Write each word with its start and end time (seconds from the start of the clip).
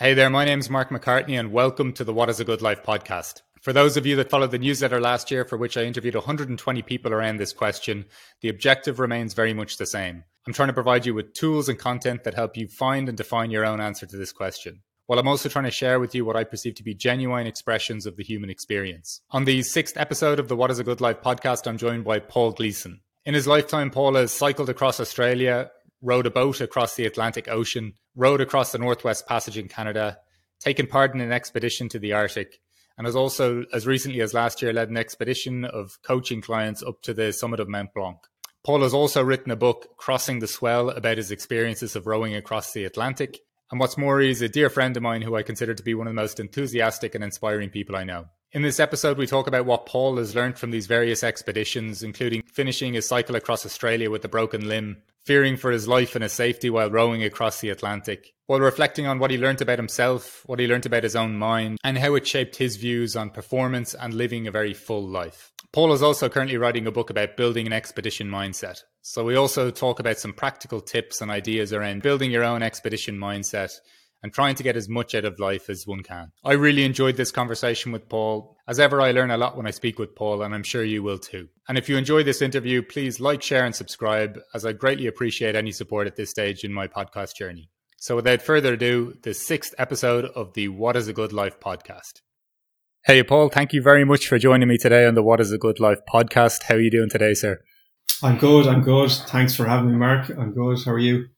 Hey 0.00 0.14
there, 0.14 0.30
my 0.30 0.46
name 0.46 0.60
is 0.60 0.70
Mark 0.70 0.88
McCartney, 0.88 1.38
and 1.38 1.52
welcome 1.52 1.92
to 1.92 2.04
the 2.04 2.14
What 2.14 2.30
is 2.30 2.40
a 2.40 2.44
Good 2.46 2.62
Life 2.62 2.82
podcast. 2.82 3.42
For 3.60 3.74
those 3.74 3.98
of 3.98 4.06
you 4.06 4.16
that 4.16 4.30
followed 4.30 4.50
the 4.50 4.58
newsletter 4.58 4.98
last 4.98 5.30
year, 5.30 5.44
for 5.44 5.58
which 5.58 5.76
I 5.76 5.82
interviewed 5.82 6.14
120 6.14 6.80
people 6.80 7.12
around 7.12 7.36
this 7.36 7.52
question, 7.52 8.06
the 8.40 8.48
objective 8.48 8.98
remains 8.98 9.34
very 9.34 9.52
much 9.52 9.76
the 9.76 9.84
same. 9.84 10.24
I'm 10.46 10.54
trying 10.54 10.68
to 10.70 10.72
provide 10.72 11.04
you 11.04 11.12
with 11.12 11.34
tools 11.34 11.68
and 11.68 11.78
content 11.78 12.24
that 12.24 12.32
help 12.32 12.56
you 12.56 12.66
find 12.66 13.10
and 13.10 13.18
define 13.18 13.50
your 13.50 13.66
own 13.66 13.78
answer 13.78 14.06
to 14.06 14.16
this 14.16 14.32
question. 14.32 14.80
While 15.04 15.18
I'm 15.18 15.28
also 15.28 15.50
trying 15.50 15.66
to 15.66 15.70
share 15.70 16.00
with 16.00 16.14
you 16.14 16.24
what 16.24 16.34
I 16.34 16.44
perceive 16.44 16.76
to 16.76 16.82
be 16.82 16.94
genuine 16.94 17.46
expressions 17.46 18.06
of 18.06 18.16
the 18.16 18.24
human 18.24 18.48
experience. 18.48 19.20
On 19.32 19.44
the 19.44 19.62
sixth 19.62 19.98
episode 19.98 20.38
of 20.38 20.48
the 20.48 20.56
What 20.56 20.70
is 20.70 20.78
a 20.78 20.84
Good 20.84 21.02
Life 21.02 21.20
podcast, 21.20 21.66
I'm 21.66 21.76
joined 21.76 22.04
by 22.04 22.20
Paul 22.20 22.52
Gleeson. 22.52 23.02
In 23.26 23.34
his 23.34 23.46
lifetime, 23.46 23.90
Paul 23.90 24.14
has 24.14 24.32
cycled 24.32 24.70
across 24.70 24.98
Australia, 24.98 25.70
rowed 26.02 26.26
a 26.26 26.30
boat 26.30 26.60
across 26.60 26.94
the 26.94 27.06
Atlantic 27.06 27.48
Ocean, 27.48 27.94
rowed 28.14 28.40
across 28.40 28.72
the 28.72 28.78
Northwest 28.78 29.26
Passage 29.26 29.58
in 29.58 29.68
Canada, 29.68 30.18
taken 30.60 30.86
part 30.86 31.14
in 31.14 31.20
an 31.20 31.32
expedition 31.32 31.88
to 31.88 31.98
the 31.98 32.12
Arctic, 32.12 32.60
and 32.96 33.06
has 33.06 33.16
also, 33.16 33.64
as 33.72 33.86
recently 33.86 34.20
as 34.20 34.34
last 34.34 34.60
year, 34.60 34.72
led 34.72 34.90
an 34.90 34.96
expedition 34.96 35.64
of 35.64 35.98
coaching 36.02 36.40
clients 36.40 36.82
up 36.82 37.00
to 37.02 37.14
the 37.14 37.32
summit 37.32 37.60
of 37.60 37.68
Mount 37.68 37.94
Blanc. 37.94 38.18
Paul 38.62 38.82
has 38.82 38.92
also 38.92 39.22
written 39.24 39.50
a 39.50 39.56
book, 39.56 39.96
Crossing 39.96 40.40
the 40.40 40.46
Swell, 40.46 40.90
about 40.90 41.16
his 41.16 41.30
experiences 41.30 41.96
of 41.96 42.06
rowing 42.06 42.34
across 42.34 42.72
the 42.72 42.84
Atlantic. 42.84 43.38
And 43.70 43.80
what's 43.80 43.96
more, 43.96 44.20
he's 44.20 44.42
a 44.42 44.48
dear 44.48 44.68
friend 44.68 44.96
of 44.96 45.02
mine 45.02 45.22
who 45.22 45.34
I 45.34 45.42
consider 45.42 45.74
to 45.74 45.82
be 45.82 45.94
one 45.94 46.06
of 46.06 46.14
the 46.14 46.20
most 46.20 46.40
enthusiastic 46.40 47.14
and 47.14 47.24
inspiring 47.24 47.70
people 47.70 47.96
I 47.96 48.04
know. 48.04 48.26
In 48.52 48.62
this 48.62 48.80
episode, 48.80 49.16
we 49.16 49.28
talk 49.28 49.46
about 49.46 49.64
what 49.64 49.86
Paul 49.86 50.16
has 50.16 50.34
learned 50.34 50.58
from 50.58 50.72
these 50.72 50.88
various 50.88 51.22
expeditions, 51.22 52.02
including 52.02 52.42
finishing 52.52 52.94
his 52.94 53.06
cycle 53.06 53.36
across 53.36 53.64
Australia 53.64 54.10
with 54.10 54.24
a 54.24 54.28
broken 54.28 54.66
limb, 54.66 55.02
fearing 55.24 55.56
for 55.56 55.70
his 55.70 55.86
life 55.86 56.16
and 56.16 56.24
his 56.24 56.32
safety 56.32 56.68
while 56.68 56.90
rowing 56.90 57.22
across 57.22 57.60
the 57.60 57.70
Atlantic, 57.70 58.34
while 58.46 58.58
reflecting 58.58 59.06
on 59.06 59.20
what 59.20 59.30
he 59.30 59.38
learned 59.38 59.62
about 59.62 59.78
himself, 59.78 60.42
what 60.46 60.58
he 60.58 60.66
learned 60.66 60.84
about 60.84 61.04
his 61.04 61.14
own 61.14 61.36
mind, 61.36 61.78
and 61.84 61.96
how 61.96 62.16
it 62.16 62.26
shaped 62.26 62.56
his 62.56 62.74
views 62.74 63.14
on 63.14 63.30
performance 63.30 63.94
and 63.94 64.14
living 64.14 64.48
a 64.48 64.50
very 64.50 64.74
full 64.74 65.06
life. 65.06 65.52
Paul 65.72 65.92
is 65.92 66.02
also 66.02 66.28
currently 66.28 66.56
writing 66.56 66.88
a 66.88 66.90
book 66.90 67.08
about 67.10 67.36
building 67.36 67.68
an 67.68 67.72
expedition 67.72 68.28
mindset. 68.28 68.82
So 69.02 69.24
we 69.24 69.36
also 69.36 69.70
talk 69.70 70.00
about 70.00 70.18
some 70.18 70.32
practical 70.32 70.80
tips 70.80 71.20
and 71.20 71.30
ideas 71.30 71.72
around 71.72 72.02
building 72.02 72.32
your 72.32 72.42
own 72.42 72.64
expedition 72.64 73.16
mindset 73.16 73.78
and 74.22 74.32
trying 74.32 74.54
to 74.54 74.62
get 74.62 74.76
as 74.76 74.88
much 74.88 75.14
out 75.14 75.24
of 75.24 75.38
life 75.38 75.70
as 75.70 75.86
one 75.86 76.02
can. 76.02 76.32
I 76.44 76.52
really 76.52 76.84
enjoyed 76.84 77.16
this 77.16 77.32
conversation 77.32 77.92
with 77.92 78.08
Paul. 78.08 78.56
As 78.68 78.78
ever, 78.78 79.00
I 79.00 79.12
learn 79.12 79.30
a 79.30 79.36
lot 79.36 79.56
when 79.56 79.66
I 79.66 79.70
speak 79.70 79.98
with 79.98 80.14
Paul, 80.14 80.42
and 80.42 80.54
I'm 80.54 80.62
sure 80.62 80.84
you 80.84 81.02
will 81.02 81.18
too. 81.18 81.48
And 81.68 81.78
if 81.78 81.88
you 81.88 81.96
enjoy 81.96 82.22
this 82.22 82.42
interview, 82.42 82.82
please 82.82 83.20
like, 83.20 83.42
share, 83.42 83.64
and 83.64 83.74
subscribe, 83.74 84.38
as 84.54 84.64
I 84.64 84.72
greatly 84.72 85.06
appreciate 85.06 85.54
any 85.54 85.72
support 85.72 86.06
at 86.06 86.16
this 86.16 86.30
stage 86.30 86.64
in 86.64 86.72
my 86.72 86.86
podcast 86.86 87.36
journey. 87.36 87.70
So 87.98 88.16
without 88.16 88.42
further 88.42 88.74
ado, 88.74 89.14
the 89.22 89.34
sixth 89.34 89.74
episode 89.78 90.24
of 90.24 90.54
the 90.54 90.68
What 90.68 90.96
is 90.96 91.08
a 91.08 91.12
Good 91.12 91.32
Life 91.32 91.60
podcast. 91.60 92.22
Hey, 93.04 93.22
Paul, 93.22 93.48
thank 93.48 93.72
you 93.72 93.82
very 93.82 94.04
much 94.04 94.26
for 94.26 94.38
joining 94.38 94.68
me 94.68 94.78
today 94.78 95.06
on 95.06 95.14
the 95.14 95.22
What 95.22 95.40
is 95.40 95.52
a 95.52 95.58
Good 95.58 95.80
Life 95.80 96.00
podcast. 96.12 96.64
How 96.64 96.76
are 96.76 96.80
you 96.80 96.90
doing 96.90 97.10
today, 97.10 97.34
sir? 97.34 97.60
I'm 98.22 98.36
good. 98.36 98.66
I'm 98.66 98.82
good. 98.82 99.10
Thanks 99.10 99.54
for 99.54 99.64
having 99.64 99.90
me, 99.90 99.96
Mark. 99.96 100.28
I'm 100.30 100.52
good. 100.52 100.78
How 100.84 100.92
are 100.92 100.98
you? 100.98 101.28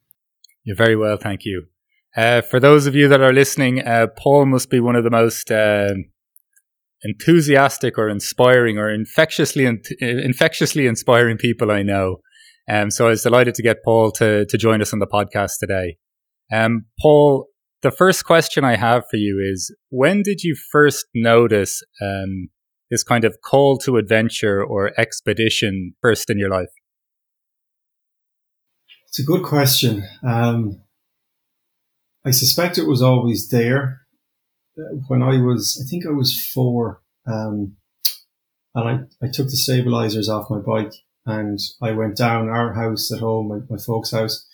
You're 0.65 0.77
very 0.77 0.97
well, 0.97 1.17
thank 1.17 1.45
you. 1.45 1.67
Uh, 2.17 2.43
for 2.43 2.61
those 2.61 2.87
of 2.87 2.95
you 2.95 3.09
that 3.09 3.23
are 3.23 3.33
listening, 3.33 3.81
uh, 3.81 4.07
Paul 4.19 4.47
must 4.47 4.69
be 4.69 4.81
one 4.81 4.97
of 4.97 5.05
the 5.05 5.11
most 5.11 5.51
uh, 5.51 5.95
enthusiastic 7.03 7.97
or 7.97 8.09
inspiring 8.09 8.79
or 8.79 8.91
infectiously 8.91 9.67
infectiously 10.01 10.87
inspiring 10.87 11.39
people 11.39 11.71
I 11.71 11.83
know. 11.83 12.19
Um, 12.69 12.91
so 12.91 13.07
I 13.07 13.11
was 13.11 13.23
delighted 13.23 13.55
to 13.57 13.63
get 13.63 13.83
Paul 13.85 14.13
to 14.13 14.45
to 14.47 14.59
join 14.59 14.83
us 14.83 14.93
on 14.93 14.99
the 14.99 15.07
podcast 15.07 15.53
today. 15.59 15.97
Um, 16.53 16.85
Paul, 17.01 17.47
the 17.81 17.91
first 17.91 18.25
question 18.25 18.63
I 18.63 18.77
have 18.77 19.05
for 19.11 19.17
you 19.17 19.41
is: 19.43 19.75
When 19.89 20.23
did 20.23 20.43
you 20.43 20.55
first 20.71 21.07
notice 21.15 21.83
um, 22.01 22.51
this 22.91 23.03
kind 23.03 23.25
of 23.25 23.39
call 23.43 23.79
to 23.79 23.97
adventure 23.97 24.63
or 24.63 24.93
expedition 25.01 25.95
first 26.03 26.29
in 26.29 26.39
your 26.39 26.51
life? 26.51 26.69
It's 29.09 29.19
a 29.19 29.25
good 29.25 29.43
question. 29.43 30.05
Um, 30.23 30.82
I 32.25 32.31
suspect 32.31 32.79
it 32.79 32.87
was 32.87 33.03
always 33.03 33.49
there. 33.49 34.03
When 35.09 35.23
I 35.23 35.39
was, 35.43 35.83
I 35.85 35.89
think 35.89 36.07
I 36.07 36.11
was 36.11 36.49
four, 36.55 37.03
um, 37.27 37.77
and 38.75 38.89
I, 38.89 39.27
I 39.27 39.31
took 39.31 39.47
the 39.47 39.57
stabilizers 39.57 40.29
off 40.29 40.51
my 40.51 40.59
bike 40.59 40.93
and 41.27 41.59
I 41.81 41.93
went 41.93 42.17
down 42.17 42.49
our 42.49 42.73
house 42.73 43.13
at 43.13 43.21
home, 43.21 43.49
my, 43.49 43.59
my 43.69 43.77
folks' 43.81 44.13
house. 44.13 44.47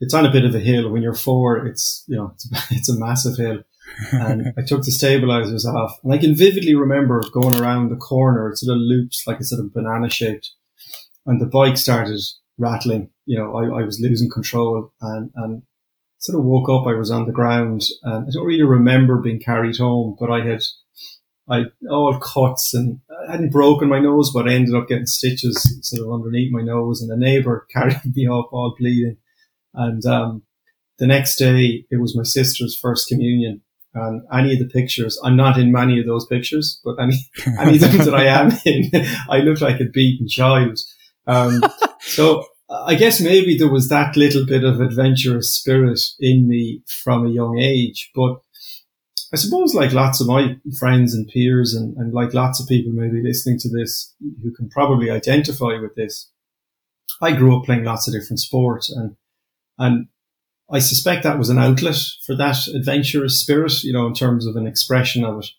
It's 0.00 0.14
on 0.14 0.26
a 0.26 0.32
bit 0.32 0.44
of 0.44 0.54
a 0.54 0.58
hill. 0.58 0.90
When 0.90 1.02
you're 1.02 1.14
four, 1.14 1.64
it's, 1.66 2.04
you 2.08 2.16
know, 2.16 2.32
it's, 2.34 2.48
it's 2.70 2.88
a 2.88 2.98
massive 2.98 3.36
hill. 3.36 3.62
and 4.10 4.52
I 4.58 4.62
took 4.62 4.82
the 4.82 4.90
stabilizers 4.90 5.64
off 5.64 5.98
and 6.02 6.12
I 6.12 6.18
can 6.18 6.36
vividly 6.36 6.74
remember 6.74 7.22
going 7.32 7.54
around 7.60 7.88
the 7.88 7.96
corner. 7.96 8.48
It's 8.48 8.64
sort 8.64 8.76
of 8.76 8.82
loops 8.82 9.24
like 9.26 9.38
a 9.38 9.44
sort 9.44 9.60
of 9.60 9.72
banana 9.72 10.10
shaped 10.10 10.50
and 11.26 11.40
the 11.40 11.46
bike 11.46 11.76
started 11.76 12.20
rattling. 12.58 13.10
You 13.26 13.38
know, 13.38 13.54
I, 13.56 13.80
I 13.80 13.84
was 13.84 14.00
losing 14.00 14.30
control 14.30 14.92
and, 15.00 15.30
and 15.36 15.62
sort 16.22 16.38
of 16.38 16.44
woke 16.44 16.68
up, 16.68 16.86
I 16.86 16.94
was 16.94 17.10
on 17.10 17.26
the 17.26 17.32
ground 17.32 17.82
and 18.04 18.26
I 18.26 18.30
don't 18.32 18.46
really 18.46 18.62
remember 18.62 19.18
being 19.18 19.40
carried 19.40 19.76
home, 19.76 20.16
but 20.18 20.30
I 20.30 20.44
had, 20.46 20.62
I 21.48 21.64
all 21.90 22.16
cuts 22.18 22.72
and 22.74 23.00
I 23.28 23.32
hadn't 23.32 23.50
broken 23.50 23.88
my 23.88 23.98
nose, 23.98 24.32
but 24.32 24.48
I 24.48 24.52
ended 24.52 24.74
up 24.74 24.86
getting 24.88 25.06
stitches 25.06 25.60
sort 25.82 26.06
of 26.06 26.12
underneath 26.12 26.52
my 26.52 26.62
nose 26.62 27.02
and 27.02 27.10
a 27.10 27.16
neighbor 27.16 27.66
carried 27.72 28.00
me 28.14 28.28
off 28.28 28.46
all 28.52 28.74
bleeding. 28.78 29.16
And, 29.74 30.04
um, 30.06 30.42
the 30.98 31.06
next 31.06 31.36
day 31.36 31.86
it 31.90 32.00
was 32.00 32.16
my 32.16 32.22
sister's 32.22 32.78
first 32.78 33.08
communion 33.08 33.62
and 33.94 34.22
any 34.32 34.52
of 34.52 34.58
the 34.58 34.68
pictures, 34.68 35.18
I'm 35.22 35.36
not 35.36 35.58
in 35.58 35.72
many 35.72 36.00
of 36.00 36.06
those 36.06 36.24
pictures, 36.26 36.80
but 36.84 36.96
any, 37.00 37.18
any 37.58 37.74
of 37.74 37.80
them 37.80 37.98
that 37.98 38.14
I 38.14 38.24
am 38.24 38.52
in, 38.64 38.90
I 39.28 39.38
look 39.38 39.60
like 39.60 39.80
a 39.80 39.84
beaten 39.84 40.28
child. 40.28 40.78
Um, 41.26 41.62
so 42.00 42.46
I 42.72 42.94
guess 42.94 43.20
maybe 43.20 43.56
there 43.58 43.70
was 43.70 43.88
that 43.90 44.16
little 44.16 44.46
bit 44.46 44.64
of 44.64 44.80
adventurous 44.80 45.54
spirit 45.54 46.00
in 46.18 46.48
me 46.48 46.82
from 47.04 47.26
a 47.26 47.30
young 47.30 47.58
age, 47.58 48.10
but 48.14 48.40
I 49.32 49.36
suppose 49.36 49.74
like 49.74 49.92
lots 49.92 50.20
of 50.20 50.26
my 50.26 50.56
friends 50.78 51.14
and 51.14 51.28
peers 51.28 51.74
and, 51.74 51.96
and 51.96 52.14
like 52.14 52.32
lots 52.32 52.60
of 52.60 52.68
people 52.68 52.92
maybe 52.92 53.22
listening 53.22 53.58
to 53.60 53.68
this 53.68 54.14
who 54.42 54.52
can 54.52 54.70
probably 54.70 55.10
identify 55.10 55.78
with 55.78 55.94
this, 55.96 56.30
I 57.20 57.32
grew 57.32 57.56
up 57.56 57.64
playing 57.64 57.84
lots 57.84 58.08
of 58.08 58.14
different 58.14 58.40
sports 58.40 58.90
and, 58.90 59.16
and 59.78 60.06
I 60.70 60.78
suspect 60.78 61.24
that 61.24 61.38
was 61.38 61.50
an 61.50 61.58
outlet 61.58 61.98
for 62.24 62.34
that 62.36 62.56
adventurous 62.74 63.38
spirit, 63.38 63.82
you 63.84 63.92
know, 63.92 64.06
in 64.06 64.14
terms 64.14 64.46
of 64.46 64.56
an 64.56 64.66
expression 64.66 65.24
of 65.24 65.40
it. 65.40 65.50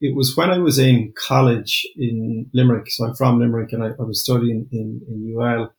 It 0.00 0.14
was 0.14 0.36
when 0.36 0.50
I 0.50 0.58
was 0.58 0.78
in 0.78 1.14
college 1.16 1.86
in 1.96 2.50
Limerick. 2.52 2.90
So 2.90 3.06
I'm 3.06 3.14
from 3.14 3.40
Limerick 3.40 3.72
and 3.72 3.82
I, 3.82 3.88
I 3.88 4.02
was 4.02 4.22
studying 4.22 4.68
in, 4.70 5.00
in 5.08 5.36
UL 5.36 5.72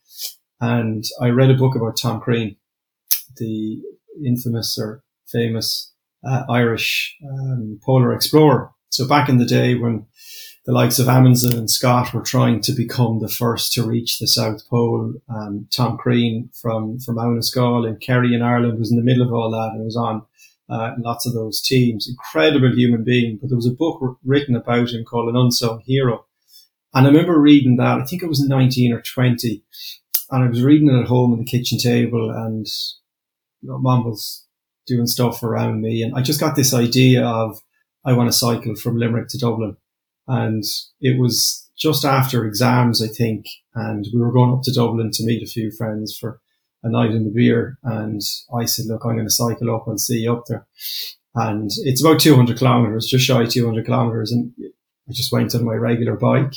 and 0.60 1.04
I 1.20 1.28
read 1.28 1.50
a 1.50 1.54
book 1.54 1.74
about 1.76 1.96
Tom 1.96 2.20
Crean, 2.20 2.56
the 3.36 3.82
infamous 4.24 4.78
or 4.78 5.02
famous 5.26 5.92
uh, 6.26 6.44
Irish 6.48 7.16
um, 7.28 7.78
polar 7.84 8.12
explorer. 8.12 8.70
So 8.90 9.06
back 9.06 9.28
in 9.28 9.38
the 9.38 9.44
day 9.44 9.74
when 9.74 10.06
the 10.64 10.72
likes 10.72 10.98
of 10.98 11.08
Amundsen 11.08 11.56
and 11.56 11.70
Scott 11.70 12.12
were 12.12 12.22
trying 12.22 12.60
to 12.62 12.72
become 12.72 13.20
the 13.20 13.28
first 13.28 13.72
to 13.74 13.86
reach 13.86 14.18
the 14.18 14.26
South 14.26 14.68
Pole, 14.68 15.14
um, 15.28 15.68
Tom 15.70 15.96
Crean 15.96 16.50
from 16.60 16.98
from 16.98 17.16
Annascaul 17.16 17.86
in 17.86 17.96
Kerry 17.96 18.34
in 18.34 18.42
Ireland 18.42 18.78
was 18.78 18.90
in 18.90 18.96
the 18.96 19.04
middle 19.04 19.26
of 19.26 19.32
all 19.32 19.50
that 19.50 19.72
and 19.74 19.84
was 19.84 19.96
on 19.96 20.22
uh, 20.68 20.92
lots 20.98 21.26
of 21.26 21.34
those 21.34 21.62
teams. 21.62 22.08
Incredible 22.08 22.72
human 22.74 23.04
being, 23.04 23.38
but 23.40 23.48
there 23.48 23.56
was 23.56 23.66
a 23.66 23.74
book 23.74 24.18
written 24.24 24.56
about 24.56 24.90
him 24.90 25.04
called 25.04 25.28
An 25.28 25.36
Unsung 25.36 25.82
Hero. 25.84 26.24
And 26.94 27.06
I 27.06 27.10
remember 27.10 27.38
reading 27.38 27.76
that, 27.76 28.00
I 28.00 28.04
think 28.04 28.22
it 28.22 28.28
was 28.28 28.40
19 28.40 28.92
or 28.92 29.02
20, 29.02 29.62
and 30.30 30.44
I 30.44 30.48
was 30.48 30.62
reading 30.62 30.88
it 30.88 31.00
at 31.00 31.06
home 31.06 31.32
on 31.32 31.38
the 31.38 31.44
kitchen 31.44 31.78
table, 31.78 32.30
and 32.30 32.66
you 33.62 33.68
know, 33.68 33.78
mom 33.78 34.04
was 34.04 34.44
doing 34.86 35.06
stuff 35.06 35.42
around 35.42 35.80
me, 35.80 36.02
and 36.02 36.14
I 36.14 36.22
just 36.22 36.40
got 36.40 36.56
this 36.56 36.74
idea 36.74 37.24
of 37.24 37.58
I 38.04 38.12
want 38.12 38.28
to 38.28 38.36
cycle 38.36 38.74
from 38.76 38.96
Limerick 38.96 39.28
to 39.28 39.38
Dublin, 39.38 39.76
and 40.28 40.64
it 41.00 41.18
was 41.20 41.68
just 41.76 42.04
after 42.04 42.44
exams, 42.44 43.02
I 43.02 43.08
think, 43.08 43.46
and 43.74 44.06
we 44.14 44.20
were 44.20 44.32
going 44.32 44.52
up 44.52 44.62
to 44.62 44.72
Dublin 44.72 45.10
to 45.12 45.26
meet 45.26 45.42
a 45.42 45.50
few 45.50 45.70
friends 45.70 46.16
for 46.16 46.40
a 46.82 46.88
night 46.88 47.10
in 47.10 47.24
the 47.24 47.30
beer, 47.30 47.78
and 47.82 48.20
I 48.56 48.64
said, 48.64 48.86
"Look, 48.86 49.02
I'm 49.04 49.14
going 49.14 49.26
to 49.26 49.30
cycle 49.30 49.74
up 49.74 49.88
and 49.88 50.00
see 50.00 50.20
you 50.20 50.32
up 50.32 50.44
there." 50.48 50.66
And 51.34 51.70
it's 51.84 52.02
about 52.02 52.20
200 52.20 52.56
kilometers, 52.56 53.06
just 53.06 53.26
shy 53.26 53.42
of 53.42 53.50
200 53.50 53.84
kilometers, 53.84 54.32
and 54.32 54.52
I 55.08 55.12
just 55.12 55.32
went 55.32 55.54
on 55.54 55.64
my 55.64 55.74
regular 55.74 56.16
bike. 56.16 56.54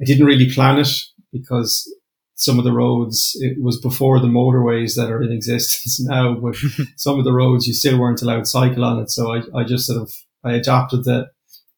I 0.00 0.04
didn't 0.04 0.26
really 0.26 0.50
plan 0.50 0.78
it 0.78 0.88
because 1.32 1.92
some 2.36 2.58
of 2.58 2.64
the 2.64 2.72
roads, 2.72 3.36
it 3.40 3.62
was 3.62 3.80
before 3.80 4.20
the 4.20 4.26
motorways 4.26 4.96
that 4.96 5.10
are 5.10 5.22
in 5.22 5.32
existence 5.32 6.00
now, 6.08 6.34
but 6.34 6.56
some 6.96 7.18
of 7.18 7.24
the 7.24 7.32
roads 7.32 7.66
you 7.66 7.74
still 7.74 7.98
weren't 7.98 8.22
allowed 8.22 8.40
to 8.40 8.46
cycle 8.46 8.84
on 8.84 9.00
it. 9.00 9.10
So 9.10 9.34
I, 9.34 9.42
I 9.54 9.64
just 9.64 9.86
sort 9.86 10.02
of, 10.02 10.12
I 10.42 10.54
adopted 10.54 11.04
the, 11.04 11.30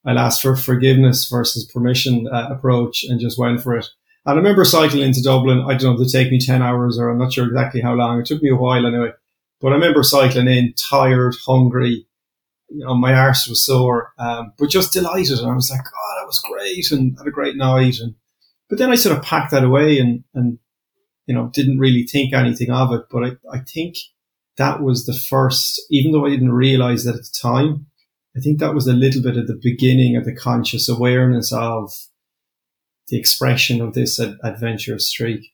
I'll 0.05 0.19
ask 0.19 0.41
for 0.41 0.57
forgiveness 0.57 1.29
versus 1.29 1.71
permission 1.71 2.29
uh, 2.33 2.49
approach 2.51 3.05
and 3.05 3.21
just 3.21 3.39
went 3.39 3.61
for 3.61 3.77
it. 3.77 3.87
And 4.25 4.35
I 4.35 4.37
remember 4.37 4.65
cycling 4.65 5.03
into 5.03 5.23
Dublin. 5.23 5.65
I 5.69 5.75
don't 5.75 5.97
know, 5.97 6.03
it 6.03 6.11
take 6.11 6.31
me 6.31 6.41
10 6.41 6.63
hours 6.63 6.99
or 6.99 7.09
I'm 7.09 7.19
not 7.19 7.33
sure 7.33 7.47
exactly 7.47 7.81
how 7.81 7.95
long. 7.95 8.21
It 8.21 8.27
took 8.27 8.43
me 8.43 8.51
a 8.51 8.57
while 8.57 8.87
anyway. 8.87 9.11
But 9.61 9.69
I 9.69 9.75
remember 9.75 10.03
cycling 10.03 10.49
in 10.49 10.75
tired, 10.75 11.35
hungry, 11.47 12.07
you 12.69 12.85
know, 12.85 12.95
my 12.95 13.15
arse 13.15 13.49
was 13.49 13.65
sore, 13.65 14.13
um, 14.19 14.53
but 14.59 14.71
just 14.71 14.93
delighted. 14.93 15.39
And 15.39 15.51
I 15.51 15.55
was 15.55 15.71
like, 15.71 15.81
oh, 15.81 16.15
that 16.21 16.27
was 16.27 16.41
great 16.41 16.91
and 16.91 17.17
had 17.19 17.27
a 17.27 17.31
great 17.31 17.57
night. 17.57 17.99
And, 18.01 18.15
but 18.69 18.79
then 18.79 18.91
I 18.91 18.95
sort 18.95 19.17
of 19.17 19.25
packed 19.25 19.53
that 19.53 19.65
away 19.65 19.99
and, 19.99 20.25
and, 20.35 20.59
you 21.27 21.35
know, 21.35 21.51
didn't 21.53 21.79
really 21.79 22.05
think 22.05 22.33
anything 22.33 22.71
of 22.71 22.93
it. 22.93 23.03
But 23.11 23.25
I, 23.25 23.57
I 23.57 23.61
think 23.61 23.97
that 24.57 24.83
was 24.83 25.07
the 25.07 25.15
first, 25.15 25.81
even 25.91 26.13
though 26.13 26.27
I 26.27 26.31
didn't 26.31 26.53
realize 26.53 27.05
that 27.05 27.15
at 27.15 27.23
the 27.23 27.39
time, 27.41 27.87
I 28.37 28.41
think 28.41 28.59
that 28.59 28.75
was 28.75 28.87
a 28.87 28.93
little 28.93 29.23
bit 29.23 29.37
of 29.37 29.47
the 29.47 29.59
beginning 29.61 30.17
of 30.17 30.25
the 30.25 30.35
conscious 30.35 30.89
awareness 30.89 31.53
of 31.53 31.93
the 33.09 33.19
expression 33.19 33.81
of 33.81 33.95
this 33.95 34.21
ad- 34.21 34.37
adventurous 34.43 35.09
streak. 35.09 35.53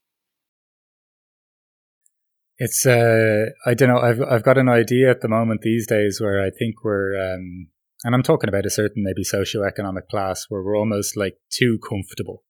It's 2.59 2.87
uh, 2.87 3.47
I 3.67 3.75
don't 3.75 3.89
know. 3.89 3.99
I've 3.99 4.21
I've 4.23 4.43
got 4.43 4.59
an 4.59 4.69
idea 4.69 5.11
at 5.11 5.21
the 5.21 5.29
moment 5.29 5.63
these 5.63 5.87
days 5.87 6.21
where 6.21 6.41
I 6.41 6.51
think 6.51 6.85
we're 6.85 7.19
um, 7.21 7.69
and 8.05 8.15
I'm 8.15 8.23
talking 8.23 8.49
about 8.49 8.67
a 8.67 8.71
certain 8.71 9.03
maybe 9.05 9.25
socioeconomic 9.25 10.09
class 10.11 10.47
where 10.49 10.63
we're 10.63 10.77
almost 10.77 11.17
like 11.17 11.37
too 11.51 11.79
comfortable, 11.89 12.45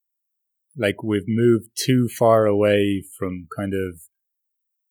like 0.77 1.03
we've 1.03 1.29
moved 1.29 1.71
too 1.77 2.09
far 2.09 2.47
away 2.47 3.03
from 3.19 3.47
kind 3.57 3.73
of. 3.75 4.01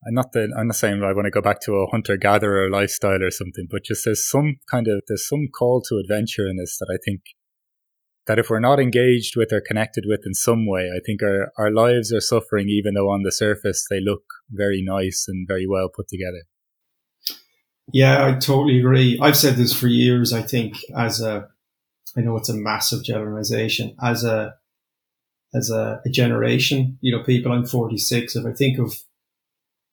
I'm 0.06 0.14
not 0.14 0.32
that 0.32 0.52
I'm 0.58 0.66
not 0.68 0.76
saying 0.76 1.02
I 1.02 1.12
want 1.12 1.26
to 1.26 1.30
go 1.30 1.40
back 1.40 1.60
to 1.62 1.74
a 1.74 1.86
hunter 1.86 2.16
gatherer 2.16 2.68
lifestyle 2.68 3.22
or 3.22 3.30
something, 3.30 3.68
but 3.70 3.84
just 3.84 4.04
there's 4.04 4.28
some 4.28 4.56
kind 4.68 4.88
of 4.88 5.02
there's 5.06 5.28
some 5.28 5.46
call 5.56 5.80
to 5.88 5.98
adventure 5.98 6.48
in 6.48 6.56
this 6.56 6.76
that 6.78 6.90
I 6.92 6.98
think 7.04 7.20
that 8.26 8.38
if 8.38 8.50
we're 8.50 8.60
not 8.60 8.80
engaged 8.80 9.34
with 9.36 9.52
or 9.52 9.60
connected 9.60 10.04
with 10.06 10.20
in 10.24 10.34
some 10.34 10.66
way, 10.66 10.88
I 10.94 11.00
think 11.04 11.22
our, 11.22 11.52
our 11.58 11.72
lives 11.72 12.12
are 12.12 12.20
suffering, 12.20 12.68
even 12.68 12.94
though 12.94 13.10
on 13.10 13.22
the 13.22 13.32
surface 13.32 13.86
they 13.90 14.00
look 14.00 14.22
very 14.50 14.82
nice 14.84 15.26
and 15.28 15.46
very 15.46 15.66
well 15.68 15.88
put 15.94 16.08
together. 16.08 16.42
Yeah, 17.92 18.26
I 18.26 18.32
totally 18.34 18.78
agree. 18.78 19.18
I've 19.20 19.36
said 19.36 19.56
this 19.56 19.72
for 19.72 19.88
years. 19.88 20.32
I 20.32 20.42
think 20.42 20.76
as 20.96 21.20
a, 21.20 21.48
I 22.16 22.20
know 22.20 22.36
it's 22.36 22.48
a 22.48 22.54
massive 22.54 23.04
generalization 23.04 23.96
as 24.02 24.24
a, 24.24 24.54
as 25.54 25.70
a, 25.70 26.00
a 26.04 26.08
generation, 26.08 26.98
you 27.00 27.16
know, 27.16 27.22
people, 27.22 27.52
I'm 27.52 27.66
46. 27.66 28.36
If 28.36 28.46
I 28.46 28.52
think 28.52 28.78
of, 28.78 28.94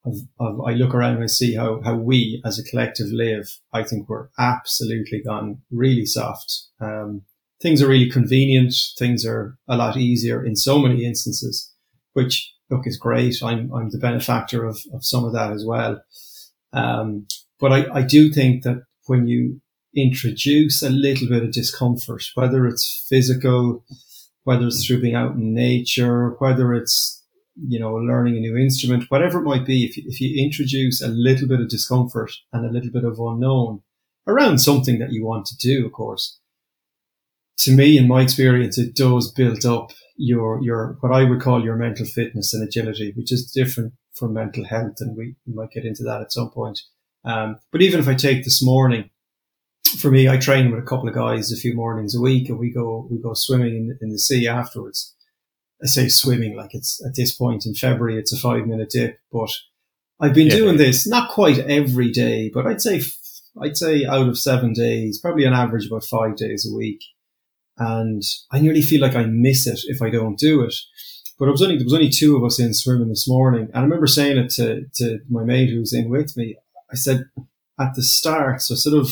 of, 0.06 0.15
of, 0.39 0.61
I 0.61 0.73
look 0.73 0.94
around 0.94 1.15
and 1.15 1.23
I 1.23 1.27
see 1.27 1.56
how, 1.56 1.81
how 1.83 1.95
we 1.95 2.41
as 2.45 2.57
a 2.57 2.63
collective 2.63 3.07
live, 3.11 3.59
I 3.73 3.83
think 3.83 4.07
we're 4.07 4.29
absolutely 4.39 5.21
gone 5.21 5.61
really 5.71 6.06
soft. 6.06 6.67
Um, 6.79 7.23
things 7.61 7.81
are 7.81 7.88
really 7.88 8.09
convenient. 8.09 8.73
Things 8.97 9.25
are 9.25 9.57
a 9.67 9.75
lot 9.75 9.97
easier 9.97 10.45
in 10.45 10.56
so 10.56 10.79
many 10.79 11.06
instances, 11.06 11.73
which 12.13 12.53
look 12.69 12.88
is 12.88 12.97
great. 12.97 13.44
I'm, 13.44 13.73
I'm 13.73 13.89
the 13.89 13.97
benefactor 13.97 14.65
of, 14.65 14.79
of 14.94 15.03
some 15.03 15.25
of 15.25 15.33
that 15.33 15.51
as 15.51 15.65
well. 15.65 16.01
Um, 16.71 17.27
but 17.59 17.73
I, 17.73 17.85
I 18.00 18.01
do 18.03 18.31
think 18.31 18.63
that 18.63 18.83
when 19.07 19.27
you 19.27 19.59
introduce 19.95 20.81
a 20.81 20.89
little 20.89 21.27
bit 21.27 21.44
of 21.44 21.51
discomfort, 21.51 22.23
whether 22.35 22.65
it's 22.67 23.06
physical, 23.09 23.83
whether 24.50 24.66
it's 24.66 24.84
through 24.84 25.00
being 25.00 25.13
out 25.13 25.36
in 25.36 25.54
nature, 25.54 26.31
whether 26.40 26.74
it's, 26.74 27.24
you 27.56 27.80
know, 27.80 27.94
learning 27.94 28.36
a 28.36 28.40
new 28.40 28.57
instrument, 28.57 29.04
whatever 29.10 29.38
it 29.38 29.44
might 29.44 29.63
be, 29.63 29.86
if 29.86 29.96
if 29.96 30.19
you 30.19 30.44
introduce 30.44 31.04
a 31.04 31.07
little 31.07 31.48
bit 31.48 31.60
of 31.60 31.69
discomfort 31.69 32.31
and 32.51 32.66
a 32.66 32.72
little 32.72 32.90
bit 32.92 33.04
of 33.04 33.19
unknown 33.19 33.84
around 34.25 34.57
something 34.57 34.98
that 34.98 35.12
you 35.12 35.24
want 35.24 35.46
to 35.46 35.56
do, 35.57 35.86
of 35.86 35.92
course, 35.92 36.40
to 37.60 37.72
me, 37.72 37.96
in 37.96 38.07
my 38.07 38.24
experience, 38.24 38.80
it 38.80 38.96
does 38.96 39.31
build 39.31 39.68
up 39.68 39.92
your 40.18 40.63
your 40.63 40.98
what 41.02 41.12
I 41.12 41.25
would 41.25 41.42
call 41.42 41.63
your 41.63 41.75
mental 41.75 42.07
fitness 42.07 42.52
and 42.52 42.68
agility, 42.68 43.13
which 43.16 43.31
is 43.31 43.52
different 43.52 43.94
from 44.16 44.34
mental 44.34 44.66
health, 44.66 44.98
and 45.00 45.16
we, 45.16 45.36
we 45.45 45.54
might 45.54 45.75
get 45.75 45.86
into 45.86 46.02
that 46.06 46.22
at 46.22 46.31
some 46.31 46.50
point. 46.50 46.80
Um, 47.24 47.60
but 47.72 47.84
even 47.84 48.00
if 48.00 48.07
I 48.07 48.16
take 48.16 48.44
this 48.44 48.63
morning, 48.63 49.12
for 49.97 50.12
me, 50.12 50.27
I 50.30 50.38
train 50.38 50.71
with 50.71 50.83
a 50.83 50.88
couple 50.88 51.07
of 51.07 51.15
guys 51.15 51.51
a 51.51 51.57
few 51.57 51.74
mornings 51.74 52.15
a 52.15 52.21
week, 52.21 52.50
and 52.50 52.59
we 52.59 52.71
go 52.71 53.07
we 53.09 53.21
go 53.21 53.33
swimming 53.33 53.75
in, 53.75 53.97
in 54.01 54.09
the 54.09 54.19
sea 54.19 54.47
afterwards. 54.47 55.15
I 55.81 55.88
say 55.88 56.09
swimming 56.09 56.56
like 56.56 56.74
it's 56.74 57.03
at 57.06 57.15
this 57.15 57.33
point 57.33 57.65
in 57.65 57.74
February, 57.74 58.19
it's 58.19 58.33
a 58.33 58.38
five 58.38 58.68
minute 58.68 58.89
dip, 58.89 59.19
but 59.31 59.50
I've 60.19 60.33
been 60.33 60.47
yeah. 60.47 60.57
doing 60.57 60.77
this 60.77 61.07
not 61.07 61.31
quite 61.31 61.59
every 61.59 62.12
day, 62.12 62.50
but 62.53 62.68
I'd 62.68 62.81
say 62.81 63.01
I'd 63.62 63.77
say 63.77 64.06
out 64.06 64.27
of 64.27 64.38
seven 64.38 64.74
days, 64.74 65.19
probably 65.19 65.45
on 65.45 65.53
average 65.53 65.88
about 65.88 66.03
five 66.03 66.35
days 66.35 66.69
a 66.69 66.75
week 66.75 67.01
and 67.80 68.21
I 68.51 68.59
nearly 68.59 68.81
feel 68.81 69.01
like 69.01 69.15
I 69.15 69.24
miss 69.24 69.65
it 69.65 69.80
if 69.85 70.01
I 70.01 70.09
don't 70.09 70.38
do 70.38 70.62
it. 70.62 70.75
But 71.39 71.47
it 71.47 71.51
was 71.51 71.62
only 71.62 71.77
there 71.77 71.85
was 71.85 71.94
only 71.94 72.09
two 72.09 72.35
of 72.35 72.44
us 72.44 72.59
in 72.59 72.74
swimming 72.74 73.07
this 73.07 73.27
morning, 73.27 73.69
and 73.74 73.77
I 73.77 73.81
remember 73.81 74.07
saying 74.07 74.38
it 74.38 74.50
to 74.51 74.85
to 74.95 75.19
my 75.30 75.44
mate 75.44 75.69
who 75.69 75.80
was 75.80 75.94
in 75.94 76.09
with 76.09 76.35
me. 76.35 76.57
I 76.92 76.95
said 76.95 77.30
at 77.80 77.95
the 77.95 78.03
start, 78.03 78.62
so 78.62 78.75
sort 78.75 78.97
of 78.97 79.09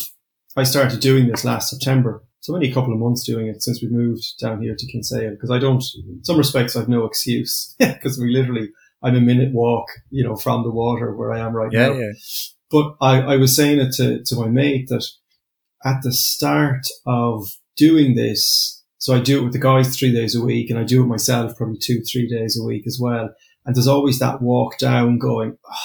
I 0.58 0.64
started 0.64 1.00
doing 1.00 1.28
this 1.28 1.46
last 1.46 1.70
September, 1.70 2.24
so 2.40 2.54
only 2.54 2.70
a 2.70 2.74
couple 2.74 2.94
of 2.94 3.00
months 3.00 3.26
doing 3.26 3.48
it 3.48 3.62
since 3.62 3.82
we 3.82 3.90
moved 3.90 4.24
down 4.42 4.62
here 4.62 4.76
to 4.78 4.92
Kinsale 4.92 5.32
because 5.32 5.52
I 5.52 5.60
don't, 5.60 5.84
in 5.96 6.24
some 6.24 6.38
respects, 6.38 6.76
I've 6.76 6.90
no 6.90 7.06
excuse 7.06 7.76
because 7.80 8.18
we 8.20 8.34
literally 8.34 8.70
I'm 9.04 9.16
a 9.16 9.22
minute 9.22 9.54
walk, 9.54 9.88
you 10.10 10.24
know, 10.24 10.36
from 10.36 10.64
the 10.64 10.72
water 10.72 11.16
where 11.16 11.32
I 11.32 11.40
am 11.40 11.54
right 11.54 11.72
yeah, 11.72 11.90
now. 11.90 11.94
Yeah. 11.94 12.12
But 12.70 12.96
I, 13.00 13.22
I 13.34 13.38
was 13.38 13.56
saying 13.56 13.80
it 13.80 13.94
to, 13.96 14.24
to 14.24 14.36
my 14.36 14.48
mate 14.48 14.90
that 14.90 15.06
at 15.86 16.02
the 16.02 16.12
start 16.12 16.88
of 17.06 17.48
doing 17.76 18.16
this, 18.16 18.84
so 18.98 19.16
I 19.16 19.20
do 19.20 19.40
it 19.40 19.44
with 19.44 19.54
the 19.54 19.60
guys 19.60 19.96
three 19.96 20.12
days 20.12 20.36
a 20.36 20.44
week 20.44 20.70
and 20.70 20.80
I 20.80 20.84
do 20.84 21.04
it 21.04 21.08
myself 21.08 21.56
probably 21.56 21.78
two, 21.80 22.02
three 22.02 22.28
days 22.28 22.60
a 22.60 22.64
week 22.64 22.88
as 22.88 23.00
well. 23.00 23.30
And 23.66 23.76
there's 23.76 23.88
always 23.88 24.20
that 24.20 24.42
walk 24.42 24.78
down 24.80 25.20
going, 25.20 25.58
oh, 25.70 25.78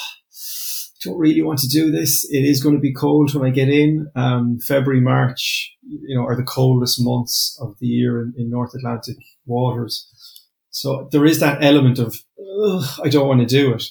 don't 1.04 1.18
really 1.18 1.42
want 1.42 1.58
to 1.60 1.68
do 1.68 1.90
this. 1.90 2.24
It 2.30 2.44
is 2.44 2.62
going 2.62 2.74
to 2.74 2.80
be 2.80 2.92
cold 2.92 3.34
when 3.34 3.48
I 3.48 3.52
get 3.52 3.68
in. 3.68 4.10
Um, 4.14 4.58
February, 4.60 5.00
March, 5.00 5.74
you 5.82 6.16
know, 6.16 6.24
are 6.24 6.36
the 6.36 6.42
coldest 6.42 6.98
months 7.00 7.58
of 7.60 7.76
the 7.78 7.86
year 7.86 8.20
in, 8.22 8.34
in 8.36 8.50
North 8.50 8.74
Atlantic 8.74 9.16
waters. 9.46 10.08
So 10.70 11.08
there 11.12 11.26
is 11.26 11.40
that 11.40 11.62
element 11.62 11.98
of, 11.98 12.16
I 13.02 13.08
don't 13.08 13.28
want 13.28 13.40
to 13.40 13.46
do 13.46 13.74
it. 13.74 13.84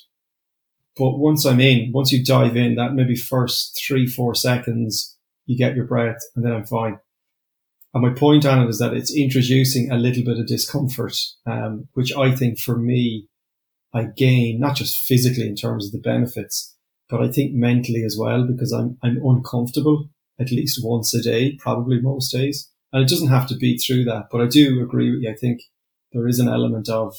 But 0.97 1.17
once 1.17 1.45
I'm 1.45 1.59
in, 1.59 1.91
once 1.91 2.11
you 2.11 2.23
dive 2.23 2.57
in, 2.57 2.75
that 2.75 2.93
maybe 2.93 3.15
first 3.15 3.79
three, 3.85 4.07
four 4.07 4.35
seconds, 4.35 5.17
you 5.45 5.57
get 5.57 5.75
your 5.75 5.85
breath 5.85 6.19
and 6.35 6.45
then 6.45 6.53
I'm 6.53 6.65
fine. 6.65 6.99
And 7.93 8.03
my 8.03 8.13
point 8.13 8.45
on 8.45 8.63
it 8.63 8.69
is 8.69 8.79
that 8.79 8.93
it's 8.93 9.15
introducing 9.15 9.91
a 9.91 9.97
little 9.97 10.23
bit 10.23 10.39
of 10.39 10.47
discomfort, 10.47 11.15
um, 11.45 11.87
which 11.93 12.15
I 12.15 12.33
think 12.33 12.59
for 12.59 12.77
me, 12.77 13.27
I 13.93 14.03
gain 14.05 14.59
not 14.59 14.77
just 14.77 15.05
physically 15.05 15.47
in 15.47 15.55
terms 15.55 15.85
of 15.85 15.91
the 15.91 15.99
benefits, 15.99 16.70
but 17.11 17.21
I 17.21 17.29
think 17.29 17.53
mentally 17.53 18.03
as 18.03 18.15
well, 18.17 18.47
because 18.47 18.71
I'm, 18.71 18.97
I'm 19.03 19.19
uncomfortable 19.23 20.09
at 20.39 20.49
least 20.49 20.79
once 20.81 21.13
a 21.13 21.21
day, 21.21 21.57
probably 21.59 21.99
most 22.01 22.31
days. 22.31 22.71
And 22.93 23.03
it 23.03 23.09
doesn't 23.09 23.27
have 23.27 23.47
to 23.49 23.55
be 23.55 23.77
through 23.77 24.05
that, 24.05 24.29
but 24.31 24.41
I 24.41 24.47
do 24.47 24.81
agree 24.81 25.11
with 25.11 25.21
you. 25.21 25.29
I 25.29 25.35
think 25.35 25.61
there 26.13 26.27
is 26.27 26.39
an 26.39 26.47
element 26.47 26.89
of 26.89 27.15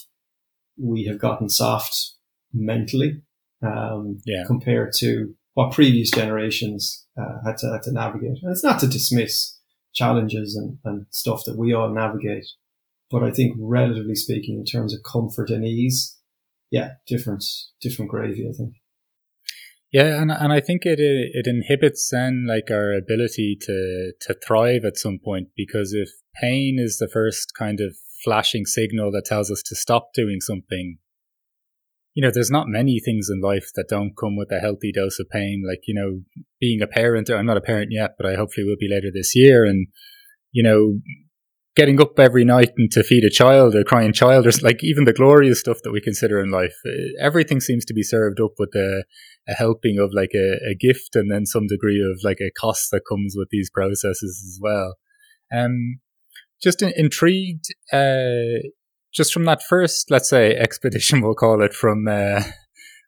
we 0.79 1.05
have 1.05 1.19
gotten 1.19 1.49
soft 1.49 1.95
mentally, 2.53 3.23
um, 3.63 4.19
yeah. 4.25 4.45
compared 4.47 4.93
to 4.99 5.35
what 5.55 5.73
previous 5.73 6.11
generations 6.11 7.07
uh, 7.21 7.45
had 7.45 7.59
to, 7.59 7.71
had 7.71 7.83
to 7.83 7.93
navigate. 7.93 8.39
And 8.43 8.51
it's 8.51 8.65
not 8.65 8.81
to 8.81 8.87
dismiss 8.87 9.59
challenges 9.95 10.57
and, 10.57 10.79
and 10.85 11.07
stuff 11.11 11.45
that 11.45 11.59
we 11.59 11.75
all 11.75 11.91
navigate. 11.91 12.47
But 13.11 13.23
I 13.23 13.31
think 13.31 13.57
relatively 13.59 14.15
speaking, 14.15 14.59
in 14.59 14.65
terms 14.65 14.95
of 14.95 15.03
comfort 15.03 15.51
and 15.51 15.67
ease, 15.67 16.17
yeah, 16.71 16.93
different, 17.07 17.45
different 17.83 18.11
gravy, 18.11 18.49
I 18.49 18.53
think. 18.57 18.75
Yeah, 19.93 20.23
and 20.23 20.33
and 20.33 20.53
I 20.53 20.61
think 20.61 20.87
it 20.87 20.99
it 20.99 21.47
inhibits 21.47 22.09
then 22.11 22.47
like 22.49 22.71
our 22.71 22.95
ability 22.95 23.59
to 23.61 24.13
to 24.23 24.35
thrive 24.35 24.85
at 24.87 24.97
some 24.97 25.19
point 25.23 25.49
because 25.55 25.93
if 25.93 26.09
pain 26.41 26.79
is 26.79 26.97
the 26.97 27.11
first 27.13 27.53
kind 27.59 27.79
of 27.79 27.95
flashing 28.25 28.65
signal 28.65 29.11
that 29.13 29.27
tells 29.27 29.51
us 29.51 29.63
to 29.67 29.75
stop 29.75 30.09
doing 30.15 30.41
something, 30.41 30.97
you 32.15 32.23
know, 32.23 32.31
there's 32.33 32.51
not 32.51 32.69
many 32.69 33.01
things 33.01 33.29
in 33.31 33.43
life 33.43 33.71
that 33.75 33.89
don't 33.89 34.17
come 34.19 34.37
with 34.37 34.51
a 34.51 34.61
healthy 34.61 34.93
dose 34.93 35.19
of 35.19 35.29
pain. 35.31 35.63
Like, 35.67 35.81
you 35.87 35.95
know, 35.95 36.23
being 36.59 36.81
a 36.81 36.87
parent, 36.87 37.29
I'm 37.29 37.47
not 37.47 37.59
a 37.59 37.63
parent 37.63 37.91
yet, 37.91 38.13
but 38.17 38.27
I 38.27 38.37
hopefully 38.37 38.65
will 38.67 38.77
be 38.79 38.89
later 38.91 39.11
this 39.13 39.33
year. 39.35 39.65
And, 39.65 39.89
you 40.53 40.63
know, 40.63 41.01
getting 41.75 42.01
up 42.01 42.19
every 42.19 42.45
night 42.45 42.71
and 42.77 42.91
to 42.93 43.03
feed 43.03 43.25
a 43.25 43.31
child 43.31 43.75
or 43.75 43.85
crying 43.85 44.13
child 44.13 44.47
or 44.47 44.53
like 44.63 44.85
even 44.85 45.05
the 45.05 45.13
glorious 45.13 45.61
stuff 45.61 45.79
that 45.85 45.93
we 45.93 46.01
consider 46.01 46.41
in 46.43 46.51
life, 46.51 46.77
eh, 46.87 47.13
everything 47.19 47.61
seems 47.61 47.85
to 47.87 47.95
be 47.95 48.03
served 48.03 48.41
up 48.41 48.53
with 48.59 48.75
a, 48.75 49.05
a 49.49 49.55
helping 49.55 49.99
of 49.99 50.13
like 50.15 50.31
a, 50.35 50.71
a 50.71 50.75
gift 50.75 51.15
and 51.15 51.31
then 51.31 51.47
some 51.47 51.67
degree 51.67 52.01
of 52.01 52.21
like 52.23 52.39
a 52.41 52.51
cost 52.51 52.91
that 52.93 53.03
comes 53.09 53.35
with 53.37 53.49
these 53.51 53.71
processes 53.71 54.43
as 54.47 54.59
well. 54.61 54.97
Um, 55.53 56.01
just 56.63 56.83
intrigued, 56.83 57.67
uh, 57.93 58.63
just 59.13 59.33
from 59.33 59.45
that 59.45 59.63
first, 59.63 60.11
let's 60.11 60.29
say, 60.29 60.55
expedition, 60.57 61.21
we'll 61.21 61.35
call 61.35 61.63
it, 61.63 61.75
from 61.75 62.07
uh, 62.09 62.43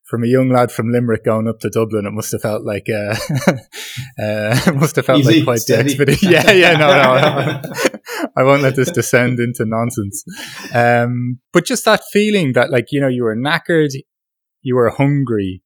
from 0.05 0.23
a 0.23 0.27
young 0.27 0.51
lad 0.51 0.71
from 0.71 0.93
Limerick 0.93 1.25
going 1.25 1.49
up 1.49 1.61
to 1.61 1.71
Dublin, 1.71 2.07
it 2.07 2.13
must 2.13 2.31
have 2.33 2.43
felt 2.43 2.65
like 2.65 2.87
uh, 2.89 3.17
uh 4.23 4.73
must 4.75 4.97
have 4.97 5.07
felt 5.07 5.21
Easy, 5.21 5.37
like 5.37 5.45
quite 5.45 5.59
steady. 5.61 5.83
the 5.83 5.89
expedition. 5.91 6.31
yeah, 6.31 6.53
yeah, 6.53 6.73
no, 6.77 6.87
no, 6.89 7.17
no. 7.17 8.31
I 8.37 8.43
won't 8.43 8.63
let 8.63 8.77
this 8.77 8.91
descend 8.91 9.41
into 9.41 9.65
nonsense. 9.65 10.25
Um, 10.75 11.41
but 11.53 11.65
just 11.65 11.85
that 11.87 12.03
feeling 12.13 12.53
that, 12.53 12.71
like, 12.71 12.87
you 12.91 13.01
know, 13.01 13.09
you 13.09 13.25
were 13.25 13.37
knackered, 13.37 13.91
you 14.63 14.77
were 14.77 14.91
hungry, 14.91 15.64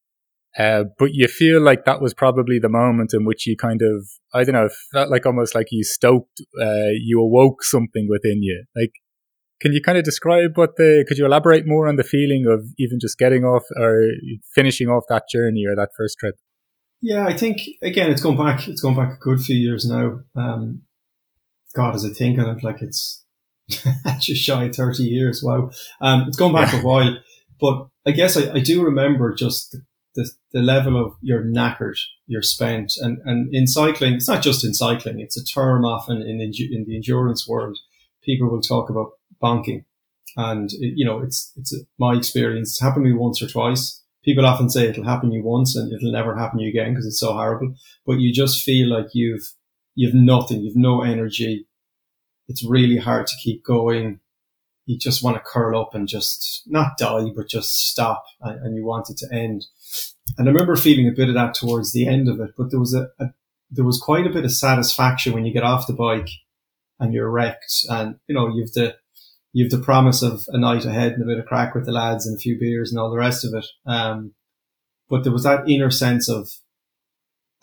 Uh, 0.56 0.84
but 0.98 1.10
you 1.12 1.28
feel 1.28 1.60
like 1.60 1.84
that 1.84 2.00
was 2.00 2.14
probably 2.14 2.58
the 2.58 2.68
moment 2.68 3.12
in 3.12 3.24
which 3.24 3.46
you 3.46 3.56
kind 3.56 3.80
of, 3.82 4.08
I 4.32 4.44
don't 4.44 4.54
know, 4.54 4.68
felt 4.92 5.10
like 5.10 5.26
almost 5.26 5.54
like 5.54 5.68
you 5.70 5.84
stoked, 5.84 6.40
uh, 6.60 6.90
you 7.00 7.20
awoke 7.20 7.62
something 7.62 8.08
within 8.08 8.42
you. 8.42 8.64
Like, 8.74 8.92
can 9.60 9.72
you 9.72 9.80
kind 9.82 9.98
of 9.98 10.04
describe 10.04 10.56
what 10.56 10.76
the, 10.76 11.04
could 11.06 11.18
you 11.18 11.26
elaborate 11.26 11.66
more 11.66 11.88
on 11.88 11.96
the 11.96 12.04
feeling 12.04 12.46
of 12.48 12.64
even 12.78 12.98
just 13.00 13.18
getting 13.18 13.44
off 13.44 13.64
or 13.76 14.00
finishing 14.54 14.88
off 14.88 15.04
that 15.08 15.24
journey 15.30 15.64
or 15.68 15.76
that 15.76 15.90
first 15.96 16.16
trip? 16.18 16.36
Yeah, 17.00 17.26
I 17.26 17.36
think, 17.36 17.60
again, 17.82 18.10
it's 18.10 18.22
gone 18.22 18.36
back, 18.36 18.66
it's 18.68 18.80
gone 18.80 18.96
back 18.96 19.12
a 19.12 19.20
good 19.20 19.40
few 19.40 19.56
years 19.56 19.88
now. 19.88 20.20
Um, 20.34 20.82
God, 21.74 21.94
as 21.94 22.04
I 22.04 22.10
think 22.10 22.38
on 22.38 22.56
it, 22.56 22.64
like 22.64 22.82
it's 22.82 23.24
just 24.20 24.42
shy 24.42 24.64
of 24.64 24.74
30 24.74 25.04
years. 25.04 25.42
Wow. 25.44 25.70
Um, 26.00 26.24
it's 26.26 26.36
gone 26.36 26.54
back 26.54 26.72
a 26.72 26.78
while, 26.78 27.18
but 27.60 27.88
I 28.06 28.12
guess 28.12 28.36
I, 28.36 28.52
I 28.52 28.60
do 28.60 28.82
remember 28.82 29.34
just 29.34 29.72
the, 29.72 29.82
the, 30.14 30.30
the, 30.52 30.60
level 30.60 31.02
of 31.02 31.14
you're 31.20 31.44
knackered, 31.44 31.98
you're 32.26 32.42
spent. 32.42 32.94
And, 32.98 33.18
and 33.24 33.54
in 33.54 33.66
cycling, 33.66 34.14
it's 34.14 34.28
not 34.28 34.42
just 34.42 34.64
in 34.64 34.74
cycling, 34.74 35.20
it's 35.20 35.36
a 35.36 35.44
term 35.44 35.84
often 35.84 36.22
in, 36.22 36.40
in, 36.40 36.84
the 36.86 36.96
endurance 36.96 37.46
world. 37.48 37.78
People 38.22 38.48
will 38.48 38.60
talk 38.60 38.90
about 38.90 39.12
bonking. 39.42 39.84
And, 40.36 40.70
it, 40.72 40.94
you 40.96 41.04
know, 41.04 41.20
it's, 41.20 41.52
it's 41.56 41.74
my 41.98 42.14
experience. 42.14 42.70
It's 42.70 42.80
happened 42.80 43.04
to 43.04 43.10
me 43.10 43.16
once 43.16 43.42
or 43.42 43.48
twice. 43.48 44.02
People 44.24 44.46
often 44.46 44.68
say 44.68 44.88
it'll 44.88 45.04
happen 45.04 45.32
you 45.32 45.42
once 45.42 45.76
and 45.76 45.92
it'll 45.92 46.12
never 46.12 46.36
happen 46.36 46.58
you 46.58 46.68
again 46.68 46.92
because 46.92 47.06
it's 47.06 47.20
so 47.20 47.32
horrible. 47.32 47.74
But 48.04 48.18
you 48.18 48.32
just 48.32 48.64
feel 48.64 48.88
like 48.88 49.08
you've, 49.14 49.52
you've 49.94 50.14
nothing, 50.14 50.60
you've 50.60 50.76
no 50.76 51.02
energy. 51.02 51.66
It's 52.48 52.64
really 52.64 52.96
hard 52.96 53.26
to 53.26 53.36
keep 53.42 53.64
going 53.64 54.20
you 54.88 54.98
just 54.98 55.22
want 55.22 55.36
to 55.36 55.42
curl 55.44 55.78
up 55.78 55.94
and 55.94 56.08
just 56.08 56.62
not 56.66 56.96
die, 56.96 57.26
but 57.36 57.46
just 57.46 57.90
stop 57.90 58.24
and, 58.40 58.58
and, 58.64 58.74
you 58.74 58.86
want 58.86 59.10
it 59.10 59.18
to 59.18 59.28
end. 59.30 59.66
And 60.36 60.48
I 60.48 60.52
remember 60.52 60.76
feeling 60.76 61.08
a 61.08 61.16
bit 61.16 61.28
of 61.28 61.34
that 61.34 61.54
towards 61.54 61.92
the 61.92 62.06
end 62.06 62.28
of 62.28 62.40
it, 62.40 62.50
but 62.56 62.70
there 62.70 62.80
was 62.80 62.94
a, 62.94 63.08
a, 63.18 63.26
there 63.70 63.84
was 63.84 64.00
quite 64.00 64.26
a 64.26 64.30
bit 64.30 64.44
of 64.44 64.52
satisfaction 64.52 65.32
when 65.32 65.44
you 65.44 65.52
get 65.52 65.64
off 65.64 65.86
the 65.86 65.92
bike 65.92 66.30
and 67.00 67.12
you're 67.12 67.30
wrecked 67.30 67.86
and, 67.88 68.16
you 68.26 68.34
know, 68.34 68.48
you've 68.48 68.72
the, 68.72 68.96
you've 69.52 69.70
the 69.70 69.78
promise 69.78 70.22
of 70.22 70.44
a 70.48 70.58
night 70.58 70.84
ahead 70.84 71.12
and 71.12 71.22
a 71.22 71.26
bit 71.26 71.38
of 71.38 71.46
crack 71.46 71.74
with 71.74 71.86
the 71.86 71.92
lads 71.92 72.26
and 72.26 72.36
a 72.36 72.40
few 72.40 72.58
beers 72.58 72.90
and 72.90 72.98
all 72.98 73.10
the 73.10 73.16
rest 73.16 73.44
of 73.44 73.54
it. 73.54 73.66
Um, 73.86 74.32
but 75.08 75.24
there 75.24 75.32
was 75.32 75.44
that 75.44 75.68
inner 75.68 75.90
sense 75.90 76.28
of 76.28 76.50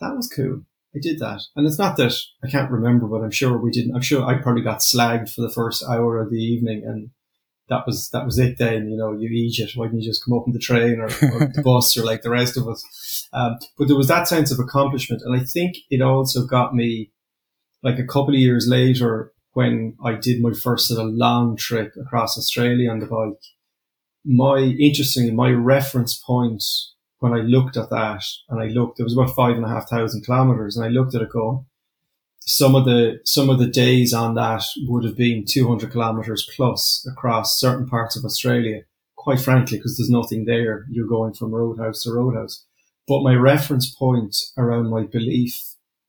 that 0.00 0.14
was 0.14 0.28
cool. 0.28 0.62
I 0.94 0.98
did 1.00 1.18
that. 1.20 1.42
And 1.54 1.66
it's 1.66 1.78
not 1.78 1.96
that 1.98 2.14
I 2.42 2.48
can't 2.48 2.70
remember, 2.70 3.06
but 3.06 3.22
I'm 3.22 3.30
sure 3.30 3.56
we 3.58 3.70
didn't. 3.70 3.94
I'm 3.94 4.02
sure 4.02 4.24
I 4.24 4.40
probably 4.40 4.62
got 4.62 4.78
slagged 4.78 5.30
for 5.30 5.42
the 5.42 5.50
first 5.50 5.84
hour 5.84 6.18
of 6.18 6.30
the 6.30 6.42
evening 6.42 6.84
and 6.84 7.10
that 7.68 7.86
was 7.86 8.10
that 8.10 8.24
was 8.24 8.38
it 8.38 8.58
then. 8.58 8.88
You 8.88 8.96
know, 8.96 9.12
you 9.12 9.28
eat 9.28 9.58
it. 9.58 9.72
Why 9.74 9.86
didn't 9.86 10.00
you 10.02 10.10
just 10.10 10.24
come 10.24 10.36
up 10.36 10.46
on 10.46 10.52
the 10.52 10.58
train 10.58 11.00
or, 11.00 11.06
or 11.06 11.46
the 11.46 11.62
bus 11.64 11.96
or 11.96 12.04
like 12.04 12.22
the 12.22 12.30
rest 12.30 12.56
of 12.56 12.68
us? 12.68 13.28
Um, 13.32 13.58
but 13.78 13.88
there 13.88 13.96
was 13.96 14.08
that 14.08 14.28
sense 14.28 14.50
of 14.50 14.58
accomplishment, 14.58 15.22
and 15.24 15.34
I 15.38 15.44
think 15.44 15.76
it 15.90 16.00
also 16.00 16.46
got 16.46 16.74
me, 16.74 17.12
like 17.82 17.98
a 17.98 18.06
couple 18.06 18.34
of 18.34 18.40
years 18.40 18.66
later, 18.68 19.32
when 19.52 19.96
I 20.04 20.14
did 20.14 20.42
my 20.42 20.52
first 20.52 20.88
sort 20.88 21.00
of 21.00 21.14
long 21.14 21.56
trip 21.56 21.94
across 22.00 22.38
Australia 22.38 22.90
on 22.90 23.00
the 23.00 23.06
bike. 23.06 23.42
My 24.24 24.58
interestingly, 24.58 25.32
my 25.32 25.50
reference 25.50 26.18
point 26.18 26.62
when 27.18 27.32
I 27.32 27.38
looked 27.38 27.76
at 27.76 27.90
that, 27.90 28.22
and 28.48 28.60
I 28.60 28.66
looked, 28.66 29.00
it 29.00 29.04
was 29.04 29.16
about 29.16 29.34
five 29.34 29.56
and 29.56 29.64
a 29.64 29.68
half 29.68 29.88
thousand 29.88 30.24
kilometers, 30.24 30.76
and 30.76 30.84
I 30.84 30.88
looked 30.88 31.14
at 31.14 31.22
it 31.22 31.30
going, 31.30 31.64
some 32.46 32.76
of 32.76 32.84
the 32.84 33.18
some 33.24 33.50
of 33.50 33.58
the 33.58 33.66
days 33.66 34.14
on 34.14 34.34
that 34.34 34.62
would 34.86 35.04
have 35.04 35.16
been 35.16 35.44
200 35.44 35.90
kilometers 35.90 36.48
plus 36.54 37.06
across 37.10 37.58
certain 37.58 37.86
parts 37.86 38.16
of 38.16 38.24
Australia. 38.24 38.82
Quite 39.16 39.40
frankly, 39.40 39.78
because 39.78 39.96
there's 39.96 40.10
nothing 40.10 40.44
there, 40.44 40.86
you're 40.88 41.08
going 41.08 41.34
from 41.34 41.52
roadhouse 41.52 42.04
to 42.04 42.12
roadhouse. 42.12 42.64
But 43.08 43.22
my 43.22 43.34
reference 43.34 43.92
point 43.92 44.36
around 44.56 44.88
my 44.90 45.02
belief 45.02 45.60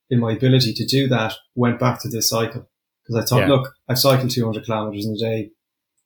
in 0.09 0.19
my 0.19 0.33
ability 0.33 0.73
to 0.73 0.85
do 0.85 1.07
that 1.07 1.33
went 1.55 1.79
back 1.79 1.99
to 2.01 2.09
this 2.09 2.29
cycle 2.29 2.69
because 3.03 3.23
I 3.23 3.25
thought, 3.27 3.47
yeah. 3.47 3.55
look, 3.55 3.73
I've 3.89 3.99
cycled 3.99 4.29
200 4.29 4.65
kilometers 4.65 5.05
in 5.05 5.13
a 5.13 5.17
day. 5.17 5.49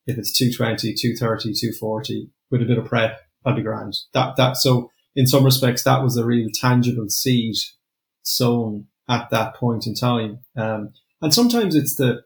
If 0.08 0.18
it's 0.18 0.38
220, 0.38 0.94
230, 0.94 1.54
240 1.54 2.30
with 2.50 2.62
a 2.62 2.66
bit 2.66 2.78
of 2.78 2.86
prep, 2.86 3.20
I'd 3.46 3.58
be 3.58 3.62
grand. 3.62 3.96
That 4.14 4.38
that 4.38 4.56
so 4.56 4.90
in 5.14 5.28
some 5.28 5.44
respects 5.44 5.84
that 5.84 6.02
was 6.02 6.16
a 6.16 6.26
real 6.26 6.48
tangible 6.54 7.10
seed 7.10 7.56
sown 8.24 8.88
at 9.12 9.30
that 9.30 9.56
point 9.56 9.86
in 9.86 9.94
time. 9.94 10.40
Um, 10.56 10.94
and 11.22 11.34
sometimes 11.34 11.76
it's 11.76 11.96
the, 11.96 12.22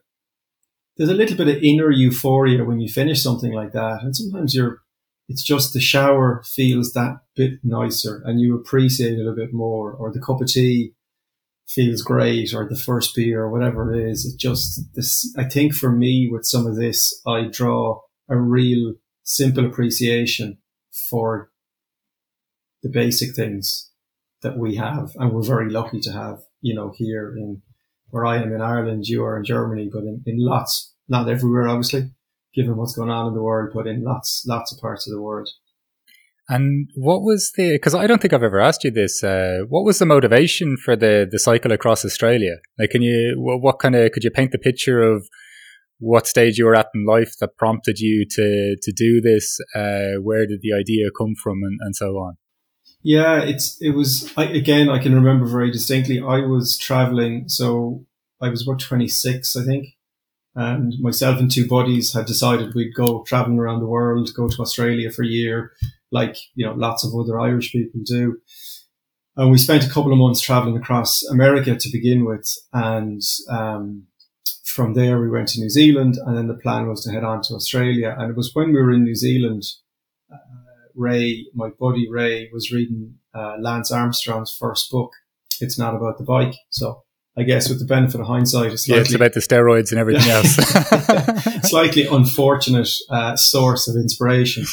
there's 0.96 1.10
a 1.10 1.14
little 1.14 1.36
bit 1.36 1.48
of 1.48 1.62
inner 1.62 1.90
euphoria 1.90 2.64
when 2.64 2.80
you 2.80 2.88
finish 2.88 3.22
something 3.22 3.52
like 3.52 3.72
that. 3.72 4.02
And 4.02 4.16
sometimes 4.16 4.54
you're, 4.54 4.82
it's 5.28 5.42
just 5.42 5.74
the 5.74 5.80
shower 5.80 6.42
feels 6.46 6.92
that 6.92 7.18
bit 7.34 7.58
nicer 7.64 8.22
and 8.24 8.40
you 8.40 8.54
appreciate 8.56 9.18
it 9.18 9.26
a 9.26 9.32
bit 9.32 9.52
more 9.52 9.92
or 9.92 10.12
the 10.12 10.20
cup 10.20 10.40
of 10.40 10.46
tea 10.46 10.92
feels 11.66 12.00
great 12.00 12.54
or 12.54 12.68
the 12.68 12.76
first 12.78 13.16
beer 13.16 13.42
or 13.42 13.50
whatever 13.50 13.92
it 13.92 14.08
is. 14.08 14.24
It 14.24 14.38
just, 14.38 14.80
this, 14.94 15.34
I 15.36 15.44
think 15.44 15.74
for 15.74 15.90
me 15.90 16.28
with 16.30 16.46
some 16.46 16.64
of 16.64 16.76
this, 16.76 17.20
I 17.26 17.48
draw 17.50 18.00
a 18.28 18.36
real 18.36 18.94
simple 19.24 19.66
appreciation 19.66 20.58
for 21.10 21.50
the 22.84 22.88
basic 22.88 23.34
things 23.34 23.90
that 24.42 24.56
we 24.56 24.76
have 24.76 25.10
and 25.16 25.32
we're 25.32 25.42
very 25.42 25.68
lucky 25.68 25.98
to 26.00 26.12
have 26.12 26.38
you 26.60 26.74
know, 26.74 26.92
here 26.96 27.34
in 27.36 27.62
where 28.10 28.26
I 28.26 28.36
am 28.36 28.52
in 28.52 28.60
Ireland, 28.60 29.06
you 29.06 29.24
are 29.24 29.36
in 29.36 29.44
Germany, 29.44 29.90
but 29.92 30.02
in, 30.02 30.22
in 30.26 30.36
lots, 30.38 30.94
not 31.08 31.28
everywhere, 31.28 31.68
obviously, 31.68 32.10
given 32.54 32.76
what's 32.76 32.94
going 32.94 33.10
on 33.10 33.28
in 33.28 33.34
the 33.34 33.42
world, 33.42 33.72
but 33.74 33.86
in 33.86 34.04
lots, 34.04 34.44
lots 34.46 34.72
of 34.72 34.80
parts 34.80 35.06
of 35.06 35.12
the 35.12 35.20
world. 35.20 35.48
And 36.48 36.88
what 36.94 37.22
was 37.22 37.52
the? 37.56 37.72
Because 37.72 37.94
I 37.94 38.06
don't 38.06 38.22
think 38.22 38.32
I've 38.32 38.42
ever 38.42 38.60
asked 38.60 38.84
you 38.84 38.92
this. 38.92 39.24
Uh, 39.24 39.62
what 39.68 39.84
was 39.84 39.98
the 39.98 40.06
motivation 40.06 40.76
for 40.76 40.94
the 40.94 41.26
the 41.28 41.40
cycle 41.40 41.72
across 41.72 42.04
Australia? 42.04 42.58
Like, 42.78 42.90
can 42.90 43.02
you 43.02 43.34
what, 43.36 43.60
what 43.60 43.80
kind 43.80 43.96
of 43.96 44.12
could 44.12 44.22
you 44.22 44.30
paint 44.30 44.52
the 44.52 44.58
picture 44.58 45.02
of 45.02 45.28
what 45.98 46.26
stage 46.26 46.56
you 46.56 46.66
were 46.66 46.76
at 46.76 46.86
in 46.94 47.04
life 47.04 47.34
that 47.40 47.56
prompted 47.56 47.98
you 47.98 48.24
to 48.30 48.76
to 48.80 48.92
do 48.92 49.20
this? 49.20 49.58
Uh, 49.74 50.22
where 50.22 50.46
did 50.46 50.60
the 50.62 50.72
idea 50.72 51.08
come 51.18 51.34
from, 51.42 51.64
and, 51.64 51.78
and 51.80 51.96
so 51.96 52.14
on? 52.16 52.36
Yeah, 53.06 53.40
it's 53.40 53.80
it 53.80 53.90
was 53.90 54.32
I, 54.36 54.46
again. 54.46 54.88
I 54.88 55.00
can 55.00 55.14
remember 55.14 55.46
very 55.46 55.70
distinctly. 55.70 56.18
I 56.20 56.40
was 56.40 56.76
traveling, 56.76 57.48
so 57.48 58.04
I 58.42 58.48
was 58.48 58.66
about 58.66 58.80
twenty 58.80 59.06
six, 59.06 59.54
I 59.54 59.62
think, 59.62 59.90
and 60.56 60.92
myself 60.98 61.38
and 61.38 61.48
two 61.48 61.68
buddies 61.68 62.14
had 62.14 62.26
decided 62.26 62.74
we'd 62.74 62.96
go 62.96 63.22
traveling 63.22 63.60
around 63.60 63.78
the 63.78 63.86
world, 63.86 64.34
go 64.34 64.48
to 64.48 64.60
Australia 64.60 65.12
for 65.12 65.22
a 65.22 65.28
year, 65.28 65.70
like 66.10 66.36
you 66.56 66.66
know 66.66 66.74
lots 66.74 67.04
of 67.04 67.14
other 67.14 67.38
Irish 67.38 67.70
people 67.70 68.00
do. 68.04 68.38
And 69.36 69.52
we 69.52 69.58
spent 69.58 69.86
a 69.86 69.90
couple 69.90 70.10
of 70.10 70.18
months 70.18 70.40
traveling 70.40 70.76
across 70.76 71.22
America 71.30 71.76
to 71.76 71.92
begin 71.92 72.24
with, 72.24 72.52
and 72.72 73.22
um, 73.48 74.08
from 74.64 74.94
there 74.94 75.20
we 75.20 75.30
went 75.30 75.46
to 75.50 75.60
New 75.60 75.70
Zealand, 75.70 76.18
and 76.26 76.36
then 76.36 76.48
the 76.48 76.54
plan 76.54 76.88
was 76.88 77.04
to 77.04 77.12
head 77.12 77.22
on 77.22 77.40
to 77.42 77.54
Australia. 77.54 78.16
And 78.18 78.32
it 78.32 78.36
was 78.36 78.50
when 78.52 78.72
we 78.72 78.82
were 78.82 78.90
in 78.90 79.04
New 79.04 79.14
Zealand 79.14 79.62
Ray, 80.96 81.46
my 81.54 81.70
buddy 81.78 82.08
Ray, 82.10 82.48
was 82.52 82.72
reading 82.72 83.16
uh, 83.34 83.56
Lance 83.60 83.92
Armstrong's 83.92 84.54
first 84.54 84.90
book. 84.90 85.12
It's 85.60 85.78
not 85.78 85.94
about 85.94 86.18
the 86.18 86.24
bike. 86.24 86.54
So 86.70 87.02
I 87.38 87.42
guess 87.42 87.68
with 87.68 87.78
the 87.78 87.84
benefit 87.84 88.20
of 88.20 88.26
hindsight, 88.26 88.72
it's, 88.72 88.88
yeah, 88.88 88.96
it's 88.96 89.14
about 89.14 89.34
the 89.34 89.40
steroids 89.40 89.90
and 89.90 90.00
everything 90.00 90.30
else. 90.30 90.56
slightly 91.68 92.06
unfortunate 92.06 92.88
uh, 93.10 93.36
source 93.36 93.88
of 93.88 93.96
inspiration. 93.96 94.64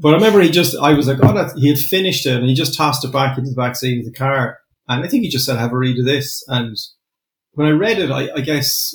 But 0.00 0.10
I 0.10 0.14
remember 0.14 0.40
he 0.40 0.50
just, 0.50 0.76
I 0.76 0.94
was 0.94 1.06
like, 1.08 1.18
oh, 1.22 1.34
that, 1.34 1.52
he 1.56 1.68
had 1.68 1.78
finished 1.78 2.24
it 2.24 2.36
and 2.36 2.48
he 2.48 2.54
just 2.54 2.76
tossed 2.76 3.04
it 3.04 3.12
back 3.12 3.36
into 3.36 3.50
the 3.50 3.56
back 3.56 3.76
seat 3.76 4.00
of 4.00 4.06
the 4.06 4.16
car. 4.16 4.58
And 4.88 5.04
I 5.04 5.08
think 5.08 5.24
he 5.24 5.28
just 5.28 5.44
said, 5.44 5.58
have 5.58 5.72
a 5.72 5.76
read 5.76 5.98
of 5.98 6.06
this. 6.06 6.42
And 6.48 6.76
when 7.52 7.66
I 7.66 7.72
read 7.72 7.98
it, 7.98 8.10
I, 8.10 8.30
I 8.34 8.40
guess 8.40 8.94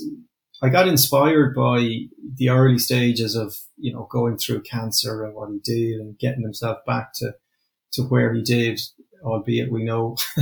I 0.61 0.69
got 0.69 0.87
inspired 0.87 1.55
by 1.55 2.07
the 2.35 2.49
early 2.49 2.77
stages 2.77 3.35
of, 3.35 3.55
you 3.77 3.91
know, 3.91 4.07
going 4.11 4.37
through 4.37 4.61
cancer 4.61 5.23
and 5.23 5.33
what 5.33 5.49
he 5.49 5.59
did 5.59 5.99
and 5.99 6.17
getting 6.19 6.43
himself 6.43 6.79
back 6.85 7.13
to, 7.15 7.33
to 7.93 8.03
where 8.03 8.31
he 8.33 8.43
did, 8.43 8.79
albeit 9.23 9.71
we 9.71 9.83
know, 9.83 10.17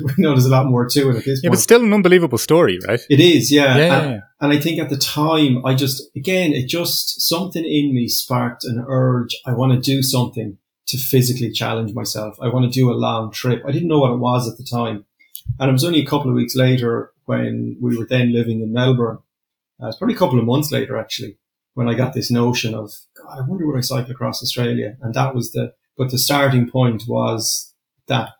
we 0.00 0.12
know 0.18 0.30
there's 0.32 0.44
a 0.44 0.50
lot 0.50 0.66
more 0.66 0.86
to 0.88 1.10
it 1.10 1.16
at 1.16 1.24
this 1.24 1.40
yeah, 1.42 1.48
point. 1.48 1.58
but 1.58 1.62
still 1.62 1.82
an 1.82 1.92
unbelievable 1.92 2.36
story, 2.36 2.78
right? 2.86 3.00
It 3.08 3.18
is, 3.18 3.50
yeah. 3.50 3.76
Yeah, 3.78 3.98
and, 3.98 4.10
yeah. 4.12 4.20
and 4.42 4.52
I 4.52 4.60
think 4.60 4.78
at 4.78 4.90
the 4.90 4.98
time, 4.98 5.64
I 5.64 5.74
just, 5.74 6.02
again, 6.14 6.52
it 6.52 6.68
just, 6.68 7.26
something 7.26 7.64
in 7.64 7.94
me 7.94 8.08
sparked 8.08 8.64
an 8.64 8.84
urge. 8.86 9.34
I 9.46 9.52
want 9.52 9.72
to 9.72 9.80
do 9.80 10.02
something 10.02 10.58
to 10.88 10.98
physically 10.98 11.50
challenge 11.50 11.94
myself. 11.94 12.36
I 12.42 12.48
want 12.48 12.70
to 12.70 12.78
do 12.78 12.90
a 12.90 12.92
long 12.92 13.32
trip. 13.32 13.62
I 13.66 13.72
didn't 13.72 13.88
know 13.88 14.00
what 14.00 14.12
it 14.12 14.18
was 14.18 14.50
at 14.50 14.58
the 14.58 14.64
time. 14.64 15.06
And 15.58 15.70
it 15.70 15.72
was 15.72 15.84
only 15.84 16.00
a 16.00 16.06
couple 16.06 16.28
of 16.28 16.36
weeks 16.36 16.54
later 16.54 17.12
when 17.24 17.78
we 17.80 17.96
were 17.96 18.06
then 18.06 18.32
living 18.32 18.60
in 18.60 18.72
Melbourne 18.72 19.18
uh, 19.82 19.88
it's 19.88 19.96
probably 19.96 20.14
a 20.14 20.18
couple 20.18 20.38
of 20.38 20.44
months 20.44 20.70
later, 20.70 20.96
actually, 20.98 21.38
when 21.74 21.88
I 21.88 21.94
got 21.94 22.14
this 22.14 22.30
notion 22.30 22.74
of, 22.74 22.92
God, 23.16 23.38
I 23.38 23.40
wonder 23.46 23.66
would 23.66 23.78
I 23.78 23.80
cycle 23.80 24.12
across 24.12 24.42
Australia? 24.42 24.96
And 25.00 25.14
that 25.14 25.34
was 25.34 25.52
the, 25.52 25.72
but 25.96 26.10
the 26.10 26.18
starting 26.18 26.70
point 26.70 27.04
was 27.08 27.74
that 28.06 28.30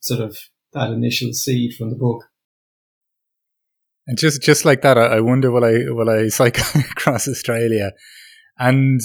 sort 0.00 0.20
of, 0.20 0.38
that 0.72 0.90
initial 0.90 1.32
seed 1.32 1.74
from 1.74 1.90
the 1.90 1.96
book. 1.96 2.24
And 4.06 4.18
just, 4.18 4.42
just 4.42 4.64
like 4.64 4.82
that, 4.82 4.96
I, 4.98 5.16
I 5.16 5.20
wonder 5.20 5.50
will 5.50 5.64
I, 5.64 5.84
will 5.88 6.10
I 6.10 6.28
cycle 6.28 6.80
across 6.90 7.26
Australia? 7.26 7.92
And 8.58 9.00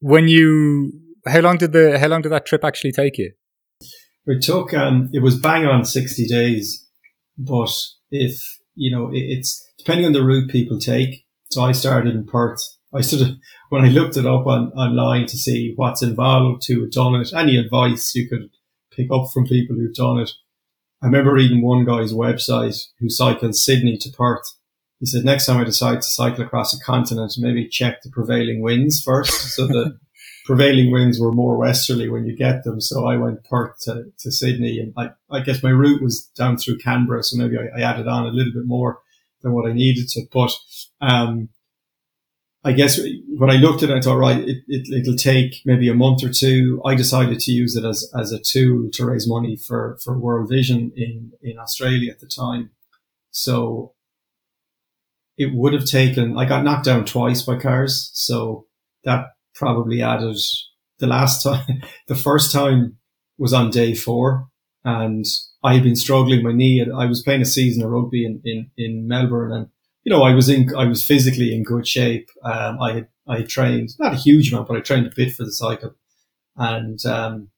when 0.00 0.28
you, 0.28 0.92
how 1.26 1.40
long 1.40 1.56
did 1.56 1.72
the, 1.72 1.98
how 1.98 2.08
long 2.08 2.22
did 2.22 2.32
that 2.32 2.46
trip 2.46 2.64
actually 2.64 2.92
take 2.92 3.18
you? 3.18 3.32
It 4.26 4.42
took, 4.42 4.74
um, 4.74 5.08
it 5.12 5.22
was 5.22 5.38
bang 5.38 5.66
on 5.66 5.84
60 5.84 6.26
days, 6.26 6.86
but 7.36 7.70
if, 8.10 8.58
you 8.74 8.94
know, 8.94 9.08
it, 9.08 9.20
it's 9.20 9.67
depending 9.78 10.06
on 10.06 10.12
the 10.12 10.24
route 10.24 10.50
people 10.50 10.78
take. 10.78 11.24
So 11.50 11.62
I 11.62 11.72
started 11.72 12.14
in 12.14 12.26
Perth. 12.26 12.60
I 12.94 13.00
sort 13.00 13.22
of, 13.22 13.36
when 13.70 13.84
I 13.84 13.88
looked 13.88 14.16
it 14.16 14.26
up 14.26 14.46
on, 14.46 14.72
online 14.72 15.26
to 15.26 15.36
see 15.36 15.72
what's 15.76 16.02
involved 16.02 16.62
to 16.62 16.80
have 16.82 16.90
done 16.90 17.14
it, 17.14 17.32
any 17.32 17.56
advice 17.56 18.14
you 18.14 18.28
could 18.28 18.50
pick 18.90 19.08
up 19.12 19.30
from 19.32 19.46
people 19.46 19.76
who've 19.76 19.94
done 19.94 20.18
it. 20.18 20.30
I 21.02 21.06
remember 21.06 21.32
reading 21.32 21.62
one 21.62 21.84
guy's 21.84 22.12
website 22.12 22.76
who 22.98 23.08
cycled 23.08 23.54
Sydney 23.54 23.96
to 23.98 24.10
Perth. 24.10 24.54
He 24.98 25.06
said, 25.06 25.24
next 25.24 25.46
time 25.46 25.58
I 25.58 25.64
decide 25.64 26.02
to 26.02 26.08
cycle 26.08 26.44
across 26.44 26.74
a 26.74 26.84
continent, 26.84 27.32
maybe 27.38 27.68
check 27.68 28.02
the 28.02 28.10
prevailing 28.10 28.62
winds 28.62 29.00
first. 29.00 29.54
So 29.54 29.68
the 29.68 29.96
prevailing 30.44 30.90
winds 30.90 31.20
were 31.20 31.30
more 31.30 31.56
westerly 31.56 32.08
when 32.08 32.26
you 32.26 32.36
get 32.36 32.64
them. 32.64 32.80
So 32.80 33.06
I 33.06 33.16
went 33.16 33.44
Perth 33.44 33.78
to, 33.82 34.06
to 34.18 34.32
Sydney 34.32 34.80
and 34.80 34.92
I, 34.96 35.10
I 35.30 35.40
guess 35.40 35.62
my 35.62 35.70
route 35.70 36.02
was 36.02 36.24
down 36.36 36.56
through 36.56 36.78
Canberra. 36.78 37.22
So 37.22 37.36
maybe 37.36 37.56
I, 37.56 37.78
I 37.78 37.82
added 37.82 38.08
on 38.08 38.26
a 38.26 38.30
little 38.30 38.52
bit 38.52 38.66
more 38.66 38.98
than 39.42 39.52
what 39.52 39.68
I 39.68 39.72
needed 39.72 40.08
to. 40.10 40.26
But, 40.32 40.52
um, 41.00 41.50
I 42.64 42.72
guess 42.72 43.00
when 43.28 43.50
I 43.50 43.54
looked 43.54 43.82
at 43.82 43.90
it, 43.90 43.96
I 43.96 44.00
thought, 44.00 44.18
right, 44.18 44.40
it, 44.40 44.58
it, 44.66 45.06
will 45.06 45.16
take 45.16 45.62
maybe 45.64 45.88
a 45.88 45.94
month 45.94 46.24
or 46.24 46.30
two. 46.30 46.82
I 46.84 46.96
decided 46.96 47.38
to 47.40 47.52
use 47.52 47.76
it 47.76 47.84
as, 47.84 48.10
as 48.18 48.32
a 48.32 48.40
tool 48.40 48.90
to 48.92 49.06
raise 49.06 49.28
money 49.28 49.56
for, 49.56 49.96
for 50.02 50.18
World 50.18 50.48
Vision 50.50 50.92
in, 50.96 51.32
in 51.40 51.58
Australia 51.58 52.10
at 52.10 52.20
the 52.20 52.26
time. 52.26 52.70
So 53.30 53.94
it 55.36 55.54
would 55.54 55.72
have 55.72 55.84
taken, 55.84 56.36
I 56.36 56.46
got 56.46 56.64
knocked 56.64 56.84
down 56.84 57.04
twice 57.04 57.42
by 57.42 57.56
cars. 57.58 58.10
So 58.12 58.66
that 59.04 59.26
probably 59.54 60.02
added 60.02 60.36
the 60.98 61.06
last 61.06 61.42
time, 61.44 61.82
the 62.08 62.16
first 62.16 62.52
time 62.52 62.96
was 63.38 63.52
on 63.52 63.70
day 63.70 63.94
four 63.94 64.48
and 64.84 65.24
I 65.68 65.74
had 65.74 65.82
been 65.82 65.96
struggling 65.96 66.42
my 66.42 66.52
knee. 66.52 66.82
I 66.82 67.04
was 67.04 67.22
playing 67.22 67.42
a 67.42 67.46
season 67.46 67.84
of 67.84 67.90
rugby 67.90 68.24
in, 68.24 68.40
in, 68.44 68.70
in 68.76 69.06
Melbourne 69.06 69.52
and 69.52 69.68
you 70.04 70.10
know, 70.14 70.22
I 70.22 70.34
was 70.34 70.48
in, 70.48 70.74
I 70.74 70.86
was 70.86 71.04
physically 71.04 71.54
in 71.54 71.64
good 71.64 71.86
shape. 71.86 72.30
Um, 72.42 72.80
I 72.80 72.92
had, 72.92 73.08
I 73.26 73.36
had 73.38 73.48
trained, 73.48 73.90
not 73.98 74.14
a 74.14 74.16
huge 74.16 74.50
amount, 74.50 74.68
but 74.68 74.78
I 74.78 74.80
trained 74.80 75.06
a 75.06 75.12
bit 75.14 75.34
for 75.34 75.44
the 75.44 75.52
cycle. 75.52 75.94
And, 76.56 77.04
um, 77.04 77.50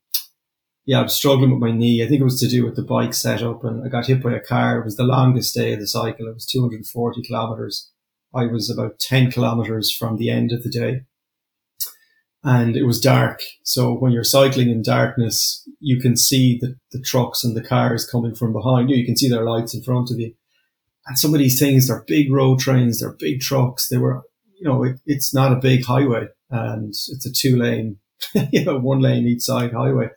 yeah, 0.85 0.99
I 0.99 1.03
was 1.03 1.15
struggling 1.15 1.51
with 1.51 1.61
my 1.61 1.71
knee. 1.71 2.03
I 2.03 2.07
think 2.07 2.19
it 2.19 2.25
was 2.25 2.41
to 2.41 2.49
do 2.49 2.65
with 2.65 2.75
the 2.75 2.81
bike 2.81 3.13
setup 3.13 3.63
and 3.63 3.85
I 3.85 3.87
got 3.87 4.07
hit 4.07 4.21
by 4.21 4.33
a 4.33 4.41
car. 4.41 4.79
It 4.79 4.85
was 4.85 4.97
the 4.97 5.03
longest 5.03 5.55
day 5.55 5.71
of 5.71 5.79
the 5.79 5.87
cycle. 5.87 6.27
It 6.27 6.33
was 6.33 6.45
240 6.45 7.21
kilometers. 7.23 7.89
I 8.35 8.47
was 8.47 8.69
about 8.69 8.99
10 8.99 9.31
kilometers 9.31 9.95
from 9.95 10.17
the 10.17 10.29
end 10.29 10.51
of 10.51 10.63
the 10.63 10.69
day 10.69 11.03
and 12.43 12.75
it 12.75 12.83
was 12.83 12.99
dark. 12.99 13.41
So 13.63 13.93
when 13.93 14.11
you're 14.11 14.23
cycling 14.23 14.69
in 14.69 14.81
darkness, 14.81 15.67
you 15.79 15.99
can 15.99 16.17
see 16.17 16.57
the, 16.59 16.75
the 16.91 17.01
trucks 17.01 17.43
and 17.43 17.55
the 17.55 17.63
cars 17.63 18.09
coming 18.09 18.33
from 18.33 18.51
behind 18.51 18.89
you. 18.89 18.95
You 18.95 19.05
can 19.05 19.15
see 19.17 19.29
their 19.29 19.43
lights 19.43 19.73
in 19.75 19.83
front 19.83 20.09
of 20.11 20.19
you. 20.19 20.33
And 21.05 21.17
some 21.17 21.33
of 21.33 21.39
these 21.39 21.59
things, 21.59 21.87
they're 21.87 22.03
big 22.07 22.31
road 22.31 22.59
trains, 22.59 22.99
they're 22.99 23.15
big 23.17 23.41
trucks. 23.41 23.89
They 23.89 23.97
were, 23.97 24.23
you 24.55 24.67
know, 24.67 24.83
it, 24.83 24.99
it's 25.05 25.33
not 25.33 25.51
a 25.51 25.57
big 25.57 25.85
highway 25.85 26.27
and 26.49 26.89
it's 26.89 27.25
a 27.25 27.31
two 27.31 27.57
lane, 27.57 27.97
you 28.51 28.65
know, 28.65 28.79
one 28.79 28.99
lane 28.99 29.27
each 29.27 29.41
side 29.41 29.73
highway. 29.73 30.09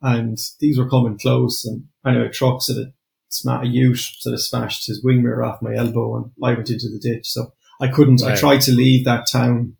And 0.00 0.38
these 0.60 0.78
were 0.78 0.88
coming 0.88 1.18
close. 1.18 1.64
And 1.64 1.84
anyway, 2.06 2.30
trucks 2.30 2.66
that 2.66 2.78
had 2.78 2.92
smashed 3.28 3.66
a 3.66 3.68
ute 3.68 3.98
sort 3.98 4.34
of 4.34 4.42
smashed 4.42 4.86
his 4.86 5.02
wing 5.02 5.22
mirror 5.22 5.44
off 5.44 5.62
my 5.62 5.74
elbow 5.74 6.16
and 6.16 6.30
I 6.42 6.54
went 6.54 6.70
into 6.70 6.88
the 6.88 6.98
ditch. 6.98 7.28
So 7.28 7.52
I 7.80 7.88
couldn't, 7.88 8.22
right. 8.22 8.32
I 8.32 8.36
tried 8.36 8.60
to 8.62 8.72
leave 8.72 9.04
that 9.04 9.26
town. 9.30 9.76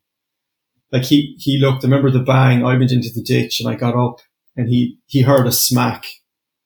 Like 0.92 1.04
he, 1.04 1.36
he 1.38 1.58
looked, 1.58 1.84
I 1.84 1.88
remember 1.88 2.10
the 2.10 2.20
bang. 2.20 2.64
I 2.64 2.76
went 2.76 2.92
into 2.92 3.10
the 3.14 3.22
ditch 3.22 3.60
and 3.60 3.68
I 3.68 3.74
got 3.74 3.96
up 3.96 4.20
and 4.56 4.68
he, 4.68 4.98
he 5.06 5.22
heard 5.22 5.46
a 5.46 5.52
smack 5.52 6.06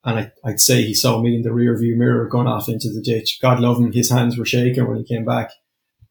and 0.05 0.19
I, 0.19 0.33
I'd 0.45 0.61
say 0.61 0.83
he 0.83 0.95
saw 0.95 1.21
me 1.21 1.35
in 1.35 1.43
the 1.43 1.53
rear 1.53 1.77
view 1.77 1.97
mirror 1.97 2.27
going 2.27 2.47
off 2.47 2.69
into 2.69 2.89
the 2.93 3.03
ditch. 3.03 3.39
God 3.41 3.61
love 3.61 3.79
him. 3.79 3.93
His 3.93 4.11
hands 4.11 4.39
were 4.39 4.47
shaking 4.47 4.87
when 4.87 4.99
he 4.99 5.05
came 5.05 5.25
back. 5.25 5.51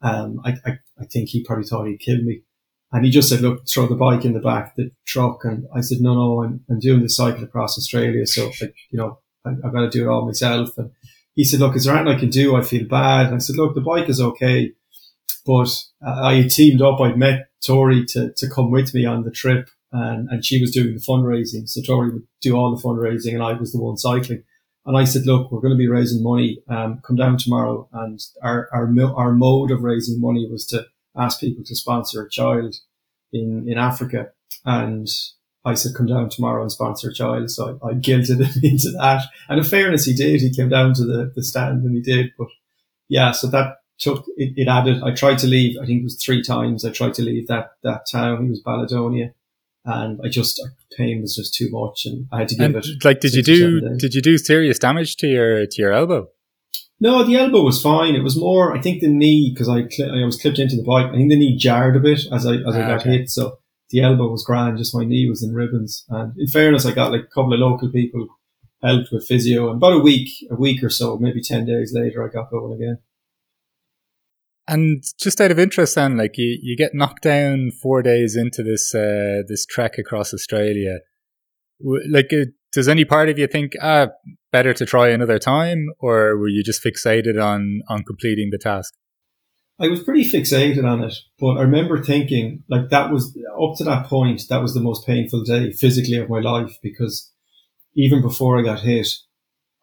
Um, 0.02 0.42
I, 0.46 0.52
I, 0.66 0.72
I 1.00 1.06
think 1.06 1.30
he 1.30 1.44
probably 1.44 1.66
thought 1.66 1.88
he'd 1.88 2.00
kill 2.00 2.22
me. 2.22 2.44
And 2.92 3.06
he 3.06 3.12
just 3.12 3.30
said, 3.30 3.42
look, 3.42 3.68
throw 3.68 3.88
the 3.88 3.96
bike 3.96 4.26
in 4.26 4.34
the 4.34 4.40
back, 4.40 4.76
the 4.76 4.92
truck. 5.06 5.44
And 5.44 5.68
I 5.76 5.82
said, 5.82 6.00
no, 6.02 6.16
no, 6.16 6.44
I'm, 6.44 6.62
I'm 6.70 6.80
doing 6.80 7.02
the 7.02 7.10
cycle 7.10 7.44
across 7.44 7.78
Australia. 7.78 8.26
So, 8.26 8.52
like, 8.62 8.76
you 8.92 8.98
know, 8.98 9.20
I, 9.46 9.50
have 9.64 9.74
got 9.74 9.82
to 9.82 9.90
do 9.90 10.06
it 10.06 10.12
all 10.12 10.26
myself. 10.26 10.76
And 10.78 10.92
he 11.36 11.44
said, 11.44 11.60
look, 11.60 11.76
is 11.76 11.86
there 11.86 11.96
anything 11.96 12.16
I 12.16 12.20
can 12.20 12.30
do? 12.30 12.56
I 12.56 12.64
feel 12.64 12.88
bad. 12.88 13.28
And 13.28 13.36
I 13.36 13.40
said, 13.40 13.58
look, 13.58 13.76
the 13.76 13.82
bike 13.82 14.10
is 14.10 14.20
okay. 14.20 14.72
But 15.50 15.84
I 16.08 16.44
teamed 16.48 16.80
up. 16.80 17.02
I'd 17.02 17.18
met 17.18 17.48
Tori 17.66 18.06
to, 18.10 18.32
to 18.38 18.48
come 18.48 18.70
with 18.70 18.94
me 18.94 19.06
on 19.06 19.24
the 19.24 19.32
trip 19.32 19.68
and, 19.92 20.30
and 20.30 20.46
she 20.46 20.62
was 20.62 20.70
doing 20.70 20.94
the 20.94 21.02
fundraising. 21.02 21.68
So 21.68 21.82
Tori 21.82 22.12
would 22.12 22.28
do 22.40 22.56
all 22.56 22.76
the 22.76 22.84
fundraising 22.84 23.34
and 23.34 23.42
I 23.42 23.54
was 23.54 23.72
the 23.72 23.82
one 23.82 23.98
cycling. 23.98 24.44
And 24.86 24.96
I 24.96 25.06
said, 25.06 25.26
look, 25.26 25.52
we're 25.52 25.62
going 25.62 25.74
to 25.74 25.78
be 25.78 25.88
raising 25.88 26.22
money. 26.22 26.62
Um, 26.70 27.02
come 27.04 27.16
down 27.16 27.40
tomorrow. 27.40 27.90
And 27.92 28.20
our, 28.44 28.70
our, 28.72 28.88
our 29.16 29.32
mode 29.32 29.72
of 29.72 29.82
raising 29.82 30.22
money 30.22 30.48
was 30.48 30.68
to 30.68 30.86
ask 31.18 31.40
people 31.40 31.64
to 31.66 31.76
sponsor 31.76 32.22
a 32.22 32.30
child 32.30 32.76
in, 33.34 33.66
in 33.68 33.80
Africa. 33.80 34.28
And 34.66 35.08
I 35.66 35.74
said, 35.74 35.96
come 35.98 36.06
down 36.06 36.30
tomorrow 36.30 36.62
and 36.62 36.72
sponsor 36.72 37.10
a 37.10 37.14
child. 37.14 37.50
So 37.50 37.80
I, 37.84 37.88
I 37.88 37.94
guilted 37.94 38.40
him 38.56 38.62
into 38.62 38.92
that. 39.00 39.24
And 39.50 39.58
in 39.58 39.66
fairness, 39.66 40.06
he 40.06 40.14
did. 40.14 40.42
He 40.42 40.54
came 40.54 40.70
down 40.70 40.94
to 40.94 41.06
the, 41.06 41.32
the 41.36 41.42
stand 41.44 41.84
and 41.86 41.96
he 41.96 42.04
did. 42.04 42.34
But 42.38 42.50
yeah, 43.08 43.32
so 43.32 43.48
that 43.48 43.78
took, 44.00 44.26
it, 44.38 44.54
it 44.56 44.68
added, 44.68 45.04
I 45.04 45.14
tried 45.14 45.40
to 45.40 45.48
leave, 45.48 45.78
I 45.82 45.86
think 45.86 46.02
it 46.02 46.04
was 46.04 46.22
three 46.24 46.42
times 46.42 46.86
I 46.86 46.92
tried 46.92 47.14
to 47.16 47.22
leave 47.22 47.48
that, 47.48 47.72
that 47.84 48.06
town. 48.12 48.46
It 48.46 48.50
was 48.50 48.64
Balladonia, 48.64 49.34
and 49.86 50.20
I 50.24 50.30
just 50.30 50.62
pain 50.98 51.22
was 51.22 51.36
just 51.36 51.54
too 51.54 51.70
much, 51.72 52.06
and 52.06 52.28
I 52.32 52.40
had 52.40 52.50
to 52.50 52.56
give 52.56 52.76
and 52.76 52.86
it. 52.86 53.06
Like, 53.06 53.20
did 53.20 53.34
you 53.34 53.44
do 53.44 53.98
did 53.98 54.14
you 54.14 54.22
do 54.22 54.38
serious 54.38 54.80
damage 54.80 55.18
to 55.18 55.28
your 55.28 55.66
to 55.66 55.82
your 55.82 55.94
elbow? 55.94 56.30
No, 57.02 57.24
the 57.24 57.38
elbow 57.38 57.64
was 57.64 57.82
fine. 57.82 58.16
It 58.16 58.24
was 58.24 58.38
more, 58.38 58.76
I 58.76 58.82
think, 58.82 59.00
the 59.00 59.08
knee 59.08 59.52
because 59.54 59.70
I 59.70 59.88
I 60.04 60.26
was 60.26 60.40
clipped 60.40 60.60
into 60.60 60.76
the 60.76 60.84
bike. 60.84 61.08
I 61.08 61.16
think 61.16 61.30
the 61.30 61.38
knee 61.38 61.58
jarred 61.58 61.96
a 61.96 62.00
bit 62.00 62.22
as 62.32 62.46
I 62.46 62.56
as 62.56 62.76
ah, 62.76 62.78
I 62.78 62.82
got 62.82 63.02
okay. 63.02 63.20
hit. 63.20 63.30
So 63.30 63.60
the 63.90 64.02
elbow 64.02 64.30
was 64.30 64.44
grand, 64.44 64.78
just 64.78 64.96
my 64.96 65.06
knee 65.06 65.30
was 65.30 65.44
in 65.44 65.54
ribbons. 65.54 66.06
And 66.10 66.38
in 66.38 66.48
fairness, 66.48 66.86
I 66.86 66.92
got 66.92 67.12
like 67.12 67.24
a 67.24 67.34
couple 67.34 67.54
of 67.54 67.60
local 67.60 67.90
people 67.90 68.28
helped 68.84 69.12
with 69.12 69.26
physio, 69.28 69.70
and 69.70 69.78
about 69.78 69.94
a 69.94 70.00
week, 70.00 70.30
a 70.52 70.56
week 70.56 70.84
or 70.84 70.90
so, 70.90 71.18
maybe 71.18 71.42
ten 71.42 71.66
days 71.66 71.94
later, 71.94 72.24
I 72.24 72.32
got 72.32 72.52
going 72.52 72.74
again. 72.74 73.00
And 74.70 75.04
just 75.20 75.42
out 75.42 75.50
of 75.50 75.58
interest, 75.58 75.96
then, 75.96 76.16
like 76.16 76.38
you, 76.38 76.60
you 76.62 76.78
get 76.78 76.94
knocked 76.94 77.24
down 77.24 77.72
four 77.82 78.04
days 78.04 78.36
into 78.36 78.62
this 78.62 78.94
uh, 78.94 79.42
this 79.48 79.66
trek 79.66 79.98
across 79.98 80.32
Australia. 80.32 81.00
Like, 81.82 82.32
uh, 82.32 82.46
does 82.72 82.88
any 82.88 83.04
part 83.04 83.30
of 83.30 83.40
you 83.40 83.48
think, 83.48 83.74
ah, 83.82 84.10
better 84.52 84.74
to 84.76 84.86
try 84.86 85.10
another 85.10 85.40
time, 85.40 85.88
or 85.98 86.38
were 86.38 86.50
you 86.50 86.64
just 86.64 86.84
fixated 86.84 87.44
on 87.44 87.82
on 87.90 88.04
completing 88.04 88.50
the 88.52 88.60
task? 88.60 88.94
I 89.80 89.88
was 89.88 90.04
pretty 90.04 90.30
fixated 90.30 90.84
on 90.84 91.04
it, 91.04 91.16
but 91.40 91.58
I 91.58 91.62
remember 91.62 92.04
thinking 92.04 92.64
like 92.70 92.90
that 92.90 93.12
was 93.12 93.36
up 93.60 93.76
to 93.78 93.84
that 93.86 94.06
point 94.06 94.44
that 94.50 94.62
was 94.62 94.76
the 94.76 94.82
most 94.82 95.08
painful 95.08 95.44
day 95.46 95.72
physically 95.72 96.18
of 96.18 96.30
my 96.30 96.42
life 96.42 96.78
because 96.84 97.32
even 97.96 98.22
before 98.22 98.60
I 98.60 98.62
got 98.62 98.82
hit, 98.82 99.08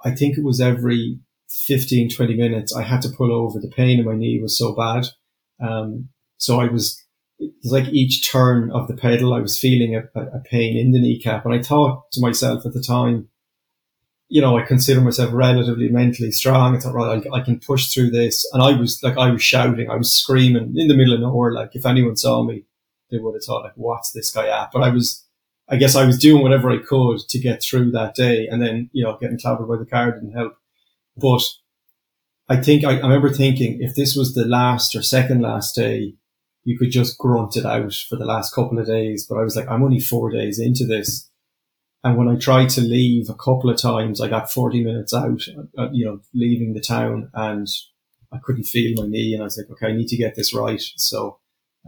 I 0.05 0.13
think 0.13 0.39
it 0.39 0.45
was 0.45 0.61
every 0.61 1.19
15, 1.49 2.11
20 2.11 2.37
minutes, 2.37 2.75
I 2.75 2.83
had 2.83 3.03
to 3.03 3.09
pull 3.09 3.33
over. 3.33 3.59
The 3.59 3.69
pain 3.69 3.99
in 3.99 4.05
my 4.05 4.15
knee 4.15 4.41
was 4.41 4.59
so 4.59 4.75
bad. 4.75 5.07
Um, 5.61 6.09
so 6.39 6.61
I 6.61 6.67
was, 6.67 7.03
like 7.65 7.89
each 7.89 8.31
turn 8.31 8.71
of 8.71 8.89
the 8.89 8.97
pedal, 8.97 9.35
I 9.35 9.41
was 9.41 9.59
feeling 9.59 9.95
a, 9.95 10.21
a, 10.21 10.41
pain 10.41 10.77
in 10.77 10.93
the 10.93 11.01
kneecap. 11.01 11.45
And 11.45 11.55
I 11.55 11.63
thought 11.63 12.11
to 12.13 12.21
myself 12.21 12.65
at 12.65 12.73
the 12.73 12.83
time, 12.83 13.29
you 14.29 14.41
know, 14.41 14.59
I 14.59 14.63
consider 14.63 15.01
myself 15.01 15.33
relatively 15.33 15.89
mentally 15.89 16.33
strong. 16.33 16.75
I 16.75 16.81
thought, 16.81 16.95
right, 16.95 17.25
I, 17.33 17.37
I 17.37 17.41
can 17.43 17.61
push 17.61 17.93
through 17.93 18.11
this. 18.11 18.49
And 18.53 18.63
I 18.63 18.73
was 18.79 19.03
like, 19.03 19.17
I 19.17 19.31
was 19.31 19.43
shouting, 19.43 19.91
I 19.91 19.97
was 19.97 20.15
screaming 20.15 20.75
in 20.77 20.89
the 20.89 20.97
middle 20.97 21.15
of 21.15 21.21
nowhere. 21.21 21.53
Like 21.53 21.71
if 21.75 21.87
anyone 21.87 22.17
saw 22.17 22.43
me, 22.43 22.65
they 23.11 23.19
would 23.19 23.35
have 23.35 23.45
thought 23.45 23.65
like, 23.65 23.77
what's 23.77 24.11
this 24.13 24.31
guy 24.31 24.49
at? 24.49 24.71
But 24.73 24.83
I 24.83 24.89
was, 24.89 25.25
I 25.69 25.77
guess 25.77 25.95
I 25.95 26.07
was 26.07 26.19
doing 26.19 26.43
whatever 26.43 26.71
I 26.71 26.79
could 26.79 27.19
to 27.29 27.39
get 27.39 27.63
through 27.63 27.93
that 27.93 28.15
day. 28.15 28.49
And 28.51 28.63
then, 28.63 28.91
you 28.93 29.05
know, 29.05 29.17
getting 29.21 29.39
clobbered 29.39 29.69
by 29.69 29.77
the 29.77 29.87
car 29.87 30.13
didn't 30.13 30.33
help. 30.33 30.55
But 31.17 31.43
I 32.49 32.57
think 32.57 32.85
I, 32.85 32.93
I 32.93 33.01
remember 33.01 33.31
thinking 33.31 33.79
if 33.81 33.95
this 33.95 34.15
was 34.15 34.35
the 34.35 34.45
last 34.45 34.95
or 34.95 35.03
second 35.03 35.41
last 35.41 35.75
day, 35.75 36.15
you 36.65 36.79
could 36.79 36.91
just 36.91 37.19
grunt 37.19 37.57
it 37.57 37.65
out 37.65 37.93
for 37.93 38.17
the 38.17 38.25
last 38.25 38.55
couple 38.55 38.79
of 38.79 38.87
days. 38.87 39.27
But 39.27 39.39
I 39.39 39.43
was 39.43 39.57
like, 39.57 39.69
I'm 39.69 39.83
only 39.83 40.01
four 40.01 40.31
days 40.31 40.59
into 40.59 40.85
this. 40.85 41.31
And 42.05 42.17
when 42.17 42.29
I 42.29 42.37
tried 42.37 42.69
to 42.71 42.81
leave 42.81 43.29
a 43.29 43.35
couple 43.35 43.71
of 43.71 43.81
times, 43.81 44.21
I 44.21 44.29
got 44.29 44.51
40 44.51 44.85
minutes 44.85 45.15
out, 45.15 45.43
uh, 45.79 45.89
you 45.93 46.05
know, 46.05 46.21
leaving 46.35 46.73
the 46.73 46.81
town 46.81 47.31
and 47.35 47.67
I 48.33 48.39
couldn't 48.39 48.65
feel 48.65 49.01
my 49.01 49.09
knee. 49.09 49.33
And 49.33 49.43
I 49.43 49.45
was 49.45 49.57
like, 49.59 49.71
okay, 49.71 49.93
I 49.93 49.97
need 49.97 50.09
to 50.09 50.17
get 50.17 50.35
this 50.37 50.55
right. 50.55 50.83
So, 50.97 51.39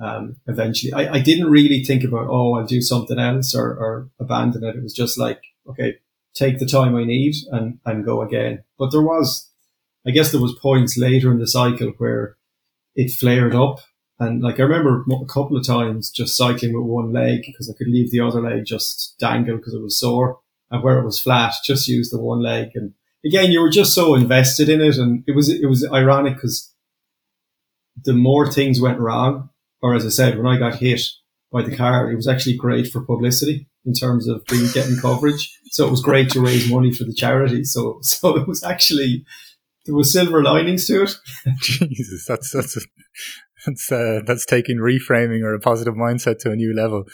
um, 0.01 0.37
eventually 0.47 0.93
I, 0.93 1.15
I 1.15 1.21
didn't 1.21 1.51
really 1.51 1.83
think 1.83 2.05
about, 2.05 2.29
oh, 2.29 2.55
I'll 2.55 2.67
do 2.67 2.81
something 2.81 3.19
else 3.19 3.55
or, 3.55 3.69
or 3.69 4.11
abandon 4.21 4.65
it. 4.65 4.77
It 4.77 4.83
was 4.83 4.95
just 4.95 5.19
like, 5.19 5.41
okay, 5.69 5.97
take 6.39 6.59
the 6.59 6.67
time 6.67 6.95
I 6.95 7.05
need 7.05 7.35
and, 7.51 7.79
and 7.85 8.05
go 8.05 8.23
again. 8.23 8.63
But 8.79 8.93
there 8.93 9.03
was, 9.03 9.51
I 10.07 10.11
guess 10.11 10.31
there 10.31 10.41
was 10.41 10.59
points 10.61 10.97
later 10.97 11.31
in 11.33 11.39
the 11.39 11.47
cycle 11.47 11.93
where 11.99 12.37
it 12.95 13.11
flared 13.11 13.55
up. 13.55 13.81
And 14.21 14.43
like 14.43 14.59
I 14.59 14.65
remember 14.65 15.05
a 15.11 15.27
couple 15.27 15.57
of 15.57 15.67
times 15.67 16.11
just 16.11 16.37
cycling 16.37 16.75
with 16.75 16.85
one 16.85 17.13
leg 17.13 17.43
because 17.47 17.71
I 17.71 17.77
could 17.77 17.89
leave 17.89 18.11
the 18.11 18.21
other 18.21 18.41
leg 18.43 18.65
just 18.65 19.17
dangle 19.19 19.57
because 19.57 19.75
it 19.75 19.83
was 19.83 19.99
sore. 19.99 20.41
and 20.71 20.83
where 20.83 20.99
it 20.99 21.05
was 21.05 21.21
flat, 21.21 21.55
just 21.65 21.89
use 21.89 22.11
the 22.11 22.21
one 22.21 22.43
leg. 22.43 22.71
And 22.75 22.95
again, 23.25 23.51
you 23.51 23.61
were 23.61 23.71
just 23.71 23.95
so 23.95 24.15
invested 24.15 24.69
in 24.69 24.81
it, 24.81 24.97
and 24.97 25.25
it 25.27 25.35
was 25.35 25.49
it 25.49 25.67
was 25.67 25.87
ironic 25.93 26.35
because 26.35 26.75
the 28.05 28.13
more 28.13 28.51
things 28.51 28.81
went 28.81 29.01
wrong, 29.01 29.51
or 29.83 29.95
as 29.95 30.05
I 30.05 30.11
said, 30.11 30.37
when 30.37 30.47
I 30.47 30.59
got 30.59 30.77
hit 30.77 31.01
by 31.51 31.63
the 31.63 31.77
car, 31.77 32.11
it 32.11 32.17
was 32.17 32.29
actually 32.29 32.57
great 32.57 32.89
for 32.89 33.01
publicity 33.01 33.69
in 33.85 33.95
terms 33.95 34.29
of 34.29 34.45
being 34.47 34.69
getting 34.73 34.97
coverage. 34.97 35.59
So 35.71 35.87
it 35.87 35.91
was 35.91 36.03
great 36.03 36.31
to 36.31 36.41
raise 36.41 36.71
money 36.71 36.93
for 36.93 37.05
the 37.05 37.15
charity. 37.15 37.65
So 37.65 37.99
so 38.03 38.37
it 38.37 38.47
was 38.47 38.63
actually 38.63 39.25
there 39.87 39.95
was 39.95 40.13
silver 40.13 40.43
linings 40.43 40.87
to 40.87 41.05
it. 41.05 41.17
Jesus, 41.61 42.27
that's 42.27 42.53
that's 42.53 42.77
a, 42.77 42.81
that's 43.67 43.91
uh, 43.91 44.21
that's 44.27 44.47
taking 44.47 44.79
reframing 44.79 45.43
or 45.43 45.55
a 45.55 45.61
positive 45.61 45.95
mindset 45.95 46.39
to 46.41 46.51
a 46.51 46.57
new 46.57 46.75
level. 46.75 47.05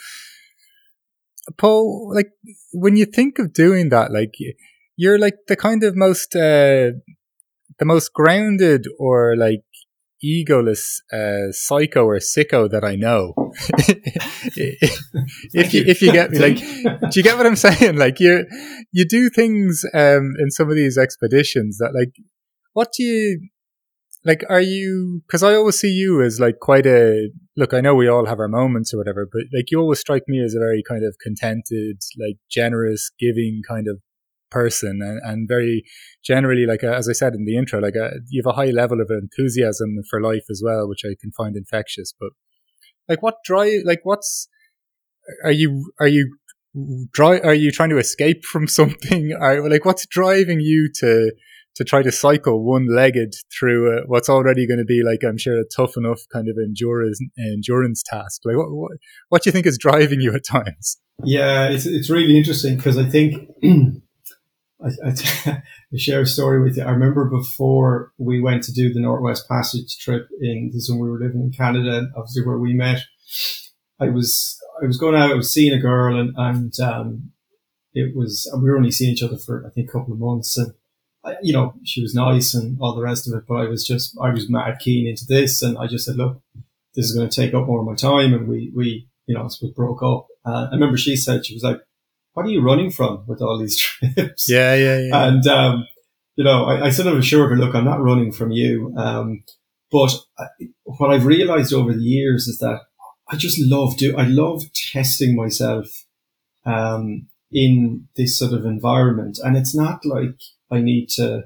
Paul, 1.57 2.11
like 2.13 2.31
when 2.73 2.97
you 2.97 3.05
think 3.05 3.39
of 3.39 3.53
doing 3.53 3.89
that, 3.89 4.11
like 4.11 4.33
you're 4.97 5.19
like 5.19 5.35
the 5.47 5.55
kind 5.55 5.83
of 5.83 5.95
most 5.95 6.35
uh, 6.35 6.91
the 7.79 7.85
most 7.85 8.13
grounded 8.13 8.87
or 8.99 9.35
like 9.37 9.63
egoless 10.25 11.01
uh, 11.13 11.51
psycho 11.51 12.05
or 12.05 12.17
sicko 12.17 12.69
that 12.69 12.83
I 12.83 12.95
know. 12.95 13.33
if 15.53 15.73
you 15.73 15.83
if 15.85 16.01
you 16.01 16.11
get 16.11 16.31
me, 16.31 16.39
like, 16.39 16.57
do 17.11 17.19
you 17.19 17.23
get 17.23 17.37
what 17.37 17.45
I'm 17.45 17.55
saying? 17.55 17.97
Like 17.97 18.19
you 18.19 18.45
you 18.91 19.07
do 19.07 19.29
things 19.29 19.83
um, 19.93 20.33
in 20.39 20.51
some 20.51 20.69
of 20.69 20.75
these 20.75 20.97
expeditions 20.97 21.77
that 21.77 21.93
like, 21.93 22.13
what 22.73 22.89
do 22.97 23.03
you 23.03 23.49
like? 24.23 24.43
Are 24.49 24.61
you? 24.61 25.21
Because 25.27 25.43
I 25.43 25.53
always 25.55 25.79
see 25.79 25.91
you 25.91 26.21
as 26.21 26.39
like 26.39 26.59
quite 26.59 26.85
a 26.85 27.29
look. 27.55 27.73
I 27.73 27.81
know 27.81 27.95
we 27.95 28.07
all 28.07 28.25
have 28.25 28.39
our 28.39 28.47
moments 28.47 28.93
or 28.93 28.97
whatever, 28.97 29.27
but 29.31 29.43
like 29.53 29.71
you 29.71 29.79
always 29.79 29.99
strike 29.99 30.23
me 30.27 30.43
as 30.43 30.55
a 30.55 30.59
very 30.59 30.83
kind 30.87 31.05
of 31.05 31.15
contented, 31.21 32.01
like 32.19 32.37
generous, 32.49 33.11
giving 33.19 33.61
kind 33.67 33.87
of 33.87 33.99
person 34.51 34.99
and, 35.01 35.19
and 35.23 35.47
very 35.47 35.83
generally 36.23 36.65
like 36.65 36.83
uh, 36.83 36.91
as 36.91 37.09
i 37.09 37.13
said 37.13 37.33
in 37.33 37.45
the 37.45 37.57
intro 37.57 37.79
like 37.79 37.95
a, 37.95 38.05
uh, 38.05 38.11
you 38.29 38.41
have 38.43 38.51
a 38.51 38.55
high 38.55 38.71
level 38.71 39.01
of 39.01 39.09
enthusiasm 39.09 39.97
for 40.09 40.21
life 40.21 40.45
as 40.49 40.61
well 40.63 40.87
which 40.87 41.03
i 41.05 41.15
can 41.19 41.31
find 41.31 41.55
infectious 41.55 42.13
but 42.19 42.29
like 43.09 43.21
what 43.21 43.35
drive 43.43 43.81
like 43.85 43.99
what's 44.03 44.47
are 45.43 45.51
you 45.51 45.91
are 45.99 46.07
you 46.07 46.37
dry 47.11 47.39
are 47.39 47.53
you 47.53 47.71
trying 47.71 47.89
to 47.89 47.97
escape 47.97 48.43
from 48.51 48.67
something 48.67 49.33
are 49.39 49.67
like 49.69 49.85
what's 49.85 50.05
driving 50.05 50.59
you 50.59 50.89
to 50.99 51.31
to 51.75 51.83
try 51.83 52.01
to 52.01 52.11
cycle 52.11 52.63
one 52.63 52.87
legged 52.87 53.35
through 53.57 53.97
uh, 53.97 54.01
what's 54.07 54.29
already 54.29 54.65
going 54.65 54.79
to 54.79 54.85
be 54.85 55.03
like 55.03 55.19
I'm 55.27 55.37
sure 55.37 55.59
a 55.59 55.65
tough 55.75 55.97
enough 55.97 56.21
kind 56.31 56.47
of 56.47 56.55
endurance 56.57 57.19
endurance 57.37 58.01
task. 58.03 58.41
Like 58.45 58.55
what 58.55 58.71
what, 58.71 58.91
what 59.29 59.43
do 59.43 59.49
you 59.49 59.51
think 59.51 59.65
is 59.65 59.77
driving 59.77 60.21
you 60.21 60.33
at 60.33 60.45
times? 60.45 60.97
Yeah, 61.23 61.69
it's 61.69 61.85
it's 61.85 62.09
really 62.09 62.37
interesting 62.37 62.77
because 62.77 62.97
I 62.97 63.05
think 63.05 63.49
I, 64.83 64.89
I, 65.93 65.97
share 65.97 66.21
a 66.21 66.25
story 66.25 66.61
with 66.61 66.77
you. 66.77 66.83
I 66.83 66.91
remember 66.91 67.25
before 67.25 68.11
we 68.17 68.41
went 68.41 68.63
to 68.63 68.73
do 68.73 68.93
the 68.93 68.99
Northwest 68.99 69.47
Passage 69.47 69.97
trip 69.97 70.27
in 70.41 70.71
this 70.73 70.89
when 70.89 70.99
we 70.99 71.09
were 71.09 71.19
living 71.19 71.41
in 71.41 71.51
Canada, 71.51 72.09
obviously 72.15 72.45
where 72.45 72.57
we 72.57 72.73
met. 72.73 73.01
I 73.99 74.09
was 74.09 74.59
I 74.81 74.85
was 74.85 74.97
going 74.97 75.15
out, 75.15 75.31
I 75.31 75.35
was 75.35 75.53
seeing 75.53 75.73
a 75.73 75.81
girl, 75.81 76.19
and 76.19 76.33
and 76.37 76.79
um, 76.79 77.31
it 77.93 78.15
was 78.15 78.51
we 78.61 78.69
were 78.69 78.77
only 78.77 78.91
seeing 78.91 79.13
each 79.13 79.23
other 79.23 79.37
for 79.37 79.65
I 79.65 79.69
think 79.69 79.89
a 79.89 79.91
couple 79.93 80.13
of 80.13 80.19
months, 80.19 80.57
and 80.57 80.73
I, 81.23 81.35
you 81.41 81.53
know 81.53 81.73
she 81.83 82.01
was 82.01 82.13
nice 82.13 82.53
and 82.53 82.77
all 82.81 82.93
the 82.93 83.01
rest 83.01 83.27
of 83.27 83.37
it, 83.37 83.45
but 83.47 83.55
I 83.55 83.65
was 83.65 83.85
just 83.85 84.17
I 84.21 84.29
was 84.31 84.49
mad 84.49 84.79
keen 84.79 85.07
into 85.07 85.25
this, 85.25 85.61
and 85.61 85.77
I 85.77 85.87
just 85.87 86.05
said, 86.05 86.17
look, 86.17 86.41
this 86.93 87.05
is 87.05 87.15
going 87.15 87.29
to 87.29 87.35
take 87.35 87.53
up 87.53 87.67
more 87.67 87.79
of 87.79 87.85
my 87.85 87.95
time, 87.95 88.33
and 88.33 88.47
we 88.47 88.71
we 88.75 89.07
you 89.27 89.35
know 89.35 89.49
we 89.61 89.71
broke 89.71 90.03
up. 90.03 90.27
Uh, 90.45 90.67
I 90.69 90.73
remember 90.73 90.97
she 90.97 91.15
said 91.15 91.45
she 91.45 91.53
was 91.53 91.63
like 91.63 91.79
what 92.35 92.45
are 92.45 92.49
you 92.49 92.61
running 92.61 92.91
from 92.91 93.23
with 93.27 93.41
all 93.41 93.57
these 93.57 93.79
trips? 93.81 94.49
Yeah, 94.49 94.75
yeah, 94.75 94.99
yeah. 94.99 95.27
And, 95.27 95.47
um, 95.47 95.87
you 96.35 96.43
know, 96.43 96.65
I, 96.65 96.87
I, 96.87 96.89
sort 96.89 97.07
of 97.07 97.17
assured 97.17 97.49
her, 97.49 97.55
look, 97.55 97.73
I'm 97.73 97.85
not 97.85 98.03
running 98.03 98.33
from 98.33 98.51
you. 98.51 98.93
Um, 98.97 99.43
but 99.89 100.13
I, 100.37 100.45
what 100.83 101.11
I've 101.11 101.25
realized 101.25 101.73
over 101.73 101.93
the 101.93 102.03
years 102.03 102.47
is 102.47 102.59
that 102.59 102.81
I 103.29 103.37
just 103.37 103.57
love 103.59 103.95
do, 103.95 104.17
I 104.17 104.25
love 104.25 104.63
testing 104.73 105.33
myself, 105.33 105.87
um, 106.65 107.27
in 107.53 108.09
this 108.17 108.37
sort 108.37 108.51
of 108.51 108.65
environment. 108.65 109.39
And 109.41 109.55
it's 109.55 109.73
not 109.73 110.05
like 110.05 110.37
I 110.69 110.81
need 110.81 111.07
to, 111.11 111.45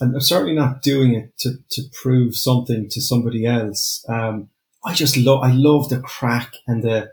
I'm 0.00 0.20
certainly 0.20 0.54
not 0.54 0.82
doing 0.82 1.16
it 1.16 1.36
to, 1.38 1.54
to 1.70 1.82
prove 2.00 2.36
something 2.36 2.88
to 2.90 3.00
somebody 3.00 3.44
else. 3.44 4.04
Um, 4.08 4.50
I 4.84 4.94
just 4.94 5.16
love, 5.16 5.42
I 5.42 5.50
love 5.50 5.88
the 5.88 5.98
crack 5.98 6.54
and 6.68 6.84
the, 6.84 7.10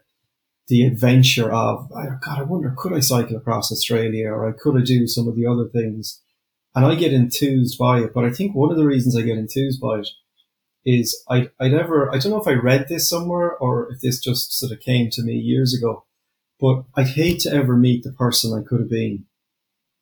the 0.68 0.86
adventure 0.86 1.52
of, 1.52 1.90
God, 1.90 2.40
I 2.40 2.44
wonder, 2.44 2.74
could 2.76 2.94
I 2.94 3.00
cycle 3.00 3.38
across 3.38 3.72
Australia 3.72 4.30
or 4.30 4.50
I 4.50 4.52
could 4.52 4.78
I 4.78 4.84
do 4.84 5.08
some 5.08 5.28
of 5.28 5.36
the 5.36 5.46
other 5.46 5.68
things? 5.68 6.22
And 6.74 6.86
I 6.86 6.96
get 6.96 7.14
enthused 7.14 7.78
by 7.78 8.00
it. 8.00 8.14
But 8.14 8.26
I 8.26 8.32
think 8.32 8.56
one 8.56 8.72
of 8.72 8.78
the 8.78 8.86
reasons 8.86 9.16
I 9.16 9.22
get 9.22 9.38
enthused 9.38 9.80
by 9.80 10.00
it 10.00 10.10
is 10.86 11.24
I, 11.30 11.50
I 11.60 11.68
never, 11.68 12.14
I 12.14 12.18
don't 12.18 12.32
know 12.32 12.42
if 12.42 12.48
I 12.48 12.54
read 12.54 12.88
this 12.88 13.10
somewhere 13.10 13.56
or 13.58 13.92
if 13.92 14.02
this 14.02 14.20
just 14.20 14.58
sort 14.58 14.72
of 14.72 14.80
came 14.80 15.10
to 15.12 15.24
me 15.24 15.34
years 15.34 15.74
ago, 15.74 16.06
but 16.60 16.84
I'd 16.96 17.10
hate 17.10 17.40
to 17.42 17.54
ever 17.54 17.76
meet 17.76 18.04
the 18.04 18.12
person 18.12 18.54
I 18.54 18.68
could 18.68 18.80
have 18.80 18.90
been. 18.90 19.26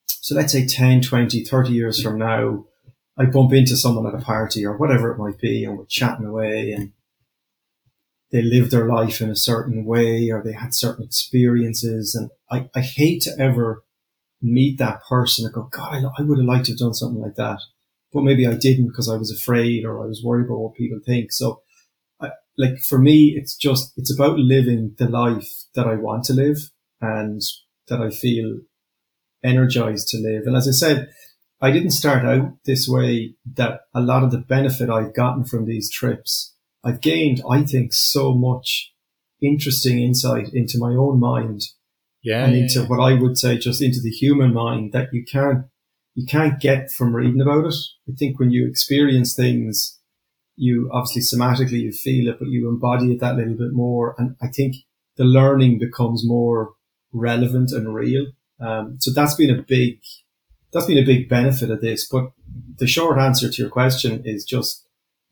So 0.08 0.36
let's 0.36 0.54
say 0.54 0.66
10, 0.66 1.02
20, 1.02 1.44
30 1.44 1.72
years 1.72 2.02
from 2.02 2.18
now, 2.18 2.66
I 3.18 3.26
bump 3.26 3.54
into 3.54 3.78
someone 3.78 4.08
at 4.08 4.20
a 4.20 4.24
party 4.24 4.66
or 4.66 4.76
whatever 4.78 5.12
it 5.12 5.18
might 5.18 5.40
be 5.40 5.64
and 5.66 5.78
we're 5.78 5.86
chatting 5.86 6.26
away 6.26 6.72
and 6.72 6.92
they 8.34 8.42
lived 8.42 8.72
their 8.72 8.88
life 8.88 9.22
in 9.22 9.30
a 9.30 9.36
certain 9.36 9.86
way 9.86 10.32
or 10.32 10.42
they 10.44 10.54
had 10.54 10.74
certain 10.74 11.06
experiences. 11.06 12.16
And 12.16 12.32
I, 12.50 12.68
I 12.76 12.82
hate 12.82 13.22
to 13.22 13.32
ever 13.40 13.84
meet 14.42 14.80
that 14.80 15.02
person 15.08 15.46
and 15.46 15.54
go, 15.54 15.70
God, 15.72 15.94
I, 15.94 16.00
I 16.18 16.24
would 16.24 16.40
have 16.40 16.48
liked 16.48 16.66
to 16.66 16.72
have 16.72 16.80
done 16.80 16.96
something 16.96 17.22
like 17.22 17.36
that. 17.36 17.60
But 18.12 18.24
maybe 18.24 18.48
I 18.48 18.56
didn't 18.56 18.88
because 18.88 19.08
I 19.08 19.18
was 19.18 19.32
afraid 19.32 19.86
or 19.86 20.04
I 20.04 20.08
was 20.08 20.24
worried 20.24 20.48
about 20.48 20.58
what 20.58 20.74
people 20.74 21.00
think. 21.06 21.32
So 21.32 21.62
I, 22.20 22.32
like 22.58 22.80
for 22.80 22.98
me, 22.98 23.36
it's 23.38 23.56
just, 23.56 23.94
it's 23.98 24.14
about 24.14 24.40
living 24.40 24.96
the 24.98 25.08
life 25.08 25.66
that 25.76 25.86
I 25.86 25.94
want 25.94 26.24
to 26.26 26.34
live 26.34 26.58
and 27.02 27.40
that 27.88 28.02
I 28.02 28.10
feel 28.10 28.62
energized 29.44 30.08
to 30.10 30.18
live. 30.18 30.48
And 30.48 30.56
as 30.56 30.68
I 30.68 30.72
said, 30.72 31.10
I 31.62 31.70
didn't 31.70 31.92
start 31.92 32.26
out 32.26 32.54
this 32.66 32.88
way 32.90 33.36
that 33.54 33.82
a 33.94 34.02
lot 34.02 34.24
of 34.24 34.32
the 34.32 34.40
benefit 34.40 34.90
I've 34.90 35.14
gotten 35.14 35.46
from 35.46 35.66
these 35.66 35.92
trips 35.92 36.53
I've 36.84 37.02
gained, 37.02 37.42
I 37.50 37.64
think, 37.64 37.94
so 37.94 38.34
much 38.34 38.94
interesting 39.42 40.02
insight 40.02 40.50
into 40.54 40.78
my 40.78 40.94
own 40.94 41.20
mind 41.20 41.62
yeah, 42.24 42.46
and 42.46 42.54
yeah, 42.54 42.64
into 42.64 42.82
yeah. 42.82 42.86
what 42.88 43.00
I 43.00 43.14
would 43.14 43.38
say 43.38 43.58
just 43.58 43.82
into 43.82 44.00
the 44.02 44.10
human 44.10 44.54
mind 44.54 44.94
that 44.94 45.10
you 45.12 45.26
can't 45.30 45.66
you 46.16 46.26
can't 46.26 46.60
get 46.60 46.92
from 46.92 47.16
reading 47.16 47.42
about 47.42 47.66
it. 47.66 47.76
I 48.08 48.14
think 48.18 48.40
when 48.40 48.52
you 48.52 48.68
experience 48.68 49.36
things, 49.36 50.00
you 50.56 50.90
obviously 50.94 51.22
somatically 51.22 51.82
you 51.82 51.92
feel 51.92 52.30
it, 52.30 52.40
but 52.40 52.48
you 52.48 52.70
embody 52.70 53.12
it 53.12 53.20
that 53.20 53.36
little 53.36 53.56
bit 53.56 53.74
more. 53.74 54.16
And 54.18 54.36
I 54.42 54.48
think 54.48 54.76
the 55.18 55.24
learning 55.24 55.80
becomes 55.80 56.26
more 56.26 56.74
relevant 57.12 57.72
and 57.72 57.94
real. 57.94 58.28
Um, 58.60 58.98
so 59.00 59.12
that's 59.12 59.36
been 59.36 59.50
a 59.50 59.62
big 59.62 60.00
that's 60.72 60.86
been 60.86 60.98
a 60.98 61.06
big 61.06 61.30
benefit 61.30 61.70
of 61.70 61.82
this. 61.82 62.08
But 62.08 62.32
the 62.78 62.88
short 62.88 63.18
answer 63.18 63.50
to 63.50 63.62
your 63.62 63.72
question 63.72 64.22
is 64.26 64.46
just 64.46 64.83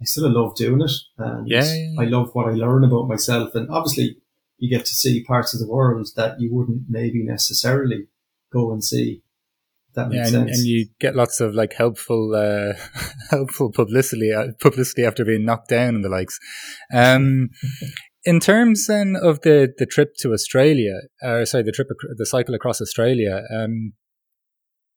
I 0.01 0.05
still 0.05 0.29
love 0.29 0.55
doing 0.55 0.81
it. 0.81 0.91
And 1.17 1.47
yeah, 1.47 1.63
yeah, 1.63 1.91
yeah. 1.93 2.01
I 2.01 2.05
love 2.05 2.31
what 2.33 2.47
I 2.47 2.53
learn 2.53 2.83
about 2.83 3.07
myself. 3.07 3.53
And 3.53 3.69
obviously 3.69 4.17
you 4.57 4.69
get 4.69 4.85
to 4.85 4.95
see 4.95 5.23
parts 5.23 5.53
of 5.53 5.59
the 5.59 5.67
world 5.67 6.07
that 6.15 6.39
you 6.39 6.53
wouldn't 6.53 6.83
maybe 6.89 7.23
necessarily 7.23 8.07
go 8.51 8.71
and 8.71 8.83
see. 8.83 9.23
That 9.93 10.07
makes 10.07 10.31
yeah, 10.31 10.39
and, 10.39 10.47
sense. 10.47 10.59
and 10.59 10.67
you 10.67 10.87
get 10.99 11.15
lots 11.15 11.41
of 11.41 11.53
like 11.53 11.73
helpful, 11.73 12.33
uh, 12.33 12.73
helpful 13.29 13.71
publicity, 13.71 14.31
uh, 14.31 14.47
publicity 14.59 15.03
after 15.03 15.25
being 15.25 15.45
knocked 15.45 15.69
down 15.69 15.95
and 15.95 16.03
the 16.03 16.09
likes. 16.09 16.39
Um, 16.93 17.49
in 18.23 18.39
terms 18.39 18.87
then 18.87 19.15
of 19.21 19.41
the, 19.41 19.73
the 19.77 19.85
trip 19.85 20.13
to 20.19 20.31
Australia, 20.33 20.93
or 21.21 21.45
sorry, 21.45 21.63
the 21.63 21.73
trip, 21.73 21.87
the 22.15 22.25
cycle 22.25 22.55
across 22.55 22.81
Australia, 22.81 23.43
um, 23.53 23.93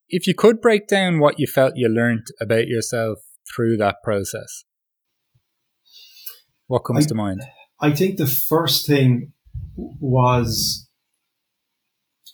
if 0.09 0.27
you 0.27 0.35
could 0.35 0.61
break 0.61 0.87
down 0.87 1.19
what 1.19 1.39
you 1.39 1.47
felt 1.47 1.73
you 1.77 1.89
learned 1.89 2.27
about 2.41 2.69
yourself 2.69 3.19
through 3.55 3.77
that 3.79 3.97
process. 4.05 4.65
What 6.67 6.81
comes 6.81 7.07
I, 7.07 7.09
to 7.09 7.15
mind? 7.15 7.43
I 7.81 7.93
think 7.93 8.17
the 8.17 8.27
first 8.27 8.87
thing 8.87 9.33
was 9.77 10.89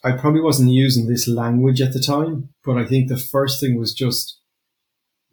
I 0.03 0.13
probably 0.13 0.41
wasn't 0.41 0.71
using 0.71 1.07
this 1.07 1.27
language 1.27 1.81
at 1.81 1.93
the 1.93 1.99
time, 1.99 2.49
but 2.63 2.77
I 2.77 2.85
think 2.85 3.07
the 3.07 3.17
first 3.17 3.59
thing 3.59 3.77
was 3.77 3.93
just 3.93 4.39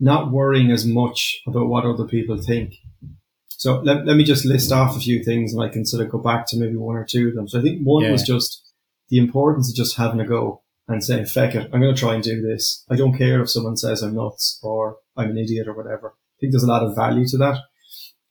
not 0.01 0.31
worrying 0.31 0.71
as 0.71 0.87
much 0.87 1.41
about 1.47 1.69
what 1.69 1.85
other 1.85 2.05
people 2.05 2.41
think. 2.41 2.75
So 3.49 3.81
let, 3.81 4.07
let 4.07 4.17
me 4.17 4.25
just 4.25 4.45
list 4.45 4.71
off 4.71 4.97
a 4.97 5.01
few 5.01 5.25
things 5.25 5.53
and 5.53 5.63
I 5.63 5.69
can 5.69 5.85
sort 5.85 6.05
of 6.05 6.13
go 6.13 6.19
back 6.19 6.47
to 6.49 6.57
maybe 6.57 6.77
one 6.77 6.97
or 6.97 7.05
two 7.05 7.29
of 7.29 7.35
them. 7.35 7.49
So 7.49 7.59
I 7.59 7.63
think 7.63 7.83
one 7.83 8.05
yeah. 8.05 8.13
was 8.13 8.23
just 8.23 8.73
the 9.09 9.19
importance 9.19 9.69
of 9.69 9.75
just 9.75 9.97
having 9.97 10.21
a 10.21 10.27
go 10.27 10.63
and 10.87 11.03
saying, 11.03 11.27
feck 11.27 11.55
it, 11.55 11.69
I'm 11.73 11.81
going 11.81 11.95
to 11.95 12.01
try 12.01 12.15
and 12.15 12.23
do 12.23 12.41
this. 12.41 12.85
I 12.89 12.97
don't 12.97 13.17
care 13.17 13.43
if 13.43 13.51
someone 13.51 13.77
says 13.77 14.03
I'm 14.03 14.15
nuts 14.15 14.61
or 14.63 14.99
I'm 15.17 15.31
an 15.31 15.39
idiot 15.39 15.67
or 15.67 15.75
whatever. 15.75 16.15
I 16.15 16.37
think 16.41 16.53
there's 16.53 16.63
a 16.63 16.69
lot 16.69 16.85
of 16.85 16.95
value 16.95 17.27
to 17.29 17.39
that. 17.39 17.59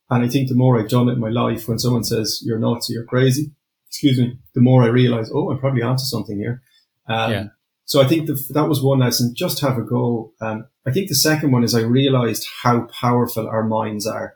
And 0.09 0.23
I 0.23 0.29
think 0.29 0.47
the 0.47 0.55
more 0.55 0.79
I've 0.79 0.89
done 0.89 1.09
it 1.09 1.13
in 1.13 1.19
my 1.19 1.29
life, 1.29 1.67
when 1.67 1.79
someone 1.79 2.03
says 2.03 2.41
you're 2.43 2.59
nuts 2.59 2.89
or 2.89 2.93
you're 2.93 3.05
crazy, 3.05 3.51
excuse 3.89 4.17
me, 4.17 4.37
the 4.53 4.61
more 4.61 4.83
I 4.83 4.87
realize, 4.87 5.29
oh, 5.33 5.51
I'm 5.51 5.59
probably 5.59 5.81
onto 5.81 6.03
something 6.03 6.37
here. 6.37 6.61
Um, 7.07 7.31
yeah. 7.31 7.47
So 7.85 8.01
I 8.01 8.07
think 8.07 8.27
the, 8.27 8.37
that 8.53 8.67
was 8.67 8.81
one 8.81 8.99
lesson. 8.99 9.33
Just 9.33 9.61
have 9.61 9.77
a 9.77 9.81
go. 9.81 10.33
Um, 10.41 10.67
I 10.85 10.91
think 10.91 11.07
the 11.07 11.15
second 11.15 11.51
one 11.51 11.63
is 11.63 11.73
I 11.73 11.81
realized 11.81 12.47
how 12.63 12.87
powerful 12.87 13.47
our 13.47 13.63
minds 13.63 14.05
are 14.05 14.35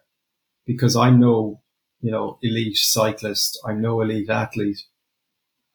because 0.66 0.96
I 0.96 1.10
know, 1.10 1.62
you 2.02 2.12
know, 2.12 2.38
elite 2.42 2.78
cyclist. 2.78 3.60
I 3.66 3.74
know 3.74 4.02
elite 4.02 4.30
athlete. 4.30 4.80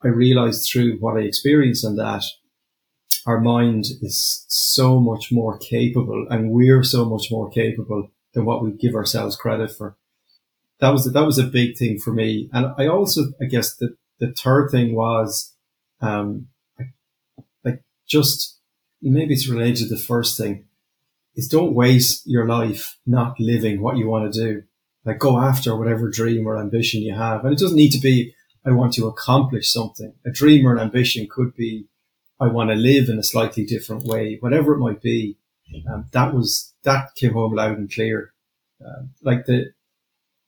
I 0.02 0.08
realized 0.08 0.68
through 0.70 0.98
what 1.00 1.16
I 1.16 1.20
experienced 1.20 1.84
on 1.84 1.96
that, 1.96 2.22
our 3.26 3.40
mind 3.40 3.86
is 4.00 4.46
so 4.48 5.00
much 5.00 5.30
more 5.30 5.58
capable 5.58 6.26
and 6.30 6.50
we're 6.50 6.82
so 6.82 7.04
much 7.04 7.30
more 7.30 7.50
capable 7.50 8.10
than 8.36 8.44
what 8.44 8.62
we 8.62 8.70
give 8.70 8.94
ourselves 8.94 9.34
credit 9.34 9.72
for. 9.72 9.96
That 10.78 10.90
was, 10.90 11.10
that 11.10 11.26
was 11.26 11.38
a 11.38 11.42
big 11.42 11.76
thing 11.76 11.98
for 11.98 12.12
me. 12.12 12.48
And 12.52 12.72
I 12.78 12.86
also, 12.86 13.32
I 13.40 13.46
guess 13.46 13.74
the, 13.74 13.96
the 14.20 14.30
third 14.30 14.70
thing 14.70 14.94
was, 14.94 15.54
um, 16.00 16.48
just 18.06 18.58
maybe 19.02 19.34
it's 19.34 19.48
related 19.48 19.88
to 19.88 19.94
the 19.94 20.00
first 20.00 20.38
thing 20.38 20.64
is 21.34 21.48
don't 21.48 21.74
waste 21.74 22.22
your 22.26 22.46
life 22.46 22.96
not 23.06 23.38
living 23.38 23.80
what 23.80 23.96
you 23.96 24.08
want 24.08 24.32
to 24.32 24.40
do. 24.40 24.62
Like 25.04 25.18
go 25.18 25.38
after 25.38 25.76
whatever 25.76 26.08
dream 26.08 26.46
or 26.46 26.58
ambition 26.58 27.02
you 27.02 27.14
have. 27.14 27.44
And 27.44 27.52
it 27.52 27.58
doesn't 27.58 27.76
need 27.76 27.92
to 27.92 28.00
be, 28.00 28.34
I 28.64 28.70
want 28.70 28.94
to 28.94 29.06
accomplish 29.06 29.70
something. 29.70 30.14
A 30.24 30.30
dream 30.30 30.66
or 30.66 30.74
an 30.74 30.80
ambition 30.80 31.28
could 31.30 31.54
be, 31.54 31.86
I 32.40 32.48
want 32.48 32.70
to 32.70 32.76
live 32.76 33.08
in 33.08 33.18
a 33.18 33.22
slightly 33.22 33.64
different 33.64 34.04
way, 34.04 34.38
whatever 34.40 34.74
it 34.74 34.78
might 34.78 35.02
be. 35.02 35.36
Um, 35.90 36.06
that 36.12 36.34
was, 36.34 36.74
that 36.84 37.08
came 37.16 37.32
home 37.32 37.54
loud 37.54 37.78
and 37.78 37.92
clear. 37.92 38.32
Um, 38.84 39.10
like 39.22 39.46
the, 39.46 39.72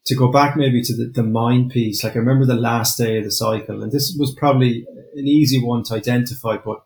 to 0.07 0.15
go 0.15 0.31
back 0.31 0.57
maybe 0.57 0.83
to 0.83 0.97
the, 0.97 1.07
the 1.07 1.23
mind 1.23 1.71
piece, 1.71 2.03
like 2.03 2.17
I 2.17 2.19
remember 2.19 2.47
the 2.47 2.55
last 2.55 2.97
day 2.97 3.19
of 3.19 3.25
the 3.25 3.31
cycle, 3.31 3.83
and 3.83 3.93
this 3.93 4.17
was 4.19 4.35
probably 4.35 4.87
an 5.15 5.27
easy 5.27 5.63
one 5.63 5.83
to 5.85 5.95
identify, 5.95 6.57
but 6.57 6.79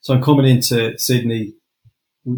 so 0.00 0.14
I'm 0.14 0.22
coming 0.22 0.46
into 0.46 0.98
Sydney 0.98 1.54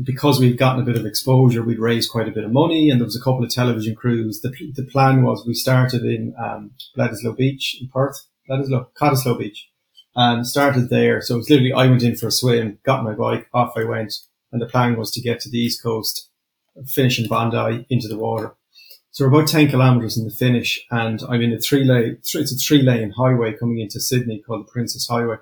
because 0.03 0.41
we've 0.41 0.57
gotten 0.57 0.83
a 0.83 0.85
bit 0.85 0.97
of 0.97 1.07
exposure. 1.07 1.63
We'd 1.63 1.79
raised 1.79 2.11
quite 2.11 2.29
a 2.29 2.33
bit 2.33 2.45
of 2.45 2.53
money, 2.53 2.91
and 2.91 3.01
there 3.01 3.05
was 3.05 3.17
a 3.17 3.23
couple 3.23 3.45
of 3.45 3.51
television 3.51 3.95
crews. 3.95 4.41
The, 4.41 4.51
the 4.75 4.85
plan 4.85 5.23
was 5.23 5.45
we 5.47 5.55
started 5.55 6.03
in 6.03 6.35
um, 6.39 6.73
Bledisloe 6.97 7.37
Beach 7.37 7.79
in 7.81 7.89
Perth, 7.89 8.27
Bledisloe, 8.49 8.87
Cottesloe 9.01 9.39
Beach, 9.39 9.69
and 10.15 10.47
started 10.47 10.91
there. 10.91 11.21
So 11.21 11.35
it 11.35 11.39
was 11.39 11.51
literally 11.51 11.73
I 11.73 11.87
went 11.87 12.03
in 12.03 12.17
for 12.17 12.29
a 12.29 12.33
swim, 12.33 12.79
got 12.85 13.05
my 13.05 13.15
bike, 13.15 13.49
off 13.53 13.73
I 13.77 13.85
went, 13.85 14.15
and 14.53 14.61
the 14.61 14.67
plan 14.67 14.97
was 14.97 15.11
to 15.13 15.21
get 15.21 15.41
to 15.41 15.51
the 15.51 15.59
east 15.59 15.83
coast, 15.83 16.31
finish 16.87 17.19
in 17.19 17.29
Bondi 17.29 17.87
into 17.89 18.09
the 18.09 18.19
water. 18.19 18.55
So 19.11 19.25
we're 19.25 19.39
about 19.39 19.49
10 19.49 19.69
kilometers 19.69 20.19
in 20.19 20.25
the 20.25 20.31
finish 20.31 20.85
and 20.91 21.23
I'm 21.29 21.41
in 21.41 21.53
a 21.53 21.59
three 21.59 21.85
lane, 21.85 22.19
it's 22.21 22.35
a 22.35 22.57
three 22.57 22.83
lane 22.83 23.13
highway 23.17 23.55
coming 23.55 23.79
into 23.79 23.99
Sydney 23.99 24.43
called 24.47 24.67
the 24.67 24.71
Princes 24.71 25.09
Highway. 25.09 25.37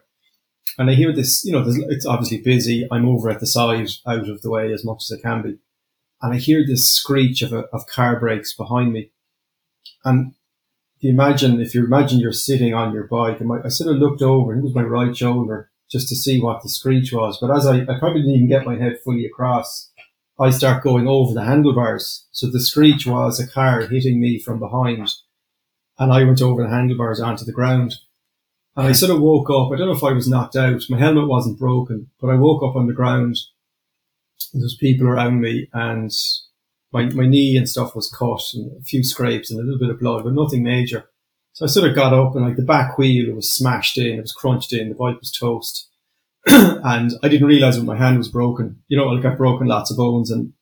And 0.78 0.90
I 0.90 0.94
hear 0.94 1.12
this, 1.12 1.44
you 1.44 1.52
know, 1.52 1.64
it's 1.66 2.06
obviously 2.06 2.40
busy. 2.40 2.86
I'm 2.90 3.08
over 3.08 3.30
at 3.30 3.40
the 3.40 3.46
side, 3.46 3.88
out 4.06 4.28
of 4.28 4.42
the 4.42 4.50
way 4.50 4.72
as 4.72 4.84
much 4.84 5.04
as 5.04 5.18
I 5.18 5.20
can 5.20 5.42
be. 5.42 5.58
And 6.22 6.34
I 6.34 6.36
hear 6.36 6.64
this 6.64 6.88
screech 6.88 7.42
of, 7.42 7.52
a, 7.52 7.64
of 7.72 7.86
car 7.86 8.18
brakes 8.18 8.54
behind 8.54 8.92
me. 8.92 9.10
And 10.04 10.34
if 10.96 11.04
you 11.04 11.10
imagine, 11.10 11.60
if 11.60 11.74
you 11.74 11.84
imagine 11.84 12.18
you're 12.18 12.32
sitting 12.32 12.74
on 12.74 12.94
your 12.94 13.04
bike, 13.04 13.40
and 13.40 13.48
my, 13.48 13.60
I 13.64 13.68
sort 13.68 13.94
of 13.94 14.00
looked 14.00 14.22
over 14.22 14.52
and 14.52 14.60
it 14.60 14.64
was 14.64 14.74
my 14.74 14.82
right 14.82 15.16
shoulder 15.16 15.70
just 15.94 16.08
to 16.08 16.16
see 16.16 16.40
what 16.40 16.60
the 16.60 16.68
screech 16.68 17.12
was. 17.12 17.38
But 17.40 17.56
as 17.56 17.66
I, 17.66 17.82
I 17.82 17.98
probably 18.00 18.22
didn't 18.22 18.34
even 18.34 18.48
get 18.48 18.66
my 18.66 18.74
head 18.74 18.98
fully 19.04 19.24
across, 19.24 19.92
I 20.40 20.50
start 20.50 20.82
going 20.82 21.06
over 21.06 21.32
the 21.32 21.44
handlebars. 21.44 22.26
So 22.32 22.50
the 22.50 22.58
screech 22.58 23.06
was 23.06 23.38
a 23.38 23.46
car 23.46 23.82
hitting 23.82 24.20
me 24.20 24.40
from 24.40 24.58
behind. 24.58 25.08
And 25.96 26.12
I 26.12 26.24
went 26.24 26.42
over 26.42 26.64
the 26.64 26.68
handlebars 26.68 27.20
onto 27.20 27.44
the 27.44 27.52
ground. 27.52 27.94
And 28.74 28.88
I 28.88 28.92
sort 28.92 29.12
of 29.12 29.20
woke 29.20 29.48
up. 29.50 29.70
I 29.70 29.76
don't 29.76 29.86
know 29.86 29.94
if 29.94 30.02
I 30.02 30.10
was 30.10 30.28
knocked 30.28 30.56
out. 30.56 30.82
My 30.90 30.98
helmet 30.98 31.28
wasn't 31.28 31.60
broken, 31.60 32.10
but 32.20 32.26
I 32.26 32.34
woke 32.34 32.64
up 32.64 32.74
on 32.74 32.88
the 32.88 32.92
ground. 32.92 33.36
There's 34.52 34.76
people 34.76 35.06
around 35.06 35.40
me 35.40 35.68
and 35.72 36.10
my, 36.92 37.04
my 37.10 37.28
knee 37.28 37.56
and 37.56 37.68
stuff 37.68 37.94
was 37.94 38.10
cut 38.10 38.42
and 38.52 38.80
a 38.80 38.82
few 38.82 39.04
scrapes 39.04 39.48
and 39.48 39.60
a 39.60 39.62
little 39.62 39.78
bit 39.78 39.90
of 39.90 40.00
blood, 40.00 40.24
but 40.24 40.32
nothing 40.32 40.64
major. 40.64 41.08
So 41.54 41.64
I 41.64 41.68
sort 41.68 41.88
of 41.88 41.94
got 41.94 42.12
up 42.12 42.34
and 42.34 42.44
like 42.44 42.56
the 42.56 42.62
back 42.62 42.98
wheel 42.98 43.32
was 43.32 43.54
smashed 43.54 43.96
in, 43.96 44.18
it 44.18 44.20
was 44.20 44.32
crunched 44.32 44.72
in, 44.72 44.88
the 44.88 44.94
bike 44.96 45.20
was 45.20 45.30
toast. 45.30 45.88
and 46.46 47.12
I 47.22 47.28
didn't 47.28 47.46
realize 47.46 47.76
when 47.76 47.86
my 47.86 47.96
hand 47.96 48.18
was 48.18 48.28
broken. 48.28 48.82
You 48.88 48.96
know, 48.96 49.06
like 49.06 49.24
I've 49.24 49.38
broken 49.38 49.68
lots 49.68 49.90
of 49.90 49.96
bones 49.96 50.32
and 50.32 50.52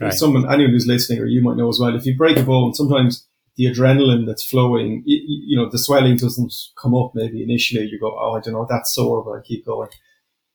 right. 0.00 0.12
someone, 0.12 0.50
anyone 0.52 0.72
who's 0.72 0.86
listening 0.86 1.20
or 1.20 1.26
you 1.26 1.42
might 1.42 1.56
know 1.56 1.70
as 1.70 1.78
well, 1.80 1.96
if 1.96 2.04
you 2.04 2.16
break 2.16 2.36
a 2.36 2.42
bone, 2.42 2.74
sometimes 2.74 3.26
the 3.56 3.64
adrenaline 3.64 4.26
that's 4.26 4.44
flowing, 4.44 5.02
you, 5.06 5.20
you, 5.24 5.56
know, 5.56 5.70
the 5.70 5.78
swelling 5.78 6.18
doesn't 6.18 6.52
come 6.80 6.94
up 6.94 7.12
maybe 7.14 7.42
initially. 7.42 7.86
You 7.86 7.98
go, 7.98 8.14
oh, 8.18 8.32
I 8.36 8.40
don't 8.40 8.52
know, 8.52 8.66
that's 8.68 8.94
sore, 8.94 9.24
but 9.24 9.32
I 9.32 9.40
keep 9.42 9.64
going. 9.64 9.88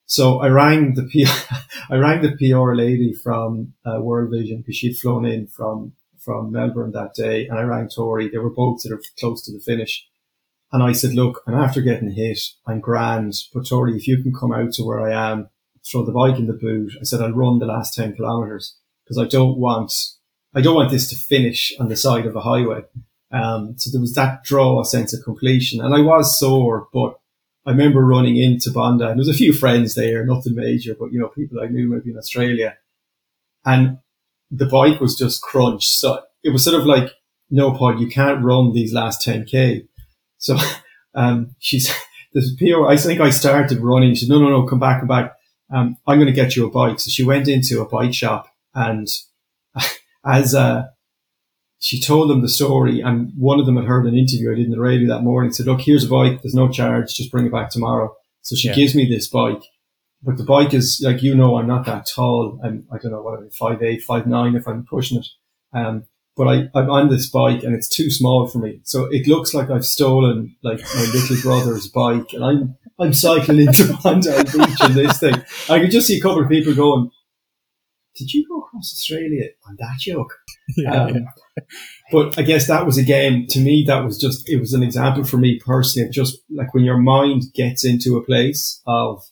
So 0.05 0.39
I 0.39 0.47
rang 0.49 0.93
the 0.93 1.03
PR, 1.03 1.55
I 1.93 1.97
rang 1.97 2.21
the 2.21 2.37
PR 2.37 2.75
lady 2.75 3.13
from 3.13 3.73
uh, 3.83 3.99
World 3.99 4.29
Vision 4.31 4.59
because 4.59 4.75
she'd 4.75 4.97
flown 4.97 5.25
in 5.25 5.47
from 5.47 5.93
from 6.27 6.51
Melbourne 6.51 6.91
that 6.91 7.13
day, 7.13 7.47
and 7.47 7.57
I 7.57 7.61
rang 7.61 7.87
Tori. 7.87 8.27
They 8.27 8.37
were 8.37 8.49
both 8.49 8.81
sort 8.81 8.99
of 8.99 9.05
close 9.17 9.41
to 9.43 9.53
the 9.53 9.61
finish, 9.61 10.05
and 10.73 10.83
I 10.83 10.91
said, 10.91 11.13
"Look, 11.13 11.41
I'm 11.47 11.53
after 11.55 11.79
getting 11.79 12.11
hit. 12.11 12.41
I'm 12.67 12.81
grand, 12.81 13.33
but 13.53 13.65
Tori, 13.65 13.95
if 13.95 14.09
you 14.09 14.21
can 14.21 14.33
come 14.33 14.51
out 14.51 14.73
to 14.73 14.83
where 14.83 14.99
I 14.99 15.31
am, 15.31 15.47
throw 15.89 16.03
the 16.05 16.11
bike 16.11 16.37
in 16.37 16.47
the 16.47 16.53
boot." 16.53 16.91
I 16.99 17.05
said, 17.05 17.21
"I'll 17.21 17.31
run 17.31 17.59
the 17.59 17.65
last 17.65 17.95
ten 17.95 18.13
kilometers 18.13 18.75
because 19.05 19.17
I 19.17 19.25
don't 19.25 19.57
want 19.57 19.93
I 20.53 20.59
don't 20.59 20.75
want 20.75 20.91
this 20.91 21.09
to 21.11 21.15
finish 21.15 21.73
on 21.79 21.87
the 21.87 21.95
side 21.95 22.25
of 22.25 22.35
a 22.35 22.41
highway. 22.41 22.81
Um, 23.31 23.77
so 23.77 23.89
there 23.89 24.01
was 24.01 24.15
that 24.15 24.43
draw, 24.43 24.81
a 24.81 24.85
sense 24.85 25.13
of 25.13 25.23
completion. 25.23 25.79
And 25.81 25.93
I 25.95 26.01
was 26.01 26.39
sore, 26.39 26.87
but 26.91 27.15
I 27.65 27.71
remember 27.71 28.05
running 28.05 28.37
into 28.37 28.71
Bondi 28.71 29.03
and 29.03 29.11
there 29.11 29.17
was 29.17 29.29
a 29.29 29.33
few 29.33 29.53
friends 29.53 29.95
there, 29.95 30.25
nothing 30.25 30.55
major, 30.55 30.95
but 30.97 31.11
you 31.11 31.19
know, 31.19 31.27
people 31.27 31.59
I 31.59 31.67
knew 31.67 31.89
maybe 31.89 32.11
in 32.11 32.17
Australia. 32.17 32.77
And 33.65 33.99
the 34.51 34.65
bike 34.65 34.99
was 34.99 35.15
just 35.15 35.41
crunched. 35.41 35.99
So 35.99 36.21
it 36.43 36.51
was 36.51 36.63
sort 36.63 36.79
of 36.79 36.85
like, 36.85 37.11
no, 37.49 37.71
Paul, 37.71 37.99
you 37.99 38.07
can't 38.07 38.43
run 38.43 38.73
these 38.73 38.93
last 38.93 39.25
10K. 39.25 39.87
So, 40.37 40.57
um, 41.15 41.55
she's, 41.59 41.91
this 42.33 42.55
PR, 42.55 42.87
I 42.87 42.97
think 42.97 43.21
I 43.21 43.29
started 43.29 43.79
running. 43.79 44.13
She 44.13 44.25
said, 44.25 44.29
no, 44.29 44.39
no, 44.39 44.49
no, 44.49 44.65
come 44.65 44.79
back, 44.79 44.99
come 44.99 45.07
back. 45.07 45.33
Um, 45.73 45.97
I'm 46.07 46.17
going 46.17 46.27
to 46.27 46.33
get 46.33 46.55
you 46.55 46.65
a 46.65 46.71
bike. 46.71 46.99
So 46.99 47.09
she 47.09 47.23
went 47.23 47.47
into 47.47 47.81
a 47.81 47.87
bike 47.87 48.13
shop 48.13 48.47
and 48.73 49.07
as 50.25 50.55
uh, 50.55 50.85
she 51.79 51.99
told 51.99 52.29
them 52.29 52.41
the 52.41 52.49
story, 52.49 53.01
and 53.01 53.31
one 53.37 53.59
of 53.59 53.65
them 53.65 53.77
had 53.77 53.85
heard 53.85 54.05
an 54.05 54.17
interview 54.17 54.51
I 54.51 54.55
did 54.55 54.65
in 54.65 54.71
the 54.71 54.79
radio 54.79 55.07
that 55.09 55.23
morning. 55.23 55.51
Said, 55.51 55.65
"Look, 55.65 55.81
here's 55.81 56.05
a 56.05 56.09
bike. 56.09 56.41
There's 56.41 56.55
no 56.55 56.69
charge. 56.69 57.15
Just 57.15 57.31
bring 57.31 57.45
it 57.45 57.51
back 57.51 57.69
tomorrow." 57.69 58.15
So 58.41 58.55
she 58.55 58.69
yeah. 58.69 58.75
gives 58.75 58.95
me 58.95 59.07
this 59.07 59.27
bike, 59.27 59.61
but 60.23 60.37
the 60.37 60.43
bike 60.43 60.73
is 60.73 61.01
like 61.03 61.21
you 61.21 61.35
know, 61.35 61.57
I'm 61.57 61.67
not 61.67 61.85
that 61.85 62.05
tall. 62.07 62.59
I'm 62.63 62.85
I 62.91 62.97
don't 62.97 63.11
know 63.11 63.21
what 63.21 63.39
I'm 63.39 63.49
five 63.51 63.81
eight, 63.81 64.01
five 64.03 64.27
nine 64.27 64.55
if 64.55 64.67
I'm 64.67 64.85
pushing 64.85 65.19
it. 65.19 65.27
Um, 65.73 66.05
but 66.37 66.47
I, 66.47 66.69
I'm 66.75 66.89
on 66.89 67.09
this 67.09 67.29
bike 67.29 67.63
and 67.63 67.73
it's 67.75 67.89
too 67.89 68.11
small 68.11 68.47
for 68.47 68.59
me. 68.59 68.79
So 68.83 69.07
it 69.11 69.27
looks 69.27 69.53
like 69.53 69.71
I've 69.71 69.83
stolen 69.83 70.55
like 70.63 70.79
my 70.79 71.01
little 71.13 71.41
brother's 71.41 71.89
bike 71.89 72.31
and 72.31 72.45
I'm, 72.45 72.77
I'm 72.99 73.13
cycling 73.13 73.59
into 73.67 73.97
Bondi 74.03 74.29
Beach 74.29 74.83
in 74.83 74.93
this 74.93 75.19
thing. 75.19 75.33
I 75.67 75.79
could 75.79 75.91
just 75.91 76.07
see 76.07 76.17
a 76.17 76.21
couple 76.21 76.43
of 76.43 76.49
people 76.49 76.75
going, 76.75 77.09
did 78.15 78.33
you 78.33 78.47
go 78.47 78.59
across 78.59 78.93
Australia 78.93 79.45
on 79.67 79.75
that 79.79 79.97
joke? 79.99 80.33
Yeah, 80.75 81.03
um, 81.03 81.15
yeah. 81.15 81.63
but 82.11 82.37
I 82.37 82.41
guess 82.41 82.67
that 82.67 82.85
was 82.85 82.97
again 82.97 83.45
to 83.51 83.59
me 83.59 83.85
that 83.87 84.03
was 84.03 84.17
just 84.17 84.49
it 84.49 84.59
was 84.59 84.73
an 84.73 84.83
example 84.83 85.23
for 85.23 85.37
me 85.37 85.61
personally 85.65 86.05
of 86.05 86.13
just 86.13 86.39
like 86.49 86.73
when 86.73 86.83
your 86.83 86.97
mind 86.97 87.43
gets 87.55 87.85
into 87.85 88.17
a 88.17 88.21
place 88.25 88.81
of 88.85 89.23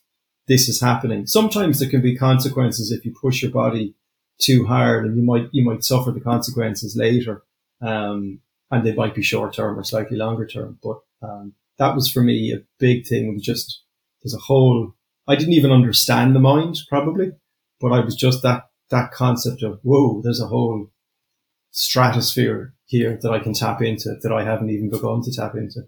this 0.47 0.69
is 0.69 0.81
happening. 0.81 1.25
Sometimes 1.25 1.79
there 1.79 1.89
can 1.89 2.01
be 2.01 2.15
consequences 2.15 2.91
if 2.91 3.05
you 3.05 3.13
push 3.19 3.41
your 3.41 3.51
body 3.51 3.95
too 4.39 4.65
hard, 4.65 5.05
and 5.05 5.15
you 5.17 5.23
might 5.23 5.49
you 5.51 5.63
might 5.63 5.83
suffer 5.83 6.11
the 6.11 6.19
consequences 6.19 6.95
later, 6.95 7.43
um, 7.81 8.39
and 8.71 8.85
they 8.85 8.93
might 8.93 9.15
be 9.15 9.23
short 9.23 9.53
term 9.53 9.79
or 9.79 9.83
slightly 9.83 10.17
longer 10.17 10.45
term. 10.45 10.77
But 10.83 10.99
um, 11.21 11.53
that 11.77 11.95
was 11.95 12.11
for 12.11 12.21
me 12.21 12.53
a 12.53 12.63
big 12.79 13.07
thing. 13.07 13.39
Just 13.41 13.81
there's 14.21 14.35
a 14.35 14.39
whole 14.39 14.93
I 15.27 15.35
didn't 15.35 15.53
even 15.53 15.71
understand 15.71 16.35
the 16.35 16.39
mind 16.39 16.79
probably, 16.89 17.31
but 17.79 17.91
I 17.91 17.99
was 18.01 18.15
just 18.15 18.43
that 18.43 18.69
that 18.89 19.11
concept 19.11 19.63
of 19.63 19.79
whoa, 19.83 20.21
there's 20.21 20.41
a 20.41 20.47
whole 20.47 20.91
stratosphere 21.71 22.73
here 22.85 23.19
that 23.21 23.31
I 23.31 23.39
can 23.39 23.53
tap 23.53 23.81
into 23.81 24.15
that 24.21 24.31
I 24.31 24.43
haven't 24.43 24.69
even 24.69 24.89
begun 24.89 25.21
to 25.23 25.31
tap 25.31 25.55
into. 25.55 25.81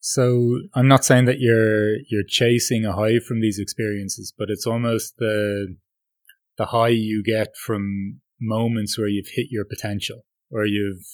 So 0.00 0.60
I'm 0.74 0.88
not 0.88 1.04
saying 1.04 1.26
that 1.26 1.40
you're 1.40 1.96
you're 2.08 2.24
chasing 2.26 2.86
a 2.86 2.94
high 2.94 3.18
from 3.18 3.40
these 3.40 3.58
experiences, 3.58 4.32
but 4.36 4.48
it's 4.48 4.66
almost 4.66 5.18
the 5.18 5.76
the 6.56 6.66
high 6.66 6.88
you 6.88 7.22
get 7.24 7.54
from 7.56 8.20
moments 8.40 8.98
where 8.98 9.08
you've 9.08 9.30
hit 9.34 9.48
your 9.50 9.64
potential, 9.64 10.24
or 10.50 10.64
you've 10.64 11.04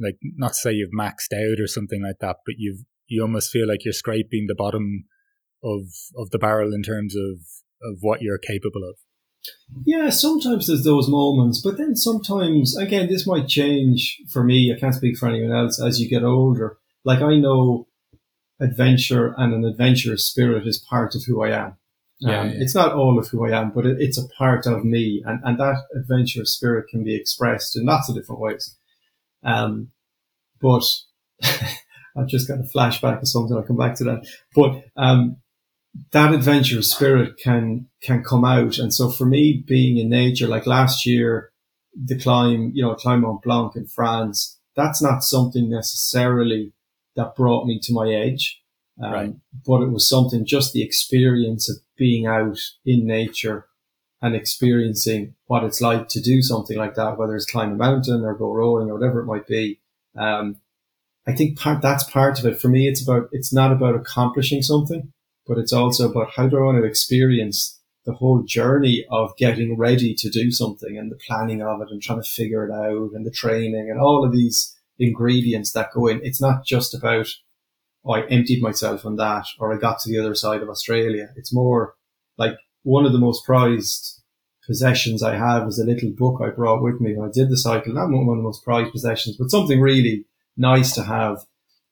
like 0.00 0.18
not 0.36 0.54
say 0.54 0.72
you've 0.72 0.96
maxed 0.96 1.32
out 1.34 1.60
or 1.60 1.66
something 1.66 2.02
like 2.02 2.18
that, 2.20 2.36
but 2.46 2.54
you've 2.58 2.84
you 3.08 3.22
almost 3.22 3.50
feel 3.50 3.66
like 3.66 3.84
you're 3.84 3.92
scraping 3.92 4.46
the 4.46 4.54
bottom 4.54 5.04
of 5.64 5.82
of 6.16 6.30
the 6.30 6.38
barrel 6.38 6.72
in 6.72 6.82
terms 6.82 7.16
of 7.16 7.40
of 7.82 7.98
what 8.00 8.22
you're 8.22 8.38
capable 8.38 8.88
of. 8.88 8.96
Yeah, 9.84 10.10
sometimes 10.10 10.66
there's 10.66 10.84
those 10.84 11.08
moments, 11.08 11.60
but 11.62 11.78
then 11.78 11.96
sometimes, 11.96 12.76
again, 12.76 13.08
this 13.08 13.26
might 13.26 13.48
change 13.48 14.20
for 14.30 14.42
me. 14.44 14.72
I 14.74 14.78
can't 14.78 14.94
speak 14.94 15.16
for 15.16 15.28
anyone 15.28 15.56
else 15.56 15.80
as 15.80 16.00
you 16.00 16.08
get 16.08 16.24
older. 16.24 16.76
Like 17.04 17.20
I 17.20 17.36
know 17.36 17.86
adventure 18.60 19.34
and 19.36 19.54
an 19.54 19.64
adventurous 19.64 20.24
spirit 20.24 20.66
is 20.66 20.78
part 20.78 21.14
of 21.14 21.22
who 21.24 21.42
I 21.42 21.50
am. 21.50 21.76
Yeah, 22.20 22.40
Um, 22.40 22.50
yeah. 22.50 22.56
It's 22.58 22.74
not 22.74 22.92
all 22.92 23.18
of 23.18 23.28
who 23.28 23.46
I 23.46 23.58
am, 23.58 23.70
but 23.70 23.86
it, 23.86 23.98
it's 24.00 24.18
a 24.18 24.28
part 24.36 24.66
of 24.66 24.84
me, 24.84 25.22
and, 25.24 25.40
and 25.44 25.58
that 25.58 25.84
adventurous 25.94 26.52
spirit 26.52 26.88
can 26.88 27.04
be 27.04 27.14
expressed 27.14 27.76
in 27.76 27.86
lots 27.86 28.08
of 28.08 28.16
different 28.16 28.40
ways. 28.40 28.76
Um, 29.44 29.92
but 30.60 30.84
I've 32.16 32.26
just 32.26 32.48
got 32.48 32.58
a 32.58 32.64
flashback 32.64 33.20
of 33.22 33.28
something. 33.28 33.56
I'll 33.56 33.62
come 33.62 33.76
back 33.76 33.94
to 33.96 34.04
that. 34.04 34.26
But 34.54 34.82
um, 34.96 35.36
that 36.10 36.34
adventurous 36.34 36.90
spirit 36.90 37.38
can 37.42 37.86
can 38.02 38.24
come 38.24 38.44
out, 38.44 38.78
and 38.78 38.92
so 38.92 39.10
for 39.10 39.24
me, 39.24 39.62
being 39.64 39.98
in 39.98 40.08
nature, 40.08 40.48
like 40.48 40.66
last 40.66 41.06
year, 41.06 41.50
the 41.94 42.18
climb, 42.18 42.72
you 42.74 42.82
know, 42.82 42.94
climb 42.96 43.20
Mont 43.20 43.42
Blanc 43.42 43.76
in 43.76 43.86
France, 43.86 44.58
that's 44.74 45.00
not 45.00 45.22
something 45.22 45.70
necessarily 45.70 46.72
that 47.18 47.34
brought 47.34 47.66
me 47.66 47.78
to 47.82 47.92
my 47.92 48.10
edge. 48.10 48.62
Um, 49.02 49.12
Right. 49.12 49.34
But 49.66 49.82
it 49.82 49.90
was 49.90 50.08
something, 50.08 50.46
just 50.46 50.72
the 50.72 50.82
experience 50.82 51.68
of 51.68 51.76
being 51.96 52.26
out 52.26 52.58
in 52.86 53.06
nature 53.06 53.66
and 54.22 54.34
experiencing 54.34 55.34
what 55.46 55.64
it's 55.64 55.80
like 55.80 56.08
to 56.08 56.20
do 56.20 56.42
something 56.42 56.76
like 56.76 56.94
that, 56.94 57.18
whether 57.18 57.36
it's 57.36 57.50
climb 57.50 57.72
a 57.72 57.76
mountain 57.76 58.24
or 58.24 58.34
go 58.34 58.52
rowing 58.52 58.88
or 58.88 58.94
whatever 58.94 59.20
it 59.20 59.26
might 59.26 59.46
be. 59.46 59.80
Um, 60.16 60.56
I 61.26 61.32
think 61.32 61.58
part, 61.58 61.82
that's 61.82 62.04
part 62.04 62.38
of 62.38 62.46
it. 62.46 62.60
For 62.60 62.68
me, 62.68 62.88
it's 62.88 63.02
about, 63.02 63.28
it's 63.32 63.52
not 63.52 63.72
about 63.72 63.94
accomplishing 63.94 64.62
something, 64.62 65.12
but 65.46 65.58
it's 65.58 65.72
also 65.72 66.10
about 66.10 66.30
how 66.34 66.48
do 66.48 66.56
I 66.56 66.62
want 66.62 66.78
to 66.78 66.88
experience 66.88 67.80
the 68.04 68.14
whole 68.14 68.42
journey 68.42 69.04
of 69.10 69.36
getting 69.36 69.76
ready 69.76 70.14
to 70.14 70.30
do 70.30 70.50
something 70.50 70.96
and 70.96 71.10
the 71.10 71.18
planning 71.26 71.62
of 71.62 71.80
it 71.82 71.88
and 71.90 72.00
trying 72.00 72.22
to 72.22 72.28
figure 72.28 72.66
it 72.66 72.72
out 72.72 73.10
and 73.12 73.26
the 73.26 73.30
training 73.30 73.90
and 73.90 74.00
all 74.00 74.24
of 74.24 74.32
these 74.32 74.74
ingredients 74.98 75.72
that 75.72 75.92
go 75.92 76.06
in. 76.06 76.20
It's 76.22 76.40
not 76.40 76.64
just 76.64 76.94
about, 76.94 77.28
oh, 78.04 78.12
I 78.12 78.26
emptied 78.26 78.62
myself 78.62 79.04
on 79.04 79.16
that 79.16 79.46
or 79.58 79.72
I 79.72 79.78
got 79.78 80.00
to 80.00 80.10
the 80.10 80.18
other 80.18 80.34
side 80.34 80.62
of 80.62 80.68
Australia. 80.68 81.28
It's 81.36 81.52
more 81.52 81.94
like 82.36 82.56
one 82.82 83.06
of 83.06 83.12
the 83.12 83.18
most 83.18 83.44
prized 83.44 84.22
possessions 84.66 85.22
I 85.22 85.36
have 85.36 85.66
is 85.66 85.78
a 85.78 85.84
little 85.84 86.10
book 86.10 86.40
I 86.42 86.50
brought 86.50 86.82
with 86.82 87.00
me 87.00 87.16
when 87.16 87.28
I 87.28 87.32
did 87.32 87.48
the 87.48 87.56
cycle. 87.56 87.94
Not 87.94 88.10
one 88.10 88.36
of 88.36 88.42
the 88.42 88.42
most 88.42 88.64
prized 88.64 88.92
possessions, 88.92 89.36
but 89.36 89.50
something 89.50 89.80
really 89.80 90.26
nice 90.56 90.94
to 90.94 91.04
have. 91.04 91.44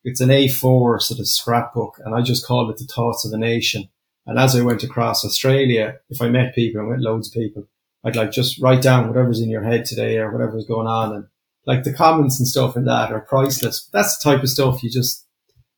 It's 0.05 0.21
an 0.21 0.29
A4 0.29 1.01
sort 1.01 1.21
of 1.21 1.29
scrapbook 1.29 1.99
and 2.05 2.15
I 2.15 2.23
just 2.23 2.47
called 2.47 2.71
it 2.71 2.79
the 2.79 2.85
thoughts 2.85 3.25
of 3.25 3.33
a 3.33 3.39
nation. 3.39 3.89
And 4.27 4.39
as 4.39 4.57
I 4.57 4.63
went 4.63 4.83
across 4.83 5.25
Australia, 5.25 5.99
if 6.11 6.21
I 6.21 6.29
met 6.29 6.55
people, 6.55 6.81
I 6.81 6.85
met 6.85 7.01
loads 7.01 7.29
of 7.29 7.35
people, 7.35 7.65
I'd 8.05 8.17
like 8.17 8.31
just 8.31 8.61
write 8.61 8.83
down 8.83 9.09
whatever's 9.09 9.41
in 9.41 9.51
your 9.51 9.65
head 9.65 9.85
today 9.85 10.19
or 10.19 10.33
whatever's 10.33 10.67
going 10.67 10.87
on. 10.87 11.15
And 11.15 11.27
like 11.67 11.85
the 11.85 11.93
comments 11.93 12.39
and 12.39 12.47
stuff 12.47 12.77
in 12.77 12.85
that 12.85 13.13
are 13.13 13.21
priceless. 13.21 13.89
That's 13.93 14.17
the 14.17 14.31
type 14.31 14.43
of 14.43 14.49
stuff 14.49 14.83
you 14.83 14.91
just, 14.91 15.27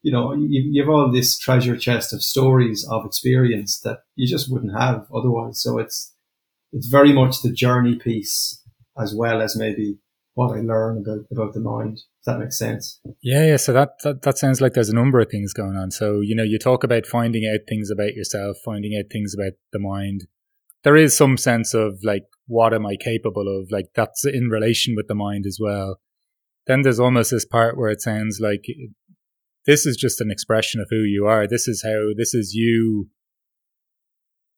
you 0.02 0.12
know, 0.12 0.32
you, 0.34 0.70
you 0.70 0.82
have 0.82 0.90
all 0.90 1.10
this 1.10 1.38
treasure 1.38 1.76
chest 1.76 2.12
of 2.12 2.22
stories 2.22 2.86
of 2.90 3.06
experience 3.06 3.80
that 3.80 4.00
you 4.14 4.28
just 4.28 4.52
wouldn't 4.52 4.78
have 4.78 5.06
otherwise. 5.14 5.62
So 5.62 5.78
it's, 5.78 6.14
it's 6.72 6.88
very 6.88 7.12
much 7.12 7.40
the 7.42 7.52
journey 7.52 7.96
piece 7.96 8.62
as 9.00 9.14
well 9.14 9.40
as 9.40 9.56
maybe 9.56 9.98
what 10.34 10.56
I 10.56 10.60
learn 10.60 10.98
about, 10.98 11.26
about 11.32 11.54
the 11.54 11.60
mind. 11.60 11.98
If 12.20 12.24
that 12.26 12.38
makes 12.38 12.58
sense. 12.58 13.00
Yeah, 13.22 13.46
yeah. 13.46 13.56
So 13.56 13.72
that, 13.72 13.90
that 14.04 14.22
that 14.22 14.38
sounds 14.38 14.60
like 14.60 14.74
there's 14.74 14.90
a 14.90 14.94
number 14.94 15.18
of 15.18 15.30
things 15.30 15.52
going 15.52 15.76
on. 15.76 15.90
So 15.90 16.20
you 16.20 16.34
know, 16.34 16.44
you 16.44 16.58
talk 16.58 16.84
about 16.84 17.06
finding 17.06 17.50
out 17.52 17.60
things 17.68 17.90
about 17.90 18.14
yourself, 18.14 18.58
finding 18.64 18.96
out 18.96 19.10
things 19.10 19.34
about 19.34 19.52
the 19.72 19.78
mind. 19.78 20.26
There 20.84 20.96
is 20.96 21.16
some 21.16 21.36
sense 21.36 21.74
of 21.74 21.98
like, 22.04 22.24
what 22.48 22.74
am 22.74 22.84
I 22.84 22.96
capable 22.96 23.46
of? 23.46 23.70
Like 23.70 23.90
that's 23.94 24.24
in 24.26 24.48
relation 24.48 24.94
with 24.96 25.06
the 25.06 25.14
mind 25.14 25.44
as 25.46 25.58
well. 25.60 26.00
Then 26.66 26.82
there's 26.82 27.00
almost 27.00 27.30
this 27.30 27.44
part 27.44 27.78
where 27.78 27.90
it 27.90 28.02
sounds 28.02 28.40
like 28.42 28.64
this 29.66 29.86
is 29.86 29.96
just 29.96 30.20
an 30.20 30.30
expression 30.30 30.80
of 30.80 30.88
who 30.90 31.02
you 31.02 31.26
are. 31.26 31.46
This 31.46 31.68
is 31.68 31.82
how 31.84 32.14
this 32.16 32.34
is 32.34 32.54
you. 32.54 33.08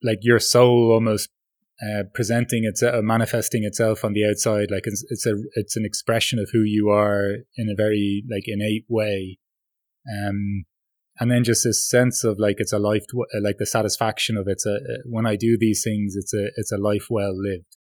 Like 0.02 0.20
your 0.22 0.38
soul 0.38 0.92
almost 0.92 1.28
uh, 1.82 2.04
presenting 2.14 2.64
itself, 2.64 2.94
uh, 2.94 3.02
manifesting 3.02 3.64
itself 3.64 4.04
on 4.04 4.12
the 4.12 4.24
outside 4.24 4.70
like 4.70 4.82
it's, 4.84 5.04
it's 5.08 5.24
a 5.24 5.34
it's 5.54 5.76
an 5.78 5.84
expression 5.84 6.38
of 6.38 6.50
who 6.52 6.62
you 6.62 6.90
are 6.90 7.36
in 7.56 7.70
a 7.70 7.74
very 7.74 8.22
like 8.30 8.44
innate 8.46 8.84
way 8.86 9.38
um 10.14 10.64
and 11.18 11.30
then 11.30 11.42
just 11.42 11.64
this 11.64 11.88
sense 11.88 12.22
of 12.22 12.38
like 12.38 12.56
it's 12.58 12.74
a 12.74 12.78
life 12.78 13.04
like 13.40 13.56
the 13.58 13.64
satisfaction 13.64 14.36
of 14.36 14.46
it's 14.46 14.66
a 14.66 14.78
when 15.06 15.24
i 15.24 15.36
do 15.36 15.56
these 15.58 15.82
things 15.82 16.16
it's 16.16 16.34
a 16.34 16.50
it's 16.56 16.70
a 16.70 16.76
life 16.76 17.06
well 17.08 17.32
lived 17.34 17.78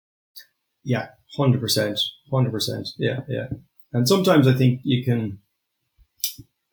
yeah 0.84 1.08
100% 1.38 1.98
100% 2.32 2.88
yeah 2.98 3.20
yeah 3.28 3.46
and 3.92 4.08
sometimes 4.08 4.46
i 4.48 4.52
think 4.52 4.80
you 4.84 5.04
can 5.04 5.38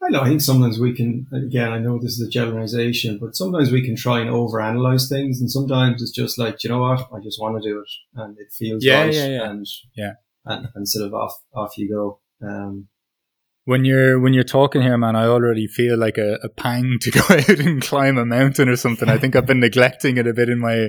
I 0.01 0.09
know. 0.09 0.21
I 0.21 0.27
think 0.29 0.41
sometimes 0.41 0.79
we 0.79 0.93
can. 0.93 1.25
Again, 1.33 1.71
I 1.73 1.79
know 1.79 1.97
this 1.97 2.13
is 2.19 2.25
a 2.25 2.29
generalization, 2.29 3.17
but 3.19 3.35
sometimes 3.35 3.71
we 3.71 3.83
can 3.83 3.95
try 3.95 4.19
and 4.19 4.29
overanalyze 4.29 5.09
things, 5.09 5.41
and 5.41 5.51
sometimes 5.51 6.01
it's 6.01 6.11
just 6.11 6.37
like, 6.37 6.63
you 6.63 6.69
know 6.69 6.79
what, 6.79 7.09
I 7.11 7.19
just 7.19 7.41
want 7.41 7.61
to 7.61 7.67
do 7.67 7.79
it, 7.79 7.89
and 8.21 8.37
it 8.37 8.53
feels 8.53 8.85
Yeah, 8.85 9.01
right, 9.01 9.13
yeah, 9.13 9.27
yeah. 9.27 9.49
and 9.49 9.65
Yeah. 9.95 10.13
and, 10.45 10.67
and 10.75 10.87
sort 10.87 11.07
of 11.07 11.13
off 11.13 11.33
off 11.53 11.77
you 11.77 11.89
go. 11.89 12.19
Um, 12.47 12.87
when 13.67 13.83
you're 13.83 14.17
when 14.17 14.31
you're 14.33 14.45
talking 14.45 14.81
here 14.81 14.97
man 14.97 15.13
i 15.13 15.25
already 15.25 15.67
feel 15.67 15.97
like 15.97 16.17
a, 16.17 16.35
a 16.41 16.47
pang 16.47 16.97
to 17.01 17.11
go 17.19 17.19
out 17.29 17.49
and 17.49 17.81
climb 17.81 18.17
a 18.17 18.25
mountain 18.25 18.69
or 18.69 18.77
something. 18.77 19.09
I 19.09 19.17
think 19.17 19.35
i've 19.35 19.45
been 19.45 19.59
neglecting 19.59 20.15
it 20.15 20.25
a 20.25 20.33
bit 20.33 20.47
in 20.47 20.59
my 20.59 20.87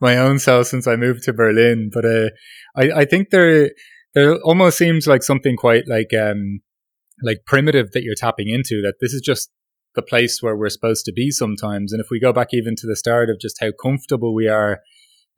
my 0.00 0.16
own 0.16 0.40
self 0.40 0.66
since 0.66 0.88
i 0.88 0.96
moved 0.96 1.22
to 1.24 1.32
berlin. 1.32 1.90
But 1.94 2.04
uh 2.04 2.30
i 2.76 3.02
i 3.02 3.04
think 3.04 3.30
there 3.30 3.70
there 4.14 4.34
almost 4.42 4.76
seems 4.76 5.06
like 5.06 5.22
something 5.22 5.56
quite 5.56 5.84
like 5.86 6.10
um 6.20 6.62
like 7.22 7.44
primitive 7.46 7.92
that 7.92 8.02
you're 8.02 8.16
tapping 8.16 8.48
into 8.48 8.82
that 8.82 8.96
this 9.00 9.12
is 9.12 9.22
just 9.24 9.50
the 9.94 10.02
place 10.02 10.42
where 10.42 10.56
we're 10.56 10.68
supposed 10.68 11.04
to 11.06 11.12
be 11.12 11.30
sometimes. 11.30 11.92
And 11.92 12.00
if 12.00 12.08
we 12.10 12.20
go 12.20 12.32
back 12.32 12.48
even 12.52 12.74
to 12.76 12.86
the 12.88 12.96
start 12.96 13.30
of 13.30 13.40
just 13.40 13.56
how 13.60 13.70
comfortable 13.82 14.34
we 14.34 14.48
are 14.48 14.80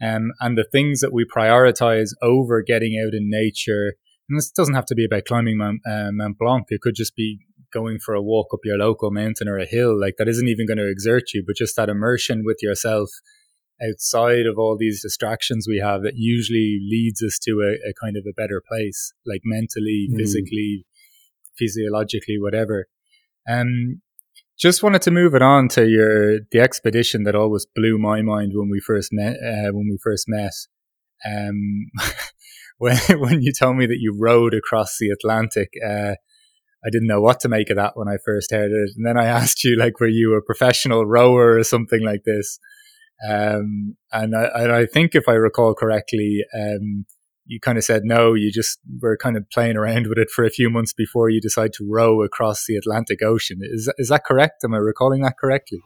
um, 0.02 0.32
and 0.40 0.56
the 0.56 0.66
things 0.72 1.00
that 1.00 1.12
we 1.12 1.24
prioritize 1.24 2.10
over 2.22 2.62
getting 2.62 3.00
out 3.00 3.14
in 3.14 3.30
nature 3.30 3.94
and 4.28 4.38
this 4.38 4.50
doesn't 4.50 4.74
have 4.74 4.86
to 4.86 4.94
be 4.94 5.04
about 5.04 5.24
climbing 5.24 5.56
Mount, 5.56 5.80
uh, 5.86 6.10
Mount 6.12 6.38
Blanc 6.38 6.66
it 6.68 6.80
could 6.80 6.94
just 6.94 7.14
be 7.16 7.40
going 7.72 7.98
for 7.98 8.14
a 8.14 8.22
walk 8.22 8.48
up 8.52 8.60
your 8.64 8.78
local 8.78 9.10
mountain 9.10 9.48
or 9.48 9.58
a 9.58 9.66
hill 9.66 9.98
like 9.98 10.14
that 10.18 10.28
isn't 10.28 10.48
even 10.48 10.66
going 10.66 10.78
to 10.78 10.90
exert 10.90 11.24
you 11.34 11.44
but 11.46 11.56
just 11.56 11.76
that 11.76 11.88
immersion 11.88 12.42
with 12.44 12.58
yourself 12.62 13.10
outside 13.86 14.46
of 14.46 14.58
all 14.58 14.76
these 14.78 15.02
distractions 15.02 15.66
we 15.68 15.78
have 15.78 16.02
that 16.02 16.14
usually 16.16 16.78
leads 16.90 17.22
us 17.22 17.38
to 17.38 17.60
a, 17.62 17.88
a 17.88 17.92
kind 18.02 18.16
of 18.16 18.24
a 18.28 18.32
better 18.34 18.62
place 18.66 19.12
like 19.26 19.42
mentally 19.44 20.08
Mm. 20.10 20.16
physically 20.16 20.84
physiologically, 21.58 22.38
whatever. 22.38 22.86
Um, 23.50 24.00
just 24.58 24.82
wanted 24.82 25.02
to 25.02 25.10
move 25.10 25.34
it 25.34 25.42
on 25.42 25.68
to 25.70 25.86
your 25.88 26.40
the 26.52 26.60
expedition 26.60 27.24
that 27.24 27.34
always 27.34 27.66
blew 27.74 27.98
my 27.98 28.22
mind 28.22 28.52
when 28.54 28.70
we 28.70 28.80
first 28.80 29.10
met. 29.12 29.36
Uh, 29.36 29.72
when 29.72 29.88
we 29.90 29.98
first 30.02 30.24
met, 30.28 30.52
um, 31.26 31.90
when 32.78 32.96
when 33.18 33.42
you 33.42 33.52
told 33.52 33.76
me 33.76 33.86
that 33.86 33.98
you 34.00 34.16
rowed 34.18 34.54
across 34.54 34.96
the 34.98 35.10
Atlantic, 35.10 35.72
uh, 35.84 36.14
I 36.84 36.90
didn't 36.90 37.08
know 37.08 37.20
what 37.20 37.40
to 37.40 37.48
make 37.48 37.70
of 37.70 37.76
that 37.76 37.96
when 37.96 38.08
I 38.08 38.16
first 38.24 38.50
heard 38.50 38.70
it. 38.70 38.90
And 38.96 39.06
then 39.06 39.16
I 39.16 39.24
asked 39.40 39.64
you, 39.64 39.76
like, 39.76 40.00
were 40.00 40.08
you 40.08 40.34
a 40.34 40.42
professional 40.42 41.06
rower 41.06 41.56
or 41.58 41.64
something 41.64 42.02
like 42.02 42.22
this? 42.24 42.58
Um, 43.28 43.96
and 44.12 44.36
I, 44.36 44.44
and 44.54 44.72
I 44.72 44.86
think 44.86 45.14
if 45.14 45.28
I 45.28 45.32
recall 45.32 45.74
correctly, 45.74 46.44
um, 46.56 47.04
you 47.46 47.58
kind 47.58 47.76
of 47.76 47.82
said 47.82 48.02
no, 48.04 48.34
you 48.34 48.52
just 48.52 48.78
were 49.00 49.16
kind 49.16 49.36
of 49.36 49.48
playing 49.50 49.76
around 49.76 50.06
with 50.06 50.18
it 50.18 50.30
for 50.30 50.44
a 50.44 50.50
few 50.50 50.70
months 50.70 50.92
before 50.92 51.28
you 51.28 51.40
decide 51.40 51.72
to 51.74 51.88
row 51.90 52.22
across 52.22 52.64
the 52.66 52.76
Atlantic 52.76 53.22
Ocean. 53.22 53.58
Is 53.62 53.92
is 53.98 54.08
that 54.10 54.24
correct? 54.24 54.62
Am 54.64 54.74
I 54.74 54.78
recalling 54.78 55.22
that 55.22 55.38
correctly? 55.38 55.80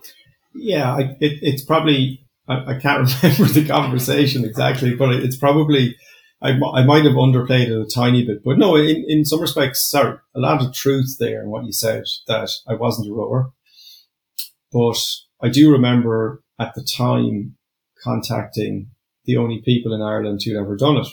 yeah, 0.54 0.94
I, 0.94 1.00
it, 1.20 1.38
it's 1.42 1.64
probably 1.64 2.26
I, 2.48 2.74
I 2.74 2.78
can't 2.78 3.10
remember 3.22 3.52
the 3.52 3.66
conversation 3.66 4.44
exactly, 4.44 4.94
but 4.94 5.12
it's 5.14 5.36
probably 5.36 5.96
I, 6.42 6.50
I 6.50 6.84
might 6.84 7.04
have 7.04 7.14
underplayed 7.14 7.68
it 7.68 7.80
a 7.80 7.86
tiny 7.86 8.26
bit. 8.26 8.42
But 8.44 8.58
no, 8.58 8.76
in, 8.76 9.04
in 9.08 9.24
some 9.24 9.40
respects, 9.40 9.88
sorry, 9.88 10.18
a 10.34 10.40
lot 10.40 10.62
of 10.62 10.72
truth 10.72 11.16
there 11.18 11.42
in 11.42 11.50
what 11.50 11.64
you 11.64 11.72
said 11.72 12.04
that 12.26 12.50
I 12.68 12.74
wasn't 12.74 13.10
a 13.10 13.14
rower, 13.14 13.52
but 14.72 14.98
I 15.40 15.48
do 15.48 15.70
remember 15.70 16.42
at 16.58 16.74
the 16.74 16.82
time 16.82 17.56
contacting 18.02 18.90
the 19.24 19.36
only 19.36 19.62
people 19.64 19.94
in 19.94 20.02
Ireland 20.02 20.40
who'd 20.44 20.56
ever 20.56 20.76
done 20.76 20.96
it 20.96 21.06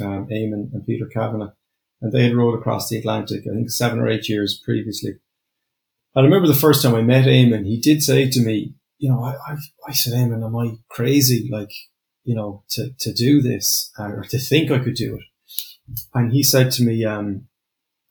um, 0.00 0.28
Eamon 0.28 0.72
and 0.72 0.86
Peter 0.86 1.06
Kavanagh, 1.06 1.52
and 2.00 2.12
they 2.12 2.24
had 2.24 2.34
rowed 2.34 2.58
across 2.58 2.88
the 2.88 2.98
Atlantic, 2.98 3.42
I 3.46 3.54
think 3.54 3.70
seven 3.70 3.98
or 3.98 4.08
eight 4.08 4.28
years 4.28 4.60
previously. 4.64 5.14
I 6.14 6.20
remember 6.20 6.48
the 6.48 6.54
first 6.54 6.82
time 6.82 6.94
I 6.94 7.02
met 7.02 7.26
Eamon, 7.26 7.66
he 7.66 7.80
did 7.80 8.02
say 8.02 8.28
to 8.30 8.40
me, 8.40 8.74
you 8.98 9.10
know, 9.10 9.22
I, 9.22 9.32
I, 9.32 9.56
I 9.88 9.92
said, 9.92 10.12
Eamon, 10.12 10.44
am 10.44 10.56
I 10.56 10.76
crazy, 10.88 11.48
like, 11.50 11.72
you 12.24 12.34
know, 12.34 12.62
to, 12.70 12.90
to 13.00 13.12
do 13.12 13.40
this 13.40 13.90
uh, 13.98 14.04
or 14.04 14.24
to 14.24 14.38
think 14.38 14.70
I 14.70 14.78
could 14.78 14.94
do 14.94 15.16
it? 15.16 15.22
And 16.14 16.32
he 16.32 16.42
said 16.42 16.70
to 16.72 16.84
me, 16.84 17.04
um, 17.04 17.46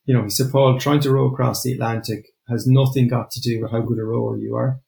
you 0.05 0.14
know, 0.14 0.24
he 0.24 0.30
said, 0.30 0.51
Paul, 0.51 0.80
trying 0.80 0.99
to 1.01 1.12
row 1.12 1.28
across 1.28 1.64
the 1.64 1.74
Atlantic 1.74 2.28
has 2.49 2.68
nothing 2.68 3.07
got 3.07 3.32
to 3.32 3.41
do 3.41 3.62
with 3.62 3.72
how 3.72 3.82
good 3.82 3.99
a 3.99 4.03
rower 4.03 4.38
you 4.38 4.55
are. 4.55 4.80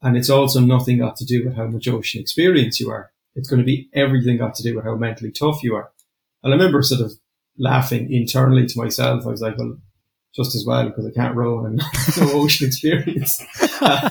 And 0.00 0.16
it's 0.16 0.30
also 0.30 0.60
nothing 0.60 0.98
got 0.98 1.16
to 1.16 1.24
do 1.24 1.44
with 1.44 1.56
how 1.56 1.66
much 1.66 1.86
ocean 1.86 2.20
experience 2.20 2.80
you 2.80 2.90
are. 2.90 3.12
It's 3.34 3.48
going 3.48 3.60
to 3.60 3.66
be 3.66 3.88
everything 3.94 4.38
got 4.38 4.54
to 4.56 4.62
do 4.62 4.76
with 4.76 4.84
how 4.84 4.96
mentally 4.96 5.30
tough 5.30 5.62
you 5.62 5.74
are. 5.74 5.90
And 6.42 6.52
I 6.52 6.56
remember 6.56 6.82
sort 6.82 7.02
of 7.02 7.12
laughing 7.58 8.12
internally 8.12 8.66
to 8.66 8.78
myself. 8.78 9.24
I 9.26 9.30
was 9.30 9.40
like, 9.40 9.58
well, 9.58 9.76
just 10.34 10.54
as 10.54 10.64
well 10.66 10.86
because 10.86 11.06
I 11.06 11.10
can't 11.10 11.36
row 11.36 11.64
and 11.64 11.76
no 12.18 12.32
ocean 12.32 12.66
experience. 12.66 13.40
uh, 13.80 14.08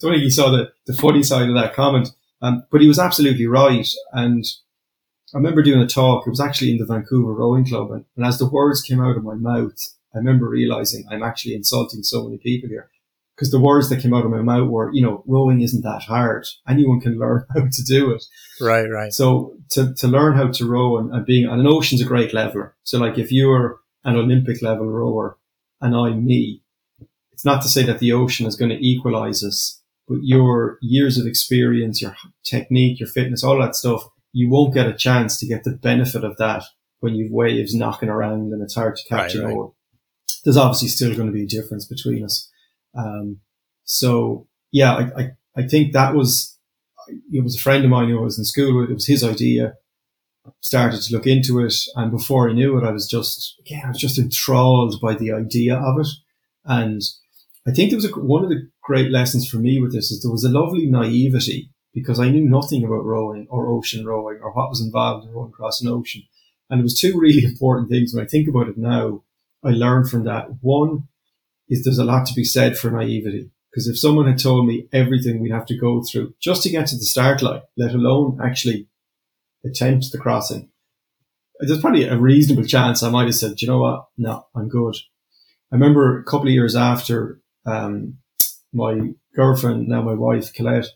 don't 0.00 0.12
think 0.12 0.22
he 0.22 0.30
saw 0.30 0.50
the, 0.50 0.72
the 0.86 0.94
funny 0.94 1.22
side 1.22 1.48
of 1.48 1.54
that 1.56 1.74
comment. 1.74 2.10
Um, 2.42 2.64
but 2.70 2.80
he 2.80 2.88
was 2.88 2.98
absolutely 2.98 3.46
right. 3.46 3.88
And 4.12 4.44
I 5.34 5.38
remember 5.38 5.62
doing 5.62 5.80
a 5.80 5.86
talk. 5.86 6.26
It 6.26 6.30
was 6.30 6.40
actually 6.40 6.72
in 6.72 6.78
the 6.78 6.86
Vancouver 6.86 7.32
Rowing 7.32 7.66
Club. 7.66 7.90
And, 7.90 8.04
and 8.16 8.26
as 8.26 8.38
the 8.38 8.48
words 8.48 8.82
came 8.82 9.00
out 9.00 9.16
of 9.16 9.24
my 9.24 9.34
mouth, 9.34 9.78
I 10.14 10.18
remember 10.18 10.48
realizing 10.48 11.04
I'm 11.10 11.22
actually 11.22 11.54
insulting 11.54 12.02
so 12.02 12.24
many 12.24 12.38
people 12.38 12.68
here 12.68 12.90
because 13.40 13.50
the 13.50 13.60
words 13.60 13.88
that 13.88 14.02
came 14.02 14.12
out 14.12 14.24
of 14.24 14.30
my 14.30 14.42
mouth 14.42 14.68
were, 14.68 14.92
you 14.92 15.02
know, 15.02 15.22
rowing 15.26 15.62
isn't 15.62 15.82
that 15.82 16.02
hard. 16.02 16.46
Anyone 16.68 17.00
can 17.00 17.18
learn 17.18 17.46
how 17.54 17.60
to 17.60 17.84
do 17.84 18.10
it. 18.10 18.22
Right, 18.60 18.84
right. 18.84 19.12
So 19.12 19.56
to, 19.70 19.94
to 19.94 20.08
learn 20.08 20.36
how 20.36 20.48
to 20.48 20.68
row 20.68 20.98
and, 20.98 21.10
and 21.10 21.24
being, 21.24 21.46
and 21.48 21.60
an 21.60 21.66
ocean's 21.66 22.02
a 22.02 22.06
great 22.06 22.34
leveler. 22.34 22.76
So 22.82 22.98
like 22.98 23.18
if 23.18 23.32
you're 23.32 23.78
an 24.04 24.16
Olympic 24.16 24.60
level 24.60 24.86
rower 24.86 25.38
and 25.80 25.94
I'm 25.94 26.24
me, 26.24 26.62
it's 27.32 27.44
not 27.46 27.62
to 27.62 27.68
say 27.68 27.82
that 27.84 27.98
the 27.98 28.12
ocean 28.12 28.46
is 28.46 28.56
going 28.56 28.68
to 28.70 28.86
equalize 28.86 29.42
us, 29.42 29.79
but 30.10 30.18
your 30.22 30.76
years 30.82 31.18
of 31.18 31.26
experience, 31.26 32.02
your 32.02 32.16
technique, 32.44 32.98
your 32.98 33.08
fitness, 33.08 33.44
all 33.44 33.60
that 33.60 33.76
stuff, 33.76 34.02
you 34.32 34.50
won't 34.50 34.74
get 34.74 34.88
a 34.88 34.92
chance 34.92 35.38
to 35.38 35.46
get 35.46 35.62
the 35.62 35.70
benefit 35.70 36.24
of 36.24 36.36
that 36.36 36.64
when 36.98 37.14
you've 37.14 37.30
waves 37.30 37.76
knocking 37.76 38.08
around 38.08 38.52
and 38.52 38.60
it's 38.60 38.74
hard 38.74 38.96
to 38.96 39.08
catch 39.08 39.36
right, 39.36 39.54
right. 39.54 39.70
There's 40.44 40.56
obviously 40.56 40.88
still 40.88 41.14
going 41.14 41.28
to 41.28 41.32
be 41.32 41.44
a 41.44 41.46
difference 41.46 41.86
between 41.86 42.24
us. 42.24 42.50
Um, 42.98 43.38
so 43.84 44.48
yeah, 44.72 44.94
I, 44.94 45.20
I, 45.20 45.30
I, 45.56 45.68
think 45.68 45.92
that 45.92 46.16
was, 46.16 46.58
it 47.32 47.44
was 47.44 47.54
a 47.54 47.60
friend 47.62 47.84
of 47.84 47.90
mine 47.90 48.08
who 48.08 48.18
I 48.18 48.22
was 48.22 48.38
in 48.38 48.44
school 48.44 48.80
with. 48.80 48.90
It 48.90 48.94
was 48.94 49.06
his 49.06 49.22
idea. 49.22 49.74
Started 50.60 51.02
to 51.02 51.14
look 51.14 51.28
into 51.28 51.60
it. 51.60 51.74
And 51.94 52.10
before 52.10 52.50
I 52.50 52.52
knew 52.52 52.76
it, 52.78 52.84
I 52.84 52.90
was 52.90 53.08
just, 53.08 53.60
again, 53.60 53.82
I 53.84 53.88
was 53.88 53.98
just 53.98 54.18
enthralled 54.18 55.00
by 55.00 55.14
the 55.14 55.30
idea 55.30 55.76
of 55.76 56.00
it. 56.00 56.08
And 56.64 57.00
I 57.70 57.72
think 57.72 57.90
there 57.90 57.96
was 57.98 58.10
a, 58.10 58.12
one 58.18 58.42
of 58.42 58.50
the 58.50 58.68
great 58.82 59.12
lessons 59.12 59.48
for 59.48 59.58
me 59.58 59.80
with 59.80 59.92
this 59.92 60.10
is 60.10 60.22
there 60.22 60.32
was 60.32 60.42
a 60.42 60.48
lovely 60.48 60.86
naivety 60.86 61.70
because 61.94 62.18
I 62.18 62.28
knew 62.28 62.42
nothing 62.48 62.84
about 62.84 63.04
rowing 63.04 63.46
or 63.48 63.68
ocean 63.68 64.04
rowing 64.04 64.40
or 64.42 64.52
what 64.52 64.70
was 64.70 64.80
involved 64.80 65.24
in 65.24 65.32
rowing 65.32 65.50
across 65.50 65.80
an 65.80 65.86
ocean. 65.86 66.22
And 66.68 66.80
it 66.80 66.82
was 66.82 66.98
two 66.98 67.16
really 67.16 67.44
important 67.48 67.88
things. 67.88 68.12
When 68.12 68.24
I 68.24 68.26
think 68.26 68.48
about 68.48 68.66
it 68.66 68.76
now, 68.76 69.22
I 69.64 69.70
learned 69.70 70.10
from 70.10 70.24
that. 70.24 70.48
One 70.62 71.06
is 71.68 71.84
there's 71.84 71.98
a 71.98 72.04
lot 72.04 72.26
to 72.26 72.34
be 72.34 72.42
said 72.42 72.76
for 72.76 72.90
naivety. 72.90 73.52
Because 73.70 73.86
if 73.86 74.00
someone 74.00 74.26
had 74.26 74.40
told 74.40 74.66
me 74.66 74.88
everything 74.92 75.38
we'd 75.38 75.52
have 75.52 75.66
to 75.66 75.78
go 75.78 76.02
through 76.02 76.34
just 76.40 76.64
to 76.64 76.70
get 76.70 76.88
to 76.88 76.96
the 76.96 77.04
start 77.04 77.40
line, 77.40 77.62
let 77.76 77.94
alone 77.94 78.40
actually 78.42 78.88
attempt 79.64 80.10
the 80.10 80.18
crossing, 80.18 80.70
there's 81.60 81.80
probably 81.80 82.02
a 82.02 82.18
reasonable 82.18 82.66
chance 82.66 83.00
I 83.04 83.10
might 83.10 83.26
have 83.26 83.36
said, 83.36 83.62
you 83.62 83.68
know 83.68 83.78
what? 83.78 84.06
No, 84.18 84.46
I'm 84.56 84.68
good. 84.68 84.96
I 85.70 85.76
remember 85.76 86.18
a 86.18 86.24
couple 86.24 86.48
of 86.48 86.52
years 86.52 86.74
after 86.74 87.39
um, 87.66 88.18
my 88.72 89.10
girlfriend, 89.34 89.88
now 89.88 90.02
my 90.02 90.14
wife, 90.14 90.52
Colette, 90.52 90.86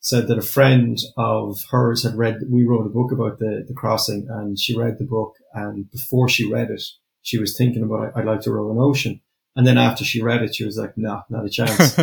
said 0.00 0.28
that 0.28 0.38
a 0.38 0.42
friend 0.42 0.98
of 1.16 1.60
hers 1.70 2.02
had 2.04 2.14
read, 2.14 2.38
we 2.48 2.64
wrote 2.64 2.86
a 2.86 2.90
book 2.90 3.12
about 3.12 3.38
the, 3.38 3.64
the 3.66 3.74
crossing 3.74 4.26
and 4.30 4.58
she 4.58 4.76
read 4.76 4.98
the 4.98 5.04
book. 5.04 5.34
And 5.54 5.90
before 5.90 6.28
she 6.28 6.50
read 6.50 6.70
it, 6.70 6.82
she 7.22 7.38
was 7.38 7.56
thinking 7.56 7.82
about, 7.82 8.16
I'd 8.16 8.24
like 8.24 8.40
to 8.42 8.52
row 8.52 8.70
an 8.70 8.78
ocean. 8.78 9.20
And 9.56 9.66
then 9.66 9.76
after 9.76 10.04
she 10.04 10.22
read 10.22 10.42
it, 10.42 10.54
she 10.54 10.64
was 10.64 10.78
like, 10.78 10.96
nah, 10.96 11.22
not 11.28 11.44
a 11.44 11.50
chance, 11.50 11.96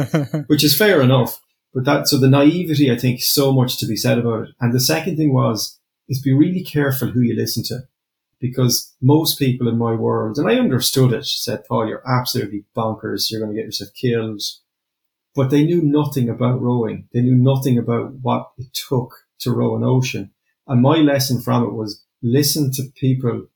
which 0.47 0.63
is 0.63 0.77
fair 0.77 1.01
enough. 1.01 1.39
But 1.73 1.85
that, 1.85 2.07
so 2.07 2.17
the 2.17 2.29
naivety, 2.29 2.91
I 2.91 2.97
think, 2.97 3.21
so 3.21 3.53
much 3.53 3.77
to 3.79 3.85
be 3.85 3.95
said 3.95 4.19
about 4.19 4.49
it. 4.49 4.55
And 4.59 4.73
the 4.73 4.79
second 4.79 5.17
thing 5.17 5.33
was, 5.33 5.79
is 6.07 6.21
be 6.21 6.33
really 6.33 6.63
careful 6.63 7.09
who 7.09 7.21
you 7.21 7.35
listen 7.35 7.63
to 7.63 7.79
because 8.39 8.93
most 9.01 9.39
people 9.39 9.67
in 9.67 9.77
my 9.77 9.93
world, 9.93 10.37
and 10.37 10.49
I 10.49 10.55
understood 10.55 11.13
it, 11.13 11.25
said, 11.25 11.65
Paul, 11.65 11.87
you're 11.87 12.03
absolutely 12.07 12.65
bonkers. 12.75 13.31
You're 13.31 13.41
going 13.41 13.53
to 13.53 13.57
get 13.57 13.65
yourself 13.65 13.91
killed. 13.93 14.41
But 15.35 15.49
they 15.49 15.65
knew 15.65 15.81
nothing 15.81 16.29
about 16.29 16.61
rowing. 16.61 17.09
They 17.13 17.21
knew 17.21 17.35
nothing 17.35 17.77
about 17.77 18.13
what 18.21 18.51
it 18.57 18.67
took 18.73 19.13
to 19.39 19.51
row 19.51 19.75
an 19.75 19.83
ocean. 19.83 20.31
And 20.67 20.81
my 20.81 20.97
lesson 20.97 21.41
from 21.41 21.63
it 21.63 21.73
was 21.73 22.03
listen 22.21 22.71
to 22.73 22.83
people 22.95 23.47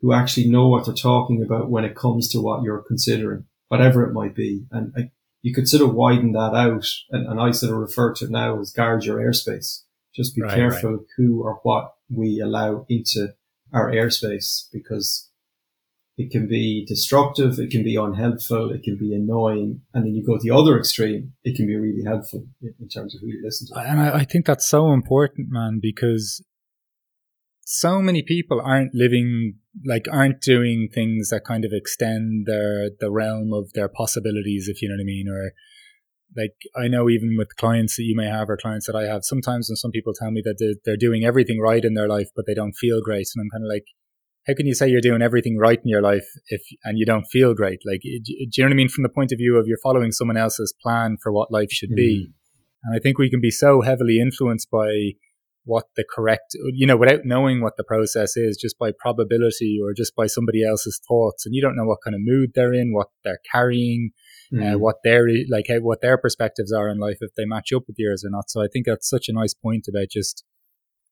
who 0.00 0.12
actually 0.12 0.50
know 0.50 0.68
what 0.68 0.84
they're 0.86 0.94
talking 0.94 1.42
about 1.42 1.70
when 1.70 1.84
it 1.84 1.94
comes 1.94 2.28
to 2.30 2.40
what 2.40 2.62
you're 2.62 2.82
considering, 2.82 3.46
whatever 3.68 4.04
it 4.04 4.12
might 4.12 4.34
be. 4.34 4.66
And 4.70 4.92
I, 4.96 5.10
you 5.42 5.54
could 5.54 5.68
sort 5.68 5.82
of 5.82 5.94
widen 5.94 6.32
that 6.32 6.54
out. 6.54 6.86
And, 7.10 7.26
and 7.26 7.40
I 7.40 7.52
sort 7.52 7.72
of 7.72 7.78
refer 7.78 8.12
to 8.14 8.24
it 8.24 8.30
now 8.30 8.60
as 8.60 8.72
guard 8.72 9.04
your 9.04 9.18
airspace. 9.18 9.82
Just 10.14 10.34
be 10.34 10.42
right, 10.42 10.54
careful 10.54 10.92
right. 10.92 11.06
who 11.16 11.42
or 11.42 11.60
what 11.62 11.94
we 12.10 12.40
allow 12.40 12.86
into 12.88 13.34
our 13.74 13.90
airspace 13.90 14.68
because 14.72 15.28
it 16.16 16.30
can 16.30 16.46
be 16.46 16.84
destructive, 16.86 17.58
it 17.58 17.70
can 17.70 17.82
be 17.82 17.96
unhelpful, 17.96 18.70
it 18.70 18.84
can 18.84 18.96
be 18.96 19.12
annoying, 19.12 19.80
and 19.92 20.04
then 20.04 20.14
you 20.14 20.24
go 20.24 20.38
to 20.38 20.42
the 20.42 20.54
other 20.54 20.78
extreme, 20.78 21.32
it 21.42 21.56
can 21.56 21.66
be 21.66 21.74
really 21.74 22.04
helpful 22.04 22.46
in 22.62 22.88
terms 22.88 23.14
of 23.14 23.20
who 23.20 23.26
you 23.26 23.40
listen 23.44 23.66
to. 23.66 23.74
And 23.80 24.00
I, 24.00 24.18
I 24.18 24.24
think 24.24 24.46
that's 24.46 24.66
so 24.66 24.92
important, 24.92 25.48
man, 25.50 25.80
because 25.82 26.42
so 27.66 28.00
many 28.00 28.22
people 28.22 28.60
aren't 28.64 28.94
living 28.94 29.54
like 29.84 30.06
aren't 30.12 30.40
doing 30.40 30.88
things 30.92 31.30
that 31.30 31.44
kind 31.44 31.64
of 31.64 31.72
extend 31.72 32.46
their 32.46 32.90
the 33.00 33.10
realm 33.10 33.52
of 33.52 33.72
their 33.72 33.88
possibilities, 33.88 34.68
if 34.68 34.80
you 34.80 34.88
know 34.88 34.94
what 34.94 35.02
I 35.02 35.04
mean, 35.04 35.28
or 35.28 35.52
like 36.36 36.54
I 36.76 36.88
know 36.88 37.08
even 37.08 37.36
with 37.38 37.56
clients 37.56 37.96
that 37.96 38.04
you 38.04 38.16
may 38.16 38.26
have 38.26 38.50
or 38.50 38.56
clients 38.56 38.86
that 38.86 38.96
I 38.96 39.04
have, 39.04 39.24
sometimes 39.24 39.68
when 39.68 39.76
some 39.76 39.90
people 39.90 40.12
tell 40.12 40.30
me 40.30 40.42
that 40.44 40.56
they're, 40.58 40.74
they're 40.84 40.96
doing 40.96 41.24
everything 41.24 41.60
right 41.60 41.84
in 41.84 41.94
their 41.94 42.08
life, 42.08 42.28
but 42.34 42.46
they 42.46 42.54
don't 42.54 42.74
feel 42.74 43.00
great, 43.02 43.28
and 43.34 43.42
I'm 43.42 43.50
kind 43.50 43.64
of 43.64 43.68
like, 43.72 43.84
how 44.46 44.54
can 44.54 44.66
you 44.66 44.74
say 44.74 44.88
you're 44.88 45.00
doing 45.00 45.22
everything 45.22 45.56
right 45.56 45.78
in 45.78 45.88
your 45.88 46.02
life 46.02 46.26
if 46.48 46.62
and 46.84 46.98
you 46.98 47.06
don't 47.06 47.24
feel 47.26 47.54
great? 47.54 47.80
Like, 47.86 48.00
do 48.02 48.10
you 48.12 48.48
know 48.58 48.64
what 48.66 48.72
I 48.72 48.76
mean? 48.76 48.88
From 48.88 49.02
the 49.02 49.08
point 49.08 49.32
of 49.32 49.38
view 49.38 49.56
of 49.56 49.66
you're 49.66 49.78
following 49.82 50.12
someone 50.12 50.36
else's 50.36 50.74
plan 50.82 51.16
for 51.22 51.32
what 51.32 51.52
life 51.52 51.70
should 51.70 51.90
mm. 51.90 51.96
be, 51.96 52.30
and 52.82 52.96
I 52.96 52.98
think 52.98 53.18
we 53.18 53.30
can 53.30 53.40
be 53.40 53.50
so 53.50 53.80
heavily 53.80 54.18
influenced 54.20 54.70
by 54.70 55.12
what 55.66 55.84
the 55.96 56.04
correct, 56.14 56.54
you 56.74 56.86
know, 56.86 56.96
without 56.96 57.20
knowing 57.24 57.62
what 57.62 57.78
the 57.78 57.84
process 57.84 58.36
is, 58.36 58.58
just 58.60 58.78
by 58.78 58.92
probability 58.98 59.78
or 59.82 59.94
just 59.94 60.14
by 60.14 60.26
somebody 60.26 60.62
else's 60.62 61.00
thoughts, 61.08 61.46
and 61.46 61.54
you 61.54 61.62
don't 61.62 61.76
know 61.76 61.86
what 61.86 61.98
kind 62.04 62.14
of 62.14 62.20
mood 62.22 62.50
they're 62.54 62.74
in, 62.74 62.92
what 62.92 63.08
they're 63.24 63.40
carrying 63.50 64.10
mm. 64.52 64.74
uh, 64.74 64.78
what 64.78 64.96
their 65.04 65.26
like 65.50 65.66
how, 65.68 65.78
what 65.78 66.00
their 66.00 66.18
perspectives 66.18 66.72
are 66.72 66.88
in 66.88 66.98
life 66.98 67.18
if 67.20 67.34
they 67.36 67.44
match 67.44 67.72
up 67.74 67.84
with 67.86 67.96
yours 67.98 68.24
or 68.24 68.30
not. 68.30 68.50
So 68.50 68.62
I 68.62 68.68
think 68.72 68.86
that's 68.86 69.08
such 69.08 69.28
a 69.28 69.32
nice 69.32 69.54
point 69.54 69.86
about 69.88 70.08
just 70.10 70.44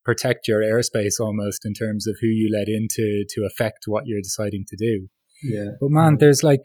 protect 0.05 0.49
your 0.49 0.61
airspace 0.61 1.20
almost 1.20 1.64
in 1.64 1.74
terms 1.74 2.07
of 2.07 2.16
who 2.20 2.26
you 2.26 2.51
let 2.53 2.68
into 2.68 3.24
to 3.28 3.47
affect 3.47 3.85
what 3.87 4.05
you're 4.07 4.20
deciding 4.20 4.64
to 4.68 4.76
do. 4.76 5.09
Yeah. 5.43 5.72
But 5.80 5.91
man, 5.91 6.18
there's 6.18 6.43
like 6.43 6.64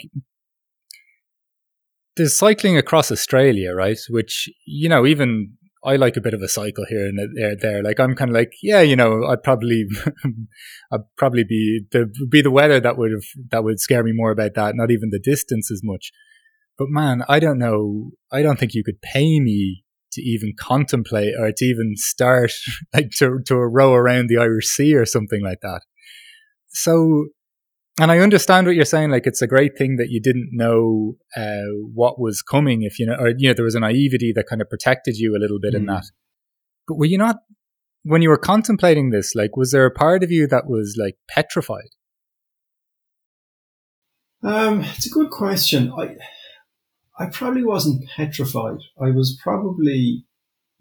there's 2.15 2.35
cycling 2.35 2.77
across 2.77 3.11
Australia, 3.11 3.73
right? 3.73 3.99
Which 4.09 4.49
you 4.65 4.89
know 4.89 5.05
even 5.05 5.57
I 5.83 5.95
like 5.95 6.17
a 6.17 6.21
bit 6.21 6.33
of 6.33 6.41
a 6.41 6.49
cycle 6.49 6.85
here 6.89 7.07
and 7.07 7.19
there. 7.35 7.55
there. 7.55 7.83
Like 7.83 7.99
I'm 7.99 8.15
kind 8.15 8.29
of 8.29 8.35
like, 8.35 8.53
yeah, 8.61 8.81
you 8.81 8.95
know, 8.95 9.25
I'd 9.25 9.41
probably, 9.41 9.85
I'd 10.91 10.99
probably 11.17 11.43
be 11.43 11.81
the 11.91 12.11
be 12.29 12.41
the 12.41 12.51
weather 12.51 12.79
that 12.79 12.97
would 12.97 13.11
have 13.11 13.23
that 13.51 13.63
would 13.63 13.79
scare 13.79 14.03
me 14.03 14.11
more 14.13 14.31
about 14.31 14.55
that. 14.55 14.75
Not 14.75 14.91
even 14.91 15.11
the 15.11 15.19
distance 15.19 15.71
as 15.71 15.81
much. 15.83 16.11
But 16.77 16.89
man, 16.89 17.23
I 17.27 17.39
don't 17.39 17.57
know. 17.57 18.11
I 18.31 18.41
don't 18.41 18.59
think 18.59 18.73
you 18.73 18.83
could 18.83 19.01
pay 19.01 19.39
me 19.39 19.83
to 20.11 20.21
even 20.21 20.53
contemplate 20.57 21.33
or 21.37 21.51
to 21.51 21.65
even 21.65 21.93
start 21.95 22.51
like 22.93 23.09
to, 23.17 23.39
to 23.45 23.55
row 23.55 23.93
around 23.93 24.27
the 24.29 24.37
Irish 24.37 24.67
Sea 24.67 24.95
or 24.95 25.05
something 25.05 25.43
like 25.43 25.61
that. 25.61 25.81
So, 26.69 27.27
and 27.99 28.11
I 28.11 28.19
understand 28.19 28.67
what 28.67 28.75
you're 28.75 28.85
saying. 28.85 29.09
Like, 29.09 29.25
it's 29.25 29.41
a 29.41 29.47
great 29.47 29.77
thing 29.77 29.95
that 29.97 30.09
you 30.09 30.21
didn't 30.21 30.49
know 30.51 31.15
uh, 31.35 31.71
what 31.93 32.19
was 32.19 32.43
coming. 32.43 32.83
If 32.83 32.99
you 32.99 33.07
know, 33.07 33.15
or 33.15 33.29
you 33.35 33.47
know, 33.49 33.53
there 33.53 33.65
was 33.65 33.75
a 33.75 33.79
naivety 33.79 34.31
that 34.35 34.45
kind 34.47 34.61
of 34.61 34.69
protected 34.69 35.17
you 35.17 35.35
a 35.35 35.41
little 35.41 35.59
bit 35.59 35.73
mm. 35.73 35.77
in 35.77 35.85
that. 35.87 36.05
But 36.87 36.97
were 36.97 37.05
you 37.05 37.17
not 37.17 37.37
when 38.03 38.21
you 38.21 38.29
were 38.29 38.37
contemplating 38.37 39.09
this? 39.09 39.33
Like, 39.33 39.57
was 39.57 39.71
there 39.71 39.85
a 39.85 39.91
part 39.91 40.23
of 40.23 40.31
you 40.31 40.45
that 40.47 40.67
was 40.67 40.95
like 40.99 41.15
petrified? 41.27 41.89
Um, 44.43 44.81
it's 44.81 45.07
a 45.07 45.09
good 45.09 45.31
question. 45.31 45.91
I 45.91 46.15
I 47.19 47.27
probably 47.27 47.63
wasn't 47.63 48.07
petrified. 48.15 48.79
I 49.01 49.11
was 49.11 49.39
probably 49.41 50.25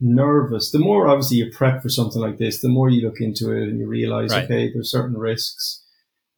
nervous. 0.01 0.71
The 0.71 0.79
more 0.79 1.09
obviously 1.09 1.39
you 1.39 1.51
prep 1.51 1.83
for 1.83 1.89
something 1.89 2.21
like 2.21 2.39
this, 2.39 2.61
the 2.61 2.69
more 2.69 2.91
you 2.91 3.07
look 3.07 3.21
into 3.21 3.53
it 3.53 3.69
and 3.69 3.79
you 3.79 3.87
realize, 3.87 4.33
right. 4.33 4.45
okay, 4.45 4.71
there's 4.73 4.91
certain 4.91 5.17
risks. 5.17 5.83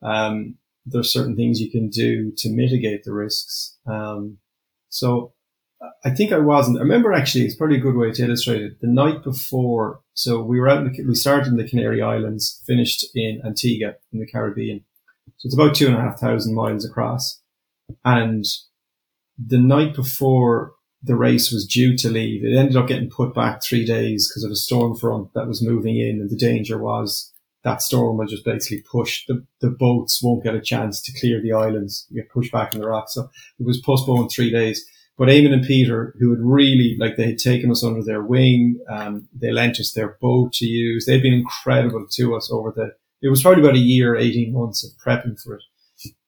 Um, 0.03 0.57
there's 0.87 1.13
certain 1.13 1.37
things 1.37 1.61
you 1.61 1.71
can 1.71 1.89
do 1.89 2.33
to 2.39 2.51
mitigate 2.51 3.05
the 3.05 3.13
risks. 3.13 3.77
Um, 3.87 4.39
so 4.89 5.35
I 6.05 6.11
think 6.11 6.33
I 6.33 6.39
wasn't. 6.39 6.79
I 6.79 6.83
remember 6.83 7.13
actually, 7.13 7.45
it's 7.45 7.57
probably 7.57 7.77
a 7.77 7.81
good 7.81 7.97
way 7.97 8.11
to 8.11 8.25
illustrate 8.25 8.63
it. 8.63 8.81
The 8.81 8.89
night 8.89 9.23
before, 9.23 10.01
so 10.15 10.43
we 10.43 10.59
were 10.59 10.69
out, 10.69 10.79
in 10.79 10.93
the, 10.93 11.05
we 11.05 11.15
started 11.15 11.49
in 11.49 11.57
the 11.57 11.69
Canary 11.69 12.03
Islands, 12.03 12.63
finished 12.67 13.05
in 13.15 13.41
Antigua 13.45 13.95
in 14.13 14.21
the 14.21 14.27
Caribbean. 14.27 14.85
So 15.37 15.47
it's 15.47 15.55
about 15.55 15.75
two 15.75 15.87
and 15.87 15.97
a 15.97 16.01
half 16.01 16.19
thousand 16.19 16.55
miles 16.55 16.85
across. 16.85 17.41
And 18.05 18.45
the 19.39 19.59
night 19.59 19.95
before 19.95 20.73
the 21.03 21.17
race 21.17 21.53
was 21.53 21.67
due 21.67 21.97
to 21.97 22.11
leave, 22.11 22.45
it 22.45 22.57
ended 22.57 22.77
up 22.77 22.89
getting 22.89 23.09
put 23.09 23.35
back 23.35 23.63
three 23.63 23.85
days 23.85 24.29
because 24.29 24.45
of 24.45 24.51
a 24.51 24.57
storm 24.57 24.97
front 24.97 25.33
that 25.35 25.47
was 25.47 25.63
moving 25.63 25.97
in, 25.97 26.21
and 26.21 26.31
the 26.31 26.37
danger 26.37 26.79
was 26.79 27.33
that 27.65 27.83
storm 27.83 28.17
will 28.17 28.27
just 28.27 28.45
basically 28.45 28.83
push 28.91 29.25
the, 29.27 29.45
the 29.61 29.71
boats 29.71 30.23
won't 30.23 30.45
get 30.45 30.55
a 30.55 30.61
chance 30.61 31.03
to 31.03 31.19
clear 31.19 31.41
the 31.43 31.53
islands, 31.53 32.07
get 32.15 32.31
pushed 32.31 32.53
back 32.53 32.73
in 32.73 32.81
the 32.81 32.87
rocks. 32.87 33.15
So 33.15 33.29
it 33.59 33.67
was 33.67 33.81
postponed 33.81 34.31
three 34.31 34.51
days. 34.51 34.85
But 35.17 35.29
Eamon 35.29 35.53
and 35.53 35.67
Peter, 35.67 36.15
who 36.21 36.31
had 36.31 36.39
really, 36.41 36.97
like, 36.99 37.17
they 37.17 37.27
had 37.27 37.39
taken 37.39 37.73
us 37.73 37.83
under 37.83 38.05
their 38.05 38.23
wing, 38.23 38.79
um, 38.89 39.29
they 39.37 39.51
lent 39.51 39.81
us 39.81 39.93
their 39.93 40.17
boat 40.21 40.53
to 40.55 40.65
use. 40.65 41.07
They've 41.07 41.23
been 41.23 41.33
incredible 41.33 42.07
to 42.13 42.37
us 42.37 42.49
over 42.53 42.73
the, 42.75 42.93
it 43.21 43.29
was 43.29 43.43
probably 43.43 43.65
about 43.65 43.75
a 43.75 43.81
year, 43.81 44.15
18 44.15 44.53
months 44.53 44.85
of 44.85 44.93
prepping 45.05 45.41
for 45.43 45.55
it. 45.55 45.63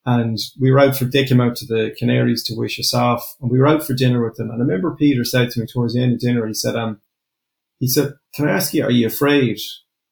And 0.07 0.39
we 0.59 0.71
were 0.71 0.79
out 0.79 0.97
for, 0.97 1.05
they 1.05 1.27
came 1.27 1.41
out 1.41 1.57
to 1.57 1.67
the 1.67 1.95
Canaries 1.99 2.43
to 2.45 2.57
wish 2.57 2.81
us 2.81 2.95
off 2.95 3.37
and 3.41 3.51
we 3.51 3.59
were 3.59 3.69
out 3.69 3.83
for 3.83 3.93
dinner 3.93 4.25
with 4.25 4.37
them. 4.37 4.51
And 4.51 4.63
I 4.63 4.65
remember 4.65 4.97
Peter 4.97 5.25
said 5.25 5.51
to 5.51 5.61
me 5.61 5.67
towards 5.67 5.95
the 5.95 6.03
end 6.03 6.15
of 6.15 6.21
dinner, 6.21 6.47
he 6.47 6.55
said, 6.55 6.75
um, 6.75 7.01
he 7.79 7.87
said, 7.87 8.15
can 8.35 8.49
I 8.49 8.53
ask 8.53 8.73
you, 8.73 8.85
are 8.85 8.91
you 8.91 9.07
afraid? 9.07 9.59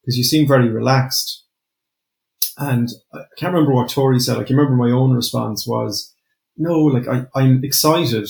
Because 0.01 0.17
you 0.17 0.23
seem 0.23 0.47
very 0.47 0.69
relaxed. 0.69 1.43
And 2.57 2.89
I 3.13 3.21
can't 3.37 3.53
remember 3.53 3.73
what 3.73 3.89
Tori 3.89 4.19
said. 4.19 4.37
I 4.37 4.43
can 4.43 4.55
remember 4.55 4.75
my 4.75 4.91
own 4.91 5.13
response 5.13 5.65
was, 5.65 6.13
no, 6.57 6.77
like 6.79 7.07
I, 7.07 7.25
I'm 7.33 7.63
excited 7.63 8.29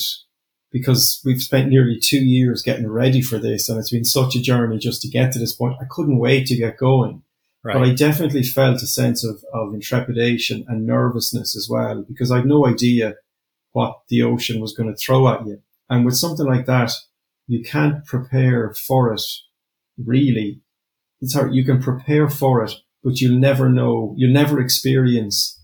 because 0.70 1.20
we've 1.24 1.42
spent 1.42 1.68
nearly 1.68 1.98
two 2.00 2.24
years 2.24 2.62
getting 2.62 2.88
ready 2.88 3.20
for 3.20 3.38
this 3.38 3.68
and 3.68 3.78
it's 3.78 3.90
been 3.90 4.04
such 4.04 4.36
a 4.36 4.40
journey 4.40 4.78
just 4.78 5.02
to 5.02 5.08
get 5.08 5.32
to 5.32 5.38
this 5.38 5.54
point. 5.54 5.76
I 5.80 5.86
couldn't 5.90 6.18
wait 6.18 6.46
to 6.46 6.56
get 6.56 6.78
going. 6.78 7.22
Right. 7.62 7.74
But 7.74 7.82
I 7.82 7.94
definitely 7.94 8.42
felt 8.42 8.82
a 8.82 8.86
sense 8.86 9.22
of, 9.24 9.44
of 9.52 9.74
intrepidation 9.74 10.64
and 10.68 10.86
nervousness 10.86 11.54
as 11.54 11.68
well 11.70 12.02
because 12.08 12.30
I 12.30 12.38
had 12.38 12.46
no 12.46 12.66
idea 12.66 13.16
what 13.72 13.98
the 14.08 14.22
ocean 14.22 14.60
was 14.60 14.72
going 14.72 14.88
to 14.88 14.96
throw 14.96 15.28
at 15.28 15.46
you. 15.46 15.60
And 15.88 16.04
with 16.04 16.16
something 16.16 16.46
like 16.46 16.66
that, 16.66 16.92
you 17.46 17.62
can't 17.62 18.04
prepare 18.06 18.72
for 18.72 19.12
it 19.12 19.22
really. 19.98 20.62
It's 21.20 21.34
hard. 21.34 21.54
You 21.54 21.64
can 21.64 21.82
prepare 21.82 22.30
for 22.30 22.64
it, 22.64 22.72
but 23.04 23.20
you'll 23.20 23.38
never 23.38 23.68
know, 23.68 24.14
you'll 24.16 24.32
never 24.32 24.60
experience 24.60 25.60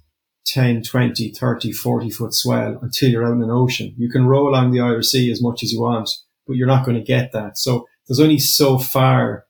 10, 0.47 0.82
20, 0.82 1.32
30, 1.32 1.72
40 1.72 2.11
foot 2.11 2.34
swell 2.34 2.78
until 2.82 3.11
you're 3.11 3.24
out 3.24 3.34
in 3.34 3.42
an 3.42 3.51
ocean. 3.51 3.94
You 3.97 4.11
can 4.11 4.26
row 4.26 4.49
along 4.49 4.70
the 4.70 4.80
Irish 4.80 5.09
Sea 5.09 5.30
as 5.30 5.42
much 5.42 5.62
as 5.62 5.72
you 5.72 5.80
want, 5.80 6.11
but 6.47 6.57
you're 6.57 6.66
not 6.66 6.84
going 6.84 6.99
to 6.99 7.03
get 7.03 7.32
that. 7.32 7.57
So 7.57 7.86
there's 8.07 8.20
only 8.20 8.38
so 8.38 8.78
far 8.78 9.44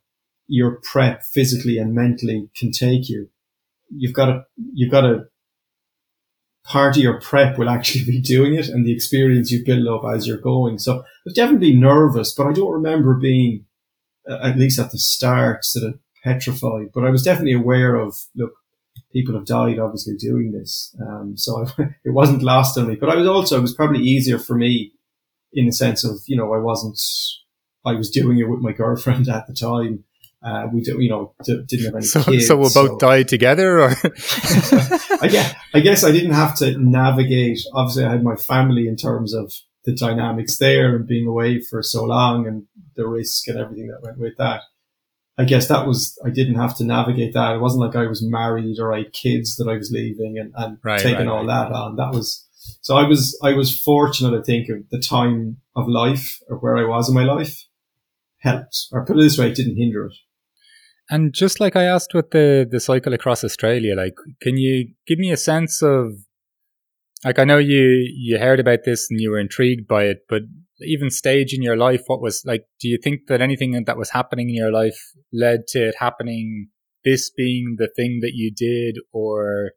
your 0.48 0.80
prep 0.82 1.22
physically 1.22 1.78
and 1.78 1.94
mentally 1.94 2.48
can 2.56 2.70
take 2.70 3.08
you. 3.08 3.28
You've 3.90 4.14
got 4.14 4.26
to, 4.26 4.44
you've 4.74 4.90
got 4.90 5.02
to 5.02 5.26
part 6.66 6.96
of 6.96 7.02
your 7.02 7.20
prep 7.20 7.58
will 7.58 7.68
actually 7.68 8.04
be 8.04 8.20
doing 8.20 8.54
it 8.54 8.68
and 8.68 8.84
the 8.84 8.92
experience 8.92 9.50
you 9.50 9.64
build 9.64 9.86
up 9.86 10.10
as 10.12 10.26
you're 10.26 10.36
going. 10.36 10.78
So 10.78 10.98
I 10.98 11.04
was 11.24 11.34
definitely 11.34 11.74
nervous, 11.74 12.34
but 12.34 12.46
I 12.46 12.52
don't 12.52 12.72
remember 12.72 13.14
being, 13.14 13.64
uh, 14.28 14.38
at 14.42 14.58
least 14.58 14.78
at 14.78 14.90
the 14.90 14.98
start, 14.98 15.64
sort 15.64 15.86
of 15.86 15.98
petrified, 16.24 16.88
but 16.92 17.04
I 17.04 17.10
was 17.10 17.22
definitely 17.22 17.52
aware 17.52 17.94
of, 17.94 18.16
look, 18.34 18.52
people 19.12 19.34
have 19.34 19.46
died 19.46 19.78
obviously 19.78 20.16
doing 20.16 20.52
this. 20.52 20.94
Um, 21.00 21.36
so 21.36 21.64
I, 21.78 21.82
it 22.04 22.10
wasn't 22.10 22.42
lost 22.42 22.76
on 22.76 22.88
me, 22.88 22.96
but 22.96 23.10
I 23.10 23.16
was 23.16 23.28
also, 23.28 23.58
it 23.58 23.62
was 23.62 23.74
probably 23.74 24.00
easier 24.00 24.38
for 24.38 24.56
me 24.56 24.92
in 25.52 25.66
the 25.66 25.72
sense 25.72 26.02
of, 26.04 26.20
you 26.26 26.36
know, 26.36 26.52
I 26.52 26.58
wasn't, 26.58 27.00
I 27.84 27.92
was 27.92 28.10
doing 28.10 28.38
it 28.38 28.48
with 28.48 28.60
my 28.60 28.72
girlfriend 28.72 29.28
at 29.28 29.46
the 29.46 29.54
time. 29.54 30.02
Uh, 30.46 30.68
we 30.72 30.80
do, 30.80 31.00
you 31.02 31.08
know, 31.08 31.34
d- 31.42 31.64
didn't 31.66 31.86
have 31.86 31.94
any 31.96 32.04
so, 32.04 32.22
kids. 32.22 32.46
So 32.46 32.56
we 32.56 32.68
so. 32.68 32.86
both 32.86 33.00
died 33.00 33.26
together 33.26 33.80
or? 33.80 33.88
I 35.20 35.28
guess, 35.28 35.54
I 35.74 35.80
guess 35.80 36.04
I 36.04 36.12
didn't 36.12 36.34
have 36.34 36.56
to 36.58 36.78
navigate. 36.78 37.58
Obviously 37.74 38.04
I 38.04 38.12
had 38.12 38.22
my 38.22 38.36
family 38.36 38.86
in 38.86 38.94
terms 38.94 39.34
of 39.34 39.52
the 39.84 39.92
dynamics 39.92 40.58
there 40.58 40.94
and 40.94 41.06
being 41.06 41.26
away 41.26 41.60
for 41.60 41.82
so 41.82 42.04
long 42.04 42.46
and 42.46 42.66
the 42.94 43.08
risk 43.08 43.48
and 43.48 43.58
everything 43.58 43.88
that 43.88 44.02
went 44.02 44.18
with 44.18 44.36
that. 44.38 44.60
I 45.36 45.44
guess 45.44 45.66
that 45.66 45.84
was, 45.84 46.16
I 46.24 46.30
didn't 46.30 46.54
have 46.54 46.76
to 46.76 46.84
navigate 46.84 47.34
that. 47.34 47.56
It 47.56 47.60
wasn't 47.60 47.82
like 47.82 47.96
I 47.96 48.06
was 48.06 48.22
married 48.22 48.78
or 48.78 48.94
I 48.94 48.98
had 48.98 49.12
kids 49.12 49.56
that 49.56 49.68
I 49.68 49.76
was 49.76 49.90
leaving 49.90 50.38
and, 50.38 50.52
and 50.56 50.78
right, 50.84 51.00
taking 51.00 51.26
right, 51.26 51.28
all 51.28 51.44
right. 51.44 51.68
that 51.68 51.72
on. 51.72 51.96
That 51.96 52.12
was, 52.12 52.46
so 52.82 52.96
I 52.96 53.08
was, 53.08 53.36
I 53.42 53.52
was 53.54 53.76
fortunate, 53.76 54.38
I 54.38 54.42
think, 54.42 54.68
of 54.68 54.88
the 54.90 55.00
time 55.00 55.56
of 55.74 55.88
life 55.88 56.38
or 56.48 56.58
where 56.58 56.76
I 56.76 56.84
was 56.84 57.08
in 57.08 57.16
my 57.16 57.24
life 57.24 57.64
helped, 58.38 58.86
or 58.92 59.04
put 59.04 59.18
it 59.18 59.22
this 59.22 59.38
way, 59.38 59.48
it 59.48 59.56
didn't 59.56 59.76
hinder 59.76 60.06
it. 60.06 60.14
And 61.08 61.32
just 61.32 61.60
like 61.60 61.76
I 61.76 61.84
asked 61.84 62.14
with 62.14 62.30
the, 62.30 62.66
the 62.68 62.80
cycle 62.80 63.14
across 63.14 63.44
Australia, 63.44 63.94
like, 63.94 64.14
can 64.40 64.56
you 64.56 64.88
give 65.06 65.18
me 65.18 65.30
a 65.30 65.36
sense 65.36 65.80
of, 65.82 66.12
like, 67.24 67.38
I 67.38 67.44
know 67.44 67.58
you, 67.58 68.10
you 68.14 68.38
heard 68.38 68.58
about 68.58 68.80
this 68.84 69.06
and 69.10 69.20
you 69.20 69.30
were 69.30 69.38
intrigued 69.38 69.86
by 69.86 70.04
it, 70.04 70.18
but 70.28 70.42
even 70.80 71.10
stage 71.10 71.54
in 71.54 71.62
your 71.62 71.76
life, 71.76 72.02
what 72.08 72.20
was 72.20 72.42
like, 72.44 72.64
do 72.80 72.88
you 72.88 72.98
think 73.02 73.28
that 73.28 73.40
anything 73.40 73.84
that 73.86 73.96
was 73.96 74.10
happening 74.10 74.48
in 74.50 74.56
your 74.56 74.72
life 74.72 74.98
led 75.32 75.66
to 75.68 75.88
it 75.88 75.94
happening, 75.98 76.68
this 77.04 77.30
being 77.30 77.76
the 77.78 77.88
thing 77.94 78.18
that 78.22 78.32
you 78.34 78.52
did, 78.54 79.00
or, 79.12 79.72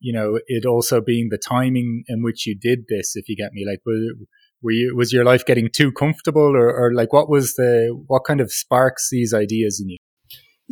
you 0.00 0.12
know, 0.12 0.40
it 0.46 0.66
also 0.66 1.00
being 1.00 1.28
the 1.30 1.38
timing 1.38 2.02
in 2.08 2.22
which 2.22 2.46
you 2.46 2.58
did 2.60 2.80
this, 2.88 3.14
if 3.14 3.28
you 3.28 3.36
get 3.36 3.52
me? 3.52 3.64
Like, 3.64 3.80
were, 3.86 4.26
were 4.62 4.72
you, 4.72 4.96
was 4.96 5.12
your 5.12 5.24
life 5.24 5.46
getting 5.46 5.68
too 5.72 5.92
comfortable 5.92 6.56
or, 6.56 6.74
or 6.74 6.92
like 6.92 7.12
what 7.12 7.30
was 7.30 7.54
the, 7.54 7.96
what 8.08 8.24
kind 8.26 8.40
of 8.40 8.52
sparks 8.52 9.08
these 9.10 9.32
ideas 9.32 9.80
in 9.80 9.90
you? 9.90 9.96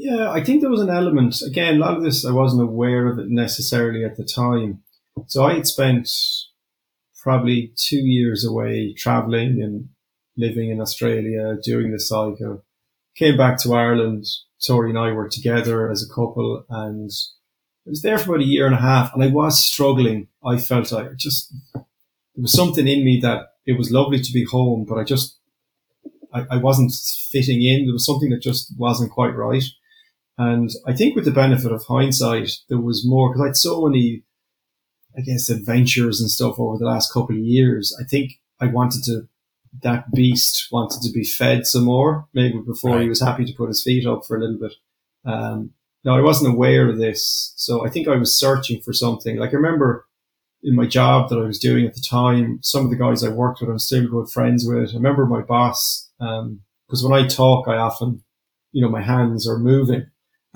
Yeah, 0.01 0.31
I 0.31 0.45
think 0.45 0.61
there 0.61 0.71
was 0.71 0.81
an 0.81 0.91
element. 0.91 1.43
Again, 1.43 1.75
a 1.75 1.79
lot 1.81 1.97
of 1.97 2.05
this 2.05 2.25
I 2.25 2.31
wasn't 2.31 2.63
aware 2.63 3.09
of 3.09 3.19
it 3.19 3.31
necessarily 3.31 4.05
at 4.05 4.17
the 4.17 4.23
time. 4.23 4.85
So 5.27 5.45
I 5.45 5.55
had 5.55 5.67
spent 5.67 6.09
probably 7.21 7.73
two 7.75 8.07
years 8.07 8.45
away 8.45 8.93
traveling 8.93 9.61
and 9.61 9.89
living 10.37 10.71
in 10.71 10.81
Australia, 10.81 11.57
doing 11.65 11.91
the 11.91 11.99
cycle. 11.99 12.65
Came 13.17 13.37
back 13.37 13.59
to 13.63 13.75
Ireland. 13.75 14.27
Tori 14.65 14.91
and 14.91 14.99
I 14.99 15.11
were 15.11 15.29
together 15.29 15.91
as 15.91 16.01
a 16.01 16.15
couple 16.15 16.65
and 16.71 17.11
I 17.85 17.91
was 17.91 18.03
there 18.03 18.19
for 18.19 18.37
about 18.37 18.45
a 18.45 18.49
year 18.49 18.67
and 18.67 18.77
a 18.77 18.81
half 18.81 19.13
and 19.13 19.25
I 19.25 19.27
was 19.27 19.67
struggling. 19.67 20.29
I 20.47 20.59
felt 20.59 20.93
I 20.93 21.09
just, 21.17 21.53
there 21.75 21.83
was 22.37 22.53
something 22.53 22.87
in 22.87 23.05
me 23.05 23.19
that 23.23 23.47
it 23.67 23.77
was 23.77 23.91
lovely 23.91 24.21
to 24.21 24.33
be 24.33 24.45
home, 24.45 24.87
but 24.89 24.97
I 24.97 25.03
just, 25.03 25.39
I, 26.33 26.47
I 26.53 26.57
wasn't 26.59 26.93
fitting 27.33 27.65
in. 27.65 27.87
There 27.87 27.93
was 27.93 28.07
something 28.07 28.31
that 28.31 28.43
just 28.43 28.73
wasn't 28.79 29.11
quite 29.11 29.35
right. 29.35 29.65
And 30.39 30.71
I 30.87 30.95
think 30.95 31.17
with 31.17 31.25
the 31.25 31.33
benefit 31.33 31.73
of 31.73 31.85
hindsight, 31.85 32.51
there 32.69 32.81
was 32.81 33.05
more 33.07 33.31
because 33.31 33.43
I 33.43 33.47
had 33.49 33.57
so 33.57 33.87
many 33.87 34.23
I 35.19 35.21
guess, 35.21 35.49
adventures 35.49 36.21
and 36.21 36.31
stuff 36.31 36.59
over 36.59 36.79
the 36.79 36.85
last 36.85 37.13
couple 37.13 37.35
of 37.35 37.43
years. 37.43 37.97
I 38.01 38.05
think 38.05 38.41
I 38.61 38.67
wanted 38.67 39.03
to, 39.05 39.29
that 39.83 40.13
beast 40.13 40.69
wanted 40.71 41.03
to 41.03 41.13
be 41.13 41.25
fed 41.25 41.67
some 41.67 41.85
more, 41.85 42.29
maybe 42.33 42.59
before 42.65 42.93
right. 42.93 43.03
he 43.03 43.09
was 43.09 43.21
happy 43.21 43.45
to 43.45 43.53
put 43.53 43.69
his 43.69 43.83
feet 43.83 44.07
up 44.07 44.25
for 44.25 44.37
a 44.37 44.41
little 44.41 44.59
bit. 44.59 44.75
Um, 45.25 45.73
no, 46.05 46.17
I 46.17 46.21
wasn't 46.21 46.55
aware 46.55 46.89
of 46.89 46.99
this. 46.99 47.53
So 47.57 47.85
I 47.85 47.91
think 47.91 48.07
I 48.07 48.17
was 48.17 48.39
searching 48.39 48.81
for 48.81 48.93
something. 48.93 49.37
Like 49.37 49.51
I 49.51 49.57
remember 49.57 50.07
in 50.63 50.77
my 50.77 50.87
job 50.87 51.29
that 51.31 51.39
I 51.39 51.47
was 51.47 51.59
doing 51.59 51.85
at 51.85 51.95
the 51.95 52.05
time, 52.09 52.61
some 52.63 52.85
of 52.85 52.91
the 52.91 52.97
guys 52.97 53.25
I 53.25 53.31
worked 53.31 53.61
with, 53.61 53.71
I'm 53.71 53.79
still 53.79 54.07
good 54.09 54.31
friends 54.31 54.65
with. 54.67 54.91
I 54.91 54.95
remember 54.95 55.27
my 55.27 55.43
boss, 55.43 56.11
um, 56.21 56.61
because 56.87 57.03
when 57.03 57.13
I 57.13 57.27
talk, 57.27 57.67
I 57.67 57.77
often, 57.77 58.23
you 58.73 58.83
know, 58.83 58.89
my 58.89 59.03
hands 59.03 59.49
are 59.49 59.59
moving. 59.59 60.07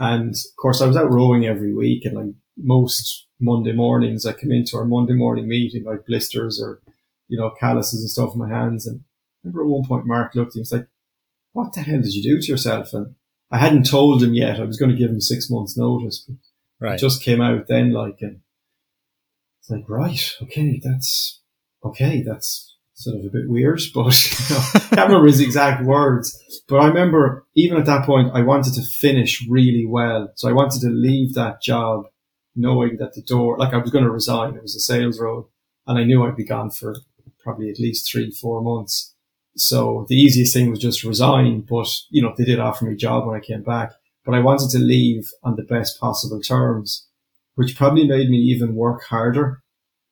And 0.03 0.35
of 0.35 0.57
course, 0.61 0.83
I 0.83 0.87
was 0.89 0.97
out 0.97 1.13
rowing 1.13 1.47
every 1.47 1.73
week 1.73 2.05
and 2.05 2.17
like 2.17 2.35
most 2.57 3.29
Monday 3.39 3.71
mornings, 3.71 4.27
I 4.27 4.33
come 4.33 4.51
into 4.51 4.77
our 4.77 4.85
Monday 4.85 5.13
morning 5.13 5.47
meeting, 5.47 5.85
like 5.85 6.07
blisters 6.07 6.61
or, 6.61 6.83
you 7.29 7.39
know, 7.39 7.53
calluses 7.61 8.01
and 8.01 8.11
stuff 8.11 8.33
in 8.35 8.41
my 8.41 8.49
hands. 8.49 8.85
And 8.85 8.99
I 9.01 9.05
remember 9.45 9.63
at 9.63 9.69
one 9.69 9.87
point 9.87 10.07
Mark 10.07 10.35
looked 10.35 10.51
at 10.51 10.57
me 10.57 10.59
and 10.59 10.63
was 10.63 10.73
like, 10.73 10.89
what 11.53 11.73
the 11.73 11.83
hell 11.83 12.01
did 12.01 12.15
you 12.15 12.23
do 12.23 12.41
to 12.41 12.51
yourself? 12.51 12.93
And 12.93 13.15
I 13.53 13.59
hadn't 13.59 13.89
told 13.89 14.25
him 14.25 14.35
yet. 14.35 14.59
I 14.59 14.65
was 14.65 14.77
going 14.77 14.91
to 14.91 14.97
give 14.97 15.09
him 15.09 15.21
six 15.21 15.49
months 15.49 15.79
notice, 15.79 16.27
but 16.27 16.37
right. 16.85 16.95
it 16.97 17.01
just 17.01 17.23
came 17.23 17.41
out 17.41 17.69
then 17.69 17.93
like, 17.93 18.19
and 18.23 18.41
it's 19.61 19.71
like, 19.71 19.89
right. 19.89 20.35
Okay. 20.43 20.81
That's 20.83 21.43
okay. 21.85 22.25
That's 22.27 22.72
sort 23.03 23.19
of 23.19 23.25
a 23.25 23.31
bit 23.31 23.49
weird, 23.49 23.81
but 23.95 24.15
you 24.51 24.55
know, 24.55 24.63
I 24.75 24.79
can't 24.79 25.09
remember 25.09 25.27
his 25.27 25.41
exact 25.41 25.85
words, 25.85 26.63
but 26.69 26.77
I 26.77 26.87
remember 26.87 27.47
even 27.55 27.79
at 27.79 27.87
that 27.87 28.07
point, 28.07 28.31
I 28.35 28.43
wanted 28.43 28.75
to 28.75 28.83
finish 28.83 29.45
really 29.49 29.87
well. 29.87 30.33
So 30.37 30.49
I 30.49 30.53
wanted 30.53 30.81
to 30.83 30.89
leave 30.89 31.35
that 31.35 31.63
job 31.63 32.05
knowing 32.55 32.97
that 32.99 33.15
the 33.15 33.23
door, 33.23 33.59
like 33.59 33.73
I 33.73 33.79
was 33.79 33.91
going 33.91 34.05
to 34.05 34.11
resign, 34.11 34.55
it 34.55 34.63
was 34.63 34.77
a 34.77 34.81
sales 34.81 35.21
role, 35.21 35.51
and 35.87 35.99
I 35.99 36.05
knew 36.05 36.23
I'd 36.23 36.37
be 36.37 36.45
gone 36.45 36.71
for 36.71 36.95
probably 37.43 37.71
at 37.71 37.79
least 37.79 38.11
three, 38.11 38.31
four 38.31 38.63
months. 38.63 39.15
So 39.57 40.07
the 40.09 40.17
easiest 40.17 40.55
thing 40.55 40.71
was 40.71 40.79
just 40.79 41.05
resign, 41.05 41.63
but 41.69 41.89
you 42.11 42.23
know, 42.23 42.35
they 42.37 42.45
did 42.45 42.59
offer 42.59 42.85
me 42.85 42.95
a 42.95 42.97
job 42.97 43.27
when 43.27 43.37
I 43.37 43.41
came 43.41 43.63
back, 43.63 43.93
but 44.25 44.35
I 44.35 44.41
wanted 44.41 44.71
to 44.71 44.79
leave 44.79 45.31
on 45.43 45.57
the 45.57 45.63
best 45.63 46.01
possible 46.01 46.41
terms, 46.41 47.07
which 47.55 47.77
probably 47.77 48.07
made 48.07 48.31
me 48.31 48.39
even 48.39 48.75
work 48.75 49.05
harder 49.05 49.63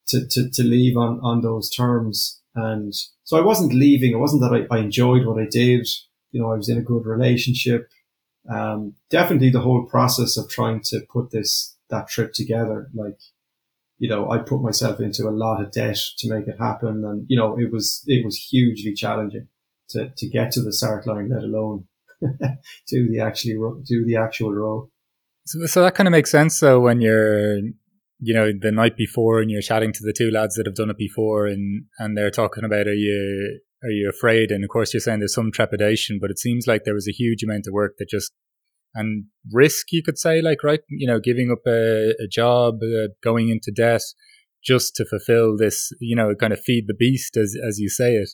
to, 0.09 0.27
to, 0.27 0.51
to 0.51 0.63
leave 0.63 0.97
on, 0.97 1.21
on 1.23 1.41
those 1.41 1.71
terms. 1.71 2.40
And 2.55 2.95
so 3.25 3.39
I 3.39 3.45
wasn't 3.45 3.73
leaving. 3.73 4.13
It 4.13 4.19
wasn't 4.19 4.43
that 4.43 4.67
I, 4.71 4.75
I 4.75 4.81
enjoyed 4.81 5.25
what 5.25 5.41
I 5.41 5.47
did. 5.51 5.87
You 6.33 6.41
know, 6.41 6.53
I 6.53 6.57
was 6.57 6.69
in 6.69 6.79
a 6.79 6.83
good 6.83 7.07
relationship. 7.07 7.89
Um, 8.49 8.95
definitely 9.11 9.51
the 9.51 9.61
whole 9.61 9.85
process 9.85 10.37
of 10.37 10.49
trying 10.49 10.81
to 10.85 11.01
put 11.13 11.31
this 11.31 11.77
that 11.91 12.09
trip 12.09 12.33
together. 12.33 12.89
Like, 12.95 13.19
you 13.99 14.09
know, 14.09 14.31
I 14.31 14.39
put 14.39 14.63
myself 14.63 15.01
into 15.01 15.29
a 15.29 15.31
lot 15.31 15.63
of 15.63 15.73
debt 15.73 15.99
to 16.19 16.31
make 16.33 16.49
it 16.49 16.59
happen. 16.59 17.05
And, 17.05 17.27
you 17.29 17.37
know, 17.37 17.59
it 17.59 17.71
was, 17.71 18.03
it 18.07 18.25
was 18.25 18.37
hugely 18.37 18.95
challenging 18.95 19.49
to, 19.91 20.11
to 20.17 20.29
get 20.29 20.53
to 20.53 20.63
the 20.63 20.73
start 20.73 21.07
line, 21.07 21.29
let 21.29 21.43
alone 21.43 21.87
do 22.89 23.09
the 23.11 23.21
actually, 23.21 23.55
do 23.85 24.05
the 24.07 24.17
actual 24.17 24.55
row. 24.55 24.91
So, 25.47 25.67
so 25.67 25.83
that 25.83 25.95
kind 25.95 26.07
of 26.07 26.13
makes 26.13 26.31
sense 26.31 26.59
though 26.61 26.81
when 26.81 27.01
you're, 27.01 27.59
you 28.21 28.35
know, 28.35 28.53
the 28.59 28.71
night 28.71 28.97
before 28.97 29.41
and 29.41 29.51
you're 29.51 29.63
chatting 29.63 29.93
to 29.93 30.03
the 30.03 30.15
two 30.17 30.31
lads 30.31 30.55
that 30.55 30.67
have 30.67 30.75
done 30.75 30.91
it 30.91 30.99
before 30.99 31.47
and, 31.47 31.85
and 31.99 32.17
they're 32.17 32.31
talking 32.31 32.65
about, 32.65 32.87
are 32.87 32.95
you, 32.95 33.61
are 33.83 33.91
you 33.91 34.11
afraid? 34.11 34.51
And 34.51 34.63
of 34.63 34.71
course 34.71 34.93
you're 34.93 35.01
saying 35.01 35.21
there's 35.21 35.35
some 35.35 35.51
trepidation, 35.51 36.19
but 36.21 36.31
it 36.31 36.39
seems 36.39 36.67
like 36.67 36.85
there 36.85 36.95
was 36.95 37.09
a 37.09 37.13
huge 37.13 37.43
amount 37.43 37.67
of 37.67 37.73
work 37.73 37.95
that 37.99 38.09
just, 38.11 38.33
and 38.95 39.27
risk, 39.53 39.87
you 39.93 40.03
could 40.03 40.19
say, 40.19 40.43
like, 40.43 40.65
right, 40.65 40.81
you 40.89 41.07
know, 41.07 41.21
giving 41.21 41.51
up 41.51 41.61
a, 41.67 42.11
a 42.11 42.27
job, 42.31 42.81
uh, 42.83 43.09
going 43.23 43.49
into 43.49 43.71
debt 43.71 44.03
just 44.63 44.97
to 44.97 45.05
fulfill 45.05 45.57
this, 45.57 45.91
you 46.01 46.17
know, 46.17 46.35
kind 46.35 46.53
of 46.53 46.61
feed 46.61 46.85
the 46.89 46.95
beast 46.95 47.37
as, 47.37 47.57
as 47.67 47.79
you 47.79 47.89
say 47.89 48.15
it. 48.15 48.31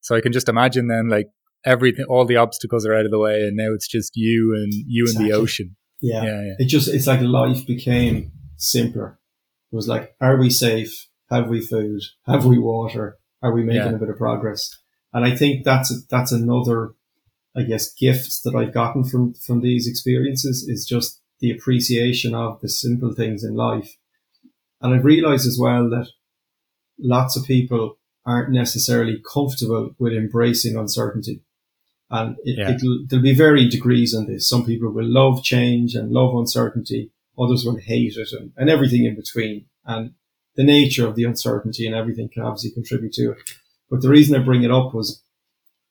So 0.00 0.14
I 0.14 0.20
can 0.20 0.32
just 0.32 0.48
imagine 0.48 0.86
then 0.86 1.08
like 1.08 1.26
everything, 1.64 2.06
all 2.08 2.24
the 2.24 2.36
obstacles 2.36 2.86
are 2.86 2.94
out 2.94 3.04
of 3.04 3.10
the 3.10 3.18
way 3.18 3.42
and 3.42 3.56
now 3.56 3.74
it's 3.74 3.88
just 3.88 4.12
you 4.14 4.54
and 4.54 4.72
you 4.72 5.04
exactly. 5.04 5.24
and 5.24 5.34
the 5.34 5.36
ocean. 5.36 5.76
Yeah. 6.00 6.22
yeah. 6.22 6.42
yeah. 6.42 6.54
It 6.58 6.68
just, 6.68 6.88
it's 6.88 7.06
like 7.06 7.20
life 7.20 7.66
became 7.66 8.30
simpler. 8.56 9.18
It 9.72 9.76
was 9.76 9.88
like, 9.88 10.14
are 10.20 10.36
we 10.36 10.50
safe? 10.50 11.08
Have 11.30 11.48
we 11.48 11.60
food? 11.60 12.02
Have 12.26 12.44
we 12.44 12.58
water? 12.58 13.18
Are 13.42 13.52
we 13.52 13.64
making 13.64 13.82
yeah. 13.82 13.96
a 13.96 13.98
bit 13.98 14.08
of 14.08 14.16
progress? 14.16 14.76
And 15.12 15.24
I 15.24 15.34
think 15.34 15.64
that's, 15.64 16.04
that's 16.06 16.32
another, 16.32 16.92
I 17.56 17.62
guess, 17.62 17.92
gift 17.94 18.44
that 18.44 18.54
I've 18.54 18.74
gotten 18.74 19.04
from, 19.04 19.34
from 19.34 19.60
these 19.60 19.88
experiences 19.88 20.68
is 20.68 20.86
just 20.86 21.20
the 21.40 21.50
appreciation 21.50 22.34
of 22.34 22.60
the 22.60 22.68
simple 22.68 23.12
things 23.12 23.44
in 23.44 23.54
life. 23.54 23.96
And 24.80 24.94
I've 24.94 25.04
realized 25.04 25.46
as 25.46 25.58
well 25.60 25.88
that 25.90 26.08
lots 26.98 27.36
of 27.36 27.44
people 27.44 27.98
aren't 28.24 28.52
necessarily 28.52 29.22
comfortable 29.32 29.94
with 29.98 30.12
embracing 30.12 30.76
uncertainty. 30.76 31.42
And 32.10 32.36
it, 32.44 32.58
yeah. 32.58 32.76
there'll 33.08 33.22
be 33.22 33.34
varying 33.34 33.68
degrees 33.68 34.14
on 34.14 34.26
this. 34.26 34.48
Some 34.48 34.64
people 34.64 34.90
will 34.90 35.06
love 35.06 35.42
change 35.42 35.94
and 35.94 36.12
love 36.12 36.34
uncertainty. 36.34 37.10
Others 37.38 37.64
will 37.64 37.76
hate 37.76 38.16
it 38.16 38.28
and, 38.32 38.52
and 38.56 38.70
everything 38.70 39.04
in 39.04 39.14
between. 39.14 39.66
And 39.84 40.14
the 40.56 40.64
nature 40.64 41.06
of 41.06 41.14
the 41.16 41.24
uncertainty 41.24 41.86
and 41.86 41.94
everything 41.94 42.28
can 42.28 42.42
obviously 42.42 42.70
contribute 42.70 43.12
to 43.14 43.32
it. 43.32 43.38
But 43.90 44.02
the 44.02 44.08
reason 44.08 44.34
I 44.34 44.44
bring 44.44 44.62
it 44.62 44.70
up 44.70 44.94
was 44.94 45.22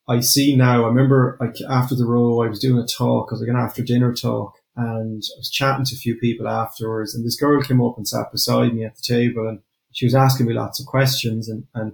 I 0.08 0.20
see 0.20 0.56
now, 0.56 0.84
I 0.84 0.88
remember 0.88 1.38
like 1.40 1.56
after 1.70 1.96
the 1.96 2.06
row, 2.06 2.42
I 2.42 2.50
was 2.50 2.60
doing 2.60 2.82
a 2.82 2.86
talk, 2.86 3.30
I 3.30 3.36
was 3.36 3.42
like 3.42 3.50
an 3.50 3.56
after 3.56 3.84
dinner 3.84 4.14
talk 4.14 4.58
and 4.76 5.24
I 5.24 5.38
was 5.38 5.50
chatting 5.50 5.86
to 5.86 5.96
a 5.96 5.98
few 5.98 6.16
people 6.16 6.48
afterwards 6.48 7.16
and 7.16 7.26
this 7.26 7.40
girl 7.40 7.62
came 7.62 7.82
up 7.82 7.98
and 7.98 8.08
sat 8.08 8.32
beside 8.32 8.74
me 8.74 8.84
at 8.84 8.96
the 8.96 9.02
table 9.02 9.48
and 9.48 9.60
she 9.92 10.06
was 10.06 10.16
asking 10.16 10.48
me 10.48 10.54
lots 10.54 10.80
of 10.80 10.86
questions 10.86 11.48
and, 11.48 11.66
and 11.74 11.94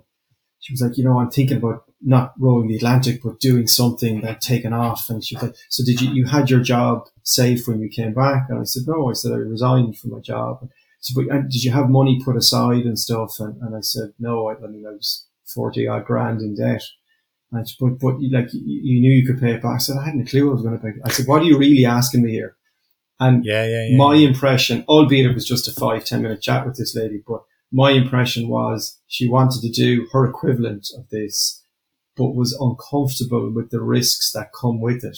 she 0.60 0.74
was 0.74 0.82
like, 0.82 0.98
you 0.98 1.04
know, 1.04 1.20
I'm 1.20 1.30
thinking 1.30 1.58
about 1.58 1.86
not 2.04 2.34
rowing 2.40 2.68
the 2.68 2.76
Atlantic, 2.76 3.22
but 3.24 3.40
doing 3.40 3.68
something 3.68 4.22
that 4.22 4.42
taken 4.42 4.74
off. 4.74 5.10
And 5.10 5.24
she 5.24 5.36
was 5.36 5.44
like, 5.44 5.56
so 5.70 5.84
did 5.84 6.02
you, 6.02 6.12
you 6.12 6.26
had 6.26 6.50
your 6.50 6.60
job 6.60 7.08
safe 7.24 7.68
when 7.68 7.80
you 7.80 7.90
came 7.90 8.14
back? 8.14 8.48
And 8.50 8.60
I 8.60 8.64
said, 8.64 8.84
no, 8.88 9.10
I 9.10 9.14
said, 9.14 9.32
I 9.32 9.36
resigned 9.36 9.98
from 9.98 10.12
my 10.12 10.20
job. 10.20 10.60
And 10.62 10.70
so, 11.00 11.22
but 11.22 11.50
did 11.50 11.64
you 11.64 11.72
have 11.72 11.90
money 11.90 12.22
put 12.24 12.36
aside 12.36 12.84
and 12.84 12.98
stuff? 12.98 13.40
And, 13.40 13.62
and 13.62 13.76
I 13.76 13.82
said, 13.82 14.14
no, 14.20 14.50
I, 14.50 14.54
I 14.54 14.68
mean, 14.68 14.86
I 14.88 14.92
was 14.92 15.28
40 15.54 15.88
odd 15.88 16.06
grand 16.06 16.42
in 16.42 16.56
debt. 16.56 16.84
And 17.52 17.68
said, 17.68 17.76
but, 17.80 18.00
but 18.00 18.16
like, 18.32 18.54
you, 18.54 18.62
you, 18.64 19.02
knew 19.02 19.12
you 19.12 19.28
could 19.28 19.42
pay 19.42 19.54
it 19.54 19.62
back. 19.62 19.76
I 19.76 19.78
said, 19.78 19.98
I 19.98 20.06
hadn't 20.06 20.28
a 20.28 20.30
clue 20.30 20.50
I 20.50 20.54
was 20.54 20.64
going 20.64 20.80
to 20.80 20.84
pay. 20.84 20.94
I 21.04 21.10
said, 21.10 21.28
what 21.28 21.42
are 21.42 21.46
you 21.46 21.58
really 21.58 21.86
asking 21.86 22.24
me 22.24 22.32
here? 22.32 22.56
And 23.20 23.46
yeah, 23.46 23.66
yeah, 23.66 23.88
yeah, 23.90 23.98
my 23.98 24.16
impression, 24.16 24.84
albeit 24.88 25.30
it 25.30 25.36
was 25.36 25.46
just 25.46 25.68
a 25.68 25.72
five, 25.72 26.06
10 26.06 26.24
minute 26.24 26.42
chat 26.42 26.66
with 26.66 26.78
this 26.78 26.96
lady, 26.96 27.22
but 27.28 27.44
my 27.72 27.92
impression 27.92 28.48
was 28.48 29.00
she 29.08 29.30
wanted 29.30 29.62
to 29.62 29.70
do 29.70 30.08
her 30.12 30.28
equivalent 30.28 30.88
of 30.98 31.08
this, 31.10 31.61
but 32.22 32.36
was 32.36 32.56
uncomfortable 32.60 33.52
with 33.52 33.72
the 33.72 33.82
risks 33.82 34.32
that 34.32 34.54
come 34.54 34.80
with 34.80 35.04
it. 35.04 35.18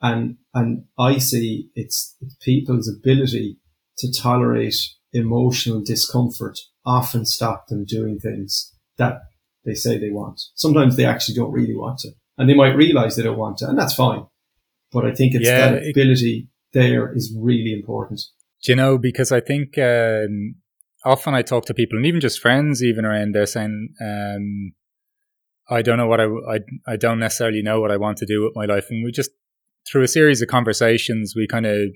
And, 0.00 0.36
and 0.54 0.84
I 0.96 1.18
see 1.18 1.70
it's, 1.74 2.14
it's 2.20 2.36
people's 2.36 2.88
ability 2.88 3.58
to 3.98 4.12
tolerate 4.12 4.76
emotional 5.12 5.82
discomfort 5.82 6.60
often 6.86 7.26
stop 7.26 7.66
them 7.66 7.84
doing 7.84 8.20
things 8.20 8.72
that 8.96 9.22
they 9.64 9.74
say 9.74 9.98
they 9.98 10.10
want. 10.10 10.40
Sometimes 10.54 10.96
they 10.96 11.04
actually 11.04 11.34
don't 11.34 11.50
really 11.50 11.74
want 11.74 11.98
to 12.00 12.10
and 12.38 12.48
they 12.48 12.54
might 12.54 12.76
realize 12.76 13.16
they 13.16 13.24
don't 13.24 13.36
want 13.36 13.58
to 13.58 13.68
and 13.68 13.76
that's 13.76 13.94
fine. 13.94 14.24
But 14.92 15.06
I 15.06 15.12
think 15.12 15.34
it's 15.34 15.48
yeah, 15.48 15.72
that 15.72 15.88
ability 15.90 16.48
it, 16.72 16.78
there 16.78 17.12
is 17.12 17.36
really 17.36 17.72
important. 17.72 18.20
Do 18.62 18.70
you 18.70 18.76
know, 18.76 18.98
because 18.98 19.32
I 19.32 19.40
think, 19.40 19.76
um, 19.78 20.54
often 21.04 21.34
I 21.34 21.42
talk 21.42 21.66
to 21.66 21.74
people 21.74 21.96
and 21.96 22.06
even 22.06 22.20
just 22.20 22.38
friends, 22.38 22.84
even 22.84 23.04
around 23.04 23.34
there 23.34 23.46
saying, 23.46 23.94
um, 24.00 24.72
I 25.70 25.82
don't 25.82 25.98
know 25.98 26.06
what 26.06 26.20
I, 26.20 26.24
I, 26.24 26.58
I 26.86 26.96
don't 26.96 27.20
necessarily 27.20 27.62
know 27.62 27.80
what 27.80 27.90
I 27.90 27.96
want 27.96 28.18
to 28.18 28.26
do 28.26 28.42
with 28.42 28.52
my 28.56 28.64
life. 28.64 28.86
And 28.90 29.04
we 29.04 29.12
just, 29.12 29.30
through 29.90 30.02
a 30.02 30.08
series 30.08 30.42
of 30.42 30.48
conversations, 30.48 31.34
we 31.36 31.46
kind 31.46 31.66
of, 31.66 31.90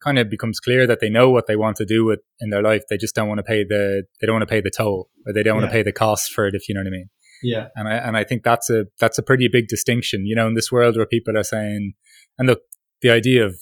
kind 0.00 0.18
of 0.18 0.30
becomes 0.30 0.60
clear 0.60 0.86
that 0.86 1.00
they 1.00 1.10
know 1.10 1.30
what 1.30 1.48
they 1.48 1.56
want 1.56 1.76
to 1.78 1.84
do 1.84 2.04
with 2.04 2.20
in 2.38 2.50
their 2.50 2.62
life. 2.62 2.84
They 2.88 2.96
just 2.96 3.14
don't 3.14 3.28
want 3.28 3.38
to 3.38 3.42
pay 3.42 3.64
the, 3.64 4.04
they 4.20 4.26
don't 4.26 4.36
want 4.36 4.48
to 4.48 4.52
pay 4.52 4.60
the 4.60 4.70
toll 4.70 5.10
or 5.26 5.32
they 5.32 5.42
don't 5.42 5.56
yeah. 5.56 5.60
want 5.62 5.70
to 5.70 5.76
pay 5.76 5.82
the 5.82 5.92
cost 5.92 6.32
for 6.32 6.46
it, 6.46 6.54
if 6.54 6.68
you 6.68 6.74
know 6.74 6.80
what 6.80 6.86
I 6.86 6.90
mean. 6.90 7.10
Yeah. 7.42 7.68
And 7.74 7.88
I, 7.88 7.94
and 7.94 8.16
I 8.16 8.22
think 8.22 8.44
that's 8.44 8.70
a, 8.70 8.84
that's 9.00 9.18
a 9.18 9.22
pretty 9.22 9.48
big 9.50 9.66
distinction, 9.66 10.26
you 10.26 10.36
know, 10.36 10.46
in 10.46 10.54
this 10.54 10.70
world 10.70 10.96
where 10.96 11.06
people 11.06 11.36
are 11.36 11.42
saying, 11.42 11.94
and 12.38 12.48
look, 12.48 12.60
the 13.02 13.10
idea 13.10 13.44
of 13.44 13.56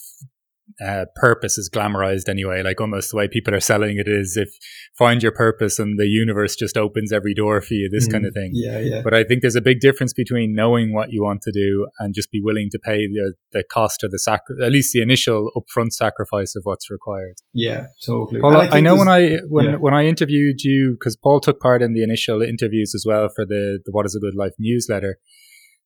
uh, 0.84 1.06
purpose 1.16 1.58
is 1.58 1.68
glamorized 1.68 2.28
anyway. 2.28 2.62
Like 2.62 2.80
almost 2.80 3.10
the 3.10 3.16
way 3.16 3.28
people 3.28 3.54
are 3.54 3.60
selling 3.60 3.98
it 3.98 4.06
is 4.06 4.36
if 4.36 4.48
find 4.96 5.22
your 5.22 5.32
purpose 5.32 5.78
and 5.78 5.98
the 5.98 6.06
universe 6.06 6.56
just 6.56 6.76
opens 6.76 7.12
every 7.12 7.34
door 7.34 7.60
for 7.60 7.74
you, 7.74 7.88
this 7.90 8.08
mm, 8.08 8.12
kind 8.12 8.26
of 8.26 8.34
thing. 8.34 8.50
Yeah, 8.54 8.78
yeah. 8.78 9.02
But 9.02 9.14
I 9.14 9.24
think 9.24 9.42
there's 9.42 9.56
a 9.56 9.60
big 9.60 9.80
difference 9.80 10.12
between 10.12 10.54
knowing 10.54 10.92
what 10.92 11.12
you 11.12 11.22
want 11.22 11.42
to 11.42 11.52
do 11.52 11.88
and 11.98 12.14
just 12.14 12.30
be 12.30 12.40
willing 12.42 12.68
to 12.72 12.78
pay 12.78 13.06
the, 13.06 13.34
the 13.52 13.64
cost 13.64 14.04
or 14.04 14.08
the 14.08 14.18
sac, 14.18 14.42
at 14.62 14.72
least 14.72 14.92
the 14.92 15.02
initial 15.02 15.50
upfront 15.56 15.92
sacrifice 15.92 16.54
of 16.54 16.62
what's 16.64 16.90
required. 16.90 17.36
Yeah, 17.52 17.86
totally. 18.04 18.40
Paul, 18.40 18.56
I, 18.56 18.68
I, 18.68 18.80
know 18.80 18.96
when 18.96 19.08
I, 19.08 19.38
when, 19.48 19.64
yeah. 19.64 19.76
when 19.76 19.94
I 19.94 20.06
interviewed 20.06 20.62
you, 20.62 20.96
cause 21.02 21.16
Paul 21.16 21.40
took 21.40 21.60
part 21.60 21.82
in 21.82 21.94
the 21.94 22.02
initial 22.02 22.42
interviews 22.42 22.94
as 22.94 23.04
well 23.06 23.28
for 23.34 23.44
the, 23.44 23.80
the 23.84 23.92
What 23.92 24.06
is 24.06 24.14
a 24.14 24.20
Good 24.20 24.34
Life 24.34 24.54
newsletter. 24.58 25.18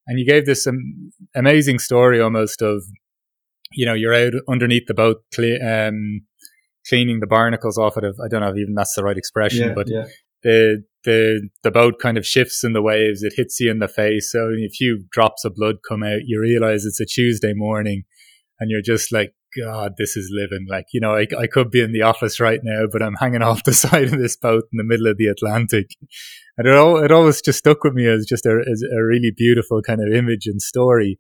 And 0.07 0.19
you 0.19 0.27
gave 0.27 0.47
this 0.47 0.67
um, 0.67 1.13
amazing 1.35 1.79
story 1.79 2.21
almost 2.21 2.61
of 2.61 2.83
you 3.75 3.87
know, 3.87 3.95
you're 3.95 4.15
out 4.15 4.33
underneath 4.49 4.87
the 4.87 4.95
boat, 4.95 5.19
cle- 5.35 5.63
um, 5.63 6.23
cleaning 6.89 7.21
the 7.21 7.27
barnacles 7.27 7.79
off 7.79 7.97
it. 7.97 8.05
Of, 8.05 8.19
I 8.25 8.29
don't 8.29 8.41
know 8.41 8.51
if 8.51 8.57
even 8.57 8.75
that's 8.75 8.95
the 8.95 9.05
right 9.05 9.17
expression, 9.17 9.69
yeah, 9.69 9.75
but 9.75 9.87
yeah. 9.89 10.05
the 10.43 10.85
the 11.05 11.49
the 11.63 11.71
boat 11.71 11.95
kind 12.01 12.17
of 12.17 12.27
shifts 12.27 12.65
in 12.65 12.73
the 12.73 12.83
waves. 12.83 13.23
It 13.23 13.35
hits 13.37 13.59
you 13.61 13.71
in 13.71 13.79
the 13.79 13.89
face. 13.89 14.31
So 14.33 14.49
a 14.49 14.69
few 14.69 15.05
drops 15.11 15.45
of 15.45 15.55
blood 15.55 15.77
come 15.89 16.03
out. 16.03 16.21
You 16.25 16.41
realize 16.41 16.85
it's 16.85 17.01
a 17.01 17.07
Tuesday 17.07 17.53
morning, 17.55 18.05
and 18.61 18.71
you're 18.71 18.83
just 18.83 19.13
like, 19.13 19.35
God, 19.61 19.95
this 19.99 20.17
is 20.17 20.31
living. 20.33 20.67
Like, 20.69 20.87
you 20.93 21.01
know, 21.01 21.15
I, 21.15 21.27
I 21.39 21.47
could 21.47 21.71
be 21.71 21.83
in 21.83 21.93
the 21.93 22.03
office 22.03 22.41
right 22.41 22.61
now, 22.63 22.85
but 22.91 23.03
I'm 23.03 23.15
hanging 23.15 23.43
off 23.43 23.65
the 23.65 23.73
side 23.73 24.13
of 24.13 24.19
this 24.19 24.37
boat 24.37 24.65
in 24.73 24.77
the 24.77 24.85
middle 24.85 25.07
of 25.07 25.19
the 25.19 25.27
Atlantic. 25.27 25.87
And 26.57 26.67
it 26.67 26.75
all, 26.75 27.03
it 27.03 27.11
always 27.11 27.41
just 27.41 27.59
stuck 27.59 27.83
with 27.85 27.95
me 27.95 28.07
as 28.07 28.27
just 28.27 28.47
a, 28.47 28.63
as 28.71 28.83
a 28.83 29.03
really 29.03 29.33
beautiful 29.37 29.83
kind 29.83 30.01
of 30.01 30.15
image 30.15 30.47
and 30.47 30.61
story 30.61 31.19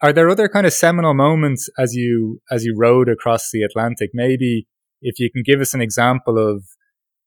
are 0.00 0.12
there 0.12 0.28
other 0.28 0.48
kind 0.48 0.66
of 0.66 0.72
seminal 0.72 1.14
moments 1.14 1.68
as 1.78 1.94
you 1.94 2.40
as 2.50 2.64
you 2.64 2.74
rowed 2.76 3.08
across 3.08 3.50
the 3.50 3.62
Atlantic? 3.62 4.10
Maybe 4.14 4.66
if 5.00 5.18
you 5.18 5.30
can 5.30 5.42
give 5.42 5.60
us 5.60 5.74
an 5.74 5.80
example 5.80 6.38
of 6.38 6.64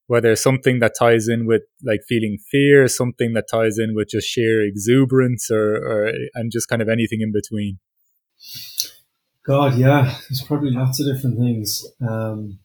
whether 0.08 0.36
something 0.36 0.80
that 0.80 0.94
ties 0.98 1.28
in 1.28 1.46
with 1.46 1.64
like 1.84 2.02
feeling 2.08 2.38
fear, 2.50 2.88
something 2.88 3.34
that 3.34 3.46
ties 3.52 3.78
in 3.78 3.96
with 3.96 4.10
just 4.10 4.28
sheer 4.28 4.62
exuberance, 4.62 5.50
or, 5.52 5.76
or 5.76 6.12
and 6.34 6.52
just 6.52 6.68
kind 6.68 6.82
of 6.82 6.90
anything 6.90 7.22
in 7.22 7.32
between. 7.32 7.80
God, 9.46 9.78
yeah, 9.78 10.16
there's 10.30 10.44
probably 10.44 10.72
lots 10.72 11.00
of 11.00 11.14
different 11.14 11.38
things. 11.40 11.86
Um, 12.08 12.60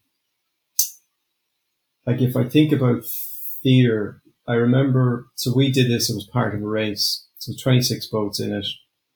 like 2.05 2.21
if 2.21 2.37
I 2.37 2.45
think 2.45 2.73
about 2.73 3.05
fear, 3.63 4.23
I 4.47 4.55
remember. 4.55 5.27
So 5.35 5.53
we 5.55 5.73
did 5.73 5.91
this. 5.91 6.09
It 6.11 6.15
was 6.15 6.29
part 6.33 6.55
of 6.55 6.63
a 6.63 6.67
race. 6.67 7.27
So 7.39 7.53
26 7.61 8.07
boats 8.07 8.41
in 8.41 8.53
it 8.53 8.67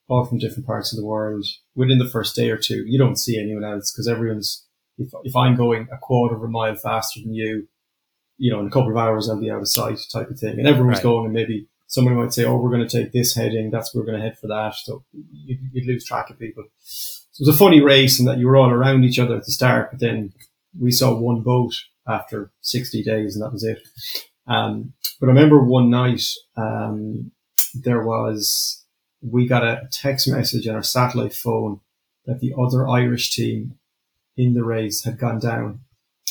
all 0.07 0.25
from 0.25 0.39
different 0.39 0.65
parts 0.65 0.91
of 0.91 0.97
the 0.97 1.05
world. 1.05 1.45
Within 1.75 1.97
the 1.97 2.09
first 2.09 2.35
day 2.35 2.49
or 2.49 2.57
two, 2.57 2.83
you 2.85 2.97
don't 2.97 3.17
see 3.17 3.39
anyone 3.39 3.63
else 3.63 3.91
because 3.91 4.07
everyone's, 4.07 4.65
if, 4.97 5.09
if 5.23 5.35
I'm 5.35 5.55
going 5.55 5.87
a 5.91 5.97
quarter 5.97 6.35
of 6.35 6.43
a 6.43 6.47
mile 6.47 6.75
faster 6.75 7.19
than 7.21 7.33
you, 7.33 7.67
you 8.37 8.51
know, 8.51 8.59
in 8.59 8.67
a 8.67 8.71
couple 8.71 8.91
of 8.91 8.97
hours 8.97 9.29
I'll 9.29 9.39
be 9.39 9.51
out 9.51 9.61
of 9.61 9.67
sight 9.67 9.99
type 10.11 10.29
of 10.29 10.39
thing. 10.39 10.59
And 10.59 10.67
everyone's 10.67 10.97
right. 10.97 11.03
going 11.03 11.25
and 11.25 11.33
maybe 11.33 11.67
someone 11.87 12.15
might 12.15 12.33
say, 12.33 12.45
oh, 12.45 12.55
we're 12.55 12.71
going 12.71 12.87
to 12.87 12.97
take 12.97 13.11
this 13.11 13.35
heading. 13.35 13.69
That's 13.69 13.93
where 13.93 14.01
we're 14.01 14.11
going 14.11 14.21
to 14.21 14.25
head 14.27 14.39
for 14.39 14.47
that. 14.47 14.75
So 14.75 15.03
you, 15.13 15.57
would 15.73 15.85
lose 15.85 16.05
track 16.05 16.29
of 16.29 16.39
people. 16.39 16.63
So 16.79 17.43
it 17.43 17.47
was 17.47 17.55
a 17.55 17.57
funny 17.57 17.81
race 17.81 18.19
and 18.19 18.27
that 18.27 18.37
you 18.37 18.47
were 18.47 18.57
all 18.57 18.71
around 18.71 19.03
each 19.03 19.19
other 19.19 19.35
at 19.35 19.45
the 19.45 19.51
start, 19.51 19.91
but 19.91 19.99
then 19.99 20.33
we 20.79 20.91
saw 20.91 21.13
one 21.13 21.41
boat 21.41 21.73
after 22.07 22.51
60 22.61 23.03
days 23.03 23.35
and 23.35 23.43
that 23.43 23.51
was 23.51 23.63
it. 23.63 23.79
Um, 24.47 24.93
but 25.19 25.27
I 25.27 25.33
remember 25.33 25.63
one 25.63 25.89
night, 25.89 26.23
um, 26.57 27.31
there 27.73 28.03
was 28.03 28.80
we 29.21 29.47
got 29.47 29.63
a 29.63 29.87
text 29.91 30.27
message 30.27 30.67
on 30.67 30.75
our 30.75 30.83
satellite 30.83 31.33
phone 31.33 31.79
that 32.25 32.39
the 32.39 32.53
other 32.59 32.87
Irish 32.87 33.33
team 33.33 33.77
in 34.37 34.53
the 34.53 34.63
race 34.63 35.03
had 35.03 35.19
gone 35.19 35.39
down. 35.39 35.81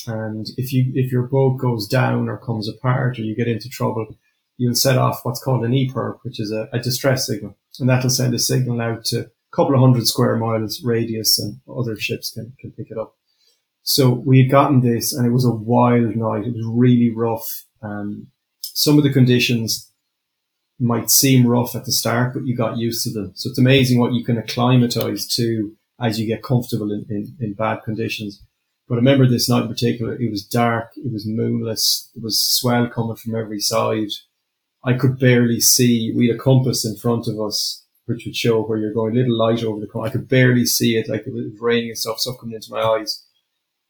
And 0.07 0.49
if 0.57 0.73
you 0.73 0.91
if 0.95 1.13
your 1.13 1.25
boat 1.25 1.59
goes 1.59 1.87
down 1.87 2.29
or 2.29 2.39
comes 2.39 2.69
apart 2.69 3.19
or 3.19 3.23
you 3.23 3.37
get 3.37 3.49
into 3.49 3.69
trouble, 3.69 4.19
you'll 4.57 4.75
set 4.75 4.99
off 4.99 5.21
what's 5.25 5.43
called 5.43 5.65
an 5.65 5.73
EPIRB, 5.73 6.19
which 6.23 6.41
is 6.41 6.53
a, 6.53 6.69
a 6.73 6.79
distress 6.79 7.27
signal, 7.27 7.57
and 7.79 7.89
that'll 7.89 8.11
send 8.11 8.35
a 8.35 8.39
signal 8.39 8.81
out 8.81 9.05
to 9.07 9.21
a 9.21 9.57
couple 9.57 9.75
of 9.75 9.81
hundred 9.81 10.07
square 10.07 10.37
miles 10.37 10.83
radius, 10.83 11.39
and 11.39 11.61
other 11.69 11.97
ships 11.97 12.33
can, 12.33 12.55
can 12.61 12.73
pick 12.73 12.91
it 12.91 12.99
up. 12.99 13.15
So 13.83 14.11
we 14.11 14.41
had 14.41 14.51
gotten 14.51 14.81
this 14.81 15.13
and 15.13 15.27
it 15.27 15.31
was 15.31 15.45
a 15.45 15.51
wild 15.51 16.15
night. 16.17 16.47
It 16.47 16.55
was 16.55 16.67
really 16.67 17.11
rough. 17.11 17.65
Um, 17.83 18.29
some 18.63 18.99
of 18.99 19.05
the 19.05 19.13
conditions 19.13 19.90
might 20.81 21.11
seem 21.11 21.47
rough 21.47 21.77
at 21.77 21.85
the 21.85 21.93
start, 21.93 22.33
but 22.35 22.47
you 22.47 22.57
got 22.57 22.79
used 22.79 23.05
to 23.05 23.11
them. 23.11 23.33
So 23.35 23.51
it's 23.51 23.59
amazing 23.59 24.01
what 24.01 24.15
you 24.15 24.25
can 24.25 24.39
acclimatize 24.39 25.27
to 25.37 25.77
as 26.01 26.19
you 26.19 26.27
get 26.27 26.43
comfortable 26.43 26.91
in, 26.91 27.05
in, 27.11 27.37
in 27.39 27.53
bad 27.53 27.83
conditions. 27.85 28.43
But 28.89 28.95
I 28.95 28.99
remember 28.99 29.29
this 29.29 29.49
night 29.49 29.63
in 29.63 29.69
particular, 29.69 30.15
it 30.15 30.31
was 30.31 30.45
dark, 30.45 30.91
it 30.97 31.13
was 31.13 31.27
moonless, 31.27 32.11
there 32.15 32.25
was 32.25 32.41
swell 32.41 32.89
coming 32.89 33.15
from 33.15 33.37
every 33.37 33.61
side. 33.61 34.09
I 34.83 34.95
could 34.95 35.19
barely 35.19 35.61
see, 35.61 36.13
we 36.17 36.29
had 36.29 36.37
a 36.37 36.39
compass 36.41 36.85
in 36.85 36.97
front 36.97 37.29
of 37.29 37.39
us, 37.39 37.85
which 38.07 38.25
would 38.25 38.35
show 38.35 38.63
where 38.63 38.79
you're 38.79 38.95
going, 38.95 39.15
little 39.15 39.37
light 39.37 39.63
over 39.63 39.79
the 39.79 39.87
corner. 39.87 40.09
I 40.09 40.13
could 40.13 40.29
barely 40.29 40.65
see 40.65 40.97
it, 40.97 41.09
like 41.09 41.27
it 41.27 41.33
was 41.33 41.45
raining 41.61 41.91
and 41.91 41.99
stuff, 41.99 42.19
stuff 42.19 42.41
coming 42.41 42.57
into 42.57 42.73
my 42.73 42.81
eyes. 42.81 43.25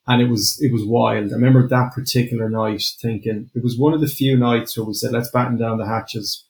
And 0.05 0.21
it 0.21 0.29
was, 0.29 0.59
it 0.61 0.73
was 0.73 0.83
wild. 0.85 1.31
I 1.31 1.35
remember 1.35 1.67
that 1.67 1.93
particular 1.93 2.49
night 2.49 2.83
thinking, 3.01 3.49
it 3.55 3.63
was 3.63 3.77
one 3.77 3.93
of 3.93 4.01
the 4.01 4.07
few 4.07 4.35
nights 4.35 4.77
where 4.77 4.85
we 4.85 4.93
said, 4.93 5.13
let's 5.13 5.31
batten 5.31 5.57
down 5.57 5.77
the 5.77 5.87
hatches. 5.87 6.45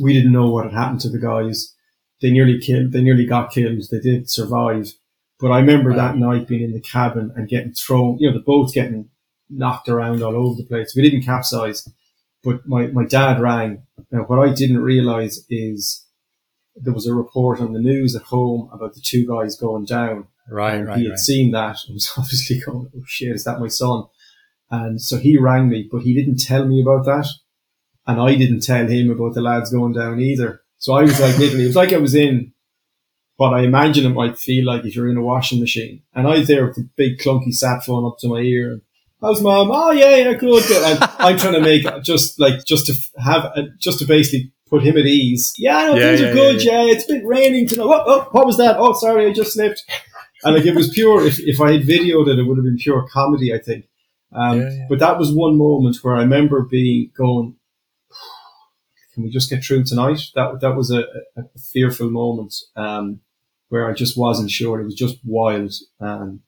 We 0.00 0.12
didn't 0.12 0.32
know 0.32 0.50
what 0.50 0.64
had 0.64 0.74
happened 0.74 1.00
to 1.02 1.08
the 1.08 1.18
guys. 1.18 1.74
They 2.20 2.30
nearly 2.30 2.58
killed, 2.58 2.92
they 2.92 3.02
nearly 3.02 3.26
got 3.26 3.50
killed. 3.50 3.82
They 3.90 4.00
did 4.00 4.30
survive 4.30 4.92
but 5.40 5.50
I 5.50 5.60
remember 5.60 5.90
wow. 5.90 5.96
that 5.96 6.18
night 6.18 6.46
being 6.46 6.62
in 6.62 6.72
the 6.72 6.80
cabin 6.80 7.32
and 7.34 7.48
getting 7.48 7.72
thrown, 7.72 8.18
you 8.18 8.28
know, 8.28 8.34
the 8.36 8.44
boat's 8.44 8.74
getting 8.74 9.08
knocked 9.48 9.88
around 9.88 10.22
all 10.22 10.36
over 10.36 10.54
the 10.60 10.68
place. 10.68 10.92
We 10.94 11.02
didn't 11.02 11.24
capsize, 11.24 11.88
but 12.44 12.66
my, 12.66 12.88
my 12.88 13.06
dad 13.06 13.40
rang. 13.40 13.82
Now, 14.12 14.24
what 14.24 14.38
I 14.38 14.52
didn't 14.52 14.82
realize 14.82 15.46
is 15.48 16.04
there 16.76 16.92
was 16.92 17.06
a 17.06 17.14
report 17.14 17.60
on 17.60 17.72
the 17.72 17.80
news 17.80 18.14
at 18.14 18.22
home 18.22 18.68
about 18.72 18.94
the 18.94 19.00
two 19.00 19.26
guys 19.26 19.56
going 19.56 19.86
down. 19.86 20.28
Right, 20.48 20.74
and 20.74 20.86
right. 20.86 20.98
He 20.98 21.04
had 21.04 21.12
right. 21.12 21.18
seen 21.18 21.52
that 21.52 21.78
and 21.86 21.94
was 21.94 22.12
obviously 22.18 22.60
going, 22.60 22.90
oh 22.94 23.02
shit, 23.06 23.34
is 23.34 23.44
that 23.44 23.60
my 23.60 23.68
son? 23.68 24.04
And 24.70 25.00
so 25.00 25.16
he 25.16 25.38
rang 25.38 25.68
me, 25.68 25.88
but 25.90 26.02
he 26.02 26.14
didn't 26.14 26.38
tell 26.38 26.66
me 26.66 26.82
about 26.82 27.06
that. 27.06 27.26
And 28.10 28.20
I 28.20 28.34
didn't 28.34 28.60
tell 28.60 28.86
him 28.86 29.10
about 29.10 29.34
the 29.34 29.40
lads 29.40 29.70
going 29.70 29.92
down 29.92 30.20
either. 30.20 30.62
So 30.78 30.94
I 30.94 31.02
was 31.02 31.20
like, 31.20 31.38
literally, 31.38 31.64
it 31.64 31.68
was 31.68 31.76
like 31.76 31.92
I 31.92 31.98
was 31.98 32.14
in 32.14 32.52
what 33.36 33.54
I 33.54 33.60
imagine 33.62 34.04
it 34.04 34.10
might 34.14 34.38
feel 34.38 34.66
like 34.66 34.84
if 34.84 34.94
you're 34.96 35.08
in 35.08 35.16
a 35.16 35.22
washing 35.22 35.60
machine. 35.60 36.02
And 36.14 36.26
I 36.26 36.38
was 36.38 36.48
there 36.48 36.66
with 36.66 36.76
the 36.76 36.88
big 36.96 37.18
clunky 37.18 37.54
sat 37.54 37.84
phone 37.84 38.04
up 38.06 38.18
to 38.20 38.28
my 38.28 38.40
ear. 38.40 38.72
And, 38.72 38.82
How's 39.22 39.42
mom? 39.42 39.70
Oh 39.70 39.90
yeah, 39.90 40.16
yeah, 40.16 40.32
good. 40.32 40.64
good. 40.66 40.82
And 40.82 40.98
I'm 41.18 41.38
trying 41.38 41.52
to 41.54 41.60
make 41.60 41.84
just 42.02 42.40
like 42.40 42.64
just 42.64 42.86
to 42.86 42.94
have 43.22 43.44
a, 43.54 43.68
just 43.78 43.98
to 44.00 44.06
basically 44.06 44.50
put 44.68 44.82
him 44.82 44.96
at 44.96 45.04
ease. 45.06 45.52
Yeah, 45.58 45.86
no, 45.88 45.94
Yeah, 45.94 46.00
things 46.08 46.20
yeah, 46.20 46.26
are 46.28 46.32
good. 46.34 46.64
yeah, 46.64 46.72
Yeah, 46.82 46.92
it's 46.92 47.04
been 47.04 47.26
raining 47.26 47.66
tonight. 47.68 47.86
What, 47.86 48.04
oh, 48.06 48.28
what 48.32 48.46
was 48.46 48.56
that? 48.56 48.76
Oh, 48.78 48.94
sorry, 48.94 49.26
I 49.26 49.32
just 49.32 49.52
slipped. 49.52 49.84
And 50.42 50.56
like 50.56 50.64
it 50.64 50.74
was 50.74 50.88
pure. 50.88 51.26
If 51.26 51.38
if 51.40 51.60
I 51.60 51.72
had 51.72 51.82
videoed 51.82 52.28
it, 52.28 52.38
it 52.38 52.44
would 52.44 52.56
have 52.56 52.64
been 52.64 52.78
pure 52.78 53.06
comedy. 53.12 53.52
I 53.54 53.58
think. 53.58 53.86
Um. 54.32 54.66
But 54.88 54.98
that 55.00 55.18
was 55.18 55.32
one 55.32 55.58
moment 55.58 55.98
where 56.02 56.16
I 56.16 56.20
remember 56.20 56.62
being 56.62 57.10
going. 57.14 57.56
Can 59.14 59.24
we 59.24 59.30
just 59.30 59.50
get 59.50 59.64
through 59.64 59.84
tonight? 59.84 60.20
That 60.34 60.60
that 60.60 60.76
was 60.76 60.90
a, 60.90 61.00
a, 61.36 61.42
a 61.42 61.58
fearful 61.72 62.10
moment. 62.10 62.54
Um, 62.76 63.20
where 63.70 63.88
I 63.88 63.94
just 63.94 64.18
wasn't 64.18 64.50
sure. 64.50 64.80
It 64.80 64.84
was 64.84 64.94
just 64.94 65.18
wild. 65.24 65.72
Um, 66.00 66.42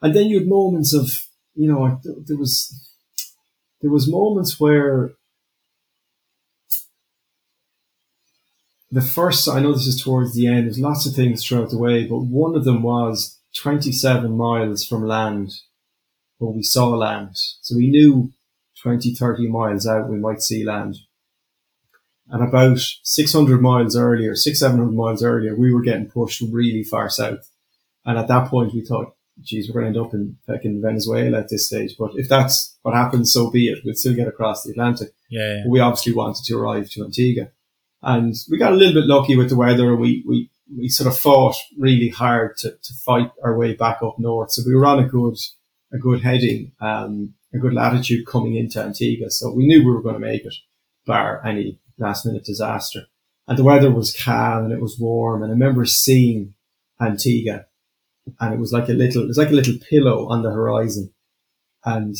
and 0.00 0.14
then 0.14 0.26
you 0.26 0.38
had 0.38 0.48
moments 0.48 0.94
of, 0.94 1.10
you 1.54 1.70
know, 1.70 2.00
there 2.04 2.38
was, 2.38 2.90
there 3.82 3.90
was 3.90 4.10
moments 4.10 4.58
where 4.58 5.10
the 8.90 9.02
first, 9.02 9.48
I 9.48 9.60
know 9.60 9.72
this 9.72 9.86
is 9.86 10.02
towards 10.02 10.34
the 10.34 10.46
end, 10.46 10.66
there's 10.66 10.78
lots 10.78 11.06
of 11.06 11.14
things 11.14 11.44
throughout 11.44 11.70
the 11.70 11.78
way, 11.78 12.06
but 12.06 12.20
one 12.20 12.54
of 12.54 12.64
them 12.64 12.82
was 12.82 13.40
27 13.56 14.36
miles 14.36 14.86
from 14.86 15.06
land 15.06 15.50
where 16.38 16.52
we 16.52 16.62
saw 16.62 16.88
land. 16.90 17.32
So 17.62 17.76
we 17.76 17.90
knew 17.90 18.32
20, 18.80 19.12
30 19.12 19.48
miles 19.48 19.86
out 19.88 20.08
we 20.08 20.18
might 20.18 20.40
see 20.40 20.64
land. 20.64 20.98
And 22.28 22.42
about 22.42 22.78
600 22.78 23.60
miles 23.60 23.96
earlier, 23.96 24.34
six, 24.34 24.60
700 24.60 24.92
miles 24.92 25.22
earlier, 25.22 25.54
we 25.54 25.72
were 25.72 25.82
getting 25.82 26.08
pushed 26.08 26.42
really 26.50 26.82
far 26.82 27.10
south. 27.10 27.50
And 28.06 28.18
at 28.18 28.28
that 28.28 28.48
point, 28.48 28.72
we 28.74 28.84
thought, 28.84 29.14
geez, 29.42 29.68
we're 29.68 29.80
going 29.80 29.92
to 29.92 29.98
end 29.98 30.06
up 30.06 30.14
in 30.14 30.36
fucking 30.46 30.80
Venezuela 30.82 31.40
at 31.40 31.48
this 31.48 31.66
stage. 31.66 31.96
But 31.98 32.12
if 32.14 32.28
that's 32.28 32.76
what 32.82 32.94
happens, 32.94 33.32
so 33.32 33.50
be 33.50 33.68
it. 33.68 33.80
We'll 33.84 33.94
still 33.94 34.14
get 34.14 34.28
across 34.28 34.62
the 34.62 34.70
Atlantic. 34.70 35.10
Yeah, 35.28 35.56
yeah. 35.56 35.62
But 35.64 35.70
we 35.70 35.80
obviously 35.80 36.14
wanted 36.14 36.44
to 36.44 36.58
arrive 36.58 36.88
to 36.90 37.04
Antigua. 37.04 37.48
And 38.02 38.34
we 38.50 38.58
got 38.58 38.72
a 38.72 38.76
little 38.76 39.00
bit 39.00 39.08
lucky 39.08 39.36
with 39.36 39.48
the 39.48 39.56
weather. 39.56 39.94
We, 39.96 40.24
we, 40.26 40.50
we 40.74 40.88
sort 40.88 41.08
of 41.08 41.18
fought 41.18 41.56
really 41.78 42.08
hard 42.08 42.56
to, 42.58 42.70
to 42.70 42.94
fight 43.04 43.30
our 43.42 43.56
way 43.56 43.74
back 43.74 44.02
up 44.02 44.18
north. 44.18 44.52
So 44.52 44.62
we 44.66 44.74
were 44.74 44.86
on 44.86 44.98
a 44.98 45.08
good, 45.08 45.36
a 45.92 45.98
good 45.98 46.22
heading, 46.22 46.72
um, 46.80 47.34
a 47.52 47.58
good 47.58 47.74
latitude 47.74 48.26
coming 48.26 48.56
into 48.56 48.82
Antigua. 48.82 49.30
So 49.30 49.52
we 49.52 49.66
knew 49.66 49.80
we 49.80 49.90
were 49.90 50.02
going 50.02 50.14
to 50.14 50.20
make 50.20 50.44
it, 50.44 50.54
bar 51.06 51.44
any 51.46 51.78
last 51.98 52.26
minute 52.26 52.44
disaster. 52.44 53.02
And 53.46 53.58
the 53.58 53.64
weather 53.64 53.90
was 53.90 54.16
calm 54.16 54.64
and 54.64 54.72
it 54.72 54.80
was 54.80 54.98
warm. 54.98 55.42
And 55.42 55.50
I 55.50 55.54
remember 55.54 55.84
seeing 55.84 56.54
Antigua 57.00 57.66
and 58.40 58.54
it 58.54 58.58
was 58.60 58.72
like 58.72 58.88
a 58.88 58.92
little, 58.92 59.22
it 59.22 59.28
was 59.28 59.38
like 59.38 59.50
a 59.50 59.54
little 59.54 59.74
pillow 59.90 60.26
on 60.28 60.42
the 60.42 60.50
horizon. 60.50 61.12
And 61.84 62.16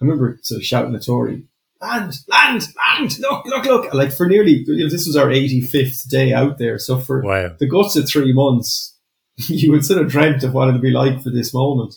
I 0.00 0.04
remember 0.04 0.38
sort 0.42 0.60
of 0.60 0.64
shouting 0.64 0.94
at 0.94 1.04
Tori, 1.04 1.44
land, 1.80 2.14
land, 2.28 2.68
land, 2.76 3.18
look, 3.18 3.44
look, 3.46 3.64
look. 3.64 3.94
Like 3.94 4.12
for 4.12 4.26
nearly, 4.28 4.64
you 4.66 4.84
know, 4.84 4.88
this 4.90 5.06
was 5.06 5.16
our 5.16 5.26
85th 5.26 6.08
day 6.08 6.32
out 6.32 6.58
there. 6.58 6.78
So 6.78 6.98
for 6.98 7.22
Wow. 7.22 7.56
the 7.58 7.66
guts 7.68 7.96
of 7.96 8.08
three 8.08 8.32
months, 8.32 8.94
you 9.36 9.72
would 9.72 9.84
sort 9.84 10.00
of 10.00 10.08
dreamt 10.10 10.44
of 10.44 10.54
what 10.54 10.68
it'd 10.68 10.80
be 10.80 10.90
like 10.90 11.22
for 11.22 11.30
this 11.30 11.52
moment. 11.52 11.96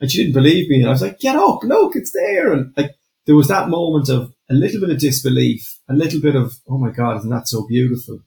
And 0.00 0.10
she 0.10 0.18
didn't 0.22 0.34
believe 0.34 0.68
me. 0.70 0.80
And 0.80 0.86
I 0.88 0.92
was 0.92 1.02
like, 1.02 1.18
get 1.18 1.36
up, 1.36 1.62
look, 1.64 1.96
it's 1.96 2.12
there. 2.12 2.52
And 2.52 2.72
like, 2.76 2.94
there 3.26 3.36
was 3.36 3.48
that 3.48 3.68
moment 3.68 4.08
of 4.08 4.32
a 4.50 4.54
little 4.54 4.80
bit 4.80 4.90
of 4.90 4.98
disbelief, 4.98 5.78
a 5.88 5.94
little 5.94 6.20
bit 6.20 6.34
of, 6.36 6.54
oh 6.68 6.76
my 6.78 6.90
God, 6.90 7.18
isn't 7.18 7.30
that 7.30 7.48
so 7.48 7.66
beautiful? 7.66 8.20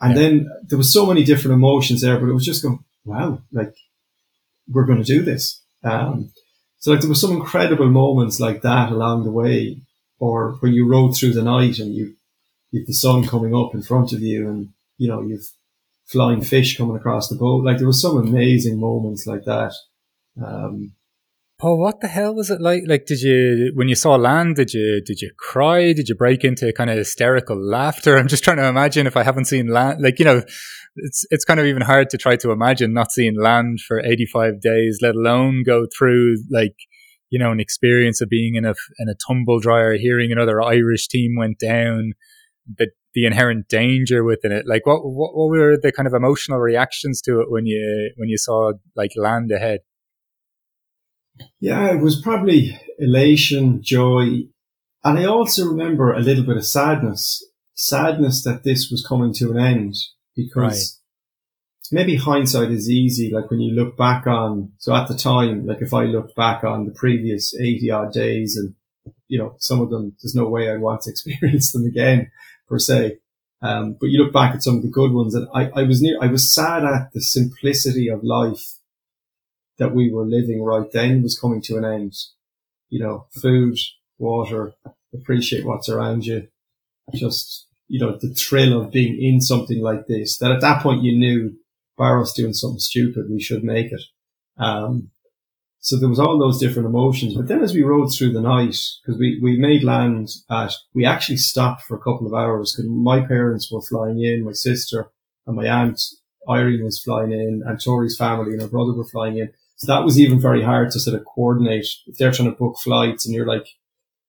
And 0.00 0.14
Yeah. 0.14 0.20
then 0.20 0.50
there 0.68 0.78
was 0.78 0.92
so 0.92 1.06
many 1.06 1.24
different 1.24 1.54
emotions 1.54 2.00
there, 2.00 2.18
but 2.18 2.28
it 2.28 2.34
was 2.34 2.44
just 2.44 2.62
going, 2.62 2.80
wow, 3.04 3.40
like 3.52 3.74
we're 4.68 4.84
going 4.84 5.02
to 5.02 5.04
do 5.04 5.22
this. 5.22 5.60
Um, 5.84 6.32
so 6.78 6.90
like 6.90 7.00
there 7.00 7.08
were 7.08 7.14
some 7.14 7.32
incredible 7.32 7.88
moments 7.88 8.40
like 8.40 8.62
that 8.62 8.90
along 8.90 9.24
the 9.24 9.30
way, 9.30 9.80
or 10.18 10.56
when 10.60 10.72
you 10.72 10.86
rowed 10.88 11.16
through 11.16 11.32
the 11.32 11.42
night 11.42 11.78
and 11.78 11.94
you, 11.94 12.14
you've 12.72 12.86
the 12.86 12.92
sun 12.94 13.24
coming 13.26 13.54
up 13.54 13.74
in 13.74 13.82
front 13.82 14.12
of 14.12 14.20
you 14.20 14.48
and, 14.48 14.70
you 14.98 15.08
know, 15.08 15.22
you've 15.22 15.50
flying 16.06 16.42
fish 16.42 16.76
coming 16.76 16.96
across 16.96 17.28
the 17.28 17.36
boat. 17.36 17.64
Like 17.64 17.78
there 17.78 17.86
were 17.86 17.92
some 17.92 18.16
amazing 18.16 18.78
moments 18.80 19.26
like 19.26 19.44
that. 19.44 19.72
Um, 20.44 20.92
Paul, 21.58 21.78
what 21.80 22.00
the 22.00 22.08
hell 22.08 22.34
was 22.34 22.50
it 22.50 22.60
like? 22.60 22.82
Like, 22.86 23.06
did 23.06 23.22
you, 23.22 23.72
when 23.74 23.88
you 23.88 23.94
saw 23.94 24.16
land, 24.16 24.56
did 24.56 24.74
you, 24.74 25.00
did 25.00 25.22
you 25.22 25.30
cry? 25.38 25.94
Did 25.94 26.06
you 26.06 26.14
break 26.14 26.44
into 26.44 26.70
kind 26.74 26.90
of 26.90 26.98
hysterical 26.98 27.56
laughter? 27.58 28.18
I'm 28.18 28.28
just 28.28 28.44
trying 28.44 28.58
to 28.58 28.68
imagine 28.68 29.06
if 29.06 29.16
I 29.16 29.22
haven't 29.22 29.46
seen 29.46 29.68
land, 29.68 30.02
like, 30.02 30.18
you 30.18 30.26
know, 30.26 30.42
it's, 30.96 31.24
it's 31.30 31.46
kind 31.46 31.58
of 31.58 31.64
even 31.64 31.80
hard 31.80 32.10
to 32.10 32.18
try 32.18 32.36
to 32.36 32.50
imagine 32.50 32.92
not 32.92 33.10
seeing 33.10 33.40
land 33.40 33.80
for 33.80 34.00
85 34.00 34.60
days, 34.60 34.98
let 35.00 35.14
alone 35.14 35.62
go 35.64 35.86
through 35.96 36.36
like, 36.50 36.76
you 37.30 37.38
know, 37.38 37.52
an 37.52 37.60
experience 37.60 38.20
of 38.20 38.28
being 38.28 38.54
in 38.54 38.66
a, 38.66 38.74
in 38.98 39.08
a 39.08 39.14
tumble 39.26 39.58
dryer, 39.58 39.94
hearing 39.94 40.32
another 40.32 40.60
Irish 40.60 41.08
team 41.08 41.36
went 41.38 41.58
down, 41.58 42.12
the, 42.76 42.90
the 43.14 43.24
inherent 43.24 43.66
danger 43.68 44.24
within 44.24 44.52
it. 44.52 44.66
Like, 44.66 44.84
what, 44.84 44.98
what, 45.04 45.34
what 45.34 45.48
were 45.48 45.78
the 45.80 45.90
kind 45.90 46.06
of 46.06 46.12
emotional 46.12 46.58
reactions 46.58 47.22
to 47.22 47.40
it 47.40 47.50
when 47.50 47.64
you, 47.64 48.12
when 48.16 48.28
you 48.28 48.36
saw 48.36 48.72
like 48.94 49.12
land 49.16 49.50
ahead? 49.50 49.80
Yeah, 51.60 51.92
it 51.92 52.00
was 52.00 52.20
probably 52.20 52.78
elation, 52.98 53.82
joy. 53.82 54.44
And 55.04 55.18
I 55.18 55.24
also 55.24 55.66
remember 55.66 56.12
a 56.12 56.20
little 56.20 56.44
bit 56.44 56.56
of 56.56 56.66
sadness, 56.66 57.44
sadness 57.74 58.42
that 58.44 58.64
this 58.64 58.90
was 58.90 59.06
coming 59.06 59.32
to 59.34 59.50
an 59.50 59.58
end 59.58 59.94
because 60.34 61.00
maybe 61.92 62.16
hindsight 62.16 62.70
is 62.70 62.90
easy. 62.90 63.30
Like 63.32 63.50
when 63.50 63.60
you 63.60 63.74
look 63.74 63.96
back 63.96 64.26
on, 64.26 64.72
so 64.78 64.94
at 64.94 65.08
the 65.08 65.16
time, 65.16 65.66
like 65.66 65.80
if 65.80 65.94
I 65.94 66.04
looked 66.04 66.34
back 66.36 66.64
on 66.64 66.84
the 66.86 66.92
previous 66.92 67.54
80 67.54 67.90
odd 67.90 68.12
days 68.12 68.56
and, 68.56 68.74
you 69.28 69.38
know, 69.38 69.54
some 69.58 69.80
of 69.80 69.90
them, 69.90 70.16
there's 70.22 70.34
no 70.34 70.48
way 70.48 70.70
I'd 70.70 70.80
want 70.80 71.02
to 71.02 71.10
experience 71.12 71.72
them 71.72 71.84
again 71.86 72.30
per 72.68 72.78
se. 72.78 73.18
Um, 73.62 73.96
but 73.98 74.06
you 74.06 74.22
look 74.22 74.32
back 74.32 74.54
at 74.54 74.62
some 74.62 74.76
of 74.76 74.82
the 74.82 74.88
good 74.88 75.12
ones 75.12 75.34
and 75.34 75.48
I, 75.54 75.70
I 75.74 75.82
was 75.84 76.02
near, 76.02 76.18
I 76.20 76.26
was 76.26 76.52
sad 76.52 76.84
at 76.84 77.12
the 77.12 77.22
simplicity 77.22 78.08
of 78.08 78.22
life 78.22 78.75
that 79.78 79.94
we 79.94 80.10
were 80.10 80.24
living 80.24 80.62
right 80.62 80.90
then 80.92 81.22
was 81.22 81.38
coming 81.38 81.62
to 81.62 81.76
an 81.76 81.84
end. 81.84 82.14
You 82.88 83.00
know, 83.00 83.26
food, 83.32 83.78
water, 84.18 84.74
appreciate 85.14 85.64
what's 85.64 85.88
around 85.88 86.26
you. 86.26 86.48
Just, 87.14 87.66
you 87.88 88.00
know, 88.00 88.18
the 88.20 88.34
thrill 88.34 88.80
of 88.80 88.90
being 88.92 89.20
in 89.20 89.40
something 89.40 89.80
like 89.80 90.06
this, 90.06 90.38
that 90.38 90.52
at 90.52 90.60
that 90.60 90.82
point 90.82 91.02
you 91.02 91.16
knew 91.16 91.56
Barrow's 91.98 92.32
doing 92.32 92.52
something 92.52 92.78
stupid. 92.78 93.30
We 93.30 93.40
should 93.40 93.64
make 93.64 93.92
it. 93.92 94.02
Um, 94.58 95.10
so 95.80 95.96
there 95.96 96.08
was 96.08 96.18
all 96.18 96.38
those 96.38 96.58
different 96.58 96.88
emotions. 96.88 97.34
But 97.34 97.46
then 97.46 97.62
as 97.62 97.72
we 97.72 97.82
rowed 97.82 98.12
through 98.12 98.32
the 98.32 98.40
night, 98.40 98.76
because 99.02 99.18
we, 99.20 99.38
we 99.40 99.56
made 99.56 99.84
land 99.84 100.30
at, 100.50 100.72
we 100.94 101.04
actually 101.04 101.36
stopped 101.36 101.82
for 101.82 101.96
a 101.96 102.00
couple 102.00 102.26
of 102.26 102.34
hours 102.34 102.72
because 102.72 102.90
my 102.90 103.20
parents 103.24 103.70
were 103.70 103.82
flying 103.82 104.20
in, 104.20 104.44
my 104.44 104.52
sister 104.52 105.08
and 105.46 105.54
my 105.54 105.66
aunt 105.66 106.00
Irene 106.48 106.84
was 106.84 107.00
flying 107.02 107.32
in 107.32 107.62
and 107.64 107.80
Tori's 107.80 108.16
family 108.16 108.52
and 108.52 108.62
her 108.62 108.68
brother 108.68 108.92
were 108.92 109.04
flying 109.04 109.38
in. 109.38 109.52
So 109.76 109.92
that 109.92 110.04
was 110.04 110.18
even 110.18 110.40
very 110.40 110.62
hard 110.62 110.90
to 110.92 111.00
sort 111.00 111.18
of 111.18 111.26
coordinate 111.26 111.86
if 112.06 112.16
they're 112.16 112.32
trying 112.32 112.50
to 112.50 112.56
book 112.56 112.76
flights 112.82 113.26
and 113.26 113.34
you're 113.34 113.46
like, 113.46 113.66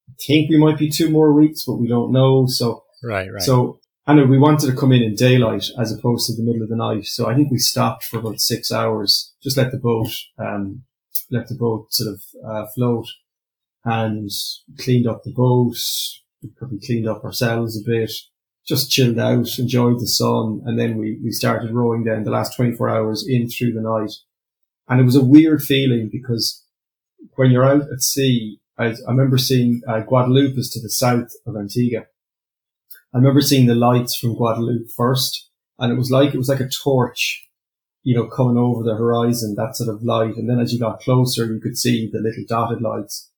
I 0.09 0.13
think 0.25 0.49
we 0.49 0.57
might 0.57 0.77
be 0.77 0.89
two 0.89 1.09
more 1.09 1.33
weeks, 1.33 1.63
but 1.65 1.75
we 1.75 1.87
don't 1.87 2.11
know. 2.11 2.47
So, 2.47 2.83
right, 3.03 3.31
right. 3.31 3.41
So, 3.41 3.79
and 4.05 4.29
we 4.29 4.37
wanted 4.37 4.67
to 4.67 4.75
come 4.75 4.91
in 4.91 5.03
in 5.03 5.15
daylight 5.15 5.65
as 5.79 5.91
opposed 5.91 6.27
to 6.27 6.35
the 6.35 6.43
middle 6.43 6.63
of 6.63 6.69
the 6.69 6.75
night. 6.75 7.05
So 7.05 7.27
I 7.27 7.35
think 7.35 7.51
we 7.51 7.59
stopped 7.59 8.05
for 8.05 8.19
about 8.19 8.39
six 8.39 8.71
hours, 8.71 9.33
just 9.41 9.57
let 9.57 9.71
the 9.71 9.77
boat, 9.77 10.11
um, 10.37 10.83
let 11.31 11.47
the 11.47 11.55
boat 11.55 11.87
sort 11.91 12.13
of, 12.13 12.21
uh, 12.45 12.67
float 12.75 13.07
and 13.83 14.29
cleaned 14.79 15.07
up 15.07 15.23
the 15.23 15.33
boat. 15.33 15.77
We 16.43 16.49
probably 16.57 16.79
cleaned 16.85 17.07
up 17.07 17.23
ourselves 17.23 17.77
a 17.77 17.89
bit, 17.89 18.11
just 18.67 18.91
chilled 18.91 19.19
out, 19.19 19.57
enjoyed 19.59 19.99
the 19.99 20.07
sun. 20.07 20.61
And 20.65 20.77
then 20.77 20.97
we, 20.97 21.19
we 21.23 21.31
started 21.31 21.71
rowing 21.71 22.03
then 22.03 22.23
the 22.23 22.31
last 22.31 22.55
24 22.55 22.89
hours 22.89 23.25
in 23.27 23.49
through 23.49 23.73
the 23.73 23.81
night. 23.81 24.11
And 24.88 24.99
it 24.99 25.03
was 25.03 25.15
a 25.15 25.23
weird 25.23 25.61
feeling 25.61 26.09
because 26.11 26.63
when 27.35 27.51
you're 27.51 27.65
out 27.65 27.91
at 27.91 28.01
sea, 28.01 28.59
I, 28.77 28.85
I 28.85 29.09
remember 29.09 29.38
seeing 29.38 29.81
uh, 29.88 30.01
Guadeloupe 30.01 30.57
is 30.57 30.69
to 30.71 30.81
the 30.81 30.89
south 30.89 31.31
of 31.45 31.55
Antigua. 31.55 32.05
I 33.13 33.17
remember 33.17 33.41
seeing 33.41 33.67
the 33.67 33.75
lights 33.75 34.17
from 34.17 34.35
Guadeloupe 34.35 34.89
first, 34.95 35.49
and 35.79 35.91
it 35.91 35.95
was 35.95 36.11
like 36.11 36.33
it 36.33 36.38
was 36.38 36.49
like 36.49 36.59
a 36.59 36.69
torch, 36.69 37.47
you 38.03 38.15
know, 38.15 38.27
coming 38.27 38.57
over 38.57 38.83
the 38.83 38.95
horizon, 38.95 39.55
that 39.55 39.75
sort 39.75 39.89
of 39.89 40.03
light. 40.03 40.35
And 40.35 40.49
then 40.49 40.59
as 40.59 40.73
you 40.73 40.79
got 40.79 40.99
closer, 40.99 41.45
you 41.45 41.59
could 41.59 41.77
see 41.77 42.09
the 42.11 42.19
little 42.19 42.43
dotted 42.47 42.81
lights. 42.81 43.31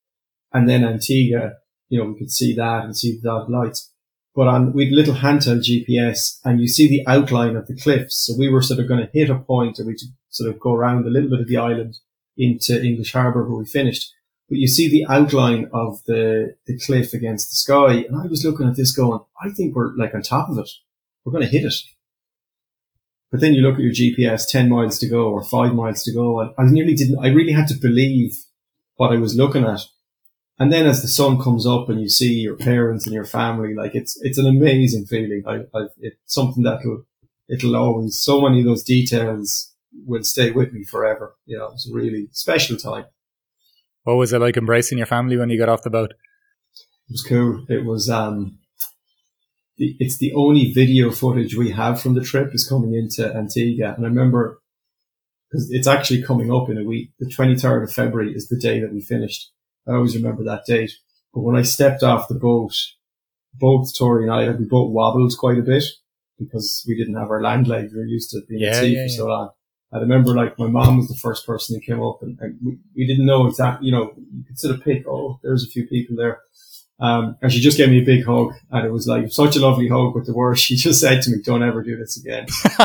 And 0.52 0.68
then 0.68 0.84
Antigua, 0.84 1.54
you 1.90 2.00
know, 2.00 2.10
we 2.10 2.18
could 2.18 2.32
see 2.32 2.56
that 2.56 2.84
and 2.84 2.98
see 2.98 3.16
the 3.16 3.30
dotted 3.30 3.50
lights. 3.50 3.92
But 4.36 4.48
on 4.48 4.74
with 4.74 4.90
little 4.92 5.16
handheld 5.16 5.64
GPS, 5.64 6.40
and 6.44 6.62
you 6.62 6.68
see 6.68 6.88
the 6.88 7.06
outline 7.08 7.56
of 7.56 7.68
the 7.68 7.76
cliffs. 7.76 8.16
So 8.16 8.34
we 8.38 8.50
were 8.50 8.62
sort 8.62 8.80
of 8.80 8.88
going 8.88 9.02
to 9.02 9.12
hit 9.14 9.30
a 9.30 9.36
point, 9.36 9.80
and 9.80 9.88
we 9.88 9.96
sort 10.30 10.50
of 10.50 10.60
go 10.60 10.74
around 10.74 11.06
a 11.06 11.10
little 11.10 11.30
bit 11.30 11.42
of 11.42 11.48
the 11.48 11.58
island 11.58 11.98
into 12.38 12.82
English 12.82 13.14
Harbour 13.14 13.44
where 13.44 13.60
we 13.60 13.66
finished 13.66 14.14
but 14.50 14.58
you 14.58 14.68
see 14.68 14.90
the 14.90 15.06
outline 15.06 15.70
of 15.72 16.04
the, 16.06 16.56
the 16.66 16.78
cliff 16.80 17.14
against 17.14 17.52
the 17.52 17.56
sky. 17.56 18.04
And 18.10 18.20
I 18.20 18.26
was 18.26 18.44
looking 18.44 18.68
at 18.68 18.76
this 18.76 18.92
going, 18.92 19.20
I 19.40 19.50
think 19.50 19.76
we're 19.76 19.96
like 19.96 20.16
on 20.16 20.24
top 20.24 20.50
of 20.50 20.58
it. 20.58 20.70
We're 21.24 21.32
going 21.32 21.46
to 21.46 21.50
hit 21.50 21.66
it. 21.66 21.76
But 23.32 23.42
then 23.42 23.54
you 23.54 23.62
look 23.62 23.76
at 23.76 23.82
your 23.82 23.94
GPS, 23.94 24.50
10 24.50 24.70
miles 24.70 24.98
to 25.00 25.08
go 25.08 25.30
or 25.30 25.44
five 25.44 25.76
miles 25.76 26.02
to 26.04 26.14
go. 26.14 26.40
And 26.40 26.52
I 26.58 26.64
nearly 26.66 26.96
didn't, 26.96 27.24
I 27.24 27.28
really 27.28 27.52
had 27.52 27.68
to 27.68 27.76
believe 27.76 28.36
what 28.96 29.12
I 29.12 29.18
was 29.18 29.36
looking 29.36 29.66
at. 29.66 29.82
And 30.58 30.74
then 30.74 30.88
as 30.88 31.04
the 31.04 31.08
sun 31.08 31.40
comes 31.40 31.68
up 31.68 31.88
and 31.88 32.02
you 32.02 32.10
see 32.10 32.34
your 32.34 32.56
parents 32.56 33.06
and 33.06 33.14
your 33.14 33.26
family, 33.26 33.76
like 33.76 33.94
it's, 33.94 34.20
it's 34.22 34.40
an 34.40 34.48
amazing 34.48 35.06
feeling. 35.06 35.44
I, 35.46 35.60
I, 35.78 35.86
it's 36.00 36.18
something 36.26 36.64
that'll, 36.64 37.04
it'll 37.48 37.76
always, 37.76 38.20
so 38.20 38.42
many 38.42 38.60
of 38.60 38.66
those 38.66 38.84
details 38.84 39.69
will 40.06 40.24
stay 40.24 40.52
with 40.52 40.74
me 40.74 40.84
forever. 40.84 41.36
You 41.46 41.58
know, 41.58 41.70
it's 41.74 41.90
a 41.90 41.94
really 41.94 42.28
special 42.32 42.78
time. 42.78 43.06
What 44.04 44.16
was 44.16 44.34
it 44.34 44.40
like 44.40 44.58
embracing 44.58 44.98
your 44.98 45.08
family 45.08 45.38
when 45.38 45.50
you 45.50 45.60
got 45.60 45.70
off 45.70 45.84
the 45.84 45.90
boat? 45.90 46.12
It 46.12 47.12
was 47.12 47.24
cool. 47.24 47.66
It 47.70 47.86
was, 47.86 48.10
um, 48.10 48.60
the, 49.78 49.96
it's 50.00 50.18
the 50.18 50.34
only 50.34 50.72
video 50.74 51.12
footage 51.12 51.56
we 51.56 51.72
have 51.72 52.02
from 52.02 52.14
the 52.14 52.24
trip 52.24 52.54
is 52.54 52.68
coming 52.68 52.94
into 52.94 53.34
Antigua. 53.36 53.94
And 53.96 54.06
I 54.06 54.10
remember, 54.10 54.62
because 55.50 55.70
it's 55.72 55.88
actually 55.88 56.22
coming 56.22 56.52
up 56.52 56.70
in 56.70 56.78
a 56.78 56.84
week, 56.84 57.12
the 57.20 57.26
23rd 57.26 57.84
of 57.84 57.94
February 57.94 58.34
is 58.34 58.48
the 58.48 58.60
day 58.60 58.80
that 58.80 58.94
we 58.94 59.02
finished. 59.02 59.52
I 59.88 59.94
always 59.94 60.16
remember 60.16 60.44
that 60.44 60.66
date. 60.66 60.92
But 61.34 61.42
when 61.42 61.56
I 61.56 61.64
stepped 61.64 62.04
off 62.04 62.28
the 62.28 62.36
boat, 62.36 62.74
both 63.54 63.98
Tori 63.98 64.24
and 64.24 64.32
I, 64.32 64.50
we 64.52 64.66
both 64.66 64.92
wobbled 64.92 65.34
quite 65.38 65.58
a 65.58 65.64
bit 65.64 65.84
because 66.38 66.86
we 66.88 66.96
didn't 66.96 67.16
have 67.16 67.30
our 67.30 67.42
land 67.42 67.68
legs. 67.68 67.94
We 67.94 68.00
were 68.00 68.06
used 68.06 68.32
to 68.32 68.42
being 68.48 68.62
yeah, 68.62 68.70
at 68.70 68.76
sea 68.76 68.96
yeah, 68.96 69.06
for 69.06 69.12
yeah. 69.12 69.18
so 69.18 69.28
long. 69.28 69.50
I 69.92 69.98
remember 69.98 70.36
like 70.36 70.60
my 70.60 70.68
mom 70.68 70.98
was 70.98 71.08
the 71.08 71.16
first 71.16 71.48
person 71.48 71.76
who 71.76 71.82
came 71.82 72.02
up 72.04 72.22
and, 72.22 72.38
and 72.40 72.60
we, 72.64 72.78
we, 72.96 73.08
didn't 73.08 73.26
know 73.26 73.48
exactly, 73.48 73.88
you 73.88 73.92
know, 73.92 74.14
you 74.16 74.44
could 74.46 74.60
sort 74.60 74.76
of 74.76 74.84
pick, 74.84 75.08
oh, 75.08 75.40
there's 75.42 75.64
a 75.64 75.68
few 75.68 75.88
people 75.88 76.16
there. 76.16 76.42
Um, 77.00 77.38
and 77.42 77.52
she 77.52 77.60
just 77.60 77.78
gave 77.78 77.90
me 77.90 78.02
a 78.02 78.06
big 78.06 78.26
hug 78.26 78.54
and 78.72 78.86
it 78.86 78.92
was 78.92 79.08
like 79.08 79.32
such 79.32 79.56
a 79.56 79.60
lovely 79.60 79.88
hug 79.88 80.14
with 80.14 80.28
the 80.28 80.34
words. 80.34 80.60
She 80.70 80.76
just 80.76 81.02
said 81.02 81.24
to 81.24 81.32
me, 81.32 81.38
don't 81.44 81.64
ever 81.64 81.82
do 81.82 81.98
this 81.98 82.18
again. 82.18 82.46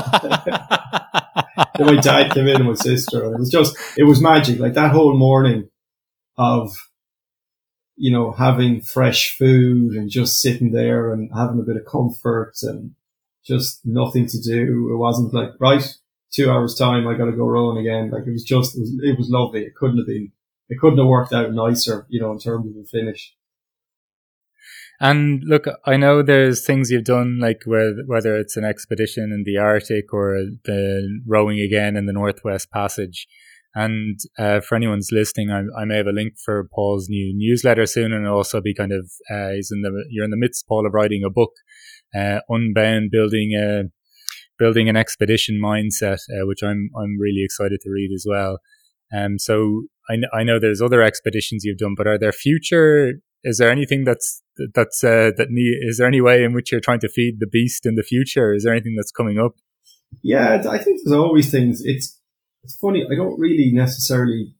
then 1.77 1.87
my 1.87 2.01
dad 2.01 2.33
came 2.33 2.47
in 2.47 2.57
and 2.57 2.67
my 2.67 2.75
sister 2.75 3.25
and 3.25 3.35
it 3.35 3.39
was 3.39 3.51
just, 3.51 3.77
it 3.99 4.05
was 4.05 4.23
magic. 4.23 4.59
Like 4.59 4.75
that 4.75 4.93
whole 4.93 5.15
morning 5.17 5.69
of, 6.39 6.75
you 7.97 8.11
know, 8.11 8.33
having 8.33 8.81
fresh 8.81 9.37
food 9.37 9.93
and 9.93 10.09
just 10.09 10.41
sitting 10.41 10.73
there 10.73 11.13
and 11.13 11.31
having 11.35 11.61
a 11.61 11.65
bit 11.65 11.77
of 11.77 11.85
comfort 11.85 12.55
and 12.63 12.93
just 13.45 13.81
nothing 13.85 14.27
to 14.27 14.41
do. 14.41 14.91
It 14.91 14.97
wasn't 14.97 15.35
like, 15.35 15.51
right, 15.61 15.87
two 16.35 16.51
hours 16.51 16.74
time, 16.74 17.07
I 17.07 17.16
got 17.16 17.26
to 17.26 17.32
go 17.32 17.47
rowing 17.47 17.78
again. 17.78 18.11
Like 18.11 18.26
it 18.26 18.32
was 18.32 18.45
just, 18.45 18.76
it 18.76 18.80
was, 18.80 19.01
it 19.03 19.18
was 19.18 19.28
lovely. 19.30 19.62
It 19.62 19.74
couldn't 19.74 19.99
have 19.99 20.07
been, 20.07 20.32
it 20.68 20.78
couldn't 20.80 20.99
have 20.99 21.07
worked 21.07 21.32
out 21.32 21.53
nicer, 21.53 22.07
you 22.09 22.20
know, 22.20 22.32
in 22.32 22.39
terms 22.39 22.66
of 22.66 22.74
the 22.74 22.85
finish. 22.85 23.35
And 25.01 25.43
look, 25.45 25.66
I 25.85 25.97
know 25.97 26.22
there's 26.22 26.64
things 26.64 26.91
you've 26.91 27.05
done, 27.05 27.39
like 27.41 27.62
whether 27.66 28.37
it's 28.37 28.57
an 28.57 28.64
expedition 28.64 29.32
in 29.32 29.43
the 29.45 29.59
Arctic 29.59 30.12
or 30.12 30.39
the 30.64 31.20
rowing 31.26 31.59
again 31.59 31.97
in 31.97 32.07
the 32.07 32.12
Northwest 32.12 32.70
Passage. 32.70 33.26
And 33.74 34.20
uh, 34.39 34.61
for 34.61 34.76
anyone's 34.76 35.11
listening, 35.11 35.51
I, 35.51 35.64
I, 35.76 35.85
may 35.85 35.97
have 35.97 36.07
a 36.07 36.12
link 36.12 36.35
for 36.39 36.68
Paul's 36.72 37.09
new 37.09 37.32
newsletter 37.37 37.87
soon, 37.87 38.12
and 38.12 38.24
also 38.24 38.61
be 38.61 38.72
kind 38.72 38.93
of 38.93 39.11
uh, 39.28 39.49
he's 39.51 39.72
in 39.72 39.82
the 39.82 40.05
you're 40.11 40.24
in 40.24 40.30
the 40.30 40.37
midst, 40.37 40.68
Paul, 40.68 40.87
of 40.87 40.95
writing 40.95 41.24
a 41.26 41.30
book, 41.30 41.51
uh, 42.16 42.39
Unbound, 42.49 43.11
building 43.11 43.51
a 43.59 43.91
building 44.59 44.89
an 44.89 44.97
expedition 44.97 45.61
mindset, 45.63 46.21
uh, 46.31 46.47
which 46.47 46.63
I'm 46.63 46.91
I'm 46.97 47.19
really 47.19 47.43
excited 47.45 47.81
to 47.83 47.91
read 47.91 48.11
as 48.15 48.25
well. 48.29 48.59
Um, 49.15 49.39
so 49.39 49.85
I, 50.09 50.17
I 50.33 50.43
know 50.43 50.59
there's 50.59 50.83
other 50.83 51.03
expeditions 51.03 51.65
you've 51.65 51.79
done, 51.79 51.95
but 51.97 52.07
are 52.07 52.19
there 52.19 52.33
future? 52.33 53.15
Is 53.43 53.59
there 53.59 53.71
anything 53.71 54.05
that's 54.05 54.43
that's 54.75 55.05
uh, 55.05 55.31
that 55.37 55.49
need, 55.51 55.79
is 55.83 55.99
there 55.99 56.09
any 56.09 56.21
way 56.21 56.43
in 56.43 56.55
which 56.55 56.73
you're 56.73 56.81
trying 56.81 57.01
to 57.01 57.09
feed 57.09 57.37
the 57.39 57.47
beast 57.47 57.87
in 57.87 57.95
the 57.95 58.03
future? 58.03 58.55
Is 58.55 58.65
there 58.65 58.73
anything 58.73 58.97
that's 58.97 59.13
coming 59.13 59.39
up? 59.39 59.53
Yeah, 60.23 60.63
I 60.71 60.79
think 60.79 61.01
there's 61.05 61.17
always 61.17 61.51
things. 61.51 61.83
It's 61.85 62.21
it's 62.63 62.77
funny. 62.77 63.05
I 63.11 63.15
don't 63.15 63.39
really 63.39 63.71
necessarily. 63.73 64.55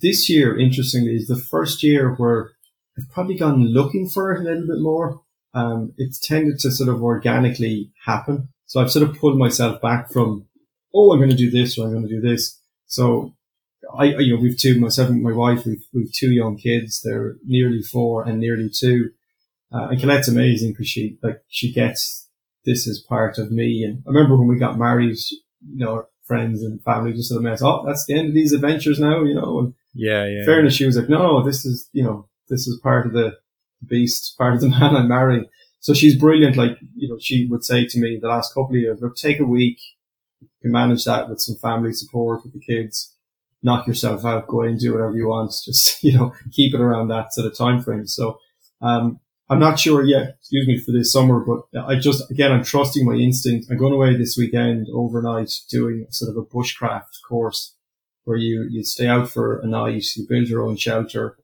This 0.00 0.30
year, 0.30 0.56
interestingly, 0.56 1.16
is 1.16 1.26
the 1.26 1.36
first 1.36 1.82
year 1.82 2.14
where 2.14 2.52
I've 2.96 3.10
probably 3.10 3.36
gone 3.36 3.66
looking 3.66 4.08
for 4.08 4.32
it 4.32 4.40
a 4.40 4.44
little 4.44 4.66
bit 4.68 4.80
more. 4.80 5.22
Um, 5.52 5.92
it's 5.96 6.24
tended 6.24 6.60
to 6.60 6.70
sort 6.70 6.88
of 6.88 7.02
organically 7.02 7.92
happen. 8.06 8.50
So 8.70 8.80
I've 8.80 8.92
sort 8.92 9.08
of 9.08 9.18
pulled 9.18 9.36
myself 9.36 9.82
back 9.82 10.12
from, 10.12 10.46
oh, 10.94 11.12
I'm 11.12 11.18
going 11.18 11.30
to 11.30 11.36
do 11.36 11.50
this 11.50 11.76
or 11.76 11.86
I'm 11.86 11.92
going 11.92 12.06
to 12.06 12.08
do 12.08 12.20
this. 12.20 12.56
So 12.86 13.34
I, 13.92 14.04
you 14.04 14.36
know, 14.36 14.40
we've 14.40 14.56
two, 14.56 14.78
myself 14.78 15.08
and 15.08 15.24
my 15.24 15.32
wife, 15.32 15.66
we've, 15.66 15.84
we've 15.92 16.12
two 16.12 16.30
young 16.30 16.56
kids. 16.56 17.00
They're 17.02 17.34
nearly 17.44 17.82
four 17.82 18.22
and 18.22 18.38
nearly 18.38 18.70
two. 18.70 19.10
Uh, 19.74 19.88
and 19.88 20.00
Colette's 20.00 20.28
amazing 20.28 20.70
because 20.70 20.86
she, 20.86 21.18
like, 21.20 21.42
she 21.48 21.72
gets 21.72 22.28
this 22.64 22.86
as 22.86 23.00
part 23.00 23.38
of 23.38 23.50
me. 23.50 23.82
And 23.82 24.04
I 24.06 24.10
remember 24.10 24.36
when 24.36 24.46
we 24.46 24.56
got 24.56 24.78
married, 24.78 25.16
you 25.68 25.84
know, 25.84 26.06
friends 26.22 26.62
and 26.62 26.80
family 26.84 27.12
just 27.12 27.30
sort 27.30 27.38
of 27.38 27.42
mess, 27.42 27.62
oh, 27.62 27.82
that's 27.84 28.04
the 28.06 28.16
end 28.16 28.28
of 28.28 28.34
these 28.34 28.52
adventures 28.52 29.00
now, 29.00 29.24
you 29.24 29.34
know. 29.34 29.58
And 29.58 29.74
yeah, 29.94 30.26
yeah. 30.26 30.44
Fairness, 30.44 30.74
she 30.74 30.86
was 30.86 30.96
like, 30.96 31.08
no, 31.08 31.42
this 31.42 31.64
is, 31.64 31.88
you 31.92 32.04
know, 32.04 32.28
this 32.48 32.68
is 32.68 32.78
part 32.78 33.04
of 33.04 33.14
the 33.14 33.36
beast, 33.84 34.38
part 34.38 34.54
of 34.54 34.60
the 34.60 34.68
man 34.78 34.94
I'm 34.94 35.08
marrying. 35.08 35.46
So 35.80 35.94
she's 35.94 36.16
brilliant. 36.16 36.56
Like, 36.56 36.78
you 36.94 37.08
know, 37.08 37.18
she 37.18 37.46
would 37.50 37.64
say 37.64 37.86
to 37.86 37.98
me 37.98 38.18
the 38.20 38.28
last 38.28 38.54
couple 38.54 38.76
of 38.76 38.80
years, 38.80 39.00
look, 39.00 39.16
take 39.16 39.40
a 39.40 39.44
week, 39.44 39.80
you 40.40 40.48
can 40.62 40.72
manage 40.72 41.04
that 41.04 41.28
with 41.28 41.40
some 41.40 41.56
family 41.56 41.92
support 41.92 42.44
with 42.44 42.52
the 42.52 42.60
kids, 42.60 43.16
knock 43.62 43.86
yourself 43.86 44.24
out, 44.24 44.46
go 44.46 44.62
and 44.62 44.78
do 44.78 44.92
whatever 44.92 45.16
you 45.16 45.28
want. 45.28 45.52
Just, 45.64 46.02
you 46.04 46.16
know, 46.16 46.34
keep 46.52 46.74
it 46.74 46.80
around 46.80 47.08
that 47.08 47.32
sort 47.32 47.46
of 47.46 47.56
time 47.56 47.82
frame. 47.82 48.06
So, 48.06 48.38
um, 48.80 49.20
I'm 49.50 49.58
not 49.58 49.80
sure 49.80 50.04
yet, 50.04 50.36
excuse 50.38 50.68
me, 50.68 50.78
for 50.78 50.92
this 50.92 51.12
summer, 51.12 51.40
but 51.40 51.62
I 51.84 51.96
just, 51.96 52.30
again, 52.30 52.52
I'm 52.52 52.62
trusting 52.62 53.04
my 53.04 53.14
instinct. 53.14 53.66
I'm 53.68 53.78
going 53.78 53.92
away 53.92 54.16
this 54.16 54.36
weekend 54.36 54.86
overnight 54.94 55.50
doing 55.68 56.06
sort 56.10 56.30
of 56.30 56.36
a 56.36 56.46
bushcraft 56.46 57.20
course 57.28 57.74
where 58.22 58.36
you, 58.36 58.68
you 58.70 58.84
stay 58.84 59.08
out 59.08 59.28
for 59.28 59.58
a 59.58 59.66
night, 59.66 60.04
you 60.14 60.24
build 60.28 60.46
your 60.46 60.62
own 60.62 60.76
shelter, 60.76 61.36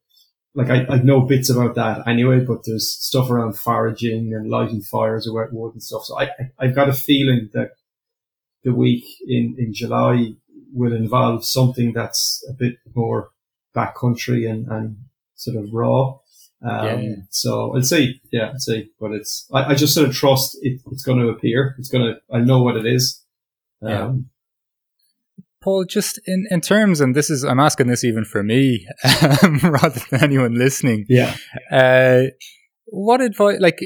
like 0.57 0.71
I, 0.71 0.87
I 0.89 1.03
know 1.03 1.21
bits 1.21 1.51
about 1.51 1.75
that 1.75 2.09
anyway, 2.09 2.41
but 2.41 2.65
there's 2.65 2.91
stuff 2.91 3.31
around 3.31 3.59
foraging 3.59 4.35
and 4.35 4.49
lighting 4.49 4.81
fires 4.81 5.29
or 5.29 5.35
wet 5.35 5.53
wood 5.53 5.75
and 5.75 5.83
stuff. 5.83 6.05
So 6.05 6.19
I, 6.19 6.31
I've 6.59 6.75
got 6.75 6.89
a 6.89 6.95
feeling 6.95 7.51
that 7.53 7.73
the 8.65 8.75
week 8.75 9.05
in, 9.29 9.55
in 9.59 9.75
July 9.75 10.33
will 10.73 10.95
involve 10.95 11.45
something 11.45 11.93
that's 11.93 12.45
a 12.49 12.55
bit 12.55 12.79
more 12.95 13.31
backcountry 13.75 14.51
and, 14.51 14.67
and 14.69 14.97
sort 15.35 15.57
of 15.59 15.73
raw. 15.73 16.19
Um, 16.63 16.87
yeah, 16.87 16.97
yeah. 16.97 17.15
so 17.29 17.77
I'll 17.77 17.83
see, 17.83 18.21
yeah, 18.33 18.49
I'll 18.49 18.59
see, 18.59 18.91
but 18.99 19.13
it's, 19.13 19.47
I, 19.53 19.65
I 19.65 19.75
just 19.75 19.95
sort 19.95 20.09
of 20.09 20.15
trust 20.15 20.57
it, 20.63 20.81
it's 20.91 21.05
going 21.05 21.19
to 21.19 21.29
appear. 21.29 21.77
It's 21.79 21.91
going 21.91 22.07
to, 22.07 22.35
I 22.35 22.41
know 22.41 22.63
what 22.63 22.77
it 22.77 22.87
is. 22.87 23.23
Um. 23.83 24.31
Paul, 25.67 25.85
just 25.85 26.21
in, 26.27 26.47
in 26.51 26.61
terms, 26.61 27.01
and 27.01 27.17
this 27.17 27.29
is, 27.29 27.43
I'm 27.43 27.59
asking 27.59 27.89
this 27.89 28.05
even 28.05 28.25
for 28.25 28.45
me 28.45 28.87
um, 29.43 29.59
rather 29.64 30.01
than 30.11 30.23
anyone 30.23 30.55
listening. 30.55 31.07
Yeah. 31.09 31.37
Uh, 31.73 32.31
what 32.85 33.21
advice, 33.21 33.59
like, 33.59 33.81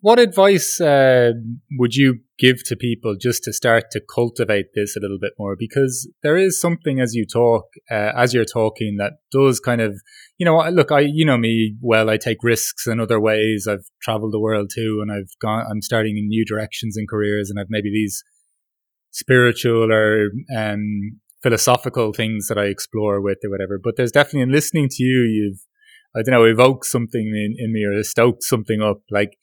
what 0.00 0.18
advice 0.18 0.80
uh, 0.80 1.32
would 1.72 1.94
you 1.94 2.20
give 2.38 2.64
to 2.64 2.74
people 2.76 3.16
just 3.20 3.44
to 3.44 3.52
start 3.52 3.90
to 3.90 4.00
cultivate 4.00 4.68
this 4.74 4.96
a 4.96 5.00
little 5.00 5.18
bit 5.20 5.32
more? 5.38 5.56
Because 5.58 6.10
there 6.22 6.38
is 6.38 6.58
something 6.58 7.00
as 7.00 7.14
you 7.14 7.26
talk, 7.26 7.64
uh, 7.90 8.12
as 8.16 8.32
you're 8.32 8.46
talking, 8.46 8.96
that 8.96 9.18
does 9.30 9.60
kind 9.60 9.82
of, 9.82 10.00
you 10.38 10.46
know, 10.46 10.66
look, 10.70 10.90
I, 10.90 11.00
you 11.00 11.26
know 11.26 11.36
me 11.36 11.76
well. 11.82 12.08
I 12.08 12.16
take 12.16 12.42
risks 12.42 12.86
in 12.86 12.98
other 12.98 13.20
ways. 13.20 13.68
I've 13.68 13.84
traveled 14.00 14.32
the 14.32 14.40
world 14.40 14.70
too, 14.74 15.00
and 15.02 15.12
I've 15.12 15.38
gone. 15.38 15.66
I'm 15.70 15.82
starting 15.82 16.16
in 16.16 16.28
new 16.28 16.46
directions 16.46 16.96
in 16.96 17.06
careers, 17.06 17.50
and 17.50 17.60
I've 17.60 17.66
maybe 17.68 17.90
these 17.90 18.24
spiritual 19.10 19.92
or 19.92 20.30
um, 20.56 21.20
philosophical 21.42 22.12
things 22.12 22.48
that 22.48 22.58
I 22.58 22.64
explore 22.64 23.20
with 23.20 23.38
or 23.44 23.50
whatever. 23.50 23.78
But 23.82 23.96
there's 23.96 24.12
definitely 24.12 24.42
in 24.42 24.52
listening 24.52 24.88
to 24.90 25.02
you, 25.02 25.20
you've 25.22 25.60
I 26.16 26.22
don't 26.22 26.32
know, 26.32 26.44
evoked 26.44 26.86
something 26.86 27.26
in, 27.28 27.54
in 27.58 27.72
me 27.72 27.84
or 27.84 28.02
stoked 28.02 28.42
something 28.42 28.80
up. 28.82 29.02
Like 29.10 29.38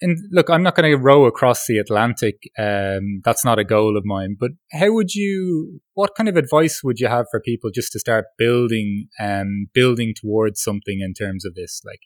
and 0.00 0.18
look, 0.30 0.50
I'm 0.50 0.62
not 0.62 0.74
going 0.74 0.90
to 0.90 0.96
row 0.96 1.26
across 1.26 1.66
the 1.66 1.78
Atlantic. 1.78 2.36
Um, 2.58 3.20
that's 3.24 3.44
not 3.44 3.58
a 3.58 3.64
goal 3.64 3.96
of 3.96 4.04
mine. 4.04 4.36
But 4.38 4.52
how 4.72 4.92
would 4.92 5.14
you? 5.14 5.80
What 5.94 6.14
kind 6.16 6.28
of 6.28 6.36
advice 6.36 6.80
would 6.82 6.98
you 7.00 7.08
have 7.08 7.26
for 7.30 7.40
people 7.40 7.70
just 7.72 7.92
to 7.92 7.98
start 7.98 8.26
building, 8.38 9.08
um, 9.20 9.66
building 9.72 10.14
towards 10.18 10.62
something 10.62 11.00
in 11.00 11.14
terms 11.14 11.44
of 11.44 11.54
this? 11.54 11.82
Like, 11.84 12.00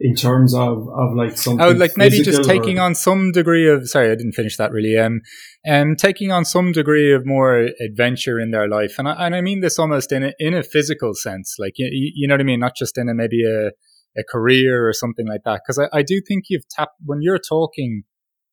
in 0.00 0.14
terms 0.14 0.54
of 0.54 0.88
of 0.88 1.14
like 1.16 1.36
something. 1.36 1.64
Oh, 1.64 1.70
like 1.70 1.96
maybe 1.96 2.22
just 2.22 2.44
taking 2.44 2.78
or... 2.78 2.82
on 2.82 2.94
some 2.94 3.32
degree 3.32 3.68
of. 3.68 3.88
Sorry, 3.88 4.10
I 4.10 4.14
didn't 4.14 4.32
finish 4.32 4.56
that 4.56 4.72
really. 4.72 4.98
Um, 4.98 5.20
um, 5.68 5.96
taking 5.96 6.32
on 6.32 6.44
some 6.44 6.72
degree 6.72 7.12
of 7.12 7.24
more 7.24 7.68
adventure 7.80 8.40
in 8.40 8.50
their 8.50 8.68
life, 8.68 8.96
and 8.98 9.08
I, 9.08 9.26
and 9.26 9.34
I 9.34 9.40
mean 9.40 9.60
this 9.60 9.78
almost 9.78 10.12
in 10.12 10.24
a 10.24 10.32
in 10.38 10.54
a 10.54 10.62
physical 10.62 11.14
sense, 11.14 11.56
like 11.58 11.74
you, 11.76 11.88
you 11.92 12.28
know 12.28 12.34
what 12.34 12.40
I 12.40 12.44
mean, 12.44 12.60
not 12.60 12.76
just 12.76 12.98
in 12.98 13.08
a 13.08 13.14
maybe 13.14 13.44
a 13.44 13.70
a 14.18 14.24
career 14.30 14.86
or 14.86 14.92
something 14.92 15.26
like 15.26 15.42
that. 15.44 15.60
Because 15.64 15.78
I, 15.78 15.98
I 15.98 16.02
do 16.02 16.20
think 16.26 16.44
you've 16.48 16.68
tapped 16.68 16.96
when 17.04 17.22
you're 17.22 17.38
talking. 17.38 18.02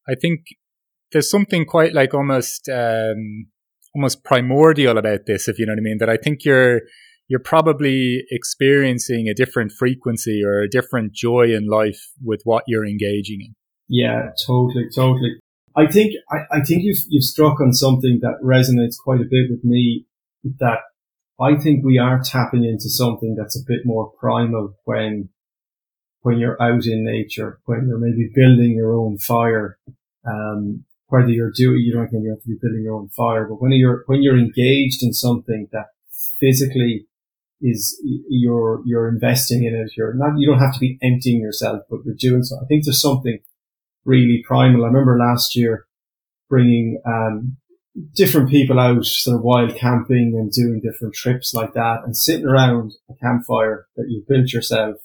I 0.07 0.15
think 0.15 0.41
there's 1.11 1.29
something 1.29 1.65
quite 1.65 1.93
like 1.93 2.13
almost 2.13 2.69
um, 2.69 3.47
almost 3.95 4.23
primordial 4.23 4.97
about 4.97 5.25
this, 5.25 5.47
if 5.47 5.59
you 5.59 5.65
know 5.65 5.73
what 5.73 5.79
I 5.79 5.81
mean. 5.81 5.97
That 5.97 6.09
I 6.09 6.17
think 6.17 6.45
you're 6.45 6.81
you're 7.29 7.39
probably 7.39 8.25
experiencing 8.31 9.27
a 9.29 9.33
different 9.33 9.71
frequency 9.71 10.43
or 10.43 10.59
a 10.59 10.69
different 10.69 11.13
joy 11.13 11.53
in 11.55 11.67
life 11.67 12.11
with 12.21 12.41
what 12.43 12.63
you're 12.67 12.85
engaging 12.85 13.39
in. 13.41 13.55
Yeah, 13.87 14.31
totally, 14.45 14.87
totally. 14.93 15.39
I 15.75 15.87
think 15.87 16.13
I, 16.29 16.57
I 16.57 16.61
think 16.61 16.83
you've 16.83 16.97
you've 17.07 17.23
struck 17.23 17.61
on 17.61 17.73
something 17.73 18.19
that 18.21 18.39
resonates 18.43 18.97
quite 19.01 19.21
a 19.21 19.29
bit 19.29 19.49
with 19.49 19.63
me. 19.63 20.05
That 20.59 20.79
I 21.39 21.55
think 21.55 21.85
we 21.85 21.97
are 21.97 22.21
tapping 22.21 22.63
into 22.65 22.89
something 22.89 23.35
that's 23.37 23.57
a 23.57 23.63
bit 23.65 23.85
more 23.85 24.11
primal 24.19 24.75
when 24.83 25.29
when 26.21 26.37
you're 26.37 26.61
out 26.61 26.85
in 26.85 27.05
nature, 27.05 27.59
when 27.65 27.87
you're 27.87 27.99
maybe 27.99 28.29
building 28.33 28.73
your 28.75 28.93
own 28.93 29.17
fire, 29.17 29.77
um, 30.25 30.83
whether 31.07 31.29
you're 31.29 31.51
doing, 31.51 31.79
you 31.79 31.93
don't 31.93 32.09
think 32.09 32.23
you 32.23 32.29
have 32.29 32.41
to 32.41 32.49
be 32.49 32.57
building 32.61 32.83
your 32.83 32.95
own 32.95 33.09
fire, 33.09 33.47
but 33.47 33.61
when 33.61 33.71
you're, 33.71 34.03
when 34.07 34.21
you're 34.21 34.37
engaged 34.37 35.01
in 35.01 35.13
something 35.13 35.67
that 35.71 35.87
physically 36.39 37.07
is, 37.61 37.99
you're, 38.29 38.81
you're 38.85 39.07
investing 39.07 39.63
in 39.63 39.75
it, 39.75 39.91
you're 39.97 40.13
not, 40.13 40.37
you 40.37 40.47
don't 40.47 40.59
have 40.59 40.73
to 40.73 40.79
be 40.79 40.97
emptying 41.01 41.41
yourself, 41.41 41.83
but 41.89 41.99
you're 42.05 42.15
doing 42.17 42.43
so. 42.43 42.57
I 42.57 42.65
think 42.67 42.85
there's 42.85 43.01
something 43.01 43.39
really 44.05 44.43
primal. 44.47 44.83
I 44.83 44.87
remember 44.87 45.17
last 45.17 45.55
year 45.55 45.85
bringing, 46.49 47.01
um, 47.05 47.57
different 48.13 48.49
people 48.49 48.79
out 48.79 49.03
sort 49.03 49.35
of 49.35 49.43
wild 49.43 49.75
camping 49.75 50.33
and 50.37 50.51
doing 50.51 50.79
different 50.79 51.13
trips 51.13 51.53
like 51.53 51.73
that 51.73 51.97
and 52.05 52.15
sitting 52.15 52.45
around 52.45 52.93
a 53.09 53.13
campfire 53.15 53.87
that 53.97 54.05
you've 54.07 54.27
built 54.27 54.53
yourself 54.53 54.95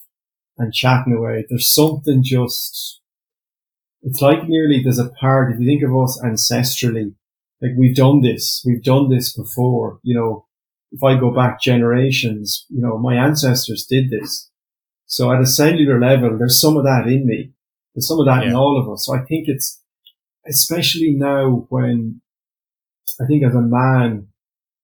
and 0.59 0.73
chatting 0.73 1.13
away. 1.13 1.45
There's 1.49 1.75
something 1.75 2.23
just, 2.23 3.01
it's 4.03 4.21
like 4.21 4.47
nearly 4.47 4.81
there's 4.83 5.01
a 5.01 5.09
part, 5.09 5.53
if 5.53 5.59
you 5.59 5.67
think 5.67 5.83
of 5.83 5.97
us 5.97 6.21
ancestrally, 6.25 7.15
like 7.61 7.73
we've 7.77 7.97
done 7.97 8.21
this, 8.21 8.63
we've 8.65 8.85
done 8.85 9.09
this 9.09 9.33
before, 9.33 9.99
you 10.03 10.15
know, 10.15 10.47
if 10.95 11.03
I 11.03 11.19
go 11.19 11.33
back 11.33 11.61
generations, 11.61 12.67
you 12.69 12.81
know, 12.81 12.97
my 12.99 13.17
ancestors 13.17 13.85
did 13.85 14.11
this. 14.11 14.49
So 15.07 15.33
at 15.33 15.41
a 15.41 15.47
cellular 15.47 16.01
level, 16.01 16.39
there's 16.39 16.61
some 16.61 16.77
of 16.77 16.85
that 16.85 17.07
in 17.07 17.27
me. 17.27 17.53
There's 17.95 18.07
some 18.07 18.21
of 18.21 18.27
that 18.27 18.45
yeah. 18.45 18.51
in 18.51 18.57
all 18.57 18.81
of 18.81 18.89
us. 18.93 19.05
So 19.05 19.15
I 19.15 19.25
think 19.25 19.49
it's, 19.49 19.83
especially 20.49 21.15
now 21.17 21.67
when 21.69 22.21
I 23.21 23.27
think 23.27 23.45
as 23.45 23.55
a 23.55 23.61
man, 23.61 24.29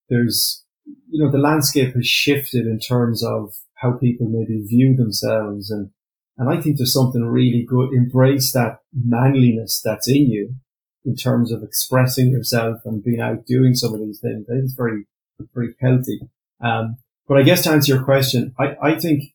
there's, 0.09 0.65
you 0.85 1.25
know, 1.25 1.31
the 1.31 1.39
landscape 1.39 1.95
has 1.95 2.07
shifted 2.07 2.67
in 2.67 2.81
terms 2.81 3.25
of 3.25 3.55
how 3.75 3.93
people 3.93 4.27
maybe 4.29 4.67
view 4.67 4.97
themselves. 4.97 5.71
And, 5.71 5.91
and 6.39 6.49
I 6.51 6.61
think 6.61 6.77
there's 6.77 6.93
something 6.93 7.25
really 7.25 7.65
good. 7.69 7.93
Embrace 7.93 8.53
that 8.53 8.79
manliness 8.93 9.81
that's 9.85 10.09
in 10.09 10.29
you 10.29 10.55
in 11.05 11.15
terms 11.15 11.53
of 11.53 11.63
expressing 11.63 12.31
yourself 12.31 12.79
and 12.85 13.03
being 13.03 13.21
out 13.21 13.47
doing 13.47 13.75
some 13.75 13.95
of 13.95 14.01
these 14.01 14.19
things. 14.21 14.47
I 14.49 14.55
think 14.55 14.65
it's 14.65 14.75
very, 14.75 15.07
very 15.55 15.74
healthy. 15.80 16.20
Um, 16.61 16.97
but 17.28 17.38
I 17.38 17.43
guess 17.43 17.62
to 17.64 17.70
answer 17.70 17.95
your 17.95 18.05
question, 18.05 18.55
I, 18.59 18.76
I 18.82 18.99
think 18.99 19.34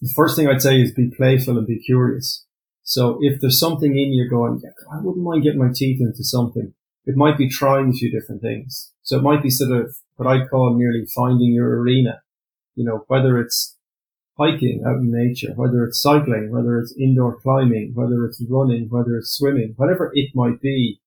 the 0.00 0.12
first 0.14 0.36
thing 0.36 0.48
I'd 0.48 0.62
say 0.62 0.80
is 0.80 0.92
be 0.92 1.10
playful 1.16 1.58
and 1.58 1.66
be 1.66 1.78
curious. 1.78 2.44
So 2.82 3.18
if 3.20 3.40
there's 3.40 3.58
something 3.58 3.96
in 3.96 4.12
you 4.12 4.28
going, 4.28 4.62
I 4.92 5.00
wouldn't 5.00 5.24
mind 5.24 5.44
getting 5.44 5.60
my 5.60 5.72
teeth 5.74 6.00
into 6.00 6.24
something. 6.24 6.74
It 7.04 7.16
might 7.16 7.38
be 7.38 7.48
trying 7.48 7.90
a 7.90 7.92
few 7.92 8.10
different 8.10 8.42
things. 8.42 8.92
So 9.02 9.18
it 9.18 9.22
might 9.22 9.42
be 9.42 9.50
sort 9.50 9.72
of 9.72 9.96
what 10.16 10.28
I'd 10.28 10.50
call 10.50 10.74
merely 10.74 11.06
finding 11.06 11.52
your 11.52 11.80
arena 11.80 12.22
you 12.74 12.84
know, 12.84 13.04
whether 13.08 13.38
it's 13.38 13.76
hiking 14.38 14.82
out 14.86 14.96
in 14.96 15.12
nature, 15.12 15.52
whether 15.56 15.84
it's 15.84 16.00
cycling, 16.00 16.50
whether 16.50 16.78
it's 16.78 16.94
indoor 16.98 17.36
climbing, 17.36 17.92
whether 17.94 18.24
it's 18.24 18.42
running, 18.48 18.88
whether 18.88 19.16
it's 19.16 19.30
swimming, 19.30 19.74
whatever 19.76 20.10
it 20.14 20.30
might 20.34 20.60
be, 20.60 21.00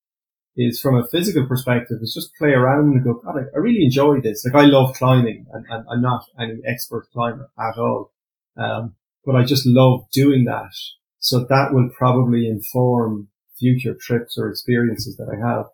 is 0.57 0.79
from 0.79 0.95
a 0.95 1.07
physical 1.07 1.45
perspective, 1.45 1.97
is 2.01 2.13
just 2.13 2.35
play 2.35 2.51
around 2.51 2.93
and 2.93 3.03
go, 3.03 3.15
God, 3.15 3.37
I, 3.37 3.55
I 3.55 3.59
really 3.59 3.83
enjoy 3.83 4.21
this. 4.21 4.45
Like 4.45 4.63
I 4.63 4.67
love 4.67 4.95
climbing 4.95 5.45
and, 5.51 5.65
and, 5.69 5.85
I'm 5.91 6.01
not 6.01 6.25
any 6.39 6.61
expert 6.65 7.07
climber 7.11 7.49
at 7.59 7.77
all. 7.77 8.11
Um, 8.57 8.95
but 9.25 9.35
I 9.35 9.43
just 9.43 9.65
love 9.65 10.05
doing 10.13 10.45
that. 10.45 10.71
So 11.19 11.45
that 11.49 11.73
will 11.73 11.89
probably 11.97 12.47
inform 12.47 13.29
future 13.59 13.95
trips 13.99 14.37
or 14.37 14.49
experiences 14.49 15.17
that 15.17 15.27
I 15.29 15.47
have. 15.47 15.65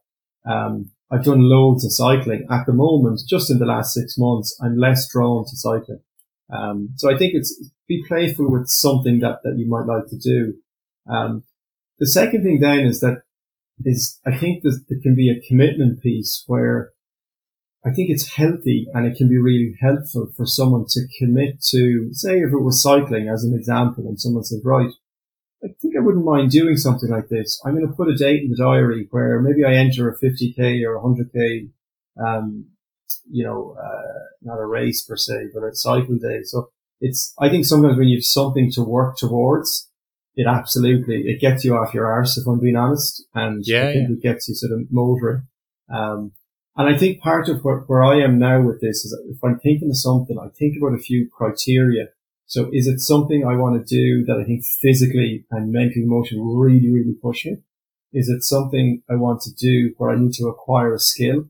Um, 0.45 0.91
I've 1.11 1.25
done 1.25 1.41
loads 1.41 1.84
of 1.84 1.93
cycling 1.93 2.47
at 2.49 2.65
the 2.65 2.73
moment. 2.73 3.21
Just 3.27 3.51
in 3.51 3.59
the 3.59 3.65
last 3.65 3.93
six 3.93 4.17
months, 4.17 4.57
I'm 4.63 4.77
less 4.77 5.11
drawn 5.11 5.43
to 5.45 5.55
cycling. 5.55 6.01
Um, 6.51 6.89
so 6.95 7.13
I 7.13 7.17
think 7.17 7.34
it's 7.34 7.69
be 7.88 8.03
playful 8.07 8.49
with 8.49 8.67
something 8.67 9.19
that, 9.19 9.39
that 9.43 9.57
you 9.57 9.67
might 9.67 9.86
like 9.86 10.07
to 10.07 10.17
do. 10.17 10.55
Um, 11.09 11.43
the 11.99 12.07
second 12.07 12.43
thing 12.43 12.59
then 12.61 12.79
is 12.79 13.01
that 13.01 13.23
is 13.86 14.19
I 14.25 14.38
think 14.38 14.63
that 14.63 14.86
there 14.89 14.99
can 15.01 15.15
be 15.15 15.29
a 15.29 15.47
commitment 15.47 16.01
piece 16.01 16.43
where 16.47 16.91
I 17.86 17.91
think 17.91 18.09
it's 18.09 18.36
healthy 18.36 18.88
and 18.93 19.07
it 19.07 19.17
can 19.17 19.27
be 19.27 19.39
really 19.39 19.75
helpful 19.82 20.32
for 20.38 20.45
someone 20.45 20.86
to 20.89 21.01
commit 21.17 21.61
to, 21.71 22.09
say 22.13 22.39
if 22.39 22.53
it 22.53 22.61
was 22.61 22.82
cycling 22.82 23.27
as 23.27 23.43
an 23.43 23.55
example 23.55 24.05
and 24.07 24.19
someone 24.19 24.43
says, 24.43 24.61
right, 24.63 24.91
I 25.63 25.67
think 25.82 25.95
I 25.97 26.01
wouldn't 26.01 26.25
mind 26.25 26.51
doing 26.51 26.77
something 26.77 27.09
like 27.09 27.29
this. 27.29 27.59
I'm 27.65 27.75
going 27.75 27.88
to 27.88 27.93
put 27.93 28.09
a 28.09 28.15
date 28.15 28.43
in 28.43 28.51
the 28.51 28.57
diary 28.57 29.07
where 29.09 29.41
maybe 29.41 29.63
I 29.63 29.73
enter 29.73 30.09
a 30.09 30.17
50k 30.17 30.84
or 30.86 30.99
100k, 30.99 31.69
um, 32.23 32.67
you 33.29 33.43
know, 33.43 33.75
uh, 33.82 34.19
not 34.43 34.59
a 34.59 34.65
race 34.65 35.03
per 35.03 35.17
se, 35.17 35.49
but 35.53 35.63
a 35.63 35.73
cycle 35.73 36.17
day. 36.17 36.41
So 36.43 36.69
it's, 36.99 37.34
I 37.39 37.49
think 37.49 37.65
sometimes 37.65 37.97
when 37.97 38.07
you 38.07 38.17
have 38.17 38.25
something 38.25 38.71
to 38.73 38.84
work 38.84 39.17
towards, 39.17 39.91
it 40.36 40.47
absolutely, 40.47 41.23
it 41.27 41.41
gets 41.41 41.63
you 41.63 41.75
off 41.75 41.93
your 41.93 42.07
arse, 42.07 42.38
if 42.38 42.47
I'm 42.47 42.59
being 42.59 42.75
honest. 42.75 43.25
And 43.34 43.63
yeah, 43.65 43.89
I 43.89 43.93
think 43.93 44.09
yeah. 44.09 44.15
it 44.15 44.21
gets 44.21 44.47
you 44.47 44.55
sort 44.55 44.71
of 44.71 44.88
motoring. 44.91 45.47
Um, 45.93 46.32
and 46.77 46.93
I 46.93 46.97
think 46.97 47.21
part 47.21 47.49
of 47.49 47.63
what, 47.63 47.89
where 47.89 48.03
I 48.03 48.21
am 48.21 48.39
now 48.39 48.61
with 48.61 48.79
this 48.79 49.03
is 49.03 49.17
if 49.29 49.43
I'm 49.43 49.59
thinking 49.59 49.89
of 49.89 49.97
something, 49.97 50.38
I 50.39 50.47
think 50.57 50.77
about 50.77 50.95
a 50.95 51.01
few 51.01 51.29
criteria 51.29 52.07
so 52.51 52.69
is 52.73 52.86
it 52.86 52.99
something 52.99 53.45
I 53.45 53.55
want 53.55 53.79
to 53.79 53.95
do 53.95 54.25
that 54.25 54.38
I 54.38 54.43
think 54.43 54.65
physically 54.65 55.45
and 55.51 55.71
mentally, 55.71 56.03
emotionally 56.03 56.43
really, 56.53 56.91
really 56.91 57.13
push 57.13 57.45
me? 57.45 57.59
Is 58.11 58.27
it 58.27 58.43
something 58.43 59.03
I 59.09 59.15
want 59.15 59.39
to 59.43 59.53
do 59.53 59.93
where 59.95 60.09
I 60.09 60.19
need 60.19 60.34
to 60.34 60.49
acquire 60.49 60.93
a 60.93 60.99
skill? 60.99 61.45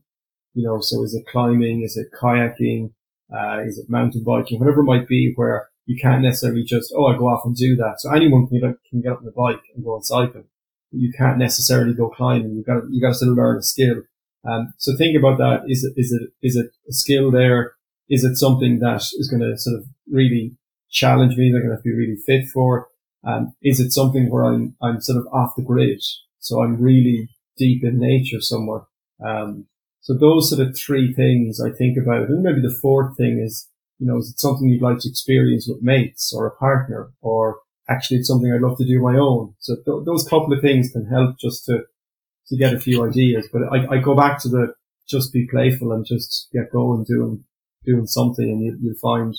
You 0.54 0.64
know, 0.64 0.80
so 0.80 1.02
is 1.02 1.12
it 1.12 1.26
climbing? 1.26 1.82
Is 1.82 1.96
it 1.96 2.16
kayaking? 2.16 2.92
Uh, 3.34 3.64
is 3.66 3.78
it 3.78 3.90
mountain 3.90 4.22
biking? 4.22 4.60
Whatever 4.60 4.82
it 4.82 4.84
might 4.84 5.08
be 5.08 5.32
where 5.34 5.70
you 5.86 5.98
can't 6.00 6.22
necessarily 6.22 6.62
just, 6.62 6.92
oh, 6.96 7.06
I 7.06 7.18
go 7.18 7.28
off 7.28 7.44
and 7.44 7.56
do 7.56 7.76
that. 7.76 8.00
So 8.00 8.12
anyone 8.12 8.46
can, 8.46 8.60
can 8.88 9.00
get 9.00 9.12
up 9.12 9.18
on 9.18 9.24
the 9.24 9.32
bike 9.32 9.62
and 9.74 9.84
go 9.84 9.94
on 9.94 10.02
cycling. 10.02 10.44
But 10.90 11.00
you 11.00 11.12
can't 11.16 11.38
necessarily 11.38 11.94
go 11.94 12.08
climbing. 12.08 12.54
You've 12.54 12.66
got 12.66 12.80
to, 12.80 12.88
you 12.90 13.00
got 13.00 13.08
to 13.08 13.14
still 13.14 13.34
learn 13.34 13.58
a 13.58 13.62
skill. 13.62 14.02
Um, 14.44 14.74
so 14.78 14.96
think 14.96 15.16
about 15.16 15.38
that. 15.38 15.62
Is 15.66 15.84
it, 15.84 15.94
is 15.96 16.12
it, 16.12 16.30
is 16.42 16.56
it 16.56 16.66
a 16.88 16.92
skill 16.92 17.30
there? 17.30 17.74
Is 18.08 18.24
it 18.24 18.36
something 18.36 18.78
that 18.80 19.02
is 19.14 19.28
going 19.30 19.42
to 19.42 19.56
sort 19.58 19.78
of 19.78 19.86
really 20.10 20.56
challenge 20.92 21.36
me, 21.36 21.50
they're 21.50 21.62
going 21.62 21.76
to 21.76 21.82
be 21.82 21.92
really 21.92 22.16
fit 22.26 22.48
for. 22.52 22.88
Um, 23.24 23.54
is 23.62 23.80
it 23.80 23.92
something 23.92 24.30
where 24.30 24.44
I'm, 24.44 24.76
I'm 24.82 25.00
sort 25.00 25.18
of 25.18 25.26
off 25.32 25.56
the 25.56 25.62
grid? 25.62 26.02
So 26.38 26.62
I'm 26.62 26.80
really 26.80 27.28
deep 27.56 27.82
in 27.82 27.98
nature 27.98 28.40
somewhere. 28.40 28.82
Um, 29.24 29.66
so 30.00 30.14
those 30.14 30.50
sort 30.50 30.66
of 30.66 30.76
three 30.76 31.12
things 31.12 31.60
I 31.60 31.70
think 31.70 31.96
about. 31.96 32.28
And 32.28 32.42
maybe 32.42 32.60
the 32.60 32.76
fourth 32.82 33.16
thing 33.16 33.38
is, 33.38 33.68
you 34.02 34.08
know, 34.08 34.18
is 34.18 34.30
it 34.30 34.40
something 34.40 34.68
you'd 34.68 34.82
like 34.82 34.98
to 34.98 35.08
experience 35.08 35.68
with 35.68 35.80
mates 35.80 36.34
or 36.34 36.44
a 36.44 36.56
partner 36.56 37.12
or 37.20 37.60
actually 37.88 38.16
it's 38.16 38.26
something 38.26 38.52
I'd 38.52 38.60
love 38.60 38.76
to 38.78 38.84
do 38.84 39.00
my 39.00 39.16
own. 39.16 39.54
So 39.60 39.76
th- 39.76 40.04
those 40.04 40.26
couple 40.28 40.52
of 40.52 40.60
things 40.60 40.90
can 40.90 41.06
help 41.06 41.38
just 41.38 41.66
to, 41.66 41.82
to 42.48 42.56
get 42.56 42.74
a 42.74 42.80
few 42.80 43.06
ideas. 43.08 43.48
But 43.52 43.62
I, 43.70 43.94
I 43.94 43.98
go 43.98 44.16
back 44.16 44.42
to 44.42 44.48
the 44.48 44.74
just 45.08 45.32
be 45.32 45.46
playful 45.48 45.92
and 45.92 46.04
just 46.04 46.48
get 46.52 46.72
going 46.72 47.04
doing, 47.04 47.44
doing 47.84 48.06
something 48.06 48.44
and 48.44 48.60
you, 48.60 48.76
you'll 48.82 48.98
find, 49.00 49.36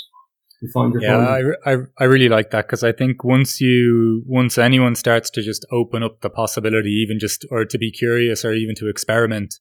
you 0.61 0.69
find 0.73 0.93
your 0.93 1.03
yeah, 1.03 1.17
I, 1.17 1.73
I, 1.73 1.77
I 1.99 2.03
really 2.05 2.29
like 2.29 2.51
that 2.51 2.67
because 2.67 2.85
I 2.85 2.93
think 2.93 3.25
once 3.25 3.59
you, 3.59 4.23
once 4.25 4.57
anyone 4.57 4.95
starts 4.95 5.29
to 5.31 5.41
just 5.41 5.65
open 5.73 6.03
up 6.03 6.21
the 6.21 6.29
possibility, 6.29 6.91
even 7.05 7.19
just, 7.19 7.45
or 7.51 7.65
to 7.65 7.77
be 7.77 7.91
curious 7.91 8.45
or 8.45 8.53
even 8.53 8.75
to 8.75 8.87
experiment, 8.87 9.55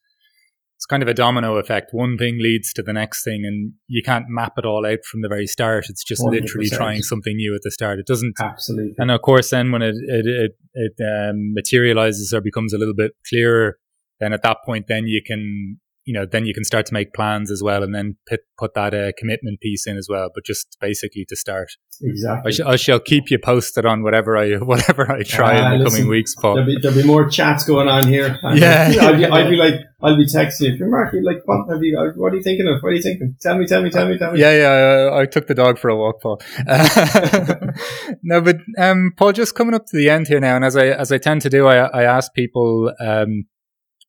it's 0.83 0.87
kind 0.87 1.01
of 1.05 1.09
a 1.09 1.15
domino 1.15 1.59
effect. 1.59 1.91
One 1.93 2.19
thing 2.19 2.39
leads 2.41 2.73
to 2.73 2.83
the 2.83 2.93
next 2.93 3.23
thing, 3.23 3.45
and 3.47 3.73
you 3.87 4.03
can't 4.03 4.25
map 4.29 4.55
it 4.59 4.65
all 4.65 4.85
out 4.85 4.99
from 5.09 5.23
the 5.23 5.29
very 5.29 5.47
start. 5.47 5.85
It's 5.89 6.03
just 6.03 6.21
100%. 6.21 6.33
literally 6.33 6.69
trying 6.69 7.03
something 7.03 7.37
new 7.37 7.55
at 7.55 7.61
the 7.63 7.71
start. 7.71 8.01
It 8.01 8.07
doesn't 8.07 8.35
absolutely. 8.41 8.97
And 8.99 9.13
of 9.13 9.23
course, 9.23 9.51
then 9.51 9.71
when 9.71 9.83
it 9.83 9.95
it 9.95 10.27
it, 10.27 10.53
it 10.75 10.95
um, 11.01 11.55
materializes 11.55 12.33
or 12.35 12.41
becomes 12.41 12.73
a 12.75 12.79
little 12.79 12.97
bit 12.97 13.13
clearer, 13.29 13.79
then 14.19 14.33
at 14.33 14.43
that 14.43 14.57
point, 14.67 14.87
then 14.89 15.07
you 15.07 15.23
can 15.25 15.79
you 16.05 16.13
know, 16.13 16.27
then 16.27 16.47
you 16.47 16.55
can 16.55 16.65
start 16.65 16.87
to 16.87 16.95
make 16.95 17.13
plans 17.13 17.51
as 17.51 17.63
well, 17.63 17.83
and 17.83 17.95
then 17.95 18.17
put 18.29 18.41
put 18.59 18.75
that 18.75 18.93
uh, 18.93 19.13
commitment 19.17 19.61
piece 19.61 19.87
in 19.87 19.97
as 19.97 20.09
well. 20.11 20.31
But 20.35 20.45
just 20.45 20.77
basically 20.81 21.25
to 21.29 21.37
start. 21.37 21.69
Exactly. 22.01 22.49
I, 22.49 22.53
sh- 22.53 22.61
I 22.73 22.77
shall 22.77 22.99
keep 22.99 23.31
you 23.31 23.39
posted 23.39 23.87
on 23.87 24.03
whatever 24.03 24.37
I 24.37 24.55
whatever 24.57 25.11
I 25.11 25.23
try 25.23 25.57
uh, 25.57 25.73
in 25.73 25.79
the 25.79 25.85
listen, 25.85 26.01
coming 26.01 26.11
weeks, 26.11 26.35
Paul. 26.35 26.57
There'll 26.57 26.67
be, 26.67 26.79
there'll 26.83 26.97
be 26.97 27.07
more 27.07 27.29
chats 27.29 27.65
going 27.65 27.89
on 27.89 28.09
here. 28.09 28.39
yeah. 28.55 28.93
I'll 29.01 29.17
be, 29.17 29.25
I'll 29.27 29.49
be 29.49 29.57
like, 29.57 29.75
I'll 30.03 30.17
be 30.17 30.27
texting 30.27 30.79
you. 30.79 30.87
Mark, 30.87 31.13
you 31.13 31.25
like, 31.25 31.43
what 31.45 31.69
have 31.71 31.83
you? 31.83 31.97
What 32.17 32.33
are 32.33 32.37
you 32.37 32.43
thinking 32.43 32.67
of? 32.67 32.83
What 32.83 32.91
are 32.91 32.95
you 32.95 33.03
thinking? 33.03 33.37
Tell 33.41 33.57
me, 33.57 33.67
tell 33.67 33.83
me, 33.83 33.91
tell 33.91 34.09
me, 34.09 34.19
tell 34.19 34.33
me. 34.33 34.41
Yeah, 34.41 34.57
yeah. 34.57 35.11
I, 35.13 35.21
I 35.21 35.27
took 35.27 35.47
the 35.47 35.55
dog 35.55 35.79
for 35.79 35.89
a 35.89 35.97
walk, 35.97 36.21
Paul. 36.21 36.41
no, 38.23 38.41
but 38.41 38.57
um, 38.77 39.13
Paul, 39.17 39.33
just 39.33 39.55
coming 39.55 39.75
up 39.75 39.87
to 39.87 39.97
the 39.97 40.11
end 40.11 40.27
here 40.27 40.41
now, 40.41 40.57
and 40.57 40.65
as 40.65 40.77
I 40.77 40.87
as 40.87 41.13
I 41.13 41.19
tend 41.19 41.43
to 41.43 41.51
do, 41.51 41.67
I 41.69 41.87
I 41.87 42.03
ask 42.03 42.35
people 42.35 42.93
um 42.99 43.45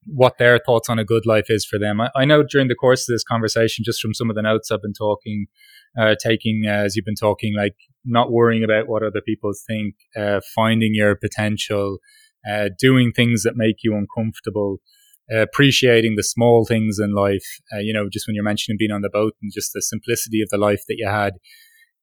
what 0.05 0.37
their 0.37 0.59
thoughts 0.59 0.89
on 0.89 0.99
a 0.99 1.05
good 1.05 1.25
life 1.25 1.45
is 1.49 1.65
for 1.65 1.79
them. 1.79 2.01
I, 2.01 2.09
I, 2.15 2.25
know 2.25 2.43
during 2.43 2.67
the 2.67 2.75
course 2.75 3.07
of 3.07 3.13
this 3.13 3.23
conversation, 3.23 3.83
just 3.85 4.01
from 4.01 4.13
some 4.13 4.29
of 4.29 4.35
the 4.35 4.41
notes 4.41 4.71
I've 4.71 4.81
been 4.81 4.93
talking, 4.93 5.47
uh, 5.97 6.15
taking 6.21 6.63
uh, 6.67 6.71
as 6.71 6.95
you've 6.95 7.05
been 7.05 7.15
talking, 7.15 7.55
like 7.55 7.75
not 8.05 8.31
worrying 8.31 8.63
about 8.63 8.87
what 8.87 9.03
other 9.03 9.21
people 9.21 9.51
think, 9.67 9.95
uh, 10.15 10.41
finding 10.55 10.93
your 10.93 11.15
potential, 11.15 11.99
uh, 12.49 12.69
doing 12.79 13.11
things 13.11 13.43
that 13.43 13.53
make 13.55 13.77
you 13.83 13.95
uncomfortable, 13.95 14.77
appreciating 15.31 16.15
the 16.15 16.23
small 16.23 16.65
things 16.65 16.99
in 16.99 17.13
life. 17.13 17.45
Uh, 17.73 17.79
you 17.79 17.93
know, 17.93 18.09
just 18.11 18.27
when 18.27 18.35
you're 18.35 18.43
mentioning 18.43 18.77
being 18.77 18.91
on 18.91 19.01
the 19.01 19.09
boat 19.09 19.33
and 19.41 19.51
just 19.53 19.71
the 19.73 19.81
simplicity 19.81 20.41
of 20.41 20.49
the 20.49 20.57
life 20.57 20.81
that 20.87 20.95
you 20.97 21.07
had, 21.07 21.33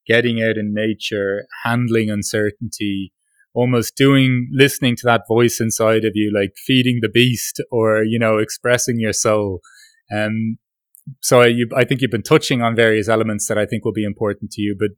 getting 0.07 0.43
out 0.43 0.57
in 0.57 0.73
nature, 0.75 1.47
handling 1.65 2.11
uncertainty, 2.11 3.13
almost 3.53 3.97
doing, 3.97 4.49
listening 4.53 4.97
to 4.97 5.03
that 5.05 5.23
voice 5.29 5.61
inside 5.61 6.05
of 6.05 6.13
you, 6.15 6.33
like 6.35 6.53
feeding 6.57 6.99
the 7.03 7.09
beast 7.09 7.63
or, 7.71 8.05
you 8.05 8.19
know, 8.19 8.39
expressing 8.39 8.99
your 8.99 9.13
soul. 9.13 9.61
Um, 10.15 10.59
so 11.21 11.43
you, 11.43 11.69
I 11.75 11.85
think 11.85 12.01
you've 12.01 12.11
been 12.11 12.23
touching 12.23 12.63
on 12.63 12.77
various 12.77 13.09
elements 13.09 13.49
that 13.49 13.59
I 13.59 13.67
think 13.67 13.85
will 13.85 13.93
be 13.93 14.05
important 14.05 14.53
to 14.53 14.63
you, 14.63 14.77
but 14.79 14.91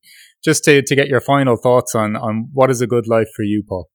just 0.44 0.64
to, 0.64 0.82
to 0.82 0.94
get 0.94 1.09
your 1.09 1.20
final 1.20 1.57
thoughts 1.57 1.94
on, 1.94 2.16
on 2.16 2.50
what 2.53 2.70
is 2.70 2.80
a 2.80 2.86
good 2.86 3.07
life 3.07 3.28
for 3.34 3.42
you, 3.42 3.62
Paul. 3.66 3.88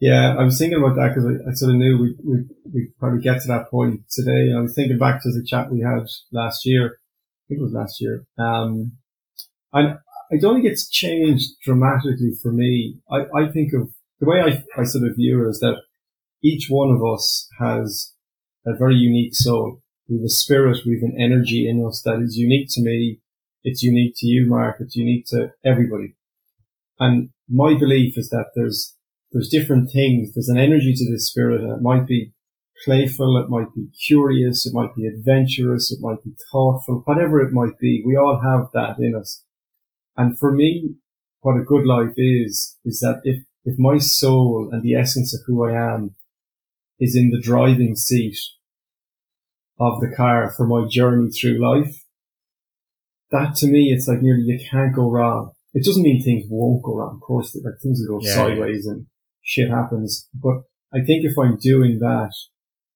Yeah, 0.00 0.34
I 0.36 0.42
was 0.42 0.58
thinking 0.58 0.78
about 0.78 0.96
that 0.96 1.14
because 1.14 1.26
I, 1.26 1.48
I, 1.48 1.54
sort 1.54 1.70
of 1.70 1.76
knew 1.76 1.96
we, 1.96 2.16
we, 2.24 2.44
we 2.72 2.88
probably 2.98 3.20
get 3.20 3.40
to 3.42 3.48
that 3.48 3.70
point 3.70 4.00
today. 4.10 4.52
I 4.52 4.60
was 4.60 4.74
thinking 4.74 4.98
back 4.98 5.22
to 5.22 5.28
the 5.28 5.46
chat 5.48 5.70
we 5.70 5.80
had 5.80 6.04
last 6.32 6.66
year. 6.66 6.86
I 6.86 7.42
think 7.46 7.60
it 7.60 7.62
was 7.62 7.72
last 7.72 8.00
year. 8.00 8.24
Um, 8.36 8.96
and 9.72 9.98
I 10.32 10.38
don't 10.38 10.54
think 10.54 10.66
it's 10.66 10.88
changed 10.88 11.60
dramatically 11.62 12.32
for 12.42 12.52
me. 12.52 13.00
I, 13.10 13.24
I 13.36 13.52
think 13.52 13.72
of 13.74 13.90
the 14.18 14.26
way 14.26 14.40
I, 14.40 14.80
I 14.80 14.84
sort 14.84 15.06
of 15.06 15.16
view 15.16 15.44
it 15.44 15.50
is 15.50 15.60
that 15.60 15.82
each 16.42 16.68
one 16.70 16.90
of 16.90 17.04
us 17.04 17.48
has 17.60 18.14
a 18.66 18.74
very 18.74 18.94
unique 18.94 19.34
soul. 19.34 19.82
We 20.08 20.16
have 20.16 20.24
a 20.24 20.30
spirit, 20.30 20.78
we 20.86 20.94
have 20.94 21.02
an 21.02 21.20
energy 21.20 21.68
in 21.68 21.84
us 21.86 22.02
that 22.04 22.20
is 22.22 22.36
unique 22.36 22.68
to 22.72 22.82
me. 22.82 23.20
It's 23.62 23.82
unique 23.82 24.14
to 24.18 24.26
you, 24.26 24.48
Mark. 24.48 24.76
It's 24.80 24.96
unique 24.96 25.26
to 25.28 25.52
everybody. 25.64 26.16
And 26.98 27.30
my 27.48 27.78
belief 27.78 28.16
is 28.16 28.30
that 28.30 28.52
there's, 28.54 28.96
there's 29.32 29.48
different 29.48 29.90
things. 29.92 30.34
There's 30.34 30.48
an 30.48 30.58
energy 30.58 30.94
to 30.94 31.10
this 31.10 31.28
spirit 31.28 31.60
and 31.60 31.72
it 31.72 31.82
might 31.82 32.06
be 32.06 32.32
playful. 32.84 33.36
It 33.36 33.50
might 33.50 33.74
be 33.74 33.88
curious. 34.06 34.66
It 34.66 34.74
might 34.74 34.94
be 34.96 35.06
adventurous. 35.06 35.92
It 35.92 35.98
might 36.00 36.22
be 36.24 36.32
thoughtful, 36.50 37.02
whatever 37.04 37.40
it 37.40 37.52
might 37.52 37.78
be. 37.78 38.02
We 38.04 38.16
all 38.16 38.40
have 38.42 38.68
that 38.72 38.98
in 38.98 39.14
us. 39.14 39.42
And 40.16 40.38
for 40.38 40.52
me, 40.52 40.96
what 41.40 41.56
a 41.56 41.64
good 41.64 41.86
life 41.86 42.14
is, 42.16 42.78
is 42.84 43.00
that 43.00 43.20
if, 43.24 43.44
if 43.64 43.78
my 43.78 43.98
soul 43.98 44.68
and 44.70 44.82
the 44.82 44.94
essence 44.94 45.34
of 45.34 45.40
who 45.46 45.64
I 45.64 45.72
am 45.72 46.14
is 47.00 47.16
in 47.16 47.30
the 47.30 47.40
driving 47.40 47.96
seat 47.96 48.36
of 49.80 50.00
the 50.00 50.14
car 50.14 50.52
for 50.56 50.66
my 50.66 50.86
journey 50.88 51.30
through 51.30 51.58
life, 51.58 51.96
that 53.30 53.56
to 53.56 53.66
me, 53.66 53.92
it's 53.92 54.06
like 54.06 54.22
nearly 54.22 54.42
you 54.42 54.60
can't 54.70 54.94
go 54.94 55.10
wrong. 55.10 55.52
It 55.74 55.84
doesn't 55.84 56.02
mean 56.02 56.22
things 56.22 56.44
won't 56.48 56.82
go 56.82 56.96
wrong. 56.96 57.16
Of 57.16 57.26
course, 57.26 57.56
like 57.64 57.74
things 57.82 58.00
will 58.06 58.18
go 58.18 58.26
yeah, 58.26 58.34
sideways 58.34 58.86
and 58.86 59.06
shit 59.40 59.70
happens. 59.70 60.28
But 60.34 60.62
I 60.92 60.98
think 60.98 61.24
if 61.24 61.38
I'm 61.38 61.56
doing 61.56 61.98
that, 62.00 62.32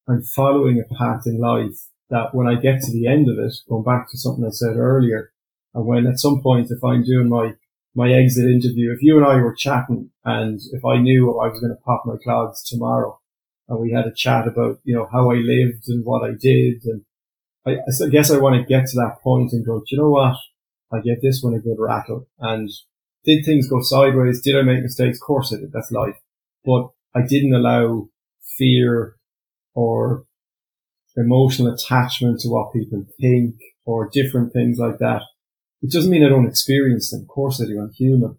I'm 0.08 0.22
following 0.22 0.78
a 0.78 0.94
path 0.94 1.22
in 1.26 1.40
life 1.40 1.76
that 2.10 2.34
when 2.34 2.46
I 2.46 2.60
get 2.60 2.82
to 2.82 2.92
the 2.92 3.06
end 3.06 3.28
of 3.28 3.38
it, 3.38 3.54
going 3.68 3.82
back 3.82 4.10
to 4.10 4.18
something 4.18 4.44
I 4.44 4.50
said 4.50 4.76
earlier, 4.76 5.32
and 5.76 5.84
when 5.84 6.06
at 6.06 6.18
some 6.18 6.40
point, 6.42 6.70
if 6.70 6.82
I'm 6.82 7.04
doing 7.04 7.28
my, 7.28 7.52
my 7.94 8.10
exit 8.10 8.46
interview, 8.46 8.92
if 8.92 9.02
you 9.02 9.18
and 9.18 9.26
I 9.26 9.36
were 9.36 9.54
chatting 9.54 10.10
and 10.24 10.58
if 10.72 10.82
I 10.86 10.96
knew 10.96 11.38
I 11.38 11.48
was 11.48 11.60
going 11.60 11.76
to 11.76 11.82
pop 11.82 12.04
my 12.06 12.14
clogs 12.24 12.62
tomorrow 12.64 13.20
and 13.68 13.78
we 13.78 13.92
had 13.92 14.06
a 14.06 14.14
chat 14.14 14.48
about, 14.48 14.78
you 14.84 14.96
know, 14.96 15.06
how 15.12 15.30
I 15.30 15.34
lived 15.34 15.84
and 15.88 16.02
what 16.02 16.24
I 16.24 16.32
did. 16.40 16.82
And 16.86 17.02
I, 17.66 17.72
I 17.72 18.08
guess 18.08 18.30
I 18.30 18.38
want 18.38 18.56
to 18.56 18.66
get 18.66 18.86
to 18.86 18.96
that 18.96 19.18
point 19.22 19.52
and 19.52 19.66
go, 19.66 19.82
you 19.88 19.98
know 19.98 20.08
what? 20.08 20.36
I 20.90 21.00
get 21.00 21.18
this 21.20 21.42
one 21.42 21.52
a 21.52 21.58
good 21.58 21.76
rattle. 21.78 22.26
And 22.38 22.70
did 23.26 23.44
things 23.44 23.68
go 23.68 23.82
sideways? 23.82 24.40
Did 24.40 24.56
I 24.56 24.62
make 24.62 24.82
mistakes? 24.82 25.18
Of 25.18 25.26
course 25.26 25.52
I 25.52 25.56
did. 25.56 25.72
That's 25.74 25.92
life. 25.92 26.16
But 26.64 26.88
I 27.14 27.20
didn't 27.28 27.52
allow 27.52 28.08
fear 28.56 29.16
or 29.74 30.24
emotional 31.18 31.74
attachment 31.74 32.40
to 32.40 32.48
what 32.48 32.72
people 32.72 33.04
think 33.20 33.56
or 33.84 34.08
different 34.10 34.54
things 34.54 34.78
like 34.78 34.98
that 35.00 35.20
it 35.86 35.92
doesn't 35.92 36.10
mean 36.10 36.24
I 36.24 36.28
don't 36.28 36.48
experience 36.48 37.10
them. 37.10 37.22
Of 37.22 37.28
course 37.28 37.60
I 37.60 37.66
do. 37.66 37.80
I'm 37.80 37.92
human. 37.92 38.38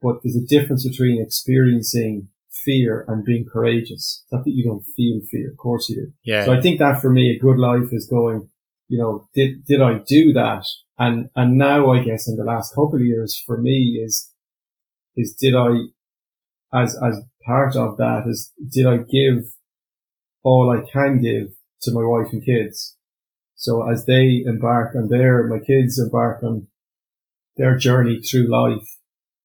But 0.00 0.16
there's 0.22 0.36
a 0.36 0.46
difference 0.46 0.88
between 0.88 1.22
experiencing 1.22 2.28
fear 2.64 3.04
and 3.08 3.24
being 3.24 3.44
courageous. 3.50 4.22
It's 4.24 4.32
not 4.32 4.44
that 4.44 4.52
you 4.52 4.64
don't 4.64 4.84
feel 4.96 5.20
fear. 5.30 5.50
Of 5.50 5.58
course 5.58 5.88
you 5.88 5.96
do. 5.96 6.12
Yeah. 6.24 6.46
So 6.46 6.52
I 6.52 6.60
think 6.60 6.78
that 6.78 7.00
for 7.00 7.10
me, 7.10 7.30
a 7.30 7.38
good 7.38 7.58
life 7.58 7.88
is 7.92 8.06
going, 8.06 8.48
you 8.88 8.98
know, 8.98 9.28
did, 9.34 9.64
did 9.66 9.82
I 9.82 10.00
do 10.06 10.32
that? 10.32 10.64
And, 10.98 11.28
and 11.36 11.58
now 11.58 11.92
I 11.92 12.02
guess 12.02 12.26
in 12.28 12.36
the 12.36 12.44
last 12.44 12.70
couple 12.70 12.94
of 12.94 13.02
years 13.02 13.42
for 13.46 13.58
me 13.58 14.00
is, 14.02 14.30
is 15.16 15.34
did 15.34 15.54
I, 15.54 15.68
as, 16.72 16.96
as 17.02 17.20
part 17.44 17.76
of 17.76 17.98
that 17.98 18.24
is, 18.26 18.52
did 18.70 18.86
I 18.86 18.98
give 18.98 19.44
all 20.42 20.70
I 20.70 20.88
can 20.90 21.20
give 21.20 21.48
to 21.82 21.92
my 21.92 22.02
wife 22.02 22.32
and 22.32 22.44
kids? 22.44 22.96
So 23.54 23.88
as 23.88 24.06
they 24.06 24.44
embark 24.46 24.94
on 24.94 25.08
their, 25.08 25.46
my 25.46 25.58
kids 25.58 25.98
embark 25.98 26.42
on 26.42 26.68
their 27.56 27.76
journey 27.76 28.20
through 28.20 28.48
life, 28.48 28.98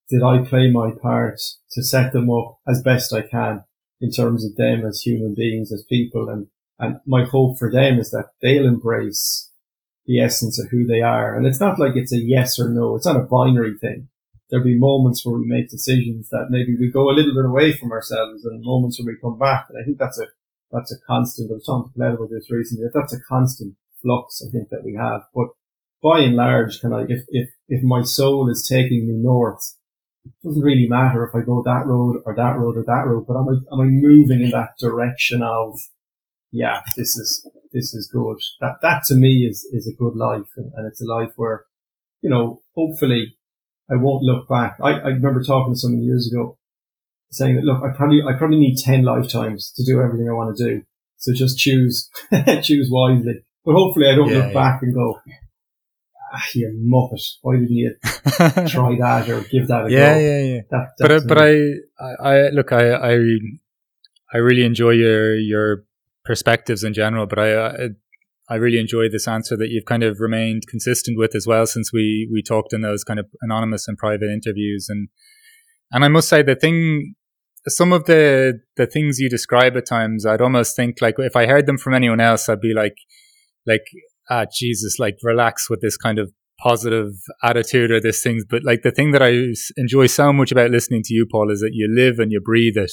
did 0.10 0.24
I 0.24 0.40
play 0.40 0.70
my 0.70 0.92
part 0.92 1.40
to 1.72 1.84
set 1.84 2.12
them 2.12 2.30
up 2.30 2.60
as 2.68 2.84
best 2.84 3.14
I 3.14 3.22
can 3.22 3.64
in 4.00 4.12
terms 4.12 4.46
of 4.46 4.56
them 4.56 4.86
as 4.86 5.02
human 5.02 5.34
beings, 5.34 5.72
as 5.72 5.84
people? 5.84 6.30
And, 6.30 6.48
and 6.80 6.98
my 7.06 7.24
hope 7.24 7.58
for 7.58 7.72
them 7.72 8.00
is 8.00 8.12
that 8.12 8.30
they'll 8.42 8.68
embrace 8.68 9.50
the 10.06 10.20
essence 10.20 10.60
of 10.60 10.70
who 10.70 10.86
they 10.86 11.02
are. 11.02 11.36
And 11.36 11.46
it's 11.46 11.60
not 11.60 11.80
like 11.80 11.96
it's 11.96 12.14
a 12.14 12.18
yes 12.18 12.60
or 12.60 12.70
no. 12.70 12.96
It's 12.96 13.06
not 13.06 13.16
a 13.16 13.28
binary 13.32 13.78
thing. 13.78 14.10
There'll 14.50 14.66
be 14.66 14.78
moments 14.78 15.26
where 15.26 15.38
we 15.38 15.46
make 15.46 15.70
decisions 15.70 16.28
that 16.30 16.48
maybe 16.50 16.76
we 16.78 16.92
go 16.92 17.10
a 17.10 17.16
little 17.16 17.34
bit 17.34 17.46
away 17.46 17.72
from 17.72 17.94
ourselves 17.94 18.44
and 18.44 18.62
moments 18.62 19.00
where 19.00 19.14
we 19.14 19.22
come 19.22 19.40
back. 19.40 19.68
And 19.70 19.82
I 19.82 19.86
think 19.86 19.98
that's 19.98 20.20
a, 20.20 20.26
that's 20.72 20.92
a 20.92 21.00
constant. 21.08 21.52
I 21.52 21.54
was 21.54 21.66
talking 21.66 21.90
to 21.90 21.98
Glenn 21.98 22.16
about 22.16 22.30
this 22.30 22.52
recently. 22.52 22.88
That's 22.94 23.14
a 23.14 23.22
constant 23.22 23.76
flux, 24.02 24.44
I 24.46 24.52
think, 24.52 24.70
that 24.70 24.84
we 24.84 24.96
have. 24.96 25.22
But 25.34 25.48
by 26.02 26.20
and 26.20 26.36
large, 26.36 26.82
kind 26.82 26.94
of 26.94 27.10
if, 27.10 27.24
if, 27.30 27.50
if 27.68 27.84
my 27.84 28.02
soul 28.02 28.50
is 28.50 28.68
taking 28.68 29.08
me 29.08 29.14
north, 29.16 29.76
it 30.26 30.32
doesn't 30.44 30.64
really 30.64 30.88
matter 30.88 31.24
if 31.26 31.36
I 31.36 31.46
go 31.46 31.64
that 31.64 31.86
road 31.86 32.22
or 32.26 32.36
that 32.36 32.58
road 32.58 32.78
or 32.78 32.84
that 32.86 33.06
road, 33.08 33.26
but 33.28 33.38
am 33.38 33.50
I, 33.50 33.74
am 33.74 33.82
I 33.82 33.86
moving 33.86 34.42
in 34.42 34.52
that 34.52 34.78
direction 34.80 35.42
of, 35.42 35.80
yeah, 36.52 36.82
this 36.96 37.18
is, 37.18 37.48
this 37.72 37.94
is 37.94 38.10
good. 38.12 38.38
That, 38.60 38.76
that 38.82 39.04
to 39.06 39.16
me 39.16 39.48
is, 39.50 39.68
is 39.72 39.88
a 39.88 39.96
good 39.96 40.16
life. 40.16 40.50
And, 40.58 40.72
and 40.76 40.88
it's 40.88 41.02
a 41.02 41.06
life 41.06 41.32
where, 41.36 41.66
you 42.22 42.30
know, 42.30 42.62
hopefully 42.76 43.36
I 43.90 43.96
won't 43.96 44.24
look 44.24 44.48
back. 44.48 44.78
I, 44.82 44.92
I 44.92 45.08
remember 45.08 45.44
talking 45.44 45.74
to 45.74 45.80
someone 45.80 46.04
years 46.04 46.32
ago 46.32 46.58
saying 47.32 47.56
that, 47.56 47.64
look, 47.64 47.82
I 47.84 47.96
probably, 47.96 48.22
I 48.22 48.34
probably 48.38 48.60
need 48.60 48.78
10 48.78 49.04
lifetimes 49.04 49.72
to 49.74 49.84
do 49.86 50.02
everything 50.02 50.30
I 50.30 50.34
want 50.34 50.56
to 50.56 50.64
do. 50.64 50.82
So 51.18 51.34
just 51.34 51.58
choose, 51.58 52.10
choose 52.62 52.90
wisely. 52.92 53.46
But 53.64 53.76
hopefully 53.76 54.08
I 54.12 54.16
don't 54.16 54.30
yeah, 54.30 54.38
look 54.38 54.48
yeah. 54.48 54.54
back 54.54 54.82
and 54.82 54.94
go, 54.94 55.20
ah, 56.32 56.44
you 56.54 56.72
muppet, 56.92 57.38
why 57.42 57.56
didn't 57.56 57.72
you 57.72 57.96
try 58.68 58.96
that 59.00 59.30
or 59.30 59.42
give 59.42 59.68
that 59.68 59.86
a 59.86 59.92
yeah, 59.92 60.14
go? 60.16 60.20
yeah, 60.20 60.42
yeah. 60.42 60.62
That, 60.70 60.88
But 61.00 61.12
I, 61.12 61.20
but. 61.20 61.38
I, 61.38 61.52
I, 62.00 62.46
I 62.46 62.50
look, 62.50 62.72
I, 62.72 62.94
I, 62.94 63.18
I 64.34 64.38
really 64.38 64.64
enjoy 64.64 64.92
your 64.92 65.36
your 65.36 65.84
perspectives 66.24 66.84
in 66.84 66.94
general. 66.94 67.26
But 67.26 67.40
I, 67.40 67.68
I, 67.68 67.90
I 68.50 68.56
really 68.56 68.80
enjoy 68.80 69.10
this 69.10 69.28
answer 69.28 69.56
that 69.58 69.70
you've 69.70 69.86
kind 69.86 70.04
of 70.04 70.20
remained 70.20 70.68
consistent 70.68 71.18
with 71.18 71.36
as 71.36 71.48
well 71.48 71.66
since 71.66 71.92
we 71.94 72.30
we 72.32 72.42
talked 72.42 72.74
in 72.74 72.82
those 72.82 73.04
kind 73.04 73.20
of 73.20 73.28
anonymous 73.42 73.88
and 73.88 73.98
private 73.98 74.30
interviews. 74.30 74.88
And 74.90 75.10
and 75.92 76.06
I 76.06 76.08
must 76.08 76.30
say 76.30 76.42
the 76.42 76.56
thing, 76.56 77.16
some 77.68 77.92
of 77.92 78.06
the 78.06 78.62
the 78.78 78.88
things 78.88 79.20
you 79.20 79.30
describe 79.30 79.76
at 79.78 79.86
times, 79.86 80.26
I'd 80.26 80.42
almost 80.42 80.76
think 80.76 81.02
like 81.02 81.16
if 81.18 81.36
I 81.36 81.46
heard 81.46 81.66
them 81.66 81.78
from 81.78 81.94
anyone 81.94 82.20
else, 82.20 82.50
I'd 82.50 82.62
be 82.62 82.74
like, 82.74 82.96
like 83.66 83.84
ah 84.32 84.46
Jesus, 84.52 84.98
like 84.98 85.18
relax 85.22 85.70
with 85.70 85.82
this 85.82 85.98
kind 85.98 86.18
of 86.18 86.32
positive 86.60 87.12
attitude 87.44 87.92
or 87.92 88.00
this 88.00 88.22
things. 88.24 88.46
But 88.50 88.64
like 88.64 88.82
the 88.84 88.92
thing 88.92 89.12
that 89.12 89.22
I 89.22 89.32
enjoy 89.78 90.08
so 90.08 90.32
much 90.32 90.52
about 90.52 90.72
listening 90.72 91.02
to 91.06 91.14
you, 91.14 91.28
Paul, 91.30 91.52
is 91.52 91.60
that 91.60 91.72
you 91.74 91.94
live 91.94 92.20
and 92.20 92.32
you 92.32 92.40
breathe 92.40 92.78
it. 92.78 92.92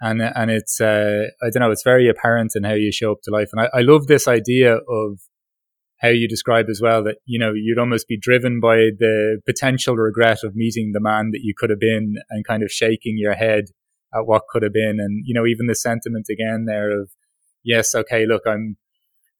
And, 0.00 0.22
and 0.22 0.50
it's, 0.50 0.80
uh, 0.80 1.24
I 1.42 1.50
don't 1.50 1.60
know, 1.60 1.72
it's 1.72 1.82
very 1.82 2.08
apparent 2.08 2.52
in 2.54 2.62
how 2.62 2.74
you 2.74 2.92
show 2.92 3.10
up 3.10 3.18
to 3.24 3.32
life. 3.32 3.48
And 3.52 3.62
I, 3.62 3.78
I 3.78 3.80
love 3.80 4.06
this 4.06 4.28
idea 4.28 4.76
of 4.76 5.18
how 6.00 6.10
you 6.10 6.28
describe 6.28 6.66
as 6.70 6.80
well 6.80 7.02
that, 7.02 7.16
you 7.24 7.38
know, 7.40 7.52
you'd 7.52 7.80
almost 7.80 8.06
be 8.06 8.16
driven 8.16 8.60
by 8.60 8.90
the 8.96 9.40
potential 9.44 9.96
regret 9.96 10.44
of 10.44 10.54
meeting 10.54 10.92
the 10.92 11.00
man 11.00 11.30
that 11.32 11.40
you 11.42 11.54
could 11.56 11.70
have 11.70 11.80
been 11.80 12.14
and 12.30 12.46
kind 12.46 12.62
of 12.62 12.70
shaking 12.70 13.16
your 13.18 13.34
head 13.34 13.64
at 14.14 14.26
what 14.26 14.42
could 14.50 14.62
have 14.62 14.72
been. 14.72 14.98
And, 15.00 15.24
you 15.26 15.34
know, 15.34 15.46
even 15.46 15.66
the 15.66 15.74
sentiment 15.74 16.26
again 16.30 16.66
there 16.68 16.90
of, 16.90 17.10
yes, 17.64 17.94
okay, 17.96 18.24
look, 18.26 18.42
I'm, 18.46 18.76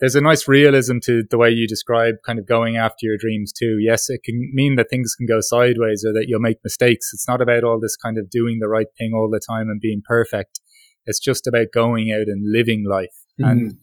there's 0.00 0.14
a 0.14 0.20
nice 0.20 0.46
realism 0.46 0.98
to 1.04 1.24
the 1.28 1.38
way 1.38 1.50
you 1.50 1.66
describe 1.66 2.16
kind 2.24 2.38
of 2.38 2.46
going 2.46 2.76
after 2.76 2.98
your 3.02 3.16
dreams 3.18 3.52
too. 3.52 3.78
Yes, 3.80 4.08
it 4.08 4.22
can 4.24 4.50
mean 4.54 4.76
that 4.76 4.88
things 4.88 5.14
can 5.16 5.26
go 5.26 5.40
sideways 5.40 6.04
or 6.06 6.12
that 6.12 6.26
you'll 6.28 6.40
make 6.40 6.58
mistakes. 6.62 7.10
It's 7.12 7.26
not 7.26 7.40
about 7.40 7.64
all 7.64 7.80
this 7.80 7.96
kind 7.96 8.16
of 8.16 8.30
doing 8.30 8.58
the 8.60 8.68
right 8.68 8.86
thing 8.96 9.12
all 9.14 9.28
the 9.30 9.40
time 9.40 9.68
and 9.68 9.80
being 9.80 10.02
perfect. 10.06 10.60
It's 11.06 11.18
just 11.18 11.46
about 11.46 11.68
going 11.74 12.12
out 12.12 12.28
and 12.28 12.52
living 12.52 12.84
life. 12.88 13.14
Mm-hmm. 13.40 13.50
And, 13.50 13.74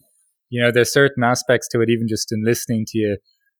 you 0.48 0.62
know, 0.62 0.70
there's 0.70 0.92
certain 0.92 1.22
aspects 1.22 1.68
to 1.68 1.80
it, 1.80 1.90
even 1.90 2.06
just 2.08 2.32
in 2.32 2.44
listening 2.44 2.84
to 2.88 2.98
you. 2.98 3.18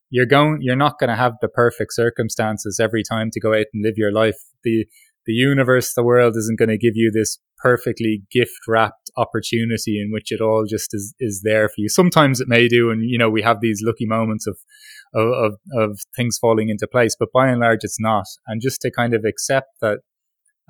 You're 0.08 0.24
going, 0.24 0.58
you're 0.60 0.76
not 0.76 0.98
going 0.98 1.10
to 1.10 1.16
have 1.16 1.34
the 1.42 1.48
perfect 1.48 1.92
circumstances 1.92 2.80
every 2.80 3.02
time 3.02 3.28
to 3.32 3.40
go 3.40 3.52
out 3.52 3.66
and 3.74 3.82
live 3.82 3.94
your 3.96 4.12
life. 4.12 4.38
The, 4.62 4.86
the 5.26 5.32
universe, 5.32 5.92
the 5.92 6.04
world 6.04 6.36
isn't 6.36 6.58
going 6.58 6.68
to 6.68 6.78
give 6.78 6.94
you 6.94 7.10
this 7.12 7.38
perfectly 7.58 8.22
gift 8.30 8.60
wrapped 8.68 9.05
opportunity 9.16 10.00
in 10.00 10.10
which 10.12 10.30
it 10.30 10.40
all 10.40 10.64
just 10.68 10.90
is, 10.92 11.14
is 11.18 11.42
there 11.42 11.68
for 11.68 11.76
you. 11.78 11.88
Sometimes 11.88 12.40
it 12.40 12.48
may 12.48 12.68
do. 12.68 12.90
And, 12.90 13.08
you 13.08 13.18
know, 13.18 13.30
we 13.30 13.42
have 13.42 13.60
these 13.60 13.80
lucky 13.82 14.06
moments 14.06 14.46
of, 14.46 14.58
of, 15.14 15.28
of, 15.32 15.54
of 15.76 15.98
things 16.14 16.38
falling 16.38 16.68
into 16.68 16.86
place, 16.86 17.16
but 17.18 17.32
by 17.32 17.48
and 17.48 17.60
large, 17.60 17.80
it's 17.82 18.00
not. 18.00 18.26
And 18.46 18.60
just 18.60 18.80
to 18.82 18.90
kind 18.90 19.14
of 19.14 19.24
accept 19.24 19.68
that 19.80 20.00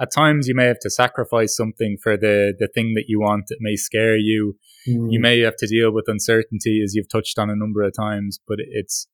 at 0.00 0.10
times 0.14 0.46
you 0.46 0.54
may 0.54 0.66
have 0.66 0.78
to 0.80 0.90
sacrifice 0.90 1.56
something 1.56 1.96
for 2.02 2.16
the, 2.16 2.54
the 2.58 2.68
thing 2.68 2.92
that 2.94 3.04
you 3.08 3.20
want. 3.20 3.44
It 3.48 3.58
may 3.60 3.76
scare 3.76 4.16
you. 4.16 4.56
Mm. 4.86 5.08
You 5.10 5.20
may 5.20 5.40
have 5.40 5.56
to 5.56 5.66
deal 5.66 5.90
with 5.90 6.04
uncertainty 6.06 6.82
as 6.84 6.94
you've 6.94 7.08
touched 7.08 7.38
on 7.38 7.50
a 7.50 7.56
number 7.56 7.82
of 7.82 7.94
times, 7.98 8.38
but 8.46 8.58
it's, 8.60 9.08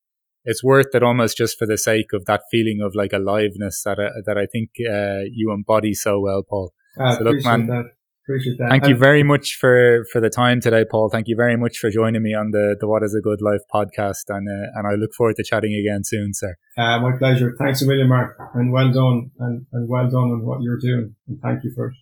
it's 0.44 0.64
worth 0.64 0.92
it 0.92 1.04
almost 1.04 1.36
just 1.36 1.56
for 1.56 1.66
the 1.66 1.78
sake 1.78 2.12
of 2.12 2.24
that 2.24 2.42
feeling 2.50 2.80
of 2.84 2.96
like 2.96 3.12
aliveness 3.12 3.82
that, 3.84 4.00
I, 4.00 4.08
that 4.26 4.36
I 4.36 4.46
think, 4.46 4.70
uh, 4.80 5.22
you 5.32 5.52
embody 5.52 5.94
so 5.94 6.18
well, 6.18 6.42
Paul. 6.42 6.72
I 6.98 7.16
So 7.16 7.22
look, 7.22 7.44
man, 7.44 7.66
that. 7.68 7.84
Appreciate 8.32 8.58
that. 8.58 8.70
Thank 8.70 8.88
you 8.88 8.96
very 8.96 9.22
much 9.22 9.58
for, 9.60 10.06
for 10.10 10.20
the 10.20 10.30
time 10.30 10.60
today, 10.60 10.84
Paul. 10.90 11.10
Thank 11.10 11.28
you 11.28 11.36
very 11.36 11.56
much 11.56 11.76
for 11.76 11.90
joining 11.90 12.22
me 12.22 12.32
on 12.34 12.50
the, 12.50 12.76
the 12.80 12.88
What 12.88 13.02
is 13.02 13.14
a 13.14 13.20
Good 13.20 13.42
Life 13.42 13.60
podcast. 13.72 14.24
And, 14.28 14.48
uh, 14.48 14.78
and 14.78 14.86
I 14.86 14.94
look 14.94 15.10
forward 15.16 15.36
to 15.36 15.44
chatting 15.44 15.74
again 15.74 16.00
soon, 16.04 16.32
sir. 16.32 16.56
Uh, 16.78 16.98
my 17.00 17.12
pleasure. 17.18 17.54
Thanks 17.58 17.82
a 17.82 17.86
million, 17.86 18.08
Mark, 18.08 18.38
and 18.54 18.72
well 18.72 18.90
done, 18.90 19.30
and, 19.38 19.66
and 19.72 19.88
well 19.88 20.08
done 20.08 20.32
on 20.32 20.46
what 20.46 20.62
you're 20.62 20.78
doing. 20.78 21.14
And 21.28 21.40
thank 21.42 21.62
you 21.64 21.72
for 21.74 21.88
it. 21.88 21.94